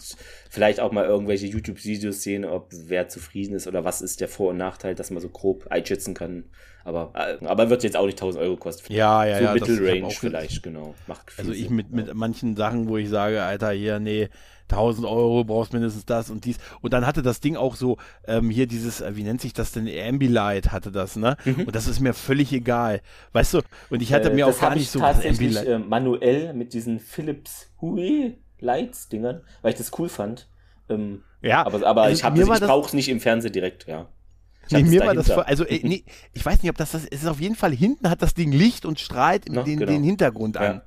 vielleicht 0.49 0.79
auch 0.79 0.91
mal 0.91 1.05
irgendwelche 1.05 1.45
YouTube-Videos 1.45 2.23
sehen, 2.23 2.45
ob 2.45 2.69
wer 2.71 3.09
zufrieden 3.09 3.55
ist 3.55 3.67
oder 3.67 3.83
was 3.83 4.01
ist 4.01 4.21
der 4.21 4.27
Vor- 4.27 4.49
und 4.49 4.57
Nachteil, 4.57 4.95
dass 4.95 5.11
man 5.11 5.21
so 5.21 5.29
grob 5.29 5.67
einschätzen 5.69 6.13
kann. 6.13 6.45
Aber, 6.83 7.11
äh, 7.15 7.45
aber 7.45 7.69
wird 7.69 7.83
jetzt 7.83 7.97
auch 7.97 8.05
nicht 8.05 8.19
1000 8.19 8.43
Euro 8.43 8.57
kosten. 8.57 8.93
Ja, 8.93 9.25
ja, 9.25 9.37
so 9.37 9.43
ja. 9.43 9.53
Mittelrange 9.53 10.11
vielleicht, 10.11 10.63
genau. 10.63 10.93
Macht 11.07 11.31
also 11.37 11.51
ich 11.51 11.69
mit, 11.69 11.91
mit 11.91 12.13
manchen 12.13 12.55
Sachen, 12.55 12.87
wo 12.87 12.97
ich 12.97 13.09
sage, 13.09 13.43
Alter, 13.43 13.71
hier, 13.71 13.99
nee, 13.99 14.29
1000 14.71 15.07
Euro, 15.07 15.43
brauchst 15.43 15.73
mindestens 15.73 16.05
das 16.05 16.29
und 16.29 16.45
dies. 16.45 16.57
Und 16.81 16.93
dann 16.93 17.05
hatte 17.05 17.21
das 17.21 17.39
Ding 17.39 17.55
auch 17.55 17.75
so, 17.75 17.97
ähm, 18.27 18.49
hier 18.49 18.67
dieses, 18.67 19.01
äh, 19.01 19.15
wie 19.15 19.23
nennt 19.23 19.41
sich 19.41 19.53
das 19.53 19.71
denn, 19.71 19.87
Ambilight 19.87 20.71
hatte 20.71 20.91
das, 20.91 21.15
ne? 21.15 21.37
Mhm. 21.45 21.65
Und 21.65 21.75
das 21.75 21.87
ist 21.87 21.99
mir 21.99 22.13
völlig 22.13 22.51
egal. 22.51 23.01
Weißt 23.33 23.53
du, 23.53 23.61
und 23.89 24.01
ich 24.01 24.13
hatte 24.13 24.31
äh, 24.31 24.33
mir 24.33 24.47
auch 24.47 24.59
gar 24.59 24.75
nicht 24.75 24.89
so 24.89 24.99
tatsächlich 24.99 25.55
äh, 25.57 25.79
manuell 25.79 26.53
mit 26.53 26.73
diesen 26.73 26.99
Philips 26.99 27.71
Hui 27.81 28.37
Lights 28.59 29.09
Dingern, 29.09 29.41
weil 29.61 29.71
ich 29.71 29.77
das 29.77 29.91
cool 29.99 30.09
fand. 30.09 30.49
Ähm, 30.89 31.23
ja, 31.41 31.65
aber, 31.65 31.85
aber 31.85 32.03
also 32.03 32.27
ich, 32.27 32.33
das, 32.33 32.59
ich 32.61 32.67
brauche 32.67 32.87
es 32.87 32.93
nicht 32.93 33.09
im 33.09 33.19
Fernsehen 33.19 33.53
direkt, 33.53 33.87
ja. 33.87 34.07
Nee, 34.71 34.83
mir 34.83 35.05
war 35.05 35.13
das, 35.13 35.29
also 35.29 35.63
äh, 35.63 35.79
nee, 35.83 36.03
ich 36.33 36.43
weiß 36.43 36.63
nicht, 36.63 36.71
ob 36.71 36.77
das 36.77 36.91
das 36.91 37.05
ist. 37.05 37.27
Auf 37.27 37.39
jeden 37.39 37.55
Fall 37.55 37.71
hinten 37.71 38.09
hat 38.09 38.21
das 38.21 38.33
Ding 38.33 38.51
Licht 38.51 38.85
und 38.85 38.99
strahlt 38.99 39.47
no, 39.47 39.63
den, 39.63 39.79
genau. 39.79 39.91
den 39.91 40.03
Hintergrund 40.03 40.57
an. 40.57 40.77
Ja. 40.77 40.81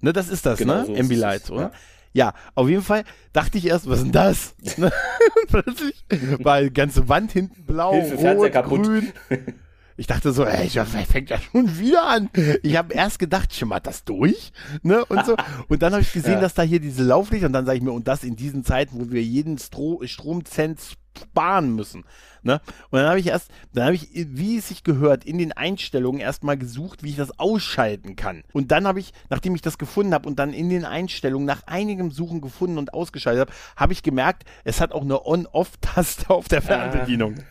Ne, 0.00 0.12
das 0.12 0.28
ist 0.28 0.46
das, 0.46 0.58
genau, 0.58 0.78
ne? 0.78 0.86
So 0.86 0.96
Ambilight, 0.96 1.50
oder? 1.50 1.62
Ja. 1.62 1.72
Ja, 2.12 2.34
auf 2.54 2.68
jeden 2.68 2.82
Fall 2.82 3.04
dachte 3.32 3.58
ich 3.58 3.66
erst, 3.66 3.88
was 3.88 3.98
ist 3.98 4.04
denn 4.04 4.12
das? 4.12 4.54
Plötzlich 5.48 6.04
war 6.38 6.60
die 6.62 6.72
ganze 6.72 7.08
Wand 7.08 7.32
hinten 7.32 7.64
blau, 7.64 7.92
Hilfe, 7.92 8.34
rot, 8.34 8.52
grün. 8.64 9.12
Ich 10.00 10.06
dachte 10.06 10.32
so, 10.32 10.46
ey, 10.46 10.66
fängt 11.04 11.28
ja 11.28 11.38
schon 11.38 11.78
wieder 11.78 12.08
an. 12.08 12.30
Ich 12.62 12.74
habe 12.78 12.94
erst 12.94 13.18
gedacht, 13.18 13.52
schimmert 13.52 13.86
das 13.86 14.02
durch? 14.02 14.50
Ne? 14.82 15.04
Und 15.04 15.26
so. 15.26 15.36
Und 15.68 15.82
dann 15.82 15.92
habe 15.92 16.00
ich 16.00 16.10
gesehen, 16.10 16.36
ja. 16.36 16.40
dass 16.40 16.54
da 16.54 16.62
hier 16.62 16.80
diese 16.80 17.02
Lauflichter 17.02 17.48
und 17.48 17.52
dann 17.52 17.66
sage 17.66 17.76
ich 17.76 17.84
mir, 17.84 17.92
und 17.92 18.08
das 18.08 18.24
in 18.24 18.34
diesen 18.34 18.64
Zeiten, 18.64 18.98
wo 18.98 19.12
wir 19.12 19.22
jeden 19.22 19.58
Stro 19.58 20.00
Stromcent 20.06 20.80
sparen 21.18 21.74
müssen. 21.74 22.04
Ne? 22.42 22.62
Und 22.88 23.00
dann 23.00 23.08
habe 23.08 23.20
ich 23.20 23.26
erst, 23.26 23.50
dann 23.74 23.84
habe 23.84 23.94
ich, 23.94 24.08
wie 24.14 24.56
es 24.56 24.68
sich 24.68 24.84
gehört, 24.84 25.26
in 25.26 25.36
den 25.36 25.52
Einstellungen 25.52 26.18
erstmal 26.18 26.56
gesucht, 26.56 27.02
wie 27.02 27.10
ich 27.10 27.16
das 27.16 27.38
ausschalten 27.38 28.16
kann. 28.16 28.42
Und 28.54 28.70
dann 28.72 28.86
habe 28.86 29.00
ich, 29.00 29.12
nachdem 29.28 29.54
ich 29.54 29.60
das 29.60 29.76
gefunden 29.76 30.14
habe 30.14 30.26
und 30.26 30.38
dann 30.38 30.54
in 30.54 30.70
den 30.70 30.86
Einstellungen 30.86 31.46
nach 31.46 31.64
einigem 31.66 32.10
Suchen 32.10 32.40
gefunden 32.40 32.78
und 32.78 32.94
ausgeschaltet 32.94 33.48
habe, 33.48 33.52
habe 33.76 33.92
ich 33.92 34.02
gemerkt, 34.02 34.44
es 34.64 34.80
hat 34.80 34.92
auch 34.92 35.02
eine 35.02 35.26
On-Off-Taste 35.26 36.30
auf 36.30 36.48
der 36.48 36.62
Fernbedienung. 36.62 37.34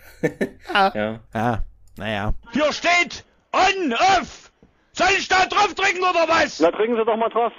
Ah. 0.74 0.91
ja. 0.93 1.20
Ja. 1.34 1.64
Naja. 2.00 2.34
Hier 2.54 2.72
steht 2.72 3.26
On-Off! 3.52 4.52
Soll 4.93 5.08
ich 5.18 5.28
da 5.28 5.45
drauf 5.45 5.74
drücken 5.76 6.00
oder 6.00 6.28
was? 6.28 6.60
Na, 6.62 6.72
drücken 6.72 6.95
Sie 6.95 7.04
doch 7.04 7.18
mal 7.18 7.30
drauf. 7.30 7.52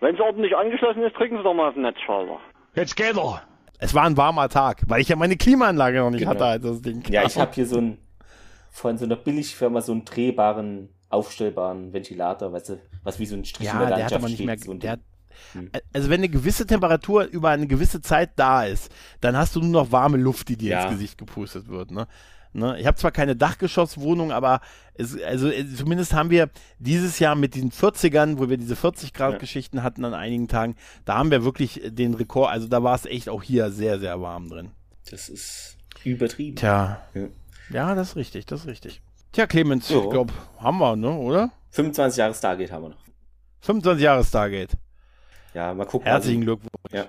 Wenn 0.00 0.14
es 0.14 0.20
ordentlich 0.20 0.54
angeschlossen 0.54 1.02
ist, 1.02 1.16
drücken 1.16 1.38
Sie 1.38 1.42
doch 1.42 1.54
mal 1.54 1.68
auf 1.68 1.74
den 1.74 1.82
Netzschalter. 1.82 2.38
Jetzt 2.74 2.94
geht 2.94 3.16
er. 3.16 3.42
Es 3.78 3.94
war 3.94 4.04
ein 4.04 4.16
warmer 4.16 4.50
Tag, 4.50 4.82
weil 4.86 5.00
ich 5.00 5.08
ja 5.08 5.16
meine 5.16 5.36
Klimaanlage 5.36 5.98
noch 5.98 6.10
nicht 6.10 6.20
genau. 6.20 6.32
hatte, 6.32 6.44
als 6.44 6.62
das 6.62 6.82
Ding 6.82 7.02
kam. 7.02 7.12
Ja, 7.12 7.24
ich 7.24 7.38
habe 7.38 7.52
hier 7.52 7.66
so 7.66 7.78
ein 7.78 7.98
von 8.70 8.98
so 8.98 9.06
einer 9.06 9.16
Billigfirma 9.16 9.80
so 9.80 9.92
einen 9.92 10.04
drehbaren, 10.04 10.90
aufstellbaren 11.08 11.94
Ventilator, 11.94 12.52
weißt 12.52 12.68
du, 12.70 12.80
was 13.02 13.18
wie 13.18 13.24
so 13.24 13.34
ein 13.34 13.46
Strich 13.46 13.66
ja, 13.66 13.72
in 13.72 13.78
der 13.78 13.88
Landschaft 13.88 14.10
der 14.10 14.18
hat 14.18 14.22
aber 14.22 14.30
nicht 14.30 14.44
mehr, 14.44 14.58
so 14.58 14.74
der 14.74 14.90
hat, 14.92 15.00
also 15.94 16.10
wenn 16.10 16.20
eine 16.20 16.28
gewisse 16.28 16.66
Temperatur 16.66 17.24
über 17.24 17.50
eine 17.50 17.66
gewisse 17.66 18.02
Zeit 18.02 18.32
da 18.36 18.64
ist, 18.64 18.94
dann 19.22 19.36
hast 19.36 19.56
du 19.56 19.60
nur 19.60 19.70
noch 19.84 19.92
warme 19.92 20.18
Luft, 20.18 20.48
die 20.50 20.56
dir 20.56 20.72
ja. 20.72 20.82
ins 20.82 20.92
Gesicht 20.92 21.18
gepustet 21.18 21.68
wird. 21.68 21.90
Ne? 21.90 22.06
Ne? 22.56 22.80
Ich 22.80 22.86
habe 22.86 22.96
zwar 22.96 23.10
keine 23.10 23.36
Dachgeschosswohnung, 23.36 24.32
aber 24.32 24.60
es, 24.94 25.20
also 25.22 25.48
äh, 25.48 25.66
zumindest 25.74 26.14
haben 26.14 26.30
wir 26.30 26.48
dieses 26.78 27.18
Jahr 27.18 27.34
mit 27.34 27.54
den 27.54 27.70
40ern, 27.70 28.38
wo 28.38 28.48
wir 28.48 28.56
diese 28.56 28.76
40 28.76 29.12
Grad 29.12 29.32
ja. 29.32 29.38
Geschichten 29.38 29.82
hatten 29.82 30.04
an 30.04 30.14
einigen 30.14 30.48
Tagen, 30.48 30.74
da 31.04 31.18
haben 31.18 31.30
wir 31.30 31.44
wirklich 31.44 31.82
den 31.84 32.14
Rekord, 32.14 32.50
also 32.50 32.66
da 32.66 32.82
war 32.82 32.94
es 32.94 33.04
echt 33.04 33.28
auch 33.28 33.42
hier 33.42 33.70
sehr, 33.70 33.98
sehr 33.98 34.20
warm 34.22 34.48
drin. 34.48 34.70
Das 35.10 35.28
ist 35.28 35.76
übertrieben. 36.02 36.56
Tja. 36.56 37.02
Ja, 37.14 37.28
ja 37.70 37.94
das 37.94 38.10
ist 38.10 38.16
richtig, 38.16 38.46
das 38.46 38.60
ist 38.60 38.66
richtig. 38.66 39.02
Tja, 39.32 39.46
Clemens, 39.46 39.90
ich 39.90 40.10
glaube, 40.10 40.32
haben 40.58 40.78
wir, 40.78 40.96
ne, 40.96 41.10
oder? 41.10 41.50
25 41.70 42.18
Jahre 42.18 42.34
Stargate 42.34 42.72
haben 42.72 42.84
wir 42.84 42.88
noch. 42.90 43.04
25 43.60 44.02
Jahre 44.02 44.24
Stargate. 44.24 44.72
Ja, 45.52 45.74
mal 45.74 45.84
gucken. 45.84 46.06
Herzlichen 46.06 46.42
also, 46.42 46.56
Glückwunsch. 46.56 46.92
Ja. 46.92 47.06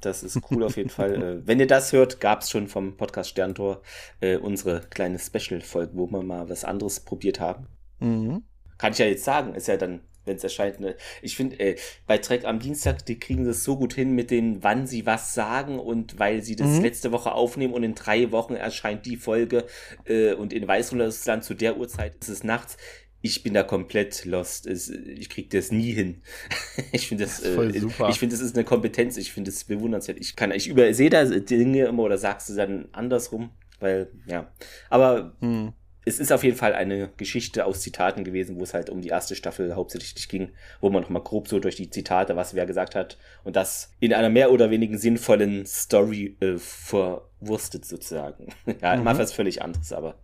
Das 0.00 0.22
ist 0.22 0.40
cool 0.50 0.62
auf 0.62 0.76
jeden 0.76 0.90
Fall. 0.90 1.08
Äh, 1.18 1.46
wenn 1.46 1.58
ihr 1.58 1.66
das 1.66 1.92
hört, 1.92 2.20
gab 2.20 2.42
es 2.42 2.50
schon 2.50 2.68
vom 2.68 2.96
Podcast 2.96 3.30
Sterntor 3.30 3.82
äh, 4.20 4.36
unsere 4.36 4.82
kleine 4.90 5.18
Special-Folge, 5.18 5.92
wo 5.94 6.06
wir 6.06 6.22
mal 6.22 6.48
was 6.48 6.64
anderes 6.64 7.00
probiert 7.00 7.40
haben. 7.40 7.66
Mhm. 7.98 8.44
Kann 8.76 8.92
ich 8.92 8.98
ja 8.98 9.06
jetzt 9.06 9.24
sagen, 9.24 9.54
ist 9.54 9.68
ja 9.68 9.76
dann, 9.76 10.02
wenn 10.24 10.36
es 10.36 10.44
erscheint. 10.44 10.78
Ne? 10.80 10.94
Ich 11.22 11.34
finde, 11.34 11.58
äh, 11.58 11.76
bei 12.06 12.18
Trek 12.18 12.44
am 12.44 12.60
Dienstag, 12.60 13.04
die 13.06 13.18
kriegen 13.18 13.44
das 13.44 13.64
so 13.64 13.76
gut 13.76 13.94
hin 13.94 14.12
mit 14.12 14.30
dem, 14.30 14.62
wann 14.62 14.86
sie 14.86 15.06
was 15.06 15.34
sagen 15.34 15.80
und 15.80 16.18
weil 16.18 16.42
sie 16.42 16.54
das 16.54 16.68
mhm. 16.68 16.82
letzte 16.82 17.10
Woche 17.10 17.32
aufnehmen 17.32 17.74
und 17.74 17.82
in 17.82 17.94
drei 17.94 18.30
Wochen 18.30 18.54
erscheint 18.54 19.06
die 19.06 19.16
Folge 19.16 19.64
äh, 20.04 20.34
und 20.34 20.52
in 20.52 20.68
Weißrussland 20.68 21.42
zu 21.42 21.54
der 21.54 21.78
Uhrzeit 21.78 22.14
ist 22.20 22.28
es 22.28 22.44
nachts 22.44 22.76
ich 23.20 23.42
bin 23.42 23.54
da 23.54 23.62
komplett 23.62 24.24
lost. 24.24 24.66
Ich 24.66 25.28
krieg 25.28 25.50
das 25.50 25.72
nie 25.72 25.92
hin. 25.92 26.22
Ich 26.92 27.08
finde 27.08 27.24
das, 27.24 27.42
das 27.42 27.56
äh, 27.56 27.80
super. 27.80 28.08
ich 28.08 28.18
finde, 28.18 28.36
das 28.36 28.44
ist 28.44 28.54
eine 28.54 28.64
Kompetenz. 28.64 29.16
Ich 29.16 29.32
finde 29.32 29.50
das 29.50 29.64
bewundernswert. 29.64 30.18
Ich 30.20 30.36
kann, 30.36 30.52
ich 30.52 30.68
übersehe 30.68 31.10
da 31.10 31.24
Dinge 31.24 31.86
immer 31.86 32.04
oder 32.04 32.16
sagst 32.16 32.48
du 32.48 32.54
dann 32.54 32.88
andersrum, 32.92 33.50
weil, 33.80 34.08
ja. 34.26 34.50
Aber 34.88 35.34
hm. 35.40 35.72
es 36.04 36.20
ist 36.20 36.32
auf 36.32 36.44
jeden 36.44 36.56
Fall 36.56 36.74
eine 36.74 37.10
Geschichte 37.16 37.66
aus 37.66 37.80
Zitaten 37.80 38.22
gewesen, 38.22 38.56
wo 38.58 38.62
es 38.62 38.74
halt 38.74 38.90
um 38.90 39.00
die 39.00 39.08
erste 39.08 39.34
Staffel 39.34 39.74
hauptsächlich 39.74 40.28
ging, 40.28 40.50
wo 40.80 40.88
man 40.88 41.02
nochmal 41.02 41.22
grob 41.22 41.48
so 41.48 41.58
durch 41.58 41.76
die 41.76 41.90
Zitate, 41.90 42.36
was 42.36 42.54
wer 42.54 42.64
gesagt 42.64 42.94
hat, 42.94 43.18
und 43.42 43.56
das 43.56 43.92
in 43.98 44.14
einer 44.14 44.30
mehr 44.30 44.52
oder 44.52 44.70
weniger 44.70 44.96
sinnvollen 44.96 45.66
Story 45.66 46.36
äh, 46.40 46.58
verwurstet 46.58 47.84
sozusagen. 47.84 48.48
ja, 48.80 48.96
mhm. 48.96 49.04
mal 49.04 49.18
was 49.18 49.32
völlig 49.32 49.62
anderes, 49.62 49.92
aber 49.92 50.14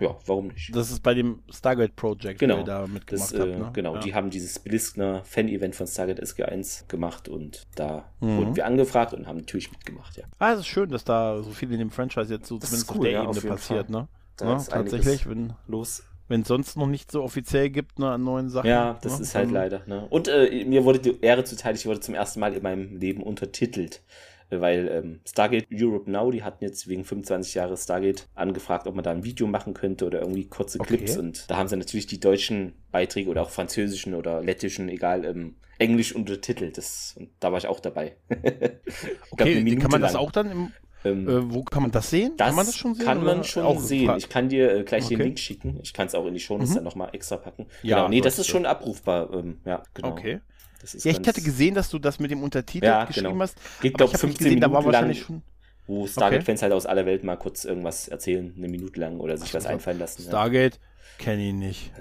ja, 0.00 0.16
warum 0.26 0.48
nicht? 0.48 0.74
Das 0.74 0.90
ist 0.90 1.02
bei 1.02 1.14
dem 1.14 1.42
Stargate 1.50 1.94
Project, 1.96 2.38
genau. 2.38 2.62
da 2.62 2.86
mitgemacht 2.86 3.32
das, 3.32 3.38
äh, 3.38 3.46
ne? 3.46 3.70
Genau, 3.72 3.94
ja. 3.94 4.00
die 4.00 4.14
haben 4.14 4.30
dieses 4.30 4.58
Beliskner 4.58 5.24
Fan-Event 5.24 5.74
von 5.74 5.86
Stargate 5.86 6.22
SG1 6.22 6.88
gemacht 6.88 7.28
und 7.28 7.66
da 7.74 8.10
mhm. 8.20 8.36
wurden 8.38 8.56
wir 8.56 8.66
angefragt 8.66 9.12
und 9.14 9.26
haben 9.26 9.38
natürlich 9.38 9.70
mitgemacht, 9.70 10.16
ja. 10.16 10.24
Ah, 10.38 10.52
es 10.52 10.60
ist 10.60 10.66
schön, 10.66 10.90
dass 10.90 11.04
da 11.04 11.42
so 11.42 11.50
viel 11.50 11.70
in 11.72 11.78
dem 11.78 11.90
Franchise 11.90 12.32
jetzt 12.32 12.48
so 12.48 12.58
das 12.58 12.70
zumindest 12.70 12.90
cool, 12.90 12.96
auf 12.96 13.02
der 13.02 13.12
ja, 13.12 13.22
Ebene 13.22 13.38
auf 13.38 13.46
passiert, 13.46 13.90
Fall. 13.90 14.02
ne? 14.02 14.08
Ja, 14.40 14.58
tatsächlich, 14.58 15.28
wenn 15.28 15.54
los 15.66 16.04
wenn 16.28 16.40
es 16.42 16.48
sonst 16.48 16.76
noch 16.76 16.86
nicht 16.86 17.12
so 17.12 17.22
offiziell 17.22 17.70
gibt 17.70 17.98
ne, 17.98 18.10
an 18.10 18.24
neuen 18.24 18.48
Sachen. 18.48 18.68
Ja, 18.68 18.98
das 19.02 19.18
ne? 19.18 19.22
ist 19.22 19.34
halt 19.34 19.50
leider. 19.50 19.82
Ne? 19.86 20.06
Und 20.10 20.28
äh, 20.28 20.64
mir 20.64 20.84
wurde 20.84 20.98
die 20.98 21.20
Ehre 21.20 21.44
zuteil, 21.44 21.74
ich 21.74 21.86
wurde 21.86 22.00
zum 22.00 22.14
ersten 22.14 22.40
Mal 22.40 22.52
in 22.54 22.62
meinem 22.62 22.96
Leben 22.96 23.22
untertitelt 23.22 24.02
weil 24.50 24.88
ähm, 24.88 25.20
Stargate 25.26 25.66
Europe 25.72 26.10
Now, 26.10 26.30
die 26.30 26.42
hatten 26.42 26.64
jetzt 26.64 26.88
wegen 26.88 27.04
25 27.04 27.54
Jahre 27.54 27.76
Stargate 27.76 28.26
angefragt, 28.34 28.86
ob 28.86 28.94
man 28.94 29.04
da 29.04 29.10
ein 29.10 29.24
Video 29.24 29.46
machen 29.46 29.74
könnte 29.74 30.06
oder 30.06 30.20
irgendwie 30.20 30.46
kurze 30.46 30.80
okay. 30.80 30.96
Clips 30.96 31.16
und 31.16 31.50
da 31.50 31.56
haben 31.56 31.68
sie 31.68 31.76
natürlich 31.76 32.06
die 32.06 32.20
deutschen 32.20 32.74
Beiträge 32.92 33.30
oder 33.30 33.42
auch 33.42 33.50
französischen 33.50 34.14
oder 34.14 34.42
lettischen, 34.42 34.88
egal, 34.88 35.24
ähm, 35.24 35.56
Englisch 35.78 36.14
untertitelt. 36.14 36.78
Das, 36.78 37.14
und 37.18 37.30
da 37.40 37.50
war 37.52 37.58
ich 37.58 37.66
auch 37.66 37.80
dabei. 37.80 38.16
okay, 39.30 39.62
glaub, 39.62 39.80
kann 39.80 39.90
man 39.90 40.00
das 40.00 40.14
auch 40.14 40.30
dann 40.30 40.50
im, 40.50 40.72
ähm, 41.04 41.28
äh, 41.28 41.52
wo 41.52 41.62
kann 41.62 41.82
man 41.82 41.92
das 41.92 42.10
sehen? 42.10 42.32
Das 42.36 42.48
kann 42.48 42.56
man 42.56 42.66
das 42.66 42.76
schon 42.76 42.94
sehen? 42.94 43.04
Kann 43.04 43.24
man 43.24 43.44
schon 43.44 43.62
auch 43.64 43.78
sehen. 43.78 44.14
Ich 44.16 44.28
kann 44.28 44.48
dir 44.48 44.74
äh, 44.74 44.84
gleich 44.84 45.04
okay. 45.04 45.16
den 45.16 45.24
Link 45.24 45.38
schicken. 45.38 45.78
Ich 45.82 45.92
kann 45.92 46.06
es 46.06 46.14
auch 46.14 46.26
in 46.26 46.34
die 46.34 46.40
Show 46.40 46.56
mhm. 46.56 46.72
dann 46.74 46.84
nochmal 46.84 47.10
extra 47.12 47.36
packen. 47.36 47.66
Ja, 47.82 47.96
genau. 47.96 48.08
Nee, 48.08 48.20
das 48.20 48.38
ist 48.38 48.48
schon 48.48 48.66
abrufbar. 48.66 49.32
Ähm, 49.32 49.60
ja, 49.64 49.82
genau. 49.94 50.12
Okay 50.12 50.40
ja, 50.82 51.10
ich 51.10 51.26
hatte 51.26 51.42
gesehen, 51.42 51.74
dass 51.74 51.88
du 51.88 51.98
das 51.98 52.18
mit 52.18 52.30
dem 52.30 52.42
Untertitel 52.42 52.86
ja, 52.86 53.04
geschrieben 53.04 53.28
genau. 53.28 53.42
hast. 53.42 53.56
Geht, 53.80 53.94
glaube 53.94 54.16
15 54.16 54.38
gesehen, 54.38 54.54
Minuten 54.60 54.72
da 54.72 54.84
war 54.84 54.92
lang, 54.92 55.14
schon... 55.14 55.42
wo 55.86 56.06
Stargate-Fans 56.06 56.60
okay. 56.60 56.64
halt 56.64 56.72
aus 56.72 56.86
aller 56.86 57.06
Welt 57.06 57.24
mal 57.24 57.36
kurz 57.36 57.64
irgendwas 57.64 58.08
erzählen, 58.08 58.52
eine 58.56 58.68
Minute 58.68 59.00
lang 59.00 59.18
oder 59.20 59.36
sich 59.36 59.50
Ach, 59.50 59.54
was 59.54 59.66
einfallen 59.66 59.98
lassen. 59.98 60.22
Stargate 60.22 60.74
ja. 60.74 61.24
kenne 61.24 61.48
ich 61.48 61.54
nicht. 61.54 61.92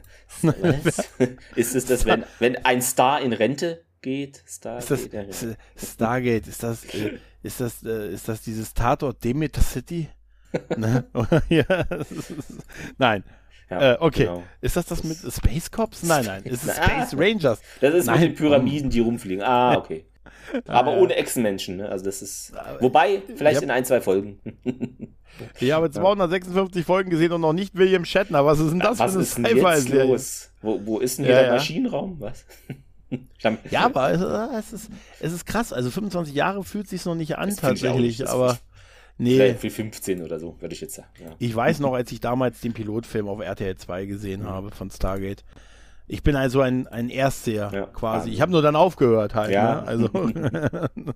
ist 1.55 1.75
es 1.75 1.85
das, 1.85 2.05
wenn, 2.05 2.23
wenn 2.39 2.57
ein 2.65 2.81
Star 2.81 3.21
in 3.21 3.33
Rente 3.33 3.83
geht? 4.01 4.43
Stargate, 4.47 4.81
ist 4.81 4.91
das, 4.91 5.43
ist, 5.43 5.93
Stargate, 5.93 6.47
ist 6.47 6.63
das, 6.63 6.85
äh, 6.85 7.19
ist 7.43 7.59
das, 7.61 7.83
äh, 7.83 8.13
ist 8.13 8.27
das 8.27 8.41
dieses 8.41 8.73
Tatort 8.73 9.23
Demeter 9.23 9.61
City? 9.61 10.09
ne? 10.77 11.05
ja, 11.49 11.85
Nein. 12.97 13.23
Ja, 13.69 13.93
äh, 13.93 13.97
okay. 13.99 14.25
Genau. 14.25 14.43
Ist 14.61 14.75
das 14.75 14.85
das 14.85 15.03
mit 15.03 15.17
Space 15.17 15.71
Cops? 15.71 16.03
Nein, 16.03 16.25
nein. 16.25 16.43
Ist 16.43 16.63
es 16.63 16.75
Space 16.75 17.15
Rangers? 17.17 17.61
Das 17.81 17.93
ist 17.93 18.05
nein. 18.05 18.19
mit 18.19 18.29
den 18.29 18.35
Pyramiden, 18.35 18.89
die 18.89 18.99
rumfliegen. 18.99 19.43
Ah, 19.43 19.77
okay. 19.77 20.05
Aber 20.67 20.91
ah, 20.91 20.97
ohne 20.97 21.15
Echsenmenschen, 21.15 21.77
ne? 21.77 21.89
Also 21.89 22.05
das 22.05 22.21
ist. 22.21 22.53
Wobei, 22.79 23.21
vielleicht 23.35 23.55
yep. 23.55 23.63
in 23.63 23.71
ein, 23.71 23.85
zwei 23.85 24.01
Folgen. 24.01 24.39
Ich 25.59 25.69
habe 25.73 25.91
256 25.91 26.85
Folgen 26.85 27.09
gesehen 27.09 27.33
und 27.33 27.41
noch 27.41 27.51
nicht 27.51 27.75
William 27.75 28.05
Shatner. 28.05 28.45
Was 28.45 28.59
ist 28.59 28.71
denn 28.71 28.79
das 28.79 28.99
Was 28.99 29.11
für 29.11 29.17
eine 29.17 29.49
Sci-Fi-Serie? 29.49 30.17
Wo, 30.61 30.81
wo 30.85 30.99
ist 30.99 31.17
denn 31.17 31.25
hier 31.25 31.33
ja, 31.33 31.39
der 31.41 31.47
ja. 31.49 31.53
Maschinenraum? 31.55 32.21
Was? 32.21 32.45
ja, 33.69 33.81
aber 33.81 34.11
es, 34.11 34.67
es, 34.67 34.73
ist, 34.73 34.91
es 35.19 35.33
ist 35.33 35.45
krass. 35.45 35.73
Also 35.73 35.91
25 35.91 36.33
Jahre 36.33 36.63
fühlt 36.63 36.87
sich 36.87 37.03
noch 37.03 37.15
nicht 37.15 37.37
an 37.37 37.49
das 37.49 37.57
tatsächlich, 37.57 38.27
aber. 38.27 38.57
Nee. 39.17 39.55
Wie 39.61 39.69
15 39.69 40.21
oder 40.21 40.39
so, 40.39 40.57
würde 40.59 40.73
ich 40.73 40.81
jetzt 40.81 40.95
sagen. 40.95 41.09
Ja. 41.19 41.35
Ich 41.39 41.55
weiß 41.55 41.79
noch, 41.79 41.93
als 41.93 42.11
ich 42.11 42.19
damals 42.19 42.59
den 42.61 42.73
Pilotfilm 42.73 43.27
auf 43.27 43.39
RTL 43.39 43.75
2 43.75 44.05
gesehen 44.05 44.41
mhm. 44.41 44.49
habe 44.49 44.71
von 44.71 44.91
Stargate. 44.91 45.43
Ich 46.07 46.21
bin 46.21 46.35
also 46.35 46.61
ein, 46.61 46.87
ein 46.87 47.09
Erstseher 47.09 47.71
ja, 47.73 47.85
quasi. 47.87 48.29
Ich 48.29 48.39
habe 48.39 48.51
nur 48.51 48.61
dann 48.61 48.75
aufgehört 48.75 49.33
halt. 49.33 49.51
Ja. 49.51 49.81
Ne? 49.81 49.87
Also 49.87 50.09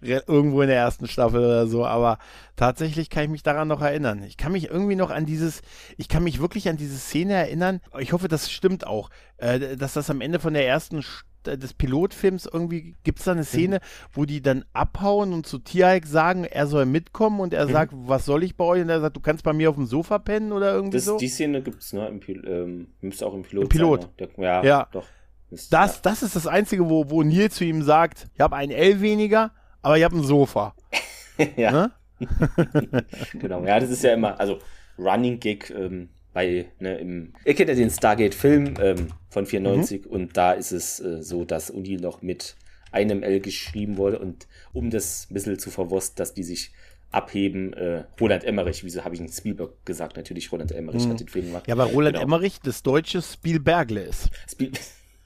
irgendwo 0.00 0.62
in 0.62 0.68
der 0.68 0.78
ersten 0.78 1.06
Staffel 1.06 1.38
oder 1.38 1.68
so. 1.68 1.86
Aber 1.86 2.18
tatsächlich 2.56 3.08
kann 3.08 3.24
ich 3.24 3.30
mich 3.30 3.44
daran 3.44 3.68
noch 3.68 3.82
erinnern. 3.82 4.24
Ich 4.24 4.36
kann 4.36 4.50
mich 4.50 4.68
irgendwie 4.68 4.96
noch 4.96 5.10
an 5.10 5.26
dieses, 5.26 5.62
ich 5.96 6.08
kann 6.08 6.24
mich 6.24 6.40
wirklich 6.40 6.68
an 6.68 6.76
diese 6.76 6.98
Szene 6.98 7.34
erinnern. 7.34 7.80
Ich 8.00 8.12
hoffe, 8.12 8.26
das 8.26 8.50
stimmt 8.50 8.84
auch, 8.84 9.10
äh, 9.36 9.76
dass 9.76 9.92
das 9.92 10.10
am 10.10 10.20
Ende 10.20 10.40
von 10.40 10.54
der 10.54 10.66
ersten 10.66 11.02
Staffel 11.02 11.25
des 11.46 11.74
Pilotfilms 11.74 12.48
irgendwie 12.52 12.94
gibt 13.04 13.20
es 13.20 13.24
da 13.24 13.32
eine 13.32 13.42
mhm. 13.42 13.46
Szene, 13.46 13.76
mhm. 13.76 14.08
wo 14.12 14.24
die 14.24 14.42
dann 14.42 14.64
abhauen 14.72 15.32
und 15.32 15.46
zu 15.46 15.58
Tiaik 15.58 16.06
sagen, 16.06 16.44
er 16.44 16.66
soll 16.66 16.86
mitkommen 16.86 17.40
und 17.40 17.54
er 17.54 17.66
mhm. 17.66 17.72
sagt, 17.72 17.92
was 17.94 18.24
soll 18.24 18.42
ich 18.42 18.56
bei 18.56 18.64
euch? 18.64 18.82
Und 18.82 18.88
er 18.88 19.00
sagt, 19.00 19.16
du 19.16 19.20
kannst 19.20 19.44
bei 19.44 19.52
mir 19.52 19.70
auf 19.70 19.76
dem 19.76 19.86
Sofa 19.86 20.18
pennen 20.18 20.52
oder 20.52 20.72
irgendwie 20.74 20.96
das, 20.96 21.04
so. 21.04 21.18
Die 21.18 21.28
Szene 21.28 21.62
gibt 21.62 21.82
es, 21.82 21.92
ne? 21.92 22.08
Im 22.08 22.20
Pil 22.20 22.44
ähm, 22.46 22.88
müsste 23.00 23.26
auch 23.26 23.34
im 23.34 23.42
Pilot. 23.42 23.64
Im 23.64 23.68
Pilot. 23.68 24.02
Sein, 24.02 24.10
ne? 24.18 24.28
Der, 24.36 24.44
ja, 24.44 24.64
ja, 24.64 24.88
doch. 24.90 25.06
Ist, 25.50 25.72
das, 25.72 25.96
ja. 25.96 26.00
das 26.02 26.22
ist 26.22 26.34
das 26.34 26.46
Einzige, 26.46 26.88
wo, 26.88 27.08
wo 27.08 27.22
Neil 27.22 27.50
zu 27.50 27.64
ihm 27.64 27.82
sagt, 27.82 28.28
ich 28.34 28.40
habe 28.40 28.56
ein 28.56 28.70
L 28.70 29.00
weniger, 29.00 29.52
aber 29.82 29.96
ich 29.96 30.04
habe 30.04 30.16
ein 30.16 30.24
Sofa. 30.24 30.74
ja. 31.56 31.70
Ne? 31.70 31.92
genau, 33.34 33.64
ja, 33.64 33.78
das 33.78 33.90
ist 33.90 34.02
ja 34.02 34.14
immer, 34.14 34.40
also 34.40 34.58
Running 34.98 35.38
Gig, 35.38 35.70
ähm, 35.70 36.08
bei, 36.36 36.66
ne, 36.80 36.98
im, 36.98 37.32
ihr 37.46 37.54
kennt 37.54 37.70
ja 37.70 37.74
den 37.74 37.88
Stargate-Film 37.88 38.74
ähm, 38.78 39.08
von 39.30 39.46
94 39.46 40.04
mhm. 40.04 40.10
und 40.10 40.36
da 40.36 40.52
ist 40.52 40.70
es 40.70 41.00
äh, 41.00 41.22
so, 41.22 41.46
dass 41.46 41.70
Uni 41.70 41.96
noch 41.96 42.20
mit 42.20 42.56
einem 42.92 43.22
L 43.22 43.40
geschrieben 43.40 43.96
wurde 43.96 44.18
und 44.18 44.46
um 44.74 44.90
das 44.90 45.28
ein 45.30 45.34
bisschen 45.34 45.58
zu 45.58 45.70
verwursten, 45.70 46.16
dass 46.16 46.34
die 46.34 46.42
sich 46.42 46.72
abheben. 47.10 47.72
Äh, 47.72 48.04
Roland 48.20 48.44
Emmerich, 48.44 48.84
wieso 48.84 49.02
habe 49.02 49.14
ich 49.14 49.22
nicht 49.22 49.32
Spielberg 49.32 49.86
gesagt? 49.86 50.18
Natürlich, 50.18 50.52
Roland 50.52 50.72
Emmerich 50.72 51.04
hm. 51.04 51.12
hat 51.12 51.20
den 51.20 51.28
Film 51.28 51.46
gemacht. 51.46 51.68
Ja, 51.68 51.78
weil 51.78 51.86
Roland 51.86 52.16
genau. 52.16 52.26
Emmerich 52.26 52.60
das 52.60 52.82
deutsche 52.82 53.22
Spielbergle 53.22 54.02
ist. 54.02 54.28
Spiel 54.46 54.72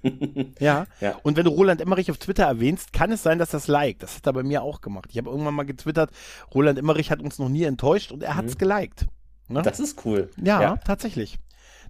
ja. 0.60 0.86
ja. 1.00 1.16
Und 1.24 1.36
wenn 1.36 1.44
du 1.44 1.50
Roland 1.50 1.80
Emmerich 1.80 2.08
auf 2.12 2.18
Twitter 2.18 2.44
erwähnst, 2.44 2.92
kann 2.92 3.10
es 3.10 3.24
sein, 3.24 3.40
dass 3.40 3.50
das 3.50 3.66
liked. 3.66 4.04
Das 4.04 4.14
hat 4.14 4.26
er 4.26 4.32
bei 4.32 4.44
mir 4.44 4.62
auch 4.62 4.80
gemacht. 4.80 5.08
Ich 5.10 5.18
habe 5.18 5.28
irgendwann 5.28 5.54
mal 5.54 5.64
getwittert, 5.64 6.12
Roland 6.54 6.78
Emmerich 6.78 7.10
hat 7.10 7.20
uns 7.20 7.40
noch 7.40 7.48
nie 7.48 7.64
enttäuscht 7.64 8.12
und 8.12 8.22
er 8.22 8.36
hat 8.36 8.44
es 8.44 8.54
mhm. 8.54 8.58
geliked. 8.58 9.06
Ne? 9.50 9.62
Das 9.62 9.80
ist 9.80 10.04
cool. 10.04 10.30
Ja, 10.42 10.60
ja, 10.60 10.76
tatsächlich. 10.76 11.38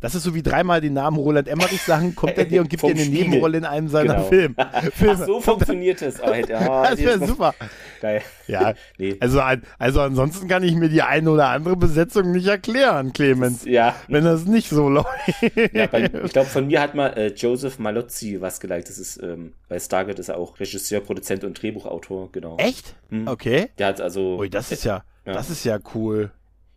Das 0.00 0.14
ist 0.14 0.22
so 0.22 0.34
wie 0.34 0.42
dreimal 0.42 0.80
den 0.80 0.94
Namen 0.94 1.18
Roland 1.18 1.46
Emmerich 1.46 1.82
sagen, 1.82 2.14
kommt 2.14 2.38
er 2.38 2.44
dir 2.46 2.62
und 2.62 2.70
gibt 2.70 2.82
dir 2.82 2.88
eine 2.88 3.00
Spiegel. 3.00 3.28
Nebenrolle 3.28 3.58
in 3.58 3.64
einem 3.66 3.88
seiner 3.88 4.14
genau. 4.14 4.28
Film. 4.28 4.54
Ach, 4.56 4.82
so 5.26 5.40
funktioniert 5.40 6.00
es. 6.02 6.20
Oh, 6.30 6.84
das 6.84 6.98
wäre 6.98 7.26
super. 7.26 7.54
Geil. 8.00 8.22
Ja, 8.46 8.74
nee. 8.98 9.16
also, 9.20 9.40
also 9.78 10.00
ansonsten 10.00 10.48
kann 10.48 10.62
ich 10.62 10.74
mir 10.74 10.88
die 10.88 11.02
eine 11.02 11.30
oder 11.30 11.48
andere 11.48 11.76
Besetzung 11.76 12.30
nicht 12.32 12.46
erklären, 12.46 13.12
Clemens. 13.12 13.60
Das, 13.60 13.68
ja. 13.68 13.94
Wenn 14.08 14.24
das 14.24 14.44
nicht 14.44 14.68
so 14.68 14.88
läuft. 14.88 15.08
Ja, 15.72 15.86
bei, 15.86 16.04
ich 16.04 16.32
glaube, 16.32 16.48
von 16.48 16.66
mir 16.66 16.80
hat 16.80 16.94
mal 16.94 17.08
äh, 17.16 17.28
Joseph 17.28 17.78
Malozzi 17.78 18.40
was 18.40 18.60
geliked. 18.60 18.88
Das 18.88 18.98
ist 18.98 19.20
ähm, 19.22 19.54
bei 19.68 19.78
Stargate 19.78 20.18
ist 20.18 20.28
er 20.28 20.38
auch 20.38 20.58
Regisseur, 20.60 21.00
Produzent 21.00 21.44
und 21.44 21.60
Drehbuchautor, 21.60 22.30
genau. 22.32 22.56
Echt? 22.58 22.94
Hm. 23.10 23.26
Okay. 23.26 23.68
Der 23.78 23.88
hat 23.88 24.00
also. 24.00 24.38
Ui, 24.38 24.48
das 24.48 24.72
ist 24.72 24.84
ja, 24.84 25.04
ja, 25.26 25.32
das 25.32 25.50
ist 25.50 25.64
ja 25.64 25.78
cool. 25.94 26.30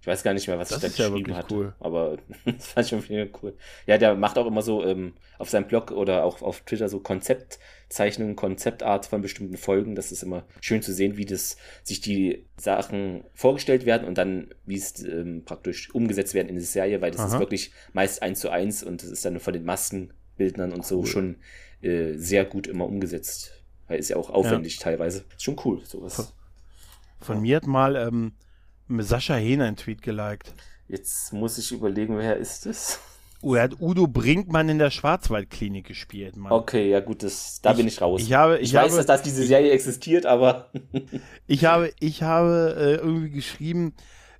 Ich 0.03 0.07
weiß 0.07 0.21
gar 0.21 0.33
nicht 0.33 0.49
mehr, 0.49 0.59
was 0.59 0.67
das 0.67 0.83
ich 0.83 0.97
da 0.97 1.07
geschrieben 1.07 1.31
ja 1.31 1.37
hatte. 1.37 1.55
Cool. 1.55 1.73
Aber 1.79 2.17
das 2.45 2.67
fand 2.67 2.91
ich 2.91 3.07
schon 3.07 3.29
cool. 3.41 3.55
Ja, 3.87 3.97
der 3.97 4.15
macht 4.15 4.37
auch 4.37 4.45
immer 4.45 4.61
so 4.61 4.83
ähm, 4.85 5.13
auf 5.39 5.49
seinem 5.49 5.65
Blog 5.65 5.91
oder 5.91 6.25
auch 6.25 6.41
auf 6.41 6.59
Twitter 6.59 6.89
so 6.89 6.99
Konzeptzeichnungen, 6.99 8.35
Konzeptart 8.35 9.05
von 9.05 9.21
bestimmten 9.21 9.55
Folgen. 9.55 9.95
Das 9.95 10.11
ist 10.11 10.21
immer 10.21 10.43
schön 10.59 10.81
zu 10.81 10.91
sehen, 10.91 11.15
wie 11.15 11.23
das 11.23 11.55
sich 11.83 12.01
die 12.01 12.45
Sachen 12.57 13.23
vorgestellt 13.33 13.85
werden 13.85 14.05
und 14.05 14.17
dann, 14.17 14.53
wie 14.65 14.75
es 14.75 15.01
ähm, 15.03 15.43
praktisch 15.45 15.95
umgesetzt 15.95 16.33
werden 16.33 16.49
in 16.49 16.55
die 16.55 16.61
Serie, 16.61 16.99
weil 16.99 17.11
das 17.11 17.21
Aha. 17.21 17.35
ist 17.35 17.39
wirklich 17.39 17.71
meist 17.93 18.21
eins 18.23 18.41
zu 18.41 18.49
eins 18.49 18.83
und 18.83 19.03
das 19.03 19.09
ist 19.09 19.23
dann 19.23 19.39
von 19.39 19.53
den 19.53 19.63
Maskenbildnern 19.63 20.73
und 20.73 20.79
cool. 20.79 20.85
so 20.85 21.05
schon 21.05 21.37
äh, 21.81 22.15
sehr 22.15 22.43
gut 22.43 22.67
immer 22.67 22.87
umgesetzt. 22.87 23.53
Weil 23.87 23.99
ist 23.99 24.09
ja 24.09 24.17
auch 24.17 24.29
aufwendig 24.29 24.79
ja. 24.79 24.83
teilweise. 24.83 25.23
Ist 25.33 25.43
schon 25.43 25.55
cool, 25.63 25.81
sowas. 25.85 26.15
Von, 26.15 26.25
von 27.21 27.41
mir 27.41 27.55
hat 27.55 27.67
mal 27.67 27.95
ähm, 27.95 28.33
Sascha 28.89 29.35
Hehner 29.35 29.65
einen 29.65 29.75
Tweet 29.75 30.01
geliked. 30.01 30.53
Jetzt 30.87 31.33
muss 31.33 31.57
ich 31.57 31.71
überlegen, 31.71 32.17
wer 32.17 32.37
ist 32.37 32.65
es? 32.65 32.99
Oh, 33.41 33.55
er 33.55 33.63
hat 33.63 33.81
Udo 33.81 34.07
Brinkmann 34.07 34.69
in 34.69 34.79
der 34.79 34.89
Schwarzwaldklinik 34.89 35.85
gespielt, 35.85 36.37
Mann. 36.37 36.51
Okay, 36.51 36.89
ja 36.89 37.01
gut, 37.01 37.23
das, 37.23 37.59
da 37.61 37.71
ich, 37.71 37.77
bin 37.77 37.87
ich 37.87 37.99
raus. 37.99 38.21
Ich, 38.21 38.31
habe, 38.33 38.57
ich, 38.59 38.69
ich 38.69 38.73
weiß, 38.73 38.93
habe, 38.93 39.05
dass 39.05 39.21
diese 39.21 39.43
Serie 39.43 39.71
existiert, 39.71 40.25
aber. 40.25 40.69
ich 41.47 41.65
habe, 41.65 41.91
ich 41.99 42.23
habe 42.23 42.75
äh, 42.77 42.93
irgendwie 42.95 43.31
geschrieben, 43.31 43.95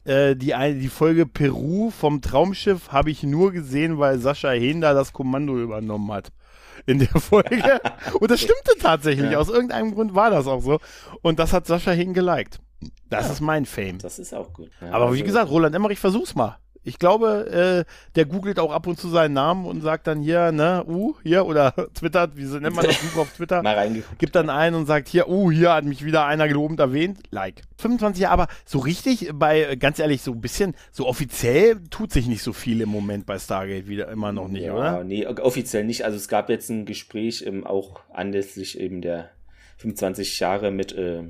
äh, 0.06 0.38
die, 0.38 0.54
eine, 0.54 0.76
die 0.76 0.88
Folge 0.88 1.26
Peru 1.26 1.90
vom 1.90 2.22
Traumschiff 2.22 2.94
habe 2.94 3.12
ich 3.12 3.24
nur 3.24 3.52
gesehen, 3.52 4.00
weil 4.00 4.20
Sascha 4.20 4.52
Hehner 4.52 4.94
das 4.94 5.12
Kommando 5.12 5.60
übernommen 5.60 6.12
hat 6.12 6.32
in 6.86 7.00
der 7.00 7.20
Folge. 7.20 7.82
Und 8.20 8.32
das 8.32 8.42
stimmte 8.42 8.76
tatsächlich. 8.80 9.32
Ja. 9.32 9.40
Aus 9.40 9.50
irgendeinem 9.50 9.94
Grund 9.94 10.16
war 10.16 10.30
das 10.30 10.48
auch 10.48 10.62
so. 10.62 10.80
Und 11.22 11.40
das 11.40 11.52
hat 11.54 11.68
Sascha 11.68 11.92
Hehn 11.92 12.14
geliked. 12.14 12.60
Das 13.10 13.28
ja, 13.28 13.34
ist 13.34 13.42
mein 13.42 13.66
Fame. 13.66 14.00
Das 14.00 14.20
ist 14.20 14.34
auch 14.34 14.54
gut. 14.54 14.70
Ja, 14.82 14.92
Aber 14.92 15.06
also, 15.06 15.18
wie 15.18 15.24
gesagt, 15.24 15.50
Roland 15.50 15.76
Emmerich, 15.76 16.00
versuch's 16.00 16.36
mal. 16.36 16.58
Ich 16.86 17.00
glaube, 17.00 17.86
äh, 17.88 17.92
der 18.16 18.26
googelt 18.26 18.60
auch 18.60 18.72
ab 18.72 18.88
und 18.88 19.00
zu 19.00 19.08
seinen 19.08 19.34
Namen 19.34 19.66
und 19.66 19.82
sagt 19.82 20.06
dann 20.06 20.22
hier, 20.22 20.52
ne, 20.52 20.84
uh, 20.86 21.16
hier, 21.24 21.46
oder 21.46 21.72
twittert, 21.94 22.36
wie 22.36 22.44
nennt 22.44 22.76
man 22.76 22.86
das 22.86 22.98
Buch 22.98 23.22
auf 23.22 23.34
Twitter? 23.34 23.64
Mal 23.64 23.76
reingeguckt. 23.76 24.20
Gibt 24.20 24.36
dann 24.36 24.50
ein 24.50 24.76
und 24.76 24.86
sagt 24.86 25.08
hier, 25.08 25.30
uh, 25.30 25.50
hier 25.50 25.74
hat 25.74 25.86
mich 25.86 26.04
wieder 26.04 26.26
einer 26.26 26.48
gelobend 26.48 26.82
erwähnt. 26.82 27.20
Like. 27.32 27.62
25 27.78 28.24
Jahre, 28.24 28.34
aber 28.34 28.48
so 28.66 28.80
richtig 28.80 29.32
bei, 29.34 29.76
ganz 29.78 30.00
ehrlich, 30.00 30.22
so 30.22 30.34
ein 30.34 30.42
bisschen, 30.42 30.76
so 30.92 31.08
offiziell 31.08 31.80
tut 31.90 32.12
sich 32.12 32.28
nicht 32.28 32.44
so 32.44 32.52
viel 32.52 32.82
im 32.82 32.90
Moment 32.90 33.26
bei 33.26 33.40
Stargate 33.40 33.88
wieder 33.88 34.10
immer 34.10 34.34
noch 34.34 34.50
nicht, 34.50 34.64
ja, 34.64 34.74
oder? 34.74 35.04
Nee, 35.06 35.26
offiziell 35.26 35.86
nicht. 35.86 36.04
Also 36.04 36.18
es 36.18 36.28
gab 36.28 36.50
jetzt 36.50 36.70
ein 36.70 36.86
Gespräch 36.86 37.46
ähm, 37.46 37.66
auch 37.66 38.02
anlässlich 38.12 38.78
eben 38.78 39.02
der 39.02 39.30
25 39.78 40.40
Jahre 40.40 40.72
mit 40.72 40.92
äh, 40.94 41.24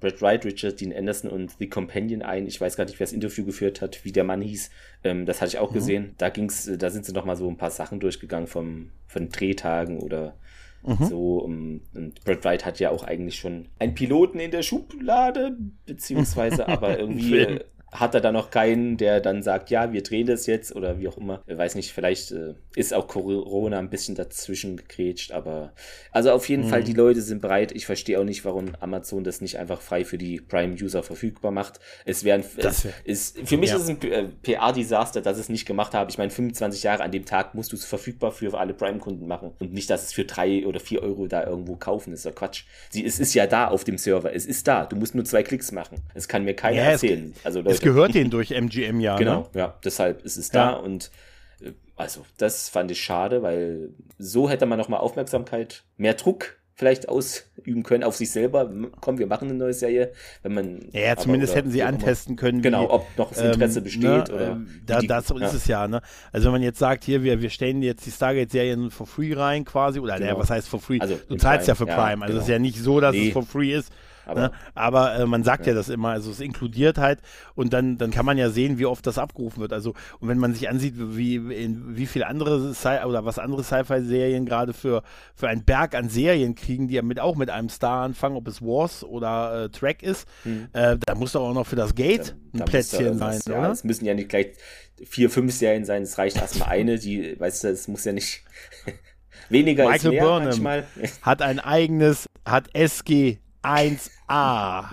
Brad 0.00 0.20
Wright, 0.22 0.44
Richard 0.44 0.80
Dean 0.80 0.92
Anderson 0.92 1.30
und 1.30 1.56
The 1.58 1.68
Companion 1.68 2.22
ein. 2.22 2.46
Ich 2.46 2.60
weiß 2.60 2.76
gar 2.76 2.84
nicht, 2.84 2.98
wer 2.98 3.06
das 3.06 3.12
Interview 3.12 3.44
geführt 3.44 3.80
hat, 3.80 4.04
wie 4.04 4.12
der 4.12 4.24
Mann 4.24 4.40
hieß. 4.40 4.70
Ähm, 5.04 5.26
das 5.26 5.40
hatte 5.40 5.50
ich 5.50 5.58
auch 5.58 5.70
mhm. 5.70 5.74
gesehen. 5.74 6.14
Da 6.18 6.30
ging's, 6.30 6.66
äh, 6.66 6.78
da 6.78 6.90
sind 6.90 7.04
sie 7.04 7.12
noch 7.12 7.24
mal 7.24 7.36
so 7.36 7.48
ein 7.48 7.56
paar 7.56 7.70
Sachen 7.70 8.00
durchgegangen 8.00 8.46
vom, 8.46 8.90
von 9.06 9.28
Drehtagen 9.28 10.00
oder 10.00 10.34
mhm. 10.82 11.04
so. 11.04 11.38
Um, 11.38 11.80
und 11.94 12.24
Brad 12.24 12.44
Wright 12.44 12.64
hat 12.64 12.80
ja 12.80 12.90
auch 12.90 13.04
eigentlich 13.04 13.36
schon 13.36 13.66
einen 13.78 13.94
Piloten 13.94 14.40
in 14.40 14.50
der 14.50 14.62
Schublade, 14.62 15.56
beziehungsweise 15.86 16.66
aber 16.68 16.98
irgendwie 16.98 17.60
hat 17.92 18.14
er 18.14 18.20
da 18.20 18.30
noch 18.30 18.50
keinen, 18.50 18.96
der 18.96 19.20
dann 19.20 19.42
sagt, 19.42 19.70
ja, 19.70 19.92
wir 19.92 20.02
drehen 20.02 20.26
das 20.26 20.46
jetzt 20.46 20.74
oder 20.74 20.98
wie 20.98 21.08
auch 21.08 21.16
immer. 21.16 21.42
Ich 21.46 21.58
weiß 21.58 21.74
nicht, 21.74 21.92
vielleicht 21.92 22.30
äh, 22.30 22.54
ist 22.76 22.94
auch 22.94 23.08
Corona 23.08 23.78
ein 23.78 23.90
bisschen 23.90 24.14
dazwischen 24.14 24.76
gegrätscht, 24.76 25.32
aber 25.32 25.72
also 26.12 26.30
auf 26.30 26.48
jeden 26.48 26.64
mhm. 26.64 26.68
Fall, 26.68 26.84
die 26.84 26.92
Leute 26.92 27.20
sind 27.20 27.42
bereit. 27.42 27.72
Ich 27.72 27.86
verstehe 27.86 28.20
auch 28.20 28.24
nicht, 28.24 28.44
warum 28.44 28.74
Amazon 28.80 29.24
das 29.24 29.40
nicht 29.40 29.58
einfach 29.58 29.80
frei 29.80 30.04
für 30.04 30.18
die 30.18 30.40
Prime-User 30.40 31.02
verfügbar 31.02 31.50
macht. 31.50 31.80
Es 32.04 32.22
wäre 32.22 32.44
ist, 33.04 33.38
für 33.44 33.56
mich 33.56 33.70
ja. 33.70 33.76
ist 33.76 33.82
es 33.82 33.88
ein 33.88 34.02
äh, 34.02 34.24
PR-Desaster, 34.42 35.20
dass 35.20 35.38
es 35.38 35.48
nicht 35.48 35.66
gemacht 35.66 35.92
habe. 35.92 36.10
Ich 36.10 36.18
meine, 36.18 36.30
25 36.30 36.84
Jahre 36.84 37.02
an 37.02 37.10
dem 37.10 37.24
Tag 37.24 37.54
musst 37.54 37.72
du 37.72 37.76
es 37.76 37.84
verfügbar 37.84 38.30
für 38.30 38.56
alle 38.56 38.72
Prime-Kunden 38.72 39.26
machen 39.26 39.50
und 39.58 39.72
nicht, 39.72 39.90
dass 39.90 40.04
es 40.04 40.12
für 40.12 40.24
drei 40.24 40.64
oder 40.64 40.78
vier 40.78 41.02
Euro 41.02 41.26
da 41.26 41.44
irgendwo 41.44 41.74
kaufen 41.74 42.12
ist. 42.12 42.24
Doch 42.24 42.34
Quatsch. 42.34 42.64
Sie, 42.90 43.04
es 43.04 43.18
ist 43.18 43.34
ja 43.34 43.48
da 43.48 43.66
auf 43.66 43.82
dem 43.82 43.98
Server. 43.98 44.32
Es 44.32 44.46
ist 44.46 44.68
da. 44.68 44.86
Du 44.86 44.94
musst 44.94 45.14
nur 45.16 45.24
zwei 45.24 45.42
Klicks 45.42 45.72
machen. 45.72 46.00
Es 46.14 46.28
kann 46.28 46.44
mir 46.44 46.54
keiner 46.54 46.76
ja, 46.76 46.90
erzählen. 46.90 47.34
Also 47.42 47.60
Leute, 47.60 47.79
es 47.80 47.84
gehört 47.84 48.14
denen 48.14 48.30
durch 48.30 48.50
MGM 48.50 49.00
ja. 49.00 49.16
Genau, 49.16 49.40
ne? 49.40 49.60
ja. 49.60 49.78
Deshalb 49.84 50.24
ist 50.24 50.36
es 50.36 50.50
da 50.50 50.72
und 50.72 51.10
äh, 51.60 51.72
also 51.96 52.24
das 52.38 52.68
fand 52.68 52.90
ich 52.90 53.00
schade, 53.00 53.42
weil 53.42 53.90
so 54.18 54.48
hätte 54.48 54.66
man 54.66 54.78
nochmal 54.78 55.00
Aufmerksamkeit, 55.00 55.84
mehr 55.96 56.14
Druck 56.14 56.60
vielleicht 56.80 57.10
ausüben 57.10 57.82
können 57.82 58.04
auf 58.04 58.16
sich 58.16 58.30
selber. 58.30 58.70
Komm, 59.02 59.18
wir 59.18 59.26
machen 59.26 59.50
eine 59.50 59.58
neue 59.58 59.74
Serie. 59.74 60.12
Wenn 60.42 60.54
man, 60.54 60.88
ja, 60.92 61.14
zumindest 61.14 61.54
hätten 61.54 61.70
sie 61.70 61.82
antesten 61.82 62.36
können. 62.36 62.62
Genau, 62.62 62.88
ob 62.88 63.06
noch 63.18 63.28
das 63.28 63.42
Interesse 63.42 63.78
ähm, 63.80 63.84
besteht. 63.84 64.02
Ne, 64.02 64.24
oder 64.34 64.46
ähm, 64.52 64.80
da, 64.86 65.02
das 65.02 65.28
ja. 65.28 65.46
ist 65.46 65.52
es 65.52 65.66
ja. 65.66 65.86
Ne? 65.86 66.00
Also 66.32 66.46
wenn 66.46 66.52
man 66.52 66.62
jetzt 66.62 66.78
sagt, 66.78 67.04
hier, 67.04 67.22
wir, 67.22 67.42
wir 67.42 67.50
stellen 67.50 67.82
jetzt 67.82 68.06
die 68.06 68.10
Stargate-Serien 68.10 68.90
for 68.90 69.06
free 69.06 69.34
rein 69.34 69.66
quasi, 69.66 70.00
oder 70.00 70.16
genau. 70.16 70.30
ja, 70.30 70.38
was 70.38 70.48
heißt 70.48 70.68
for 70.68 70.80
free? 70.80 71.00
Also 71.00 71.20
du 71.28 71.36
zahlst 71.36 71.66
Prime, 71.66 71.68
ja 71.68 71.74
für 71.74 71.84
Prime. 71.84 72.24
also 72.24 72.24
es 72.24 72.28
genau. 72.28 72.40
ist 72.40 72.48
ja 72.48 72.58
nicht 72.58 72.78
so, 72.78 72.98
dass 72.98 73.12
nee. 73.12 73.28
es 73.28 73.32
for 73.34 73.42
free 73.42 73.74
ist. 73.74 73.92
Aber, 74.30 74.40
ne? 74.40 74.52
aber 74.74 75.14
äh, 75.16 75.26
man 75.26 75.44
sagt 75.44 75.66
ja. 75.66 75.72
ja. 75.72 75.76
das 75.76 75.88
immer, 75.88 76.10
also 76.10 76.30
es 76.30 76.40
inkludiert 76.40 76.98
halt 76.98 77.20
und 77.54 77.72
dann, 77.72 77.98
dann 77.98 78.10
kann 78.10 78.24
man 78.24 78.38
ja 78.38 78.50
sehen, 78.50 78.78
wie 78.78 78.86
oft 78.86 79.06
das 79.06 79.18
abgerufen 79.18 79.60
wird. 79.60 79.72
Also, 79.72 79.94
und 80.20 80.28
wenn 80.28 80.38
man 80.38 80.54
sich 80.54 80.68
ansieht, 80.68 80.94
wie, 80.96 81.36
in, 81.36 81.96
wie 81.96 82.06
viele 82.06 82.26
andere 82.26 82.74
Sci 82.74 83.04
oder 83.06 83.24
was 83.24 83.38
andere 83.38 83.64
Sci-Fi-Serien 83.64 84.46
gerade 84.46 84.72
für, 84.72 85.02
für 85.34 85.48
einen 85.48 85.64
Berg 85.64 85.94
an 85.94 86.08
Serien 86.08 86.54
kriegen, 86.54 86.88
die 86.88 86.94
ja 86.94 87.02
mit, 87.02 87.20
auch 87.20 87.36
mit 87.36 87.50
einem 87.50 87.68
Star 87.68 88.04
anfangen, 88.04 88.36
ob 88.36 88.46
es 88.48 88.62
Wars 88.62 89.04
oder 89.04 89.64
äh, 89.64 89.68
Track 89.70 90.02
ist, 90.02 90.28
hm. 90.42 90.68
äh, 90.72 90.96
da 91.04 91.14
muss 91.14 91.32
doch 91.32 91.48
auch 91.48 91.54
noch 91.54 91.66
für 91.66 91.76
das 91.76 91.94
Gate 91.94 92.36
da, 92.52 92.64
ein 92.64 92.70
Plätzchen 92.70 93.18
sein, 93.18 93.40
ja, 93.46 93.58
oder? 93.58 93.70
Es 93.70 93.84
müssen 93.84 94.04
ja 94.04 94.14
nicht 94.14 94.28
gleich 94.28 94.52
vier, 95.04 95.30
fünf 95.30 95.52
Serien 95.52 95.84
sein, 95.84 96.02
es 96.02 96.18
reicht 96.18 96.36
erstmal 96.36 96.68
eine, 96.70 96.98
die, 96.98 97.38
weißt 97.38 97.64
du, 97.64 97.68
es 97.68 97.88
muss 97.88 98.04
ja 98.04 98.12
nicht 98.12 98.44
weniger 99.48 99.88
Michael 99.88 99.96
ist 99.96 100.10
mehr 100.12 100.22
Burnham 100.22 100.48
manchmal. 100.48 100.84
hat 101.22 101.42
ein 101.42 101.58
eigenes, 101.60 102.26
hat 102.44 102.74
SG 102.74 103.38
1A. 103.62 104.90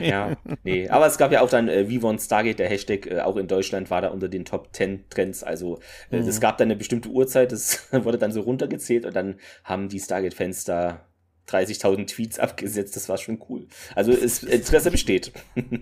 ja, 0.00 0.36
nee. 0.62 0.88
Aber 0.88 1.06
es 1.06 1.18
gab 1.18 1.32
ja 1.32 1.40
auch 1.40 1.50
dann 1.50 1.68
äh, 1.68 1.88
Vivon 1.88 2.18
Stargate, 2.18 2.58
der 2.58 2.68
Hashtag, 2.68 3.06
äh, 3.06 3.20
auch 3.20 3.36
in 3.36 3.48
Deutschland 3.48 3.90
war 3.90 4.02
da 4.02 4.08
unter 4.08 4.28
den 4.28 4.44
Top 4.44 4.68
10 4.72 5.08
Trends. 5.10 5.42
Also 5.42 5.80
äh, 6.10 6.20
mhm. 6.20 6.28
es 6.28 6.40
gab 6.40 6.58
dann 6.58 6.66
eine 6.66 6.76
bestimmte 6.76 7.08
Uhrzeit, 7.08 7.52
das 7.52 7.88
wurde 7.92 8.18
dann 8.18 8.32
so 8.32 8.42
runtergezählt 8.42 9.04
und 9.04 9.16
dann 9.16 9.36
haben 9.64 9.88
die 9.88 10.00
Stargate-Fans 10.00 10.64
da 10.64 11.00
30.000 11.48 12.06
Tweets 12.06 12.38
abgesetzt. 12.38 12.94
Das 12.94 13.08
war 13.08 13.18
schon 13.18 13.42
cool. 13.48 13.66
Also 13.94 14.12
es, 14.12 14.42
Interesse 14.42 14.90
besteht. 14.90 15.32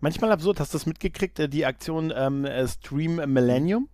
Manchmal 0.00 0.30
absurd. 0.30 0.60
Hast 0.60 0.72
du 0.72 0.78
das 0.78 0.86
mitgekriegt, 0.86 1.38
äh, 1.38 1.48
die 1.48 1.66
Aktion 1.66 2.12
ähm, 2.14 2.44
äh, 2.44 2.66
Stream 2.66 3.16
Millennium? 3.32 3.88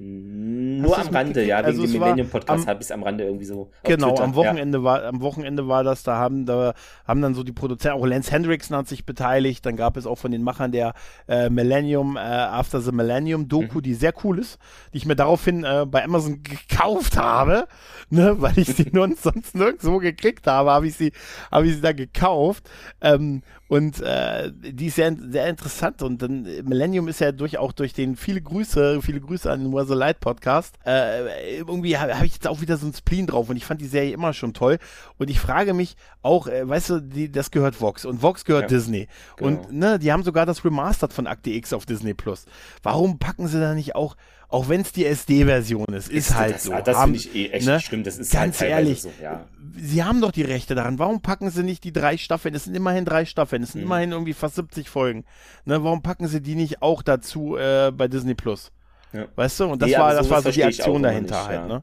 Nur 0.00 0.96
am 0.96 1.08
Rande, 1.08 1.44
ja, 1.44 1.58
wegen 1.58 1.66
also 1.66 1.82
dem 1.82 1.92
Millennium-Podcast 1.92 2.68
habe 2.68 2.80
ich 2.80 2.86
es 2.86 2.92
am 2.92 3.02
Rande 3.02 3.24
irgendwie 3.24 3.44
so. 3.44 3.70
Genau, 3.82 4.10
Twitter. 4.10 4.24
am 4.24 4.34
Wochenende 4.36 4.78
ja. 4.78 4.84
war 4.84 5.04
am 5.04 5.20
Wochenende 5.20 5.66
war 5.66 5.82
das, 5.82 6.04
da 6.04 6.16
haben 6.16 6.46
da 6.46 6.74
haben 7.04 7.20
dann 7.20 7.34
so 7.34 7.42
die 7.42 7.52
Produzenten, 7.52 7.98
auch 7.98 8.06
Lance 8.06 8.30
Hendrickson 8.30 8.76
hat 8.76 8.86
sich 8.86 9.04
beteiligt, 9.04 9.66
dann 9.66 9.76
gab 9.76 9.96
es 9.96 10.06
auch 10.06 10.18
von 10.18 10.30
den 10.30 10.42
Machern 10.42 10.70
der 10.70 10.94
äh, 11.26 11.50
Millennium, 11.50 12.16
äh, 12.16 12.20
After 12.20 12.80
the 12.80 12.92
Millennium 12.92 13.48
Doku, 13.48 13.78
mhm. 13.78 13.82
die 13.82 13.94
sehr 13.94 14.14
cool 14.22 14.38
ist, 14.38 14.58
die 14.92 14.98
ich 14.98 15.06
mir 15.06 15.16
daraufhin 15.16 15.64
äh, 15.64 15.84
bei 15.84 16.04
Amazon 16.04 16.42
gekauft 16.44 17.16
habe, 17.16 17.66
ne, 18.10 18.36
weil 18.40 18.56
ich 18.56 18.68
sie 18.68 18.86
nur 18.92 19.08
sonst 19.16 19.56
nirgendwo 19.56 19.98
gekriegt 19.98 20.46
habe, 20.46 20.70
habe 20.70 20.86
ich 20.86 20.94
sie, 20.94 21.12
habe 21.50 21.66
ich 21.66 21.74
sie 21.74 21.80
da 21.80 21.92
gekauft. 21.92 22.70
Ähm, 23.00 23.42
und 23.68 24.00
äh, 24.00 24.50
die 24.50 24.86
ist 24.86 24.96
sehr, 24.96 25.14
sehr 25.14 25.46
interessant. 25.46 26.02
Und 26.02 26.22
dann 26.22 26.42
Millennium 26.64 27.06
ist 27.06 27.20
ja 27.20 27.32
durch 27.32 27.58
auch 27.58 27.72
durch 27.72 27.92
den 27.92 28.16
viele 28.16 28.40
Grüße, 28.40 29.02
viele 29.02 29.20
Grüße 29.20 29.50
an 29.50 29.60
den 29.60 29.72
the 29.88 29.94
Light 29.94 30.20
Podcast. 30.20 30.76
Äh, 30.86 31.58
irgendwie 31.58 31.96
habe 31.98 32.16
hab 32.16 32.24
ich 32.24 32.34
jetzt 32.34 32.46
auch 32.46 32.60
wieder 32.60 32.76
so 32.76 32.86
ein 32.86 32.94
Spleen 32.94 33.26
drauf 33.26 33.48
und 33.48 33.56
ich 33.56 33.64
fand 33.64 33.80
die 33.80 33.86
Serie 33.86 34.12
immer 34.12 34.32
schon 34.32 34.54
toll. 34.54 34.78
Und 35.18 35.30
ich 35.30 35.40
frage 35.40 35.74
mich 35.74 35.96
auch, 36.22 36.46
äh, 36.46 36.68
weißt 36.68 36.90
du, 36.90 37.00
die, 37.00 37.30
das 37.32 37.50
gehört 37.50 37.80
Vox 37.80 38.04
und 38.04 38.22
Vox 38.22 38.44
gehört 38.44 38.70
ja, 38.70 38.76
Disney. 38.76 39.08
Genau. 39.36 39.48
Und 39.48 39.72
ne, 39.72 39.98
die 39.98 40.12
haben 40.12 40.22
sogar 40.22 40.46
das 40.46 40.64
Remastered 40.64 41.12
von 41.12 41.26
Akte 41.26 41.50
X 41.50 41.72
auf 41.72 41.86
Disney 41.86 42.14
Plus. 42.14 42.46
Warum 42.82 43.18
packen 43.18 43.48
sie 43.48 43.60
da 43.60 43.74
nicht 43.74 43.94
auch 43.94 44.16
auch 44.50 44.70
wenn 44.70 44.80
es 44.80 44.92
die 44.92 45.04
SD-Version 45.04 45.86
ist, 45.88 46.08
ist, 46.08 46.30
ist 46.30 46.34
halt 46.34 46.54
das, 46.54 46.64
so. 46.64 46.72
Das 46.72 47.02
finde 47.02 47.18
ich 47.18 47.34
eh 47.34 47.48
echt 47.50 47.66
ne? 47.66 47.80
schlimm. 47.80 48.02
Das 48.02 48.16
ist 48.16 48.32
ganz 48.32 48.60
halt 48.60 48.70
ehrlich. 48.70 49.02
So, 49.02 49.12
ja. 49.22 49.44
Sie 49.76 50.02
haben 50.02 50.22
doch 50.22 50.32
die 50.32 50.42
Rechte 50.42 50.74
daran. 50.74 50.98
Warum 50.98 51.20
packen 51.20 51.50
sie 51.50 51.62
nicht 51.62 51.84
die 51.84 51.92
drei 51.92 52.16
Staffeln? 52.16 52.54
Es 52.54 52.64
sind 52.64 52.74
immerhin 52.74 53.04
drei 53.04 53.26
Staffeln. 53.26 53.62
Es 53.62 53.72
sind 53.72 53.82
mhm. 53.82 53.88
immerhin 53.88 54.12
irgendwie 54.12 54.32
fast 54.32 54.54
70 54.54 54.88
Folgen. 54.88 55.24
Ne, 55.66 55.84
warum 55.84 56.02
packen 56.02 56.28
sie 56.28 56.40
die 56.40 56.54
nicht 56.54 56.80
auch 56.80 57.02
dazu 57.02 57.58
äh, 57.58 57.92
bei 57.94 58.08
Disney 58.08 58.34
Plus? 58.34 58.72
Ja. 59.12 59.26
Weißt 59.34 59.60
du? 59.60 59.64
Und 59.66 59.82
das 59.82 59.90
nee, 59.90 59.96
war, 59.96 60.14
das 60.14 60.28
war 60.28 60.42
so 60.42 60.50
die 60.50 60.64
Aktion 60.64 61.02
dahinter 61.02 61.48
nicht, 61.48 61.58
halt. 61.58 61.68
Ne? 61.68 61.82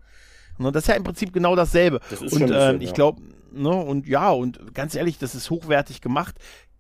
Und 0.57 0.76
das 0.76 0.84
ist 0.84 0.88
ja 0.88 0.95
im 0.95 1.03
Prinzip 1.03 1.34
genau 1.34 1.56
dasselbe. 1.56 1.99
Das 2.10 2.22
und 2.22 2.30
schon 2.31 2.52
ähm, 2.53 2.81
ich 2.81 2.93
glaube, 2.93 3.22
ne, 3.52 3.69
und 3.69 4.07
ja, 4.07 4.31
und 4.31 4.73
ganz 4.73 4.95
ehrlich, 4.95 5.18
das 5.18 5.35
ist 5.35 5.49
hochwertig 5.49 6.02
gemacht 6.02 6.35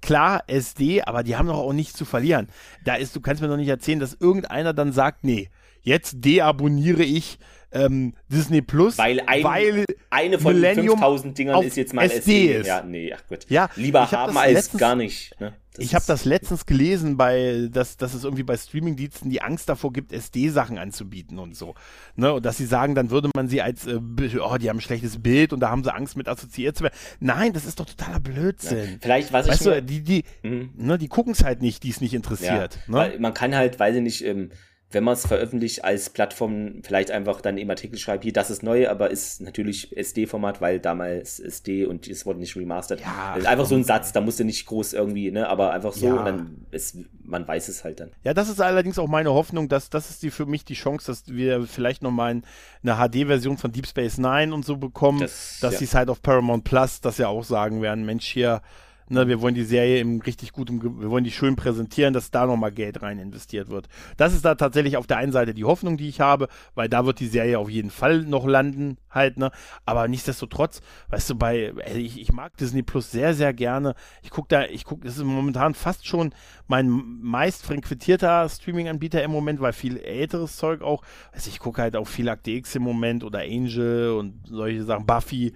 klar 0.05 0.43
SD, 0.47 1.01
aber 1.01 1.23
die 1.23 1.35
haben 1.35 1.47
doch 1.47 1.57
auch 1.57 1.73
nichts 1.73 1.97
zu 1.97 2.05
verlieren. 2.05 2.47
Da 2.83 2.95
ist, 2.95 3.15
du 3.15 3.21
kannst 3.21 3.41
mir 3.41 3.47
doch 3.47 3.57
nicht 3.57 3.67
erzählen, 3.67 3.99
dass 3.99 4.13
irgendeiner 4.13 4.73
dann 4.73 4.91
sagt, 4.91 5.23
nee, 5.23 5.49
jetzt 5.81 6.17
deabonniere 6.23 7.03
ich 7.03 7.39
ähm, 7.71 8.13
Disney 8.29 8.61
Plus, 8.61 8.97
weil, 8.97 9.21
ein, 9.25 9.43
weil 9.43 9.85
eine 10.09 10.39
von 10.39 10.53
Millennium 10.53 10.99
5000 10.99 11.37
Dingern 11.37 11.63
ist 11.63 11.75
jetzt 11.75 11.93
mal 11.93 12.05
SD, 12.05 12.17
SD 12.19 12.59
ist. 12.59 12.67
Ja, 12.67 12.83
nee, 12.83 13.13
ach 13.13 13.27
gut. 13.27 13.49
Ja, 13.49 13.69
Lieber 13.75 14.09
haben 14.11 14.37
als 14.37 14.53
letztens, 14.53 14.79
gar 14.79 14.95
nicht. 14.95 15.39
Ne? 15.41 15.53
Ich 15.77 15.95
habe 15.95 16.05
das 16.07 16.25
letztens 16.25 16.65
gelesen, 16.65 17.17
bei, 17.17 17.67
dass, 17.71 17.97
dass 17.97 18.13
es 18.13 18.23
irgendwie 18.23 18.43
bei 18.43 18.57
Streamingdiensten 18.57 19.29
die 19.29 19.41
Angst 19.41 19.69
davor 19.69 19.93
gibt, 19.93 20.11
SD-Sachen 20.11 20.77
anzubieten 20.77 21.39
und 21.39 21.55
so. 21.55 21.75
Ne? 22.15 22.33
Und 22.33 22.45
dass 22.45 22.57
sie 22.57 22.65
sagen, 22.65 22.95
dann 22.95 23.09
würde 23.09 23.29
man 23.35 23.47
sie 23.47 23.61
als, 23.61 23.85
äh, 23.87 23.95
oh, 23.97 24.57
die 24.57 24.69
haben 24.69 24.77
ein 24.77 24.81
schlechtes 24.81 25.21
Bild 25.21 25.53
und 25.53 25.59
da 25.59 25.69
haben 25.69 25.83
sie 25.83 25.93
Angst 25.93 26.17
mit 26.17 26.27
assoziiert 26.27 26.77
zu 26.77 26.83
werden. 26.83 26.95
Nein, 27.19 27.53
das 27.53 27.65
ist 27.65 27.79
doch 27.79 27.85
totaler 27.85 28.19
Blödsinn. 28.19 28.77
Ja, 28.93 28.97
vielleicht, 29.01 29.33
was 29.33 29.47
weißt 29.47 29.61
ich. 29.61 29.67
Du, 29.67 29.81
die, 29.83 30.01
die, 30.01 30.23
mhm. 30.43 30.71
ne, 30.75 30.97
die 30.97 31.07
gucken 31.07 31.33
es 31.33 31.43
halt 31.43 31.61
nicht, 31.61 31.83
die 31.83 31.89
es 31.89 32.01
nicht 32.01 32.13
interessiert. 32.13 32.79
Ja, 32.87 33.07
ne? 33.07 33.15
Man 33.19 33.33
kann 33.33 33.55
halt, 33.55 33.79
weiß 33.79 33.95
ich 33.95 34.01
nicht, 34.01 34.25
ähm, 34.25 34.51
wenn 34.91 35.03
man 35.03 35.15
es 35.15 35.25
veröffentlicht 35.25 35.83
als 35.83 36.09
Plattform, 36.09 36.81
vielleicht 36.83 37.11
einfach 37.11 37.41
dann 37.41 37.57
im 37.57 37.69
Artikel 37.69 37.97
schreibt, 37.97 38.23
hier, 38.23 38.33
das 38.33 38.49
ist 38.49 38.63
neu, 38.63 38.87
aber 38.87 39.11
ist 39.11 39.41
natürlich 39.41 39.95
SD-Format, 39.97 40.61
weil 40.61 40.79
damals 40.79 41.39
SD 41.39 41.85
und 41.85 42.07
es 42.07 42.25
wurde 42.25 42.39
nicht 42.39 42.55
remastered. 42.55 43.01
Ja, 43.01 43.33
einfach 43.33 43.65
so 43.65 43.75
ein 43.75 43.83
Satz, 43.83 44.13
da 44.13 44.21
musst 44.21 44.39
du 44.39 44.45
nicht 44.45 44.65
groß 44.65 44.93
irgendwie, 44.93 45.31
ne, 45.31 45.49
aber 45.49 45.73
einfach 45.73 45.91
so 45.91 46.07
ja. 46.07 46.13
und 46.13 46.25
dann 46.25 46.65
ist, 46.71 46.97
man 47.23 47.47
weiß 47.47 47.67
es 47.67 47.83
halt 47.83 47.99
dann. 47.99 48.11
Ja, 48.23 48.33
das 48.33 48.47
ist 48.47 48.61
allerdings 48.61 48.99
auch 48.99 49.07
meine 49.07 49.33
Hoffnung, 49.33 49.67
dass 49.67 49.89
das 49.89 50.09
ist 50.09 50.23
die 50.23 50.31
für 50.31 50.45
mich 50.45 50.65
die 50.65 50.75
Chance, 50.75 51.07
dass 51.07 51.27
wir 51.27 51.63
vielleicht 51.63 52.01
nochmal 52.01 52.41
eine 52.83 52.95
HD-Version 52.95 53.57
von 53.57 53.71
Deep 53.71 53.87
Space 53.87 54.17
Nine 54.17 54.53
und 54.53 54.65
so 54.65 54.77
bekommen, 54.77 55.19
das, 55.19 55.57
dass 55.61 55.73
ja. 55.73 55.79
die 55.79 55.85
Side 55.85 56.11
of 56.11 56.21
Paramount 56.21 56.63
Plus 56.63 57.01
das 57.01 57.17
ja 57.17 57.27
auch 57.27 57.43
sagen 57.43 57.81
werden, 57.81 58.05
Mensch, 58.05 58.27
hier 58.27 58.61
Ne, 59.07 59.27
wir 59.27 59.39
wollen 59.39 59.53
die 59.53 59.63
Serie 59.63 59.99
im 59.99 60.19
richtig 60.19 60.51
gutem, 60.51 60.81
wir 60.81 61.11
wollen 61.11 61.23
die 61.23 61.31
schön 61.31 61.55
präsentieren, 61.55 62.11
dass 62.11 62.31
da 62.31 62.47
nochmal 62.47 62.71
Geld 62.71 63.03
rein 63.03 63.19
investiert 63.19 63.69
wird. 63.69 63.87
Das 64.17 64.33
ist 64.33 64.43
da 64.43 64.55
tatsächlich 64.55 64.97
auf 64.97 65.05
der 65.05 65.17
einen 65.17 65.31
Seite 65.31 65.53
die 65.53 65.63
Hoffnung, 65.63 65.95
die 65.97 66.09
ich 66.09 66.21
habe, 66.21 66.47
weil 66.73 66.89
da 66.89 67.05
wird 67.05 67.19
die 67.19 67.27
Serie 67.27 67.59
auf 67.59 67.69
jeden 67.69 67.91
Fall 67.91 68.23
noch 68.23 68.47
landen, 68.47 68.97
halt, 69.11 69.37
ne? 69.37 69.51
Aber 69.85 70.07
nichtsdestotrotz, 70.07 70.81
weißt 71.09 71.29
du, 71.29 71.35
bei, 71.35 71.71
ich, 71.93 72.19
ich 72.19 72.31
mag 72.31 72.57
Disney 72.57 72.81
Plus 72.81 73.11
sehr, 73.11 73.35
sehr 73.35 73.53
gerne. 73.53 73.93
Ich 74.23 74.31
gucke 74.31 74.47
da, 74.49 74.65
ich 74.65 74.85
gucke, 74.85 75.05
das 75.05 75.17
ist 75.17 75.23
momentan 75.23 75.75
fast 75.75 76.07
schon 76.07 76.33
mein 76.65 76.89
meist 76.89 77.63
frequentierter 77.63 78.49
Streaming-Anbieter 78.49 79.21
im 79.21 79.29
Moment, 79.29 79.61
weil 79.61 79.73
viel 79.73 79.97
älteres 79.97 80.57
Zeug 80.57 80.81
auch, 80.81 81.03
also 81.31 81.47
ich 81.47 81.59
gucke 81.59 81.79
halt 81.79 81.95
auch 81.95 82.07
viel 82.07 82.27
Akte 82.27 82.49
X 82.49 82.73
im 82.73 82.81
Moment 82.81 83.23
oder 83.23 83.41
Angel 83.41 84.13
und 84.17 84.47
solche 84.47 84.83
Sachen, 84.83 85.05
Buffy 85.05 85.53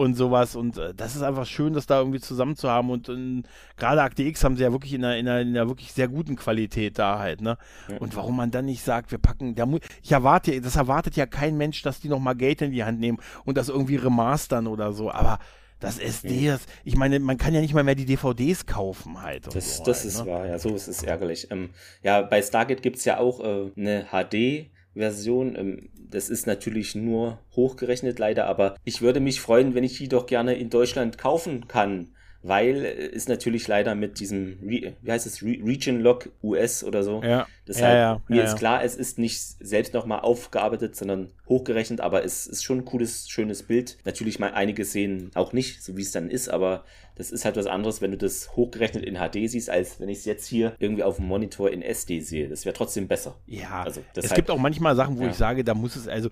und 0.00 0.14
sowas. 0.14 0.56
Und 0.56 0.78
äh, 0.78 0.94
das 0.94 1.14
ist 1.14 1.22
einfach 1.22 1.44
schön, 1.44 1.74
das 1.74 1.86
da 1.86 1.98
irgendwie 1.98 2.20
zusammen 2.20 2.56
zu 2.56 2.70
haben. 2.70 2.90
Und 2.90 3.08
äh, 3.08 3.42
gerade 3.76 4.02
Akte 4.02 4.22
X 4.22 4.42
haben 4.42 4.56
sie 4.56 4.62
ja 4.62 4.72
wirklich 4.72 4.94
in 4.94 5.04
einer, 5.04 5.16
in, 5.18 5.28
einer, 5.28 5.40
in 5.40 5.48
einer 5.48 5.68
wirklich 5.68 5.92
sehr 5.92 6.08
guten 6.08 6.36
Qualität 6.36 6.98
da 6.98 7.18
halt. 7.18 7.42
Ne? 7.42 7.58
Ja. 7.88 7.98
Und 7.98 8.16
warum 8.16 8.36
man 8.36 8.50
dann 8.50 8.64
nicht 8.64 8.82
sagt, 8.82 9.10
wir 9.10 9.18
packen, 9.18 9.54
der 9.54 9.68
ich 10.02 10.10
erwarte, 10.10 10.58
das 10.60 10.76
erwartet 10.76 11.16
ja 11.16 11.26
kein 11.26 11.56
Mensch, 11.58 11.82
dass 11.82 12.00
die 12.00 12.08
nochmal 12.08 12.34
Geld 12.34 12.62
in 12.62 12.72
die 12.72 12.82
Hand 12.82 12.98
nehmen 12.98 13.18
und 13.44 13.58
das 13.58 13.68
irgendwie 13.68 13.96
remastern 13.96 14.66
oder 14.66 14.92
so. 14.92 15.10
Aber 15.10 15.38
das 15.80 15.98
SD, 15.98 16.48
das, 16.48 16.62
ich 16.84 16.96
meine, 16.96 17.20
man 17.20 17.36
kann 17.36 17.54
ja 17.54 17.60
nicht 17.60 17.74
mal 17.74 17.84
mehr 17.84 17.94
die 17.94 18.06
DVDs 18.06 18.66
kaufen 18.66 19.22
halt. 19.22 19.54
Das, 19.54 19.78
so 19.78 19.84
das 19.84 19.98
halt, 19.98 20.06
ist 20.06 20.24
ne? 20.24 20.30
wahr, 20.30 20.46
ja, 20.46 20.58
so 20.58 20.74
ist 20.74 20.88
es 20.88 21.02
ärgerlich. 21.02 21.48
Ähm, 21.50 21.70
ja, 22.02 22.22
bei 22.22 22.40
Stargate 22.42 22.82
gibt 22.82 22.96
es 22.96 23.04
ja 23.04 23.18
auch 23.18 23.40
äh, 23.40 23.70
eine 23.76 24.06
HD-Version. 24.10 24.70
Ähm, 24.94 25.88
das 25.94 26.28
ist 26.28 26.46
natürlich 26.46 26.94
nur 26.94 27.38
hochgerechnet 27.54 28.18
leider, 28.18 28.46
aber 28.46 28.76
ich 28.84 29.02
würde 29.02 29.20
mich 29.20 29.40
freuen, 29.40 29.74
wenn 29.74 29.84
ich 29.84 29.98
die 29.98 30.08
doch 30.08 30.26
gerne 30.26 30.54
in 30.54 30.70
Deutschland 30.70 31.18
kaufen 31.18 31.68
kann 31.68 32.08
weil 32.42 32.84
ist 32.84 33.28
natürlich 33.28 33.68
leider 33.68 33.94
mit 33.94 34.18
diesem, 34.18 34.58
wie 34.62 34.94
heißt 35.06 35.26
es, 35.26 35.42
Region 35.42 36.00
Lock 36.00 36.30
US 36.42 36.82
oder 36.82 37.02
so. 37.02 37.22
Ja. 37.22 37.46
Deshalb, 37.68 37.94
ja, 37.94 38.00
ja, 38.00 38.22
mir 38.28 38.38
ja, 38.38 38.44
ist 38.44 38.56
klar, 38.56 38.82
es 38.82 38.96
ist 38.96 39.18
nicht 39.18 39.40
selbst 39.40 39.92
nochmal 39.92 40.20
aufgearbeitet, 40.20 40.96
sondern 40.96 41.32
hochgerechnet, 41.48 42.00
aber 42.00 42.24
es 42.24 42.46
ist 42.46 42.64
schon 42.64 42.78
ein 42.78 42.84
cooles, 42.84 43.28
schönes 43.28 43.64
Bild. 43.64 43.98
Natürlich 44.04 44.38
mal 44.38 44.52
einige 44.52 44.84
sehen 44.84 45.30
auch 45.34 45.52
nicht, 45.52 45.82
so 45.82 45.96
wie 45.96 46.02
es 46.02 46.12
dann 46.12 46.30
ist, 46.30 46.48
aber 46.48 46.84
das 47.20 47.30
ist 47.30 47.44
halt 47.44 47.56
was 47.56 47.66
anderes, 47.66 48.00
wenn 48.00 48.12
du 48.12 48.16
das 48.16 48.56
hochgerechnet 48.56 49.04
in 49.04 49.16
HD 49.16 49.50
siehst, 49.50 49.68
als 49.68 50.00
wenn 50.00 50.08
ich 50.08 50.18
es 50.18 50.24
jetzt 50.24 50.46
hier 50.46 50.72
irgendwie 50.78 51.02
auf 51.02 51.16
dem 51.16 51.26
Monitor 51.26 51.70
in 51.70 51.82
SD 51.82 52.20
sehe. 52.20 52.48
Das 52.48 52.64
wäre 52.64 52.72
trotzdem 52.72 53.08
besser. 53.08 53.36
Ja, 53.46 53.82
also, 53.82 54.00
es 54.14 54.32
gibt 54.32 54.50
auch 54.50 54.58
manchmal 54.58 54.96
Sachen, 54.96 55.18
wo 55.18 55.26
ich 55.26 55.34
sage, 55.34 55.62
da 55.62 55.74
muss 55.74 55.96
es, 55.96 56.08
also 56.08 56.30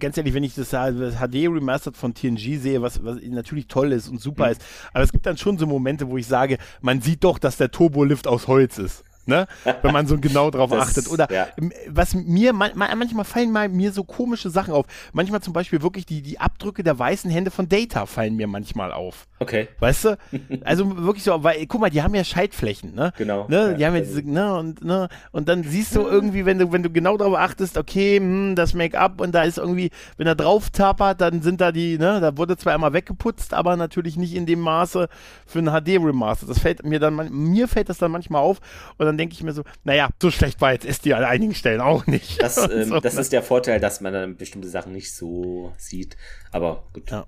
ganz 0.00 0.16
ehrlich, 0.16 0.34
wenn 0.34 0.42
ich 0.42 0.56
das, 0.56 0.70
das 0.70 1.14
HD 1.14 1.46
Remastered 1.46 1.96
von 1.96 2.12
TNG 2.12 2.58
sehe, 2.58 2.82
was, 2.82 3.04
was 3.04 3.18
natürlich 3.22 3.68
toll 3.68 3.92
ist 3.92 4.08
und 4.08 4.20
super 4.20 4.46
mhm. 4.46 4.52
ist, 4.52 4.62
aber 4.92 5.04
es 5.04 5.12
gibt 5.12 5.26
dann 5.26 5.36
schon 5.36 5.58
so 5.58 5.66
Momente, 5.66 6.08
wo 6.08 6.18
ich 6.18 6.26
sage, 6.26 6.58
man 6.80 7.00
sieht 7.00 7.22
doch, 7.22 7.38
dass 7.38 7.56
der 7.56 7.70
Turbolift 7.70 8.26
aus 8.26 8.48
Holz 8.48 8.78
ist 8.78 9.04
ne? 9.26 9.46
Wenn 9.82 9.92
man 9.92 10.06
so 10.06 10.18
genau 10.18 10.50
drauf 10.50 10.70
das, 10.72 10.88
achtet. 10.88 11.10
Oder 11.10 11.30
ja. 11.30 11.48
was 11.88 12.14
mir, 12.14 12.52
man, 12.52 12.72
manchmal 12.74 13.24
fallen 13.24 13.52
mal 13.52 13.68
mir 13.68 13.92
so 13.92 14.04
komische 14.04 14.50
Sachen 14.50 14.72
auf. 14.72 14.86
Manchmal 15.12 15.40
zum 15.42 15.52
Beispiel 15.52 15.82
wirklich 15.82 16.06
die, 16.06 16.22
die 16.22 16.40
Abdrücke 16.40 16.82
der 16.82 16.98
weißen 16.98 17.30
Hände 17.30 17.50
von 17.50 17.68
Data 17.68 18.06
fallen 18.06 18.36
mir 18.36 18.46
manchmal 18.46 18.92
auf. 18.92 19.26
Okay. 19.38 19.68
Weißt 19.78 20.04
du? 20.04 20.18
Also 20.64 21.04
wirklich 21.04 21.22
so, 21.22 21.44
weil, 21.44 21.66
guck 21.66 21.80
mal, 21.80 21.90
die 21.90 22.02
haben 22.02 22.14
ja 22.14 22.24
Scheidflächen, 22.24 22.94
ne? 22.94 23.12
Genau. 23.16 23.46
Ne? 23.48 23.74
Die 23.76 23.82
ja, 23.82 23.88
haben 23.88 23.94
ja 23.94 24.00
diese, 24.00 24.22
ne? 24.22 24.54
Und, 24.54 24.84
ne? 24.84 25.08
Und 25.32 25.48
dann 25.48 25.64
siehst 25.64 25.94
du 25.94 26.00
irgendwie, 26.00 26.44
wenn 26.44 26.58
du, 26.58 26.72
wenn 26.72 26.82
du 26.82 26.90
genau 26.90 27.16
darauf 27.16 27.36
achtest, 27.36 27.76
okay, 27.76 28.16
hm, 28.18 28.54
das 28.56 28.74
Make-up 28.74 29.20
und 29.20 29.34
da 29.34 29.42
ist 29.42 29.58
irgendwie, 29.58 29.90
wenn 30.16 30.26
er 30.26 30.34
drauf 30.34 30.70
tapert, 30.70 31.20
dann 31.20 31.42
sind 31.42 31.60
da 31.60 31.72
die, 31.72 31.98
ne? 31.98 32.20
Da 32.20 32.36
wurde 32.36 32.56
zwar 32.56 32.74
einmal 32.74 32.92
weggeputzt, 32.92 33.54
aber 33.54 33.76
natürlich 33.76 34.16
nicht 34.16 34.34
in 34.34 34.46
dem 34.46 34.60
Maße 34.60 35.08
für 35.46 35.58
ein 35.58 35.66
HD-Remaster. 35.66 36.46
Das 36.46 36.58
fällt 36.58 36.84
mir 36.84 36.98
dann, 36.98 37.28
mir 37.30 37.68
fällt 37.68 37.88
das 37.88 37.98
dann 37.98 38.10
manchmal 38.10 38.42
auf 38.42 38.60
und 38.98 39.06
dann 39.06 39.15
dann 39.16 39.18
denke 39.18 39.34
ich 39.34 39.42
mir 39.42 39.52
so, 39.52 39.64
naja, 39.84 40.10
so 40.20 40.30
schlecht 40.30 40.60
war 40.60 40.72
jetzt 40.72 40.84
SD 40.84 41.14
an 41.14 41.24
einigen 41.24 41.54
Stellen 41.54 41.80
auch 41.80 42.06
nicht. 42.06 42.42
Das, 42.42 42.56
ähm, 42.70 42.84
so, 42.84 43.00
das 43.00 43.14
ist 43.14 43.32
der 43.32 43.42
Vorteil, 43.42 43.80
dass 43.80 44.00
man 44.00 44.12
dann 44.12 44.36
bestimmte 44.36 44.68
Sachen 44.68 44.92
nicht 44.92 45.14
so 45.14 45.72
sieht. 45.78 46.16
Aber 46.52 46.84
gut. 46.92 47.10
Ja. 47.10 47.26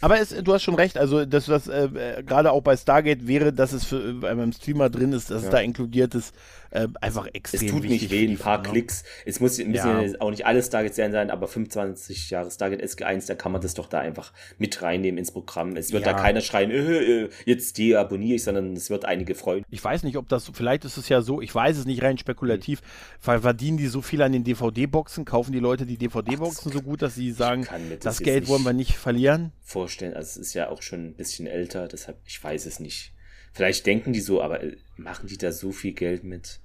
Aber 0.00 0.20
es, 0.20 0.28
du 0.28 0.54
hast 0.54 0.62
schon 0.62 0.76
recht, 0.76 0.96
also 0.96 1.24
dass 1.24 1.46
das 1.46 1.66
äh, 1.66 1.86
äh, 1.86 2.22
gerade 2.22 2.52
auch 2.52 2.62
bei 2.62 2.76
Stargate 2.76 3.26
wäre, 3.26 3.52
dass 3.52 3.72
es 3.72 3.84
für 3.84 4.10
äh, 4.10 4.12
beim 4.12 4.52
Streamer 4.52 4.90
drin 4.90 5.12
ist, 5.12 5.30
dass 5.30 5.42
ja. 5.42 5.48
es 5.48 5.52
da 5.52 5.58
inkludiert 5.58 6.14
ist, 6.14 6.32
äh, 6.70 6.88
einfach 7.00 7.28
extrem 7.32 7.66
Es 7.66 7.72
tut 7.72 7.84
nicht 7.84 8.10
weh, 8.10 8.26
ein 8.26 8.38
paar 8.38 8.58
ne? 8.58 8.68
Klicks. 8.68 9.04
Es 9.24 9.40
muss, 9.40 9.58
müssen 9.58 9.72
ja. 9.72 10.00
ja 10.02 10.20
auch 10.20 10.30
nicht 10.30 10.46
alle 10.46 10.62
Stargate-Serien 10.62 11.12
sein, 11.12 11.30
aber 11.30 11.48
25 11.48 12.30
Jahre 12.30 12.50
Stargate 12.50 12.82
SG1, 12.82 13.26
da 13.26 13.34
kann 13.34 13.52
man 13.52 13.60
das 13.60 13.74
doch 13.74 13.86
da 13.86 14.00
einfach 14.00 14.32
mit 14.58 14.82
reinnehmen 14.82 15.18
ins 15.18 15.32
Programm. 15.32 15.76
Es 15.76 15.92
wird 15.92 16.04
ja. 16.04 16.12
da 16.12 16.18
keiner 16.18 16.40
schreien, 16.40 16.70
äh, 16.70 17.22
äh, 17.24 17.30
jetzt 17.44 17.78
deabonniere 17.78 18.36
ich, 18.36 18.44
sondern 18.44 18.74
es 18.74 18.90
wird 18.90 19.04
einige 19.04 19.34
freuen. 19.34 19.64
Ich 19.70 19.82
weiß 19.82 20.02
nicht, 20.02 20.16
ob 20.16 20.28
das, 20.28 20.50
vielleicht 20.52 20.84
ist 20.84 20.96
es 20.96 21.08
ja 21.08 21.22
so, 21.22 21.40
ich 21.40 21.54
weiß 21.54 21.78
es 21.78 21.86
nicht 21.86 22.02
rein 22.02 22.18
spekulativ, 22.18 22.82
mhm. 23.26 23.40
verdienen 23.40 23.78
die 23.78 23.86
so 23.86 24.02
viel 24.02 24.22
an 24.22 24.32
den 24.32 24.44
DVD-Boxen, 24.44 25.24
kaufen 25.24 25.52
die 25.52 25.60
Leute 25.60 25.86
die 25.86 25.96
DVD-Boxen 25.96 26.72
so 26.72 26.82
gut, 26.82 27.02
dass 27.02 27.14
sie 27.14 27.32
sagen, 27.32 27.66
das, 27.90 28.00
das 28.00 28.18
Geld 28.20 28.48
wollen 28.48 28.64
wir 28.64 28.72
nicht 28.72 28.96
verlieren? 28.96 29.52
Vorstellen, 29.62 30.14
also 30.14 30.40
es 30.40 30.48
ist 30.48 30.54
ja 30.54 30.68
auch 30.68 30.82
schon 30.82 31.06
ein 31.06 31.14
bisschen 31.14 31.46
älter, 31.46 31.88
deshalb, 31.88 32.18
ich 32.24 32.42
weiß 32.42 32.66
es 32.66 32.80
nicht. 32.80 33.12
Vielleicht 33.52 33.86
denken 33.86 34.12
die 34.12 34.20
so, 34.20 34.42
aber 34.42 34.62
äh, 34.62 34.76
machen 34.96 35.26
die 35.28 35.38
da 35.38 35.52
so 35.52 35.72
viel 35.72 35.92
Geld 35.92 36.24
mit? 36.24 36.60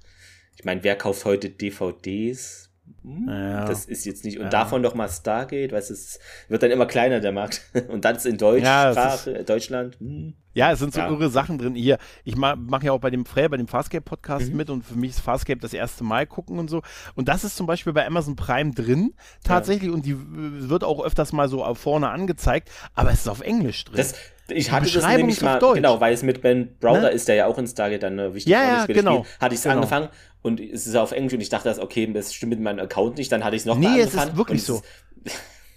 Ich 0.56 0.64
meine, 0.64 0.84
wer 0.84 0.96
kauft 0.96 1.24
heute 1.24 1.50
DVDs? 1.50 2.70
Hm, 3.02 3.28
ja. 3.28 3.64
Das 3.66 3.84
ist 3.84 4.04
jetzt 4.04 4.24
nicht. 4.24 4.38
Und 4.38 4.44
ja. 4.44 4.50
davon 4.50 4.82
noch 4.82 4.94
mal 4.94 5.08
Stargate, 5.08 5.72
weißt 5.72 5.90
du, 5.90 5.94
es 5.94 6.18
wird 6.48 6.62
dann 6.62 6.70
immer 6.70 6.86
kleiner, 6.86 7.20
der 7.20 7.32
Markt. 7.32 7.62
Und 7.88 8.04
dann 8.04 8.16
ist 8.16 8.26
in 8.26 8.38
Deutschsprache, 8.38 9.30
ja, 9.30 9.38
ist, 9.38 9.48
Deutschland. 9.48 9.98
Hm. 10.00 10.34
Ja, 10.54 10.70
es 10.70 10.78
sind 10.78 10.94
so 10.94 11.00
ja. 11.00 11.10
irre 11.10 11.30
Sachen 11.30 11.58
drin. 11.58 11.74
Hier, 11.74 11.98
ich 12.22 12.36
mache 12.36 12.56
mach 12.56 12.82
ja 12.82 12.92
auch 12.92 13.00
bei 13.00 13.10
dem 13.10 13.26
Frey, 13.26 13.48
bei 13.48 13.56
dem 13.56 13.66
Farscape-Podcast 13.66 14.50
mhm. 14.50 14.56
mit 14.56 14.70
und 14.70 14.84
für 14.84 14.94
mich 14.94 15.10
ist 15.10 15.20
Farscape 15.20 15.58
das 15.58 15.74
erste 15.74 16.04
Mal 16.04 16.26
gucken 16.26 16.58
und 16.58 16.70
so. 16.70 16.82
Und 17.14 17.28
das 17.28 17.42
ist 17.42 17.56
zum 17.56 17.66
Beispiel 17.66 17.92
bei 17.92 18.06
Amazon 18.06 18.36
Prime 18.36 18.70
drin, 18.70 19.14
tatsächlich, 19.42 19.90
und 19.90 20.06
die 20.06 20.16
wird 20.16 20.84
auch 20.84 21.04
öfters 21.04 21.32
mal 21.32 21.48
so 21.48 21.74
vorne 21.74 22.08
angezeigt, 22.08 22.70
aber 22.94 23.10
es 23.10 23.20
ist 23.20 23.28
auf 23.28 23.40
Englisch 23.40 23.84
drin. 23.84 23.96
Das, 23.96 24.14
ich 24.48 24.70
hatte 24.70 24.90
das 24.90 25.06
nämlich 25.06 25.40
mal, 25.40 25.58
genau, 25.58 26.00
weil 26.00 26.12
es 26.12 26.22
mit 26.22 26.42
Ben 26.42 26.76
Browder 26.78 27.02
ne? 27.02 27.08
ist, 27.10 27.28
der 27.28 27.34
ja 27.34 27.46
auch 27.46 27.58
in 27.58 27.66
Stargate 27.66 28.02
dann 28.02 28.18
eine 28.18 28.34
wichtige 28.34 28.56
ja, 28.56 28.78
ja, 28.78 28.86
genau. 28.86 29.24
Hatte 29.40 29.54
ich 29.54 29.60
es 29.60 29.64
genau. 29.64 29.76
angefangen 29.76 30.08
und 30.42 30.60
es 30.60 30.86
ist 30.86 30.96
auf 30.96 31.12
Englisch 31.12 31.32
und 31.32 31.40
ich 31.40 31.48
dachte, 31.48 31.74
okay, 31.80 32.10
das 32.12 32.34
stimmt 32.34 32.50
mit 32.50 32.60
meinem 32.60 32.80
Account 32.80 33.16
nicht, 33.16 33.32
dann 33.32 33.44
hatte 33.44 33.56
ich 33.56 33.62
es 33.62 33.66
noch. 33.66 33.78
Nee, 33.78 34.00
es 34.00 34.14
ist 34.14 34.36
wirklich 34.36 34.62
so. 34.62 34.82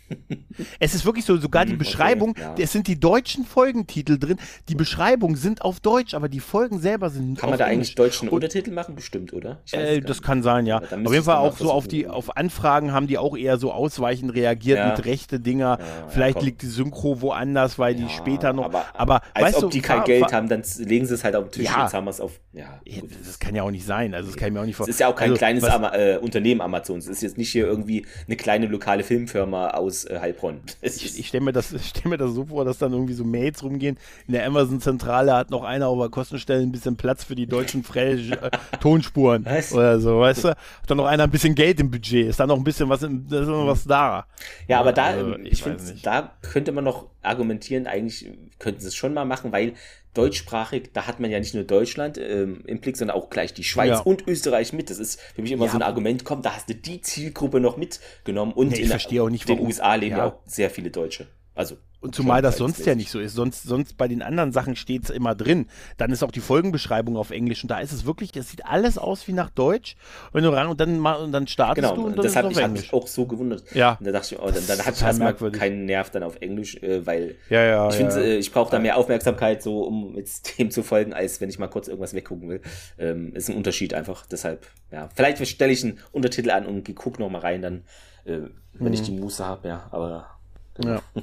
es 0.79 0.95
ist 0.95 1.05
wirklich 1.05 1.25
so, 1.25 1.38
sogar 1.38 1.65
die 1.65 1.71
hm, 1.71 1.79
Beschreibung, 1.79 2.31
okay, 2.31 2.41
ja. 2.41 2.55
es 2.57 2.71
sind 2.71 2.88
die 2.88 2.99
deutschen 2.99 3.45
Folgentitel 3.45 4.17
drin. 4.17 4.38
Die 4.69 4.75
Beschreibungen 4.75 5.35
sind 5.35 5.61
auf 5.61 5.79
Deutsch, 5.79 6.13
aber 6.13 6.29
die 6.29 6.39
Folgen 6.39 6.79
selber 6.79 7.09
sind 7.09 7.38
Kann 7.38 7.49
man 7.49 7.59
da 7.59 7.65
Englisch. 7.65 7.89
eigentlich 7.89 7.95
deutschen 7.95 8.29
Untertitel 8.29 8.71
machen? 8.71 8.95
Bestimmt, 8.95 9.34
oder? 9.34 9.61
Äh, 9.71 10.01
das 10.01 10.21
kann 10.21 10.43
sein, 10.43 10.65
ja. 10.65 10.77
Auf 10.79 10.91
jeden 10.91 11.23
Fall 11.23 11.38
auch 11.38 11.57
so 11.57 11.71
auf 11.71 11.88
die 11.88 12.07
auf 12.07 12.38
Anfragen 12.38 12.91
haben 12.91 13.07
die 13.07 13.17
auch 13.17 13.38
eher 13.38 13.57
so 13.57 13.71
ausweichend 13.71 14.34
reagiert 14.34 14.79
ja. 14.79 14.89
mit 14.89 15.05
rechte 15.05 15.39
Dinger. 15.39 15.77
Ja, 15.79 16.07
Vielleicht 16.09 16.41
liegt 16.41 16.61
die 16.61 16.67
Synchro 16.67 17.21
woanders, 17.21 17.79
weil 17.79 17.95
die 17.95 18.09
später 18.09 18.53
noch. 18.53 18.65
Aber, 18.65 18.85
aber 18.93 19.21
als 19.34 19.45
weißt 19.45 19.55
ob 19.57 19.61
du, 19.63 19.69
die 19.69 19.81
kein 19.81 20.03
Geld 20.03 20.31
haben, 20.31 20.49
dann 20.49 20.63
legen 20.77 21.05
sie 21.05 21.13
es 21.13 21.23
halt 21.23 21.35
auf 21.35 21.45
den 21.45 21.51
Tisch. 21.51 21.63
Jetzt 21.65 21.93
haben 21.93 22.05
wir 22.05 22.11
es 22.11 22.21
auf. 22.21 22.39
Ja, 22.53 22.79
das 23.25 23.39
kann 23.39 23.55
ja 23.55 23.63
auch 23.63 23.71
nicht 23.71 23.85
sein. 23.85 24.13
Also 24.13 24.29
das 24.29 24.38
kann 24.38 24.47
ich 24.47 24.53
mir 24.53 24.61
auch 24.61 24.65
nicht 24.65 24.75
vorstellen. 24.75 24.91
Es 24.91 24.95
ist 24.95 25.01
ja 25.01 25.07
auch 25.07 25.15
kein 25.15 25.29
also, 25.29 25.38
kleines 25.38 25.63
Ama 25.63 25.93
äh, 25.95 26.17
Unternehmen 26.17 26.61
Amazon. 26.61 26.97
Es 26.97 27.07
ist 27.07 27.21
jetzt 27.21 27.38
nicht 27.38 27.51
hier 27.51 27.67
irgendwie 27.67 28.05
eine 28.25 28.35
kleine 28.35 28.67
lokale 28.67 29.03
Filmfirma 29.03 29.69
aus 29.71 29.97
äh, 30.06 30.19
Heilbronn. 30.19 30.61
Ich, 30.82 31.19
ich 31.19 31.28
stelle 31.28 31.44
mir, 31.44 31.53
das, 31.53 31.74
stell 31.84 32.10
mir 32.10 32.18
das 32.18 32.32
so 32.32 32.45
vor, 32.45 32.65
dass 32.65 32.78
dann 32.78 32.94
irgendwie 32.94 33.14
so 33.14 33.24
Mails 33.24 33.64
rumgehen. 33.64 33.98
In 34.28 34.34
der 34.34 34.45
Amazon-Zentrale 34.45 35.34
hat 35.34 35.49
noch 35.49 35.64
einer 35.64 35.88
auf 35.88 35.99
der 35.99 36.10
Kostenstelle 36.10 36.61
ein 36.61 36.72
bisschen 36.72 36.95
Platz 36.95 37.24
für 37.24 37.36
die 37.36 37.45
deutschen 37.48 37.84
Frä 37.84 38.14
äh, 38.14 38.52
Tonspuren 38.80 39.45
Was? 39.45 39.74
oder 39.74 39.99
so, 39.99 40.19
weißt 40.19 40.45
du? 40.45 40.49
Hat 40.49 40.57
dann 40.88 40.98
noch 40.98 41.06
einer 41.06 41.24
ein 41.24 41.32
bisschen 41.32 41.56
Geld 41.56 41.80
im 41.80 41.91
Budget. 41.91 42.28
Ist 42.28 42.40
da 42.40 42.48
noch 42.48 42.57
ein 42.57 42.64
bisschen 42.64 42.90
was, 42.90 43.03
in, 43.03 43.26
ist 43.26 43.48
noch 43.48 43.68
was 43.68 43.84
da. 43.84 44.26
Ja, 44.68 44.80
aber 44.80 44.94
da, 44.94 45.06
also, 45.06 45.36
ich, 45.38 45.53
ich 45.53 45.64
finde, 45.64 45.84
da 46.03 46.32
könnte 46.41 46.72
man 46.72 46.84
noch 46.84 47.07
argumentieren, 47.22 47.88
eigentlich 47.88 48.32
könnten 48.60 48.82
sie 48.82 48.88
es 48.88 48.95
schon 48.95 49.14
mal 49.14 49.26
machen, 49.26 49.52
weil 49.52 49.74
deutschsprachig, 50.18 50.91
da 50.94 51.07
hat 51.07 51.19
man 51.19 51.31
ja 51.31 51.39
nicht 51.39 51.53
nur 51.53 51.64
Deutschland 51.64 52.18
ähm, 52.18 52.64
im 52.65 52.80
Blick, 52.80 52.98
sondern 52.98 53.18
auch 53.18 53.30
gleich 53.30 53.53
die 53.53 53.64
Schweiz 53.64 53.89
ja. 53.89 53.99
und 53.99 54.27
Österreich 54.27 54.73
mit. 54.73 54.89
Das 54.89 54.99
ist 54.99 55.19
für 55.35 55.41
mich 55.41 55.52
immer 55.52 55.65
ja. 55.65 55.72
so 55.72 55.77
ein 55.77 55.84
Argument, 55.84 56.26
komm, 56.26 56.41
da 56.41 56.56
hast 56.56 56.69
du 56.69 56.76
die 56.76 57.02
Zielgruppe 57.02 57.60
noch 57.60 57.77
mitgenommen 57.77 58.53
und 58.53 58.72
nee, 58.72 58.80
in 58.80 58.91
auch 58.91 59.30
nicht, 59.30 59.48
den 59.48 59.60
USA 59.60 59.95
leben 59.95 60.18
ja. 60.18 60.26
auch 60.26 60.39
sehr 60.45 60.69
viele 60.69 60.89
Deutsche. 60.89 61.27
Also 61.57 61.77
und 61.99 62.13
zumal 62.13 62.43
das 62.43 62.57
sonst 62.57 62.85
ja 62.85 62.93
nicht 62.93 63.09
so 63.09 63.19
ist. 63.19 63.34
Sonst, 63.34 63.63
sonst 63.63 63.97
bei 63.97 64.07
den 64.07 64.21
anderen 64.21 64.51
Sachen 64.51 64.75
steht 64.75 65.05
es 65.05 65.09
immer 65.09 65.34
drin. 65.34 65.65
Dann 65.97 66.11
ist 66.11 66.23
auch 66.23 66.31
die 66.31 66.39
Folgenbeschreibung 66.39 67.17
auf 67.17 67.31
Englisch 67.31 67.63
und 67.63 67.71
da 67.71 67.79
ist 67.79 67.91
es 67.91 68.05
wirklich, 68.05 68.31
das 68.31 68.49
sieht 68.49 68.65
alles 68.67 68.99
aus 68.99 69.27
wie 69.27 69.34
nach 69.34 69.49
Deutsch. 69.49 69.95
Wenn 70.31 70.43
du 70.43 70.49
ran 70.49 70.67
und 70.67 70.79
dann, 70.79 71.03
und 71.03 71.31
dann 71.31 71.47
startest 71.47 71.88
genau, 71.88 71.95
du 71.95 72.05
und 72.05 72.17
dann 72.17 72.23
das 72.23 72.35
hat 72.35 72.47
mich, 72.47 72.67
mich 72.67 72.93
auch 72.93 73.07
so 73.07 73.25
gewundert. 73.25 73.63
Ja. 73.73 73.97
Und 73.99 74.05
da 74.05 74.11
dachte 74.11 74.35
ich, 74.35 74.41
oh, 74.41 74.45
dann, 74.45 74.65
dann 74.67 74.77
hatte 74.79 74.93
ich 74.95 75.01
erstmal 75.01 75.34
keinen 75.34 75.85
Nerv 75.85 76.11
dann 76.11 76.21
auf 76.21 76.35
Englisch, 76.39 76.75
äh, 76.84 77.03
weil 77.05 77.35
ja, 77.49 77.63
ja, 77.63 77.89
ich 77.89 77.95
finde, 77.95 78.15
ja. 78.15 78.21
äh, 78.21 78.38
ich 78.38 78.51
brauche 78.51 78.69
da 78.69 78.77
mehr 78.77 78.95
Aufmerksamkeit, 78.97 79.63
so 79.63 79.81
um 79.81 80.15
jetzt 80.15 80.57
dem 80.59 80.69
zu 80.69 80.84
folgen, 80.84 81.13
als 81.13 81.41
wenn 81.41 81.49
ich 81.49 81.57
mal 81.57 81.67
kurz 81.67 81.88
irgendwas 81.88 82.13
weggucken 82.13 82.47
will. 82.47 82.61
Ähm, 82.99 83.34
ist 83.34 83.49
ein 83.49 83.55
Unterschied 83.55 83.95
einfach. 83.95 84.27
Deshalb, 84.27 84.67
ja, 84.91 85.09
vielleicht 85.15 85.45
stelle 85.47 85.73
ich 85.73 85.84
einen 85.84 85.99
Untertitel 86.11 86.51
an 86.51 86.67
und 86.67 86.95
gucke 86.95 87.19
noch 87.19 87.29
mal 87.29 87.39
rein, 87.39 87.63
dann, 87.63 87.85
äh, 88.25 88.41
wenn 88.73 88.89
mhm. 88.89 88.93
ich 88.93 89.01
die 89.01 89.11
Muße 89.11 89.43
habe, 89.43 89.67
ja. 89.67 89.88
Aber. 89.89 90.36
Ja. 90.84 91.02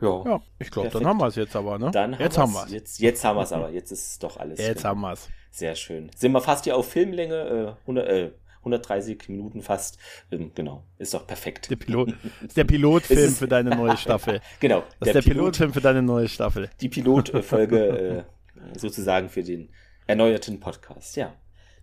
Ja, 0.00 0.22
ja 0.24 0.42
ich 0.58 0.70
glaube, 0.70 0.90
dann 0.90 1.06
haben 1.06 1.18
wir 1.18 1.28
es 1.28 1.36
jetzt 1.36 1.56
aber, 1.56 1.78
ne? 1.78 1.90
Dann 1.90 2.18
jetzt 2.18 2.36
haben 2.36 2.52
wir 2.52 2.64
es. 2.64 2.70
Jetzt, 2.70 3.00
jetzt 3.00 3.24
haben 3.24 3.36
wir 3.36 3.44
es 3.44 3.52
aber. 3.52 3.70
Jetzt 3.70 3.90
ist 3.90 4.22
doch 4.22 4.36
alles. 4.36 4.58
Jetzt 4.58 4.82
genau. 4.82 4.90
haben 4.90 5.00
wir 5.00 5.12
es. 5.12 5.28
Sehr 5.50 5.74
schön. 5.74 6.10
Sind 6.14 6.32
wir 6.32 6.42
fast 6.42 6.64
hier 6.64 6.76
auf 6.76 6.90
Filmlänge, 6.90 7.76
äh, 7.78 7.80
100, 7.80 8.08
äh, 8.08 8.30
130 8.58 9.28
Minuten 9.28 9.62
fast. 9.62 9.98
Ähm, 10.30 10.52
genau, 10.54 10.84
ist 10.98 11.14
doch 11.14 11.26
perfekt. 11.26 11.70
Der 11.70 11.76
Pilot, 11.76 12.12
ist 12.44 12.56
der 12.56 12.64
Pilotfilm 12.64 13.32
für 13.32 13.48
deine 13.48 13.70
neue 13.70 13.96
Staffel. 13.96 14.40
genau. 14.60 14.82
Das 15.00 15.08
ist 15.08 15.14
der, 15.14 15.22
Pilot, 15.22 15.36
Pilotfilm 15.36 15.72
für 15.72 15.80
deine 15.80 16.02
neue 16.02 16.28
Staffel. 16.28 16.68
Die 16.80 16.88
Pilotfolge 16.88 18.26
äh, 18.74 18.78
sozusagen 18.78 19.30
für 19.30 19.42
den 19.42 19.70
erneuerten 20.06 20.60
Podcast. 20.60 21.16
Ja. 21.16 21.34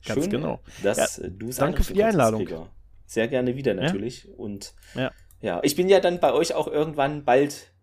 Schön, 0.02 0.16
Ganz 0.16 0.30
genau. 0.30 0.60
Dass 0.84 1.18
ja, 1.18 1.30
du 1.30 1.50
Danke 1.50 1.84
für 1.84 1.94
die 1.94 2.04
Einladung. 2.04 2.48
Sehr 3.06 3.28
gerne 3.28 3.56
wieder 3.56 3.74
natürlich. 3.74 4.26
Ja? 4.26 4.32
Und 4.38 4.74
ja. 4.95 5.12
Ja, 5.44 5.60
ich 5.61 5.76
bin 5.76 5.90
ja 5.90 5.99
dann 5.99 6.22
bei 6.22 6.32
euch 6.32 6.53
auch 6.56 6.68
irgendwann 6.68 7.26
bald 7.26 7.74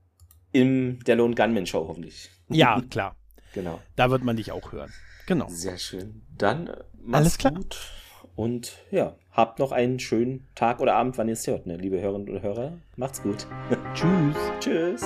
in 0.50 0.98
der 1.00 1.16
Lone 1.16 1.34
Gunman 1.34 1.66
Show 1.66 1.86
hoffentlich. 1.86 2.30
Ja, 2.48 2.80
klar. 2.90 3.14
genau. 3.52 3.80
Da 3.96 4.10
wird 4.10 4.24
man 4.24 4.36
dich 4.36 4.50
auch 4.50 4.72
hören. 4.72 4.90
Genau. 5.26 5.46
Sehr 5.48 5.76
schön. 5.76 6.22
Dann 6.36 6.68
äh, 6.68 6.72
Alles 7.12 7.36
klar. 7.36 7.52
gut. 7.52 7.76
Und 8.34 8.78
ja, 8.90 9.14
habt 9.30 9.58
noch 9.58 9.72
einen 9.72 10.00
schönen 10.00 10.48
Tag 10.54 10.80
oder 10.80 10.94
Abend, 10.94 11.18
wann 11.18 11.28
ihr 11.28 11.34
es 11.34 11.46
hört, 11.46 11.66
ne? 11.66 11.76
liebe 11.76 12.00
Hörerinnen 12.00 12.30
und 12.30 12.42
Hörer. 12.42 12.78
Macht's 12.96 13.22
gut. 13.22 13.46
Tschüss. 13.94 14.36
Tschüss. 14.58 15.02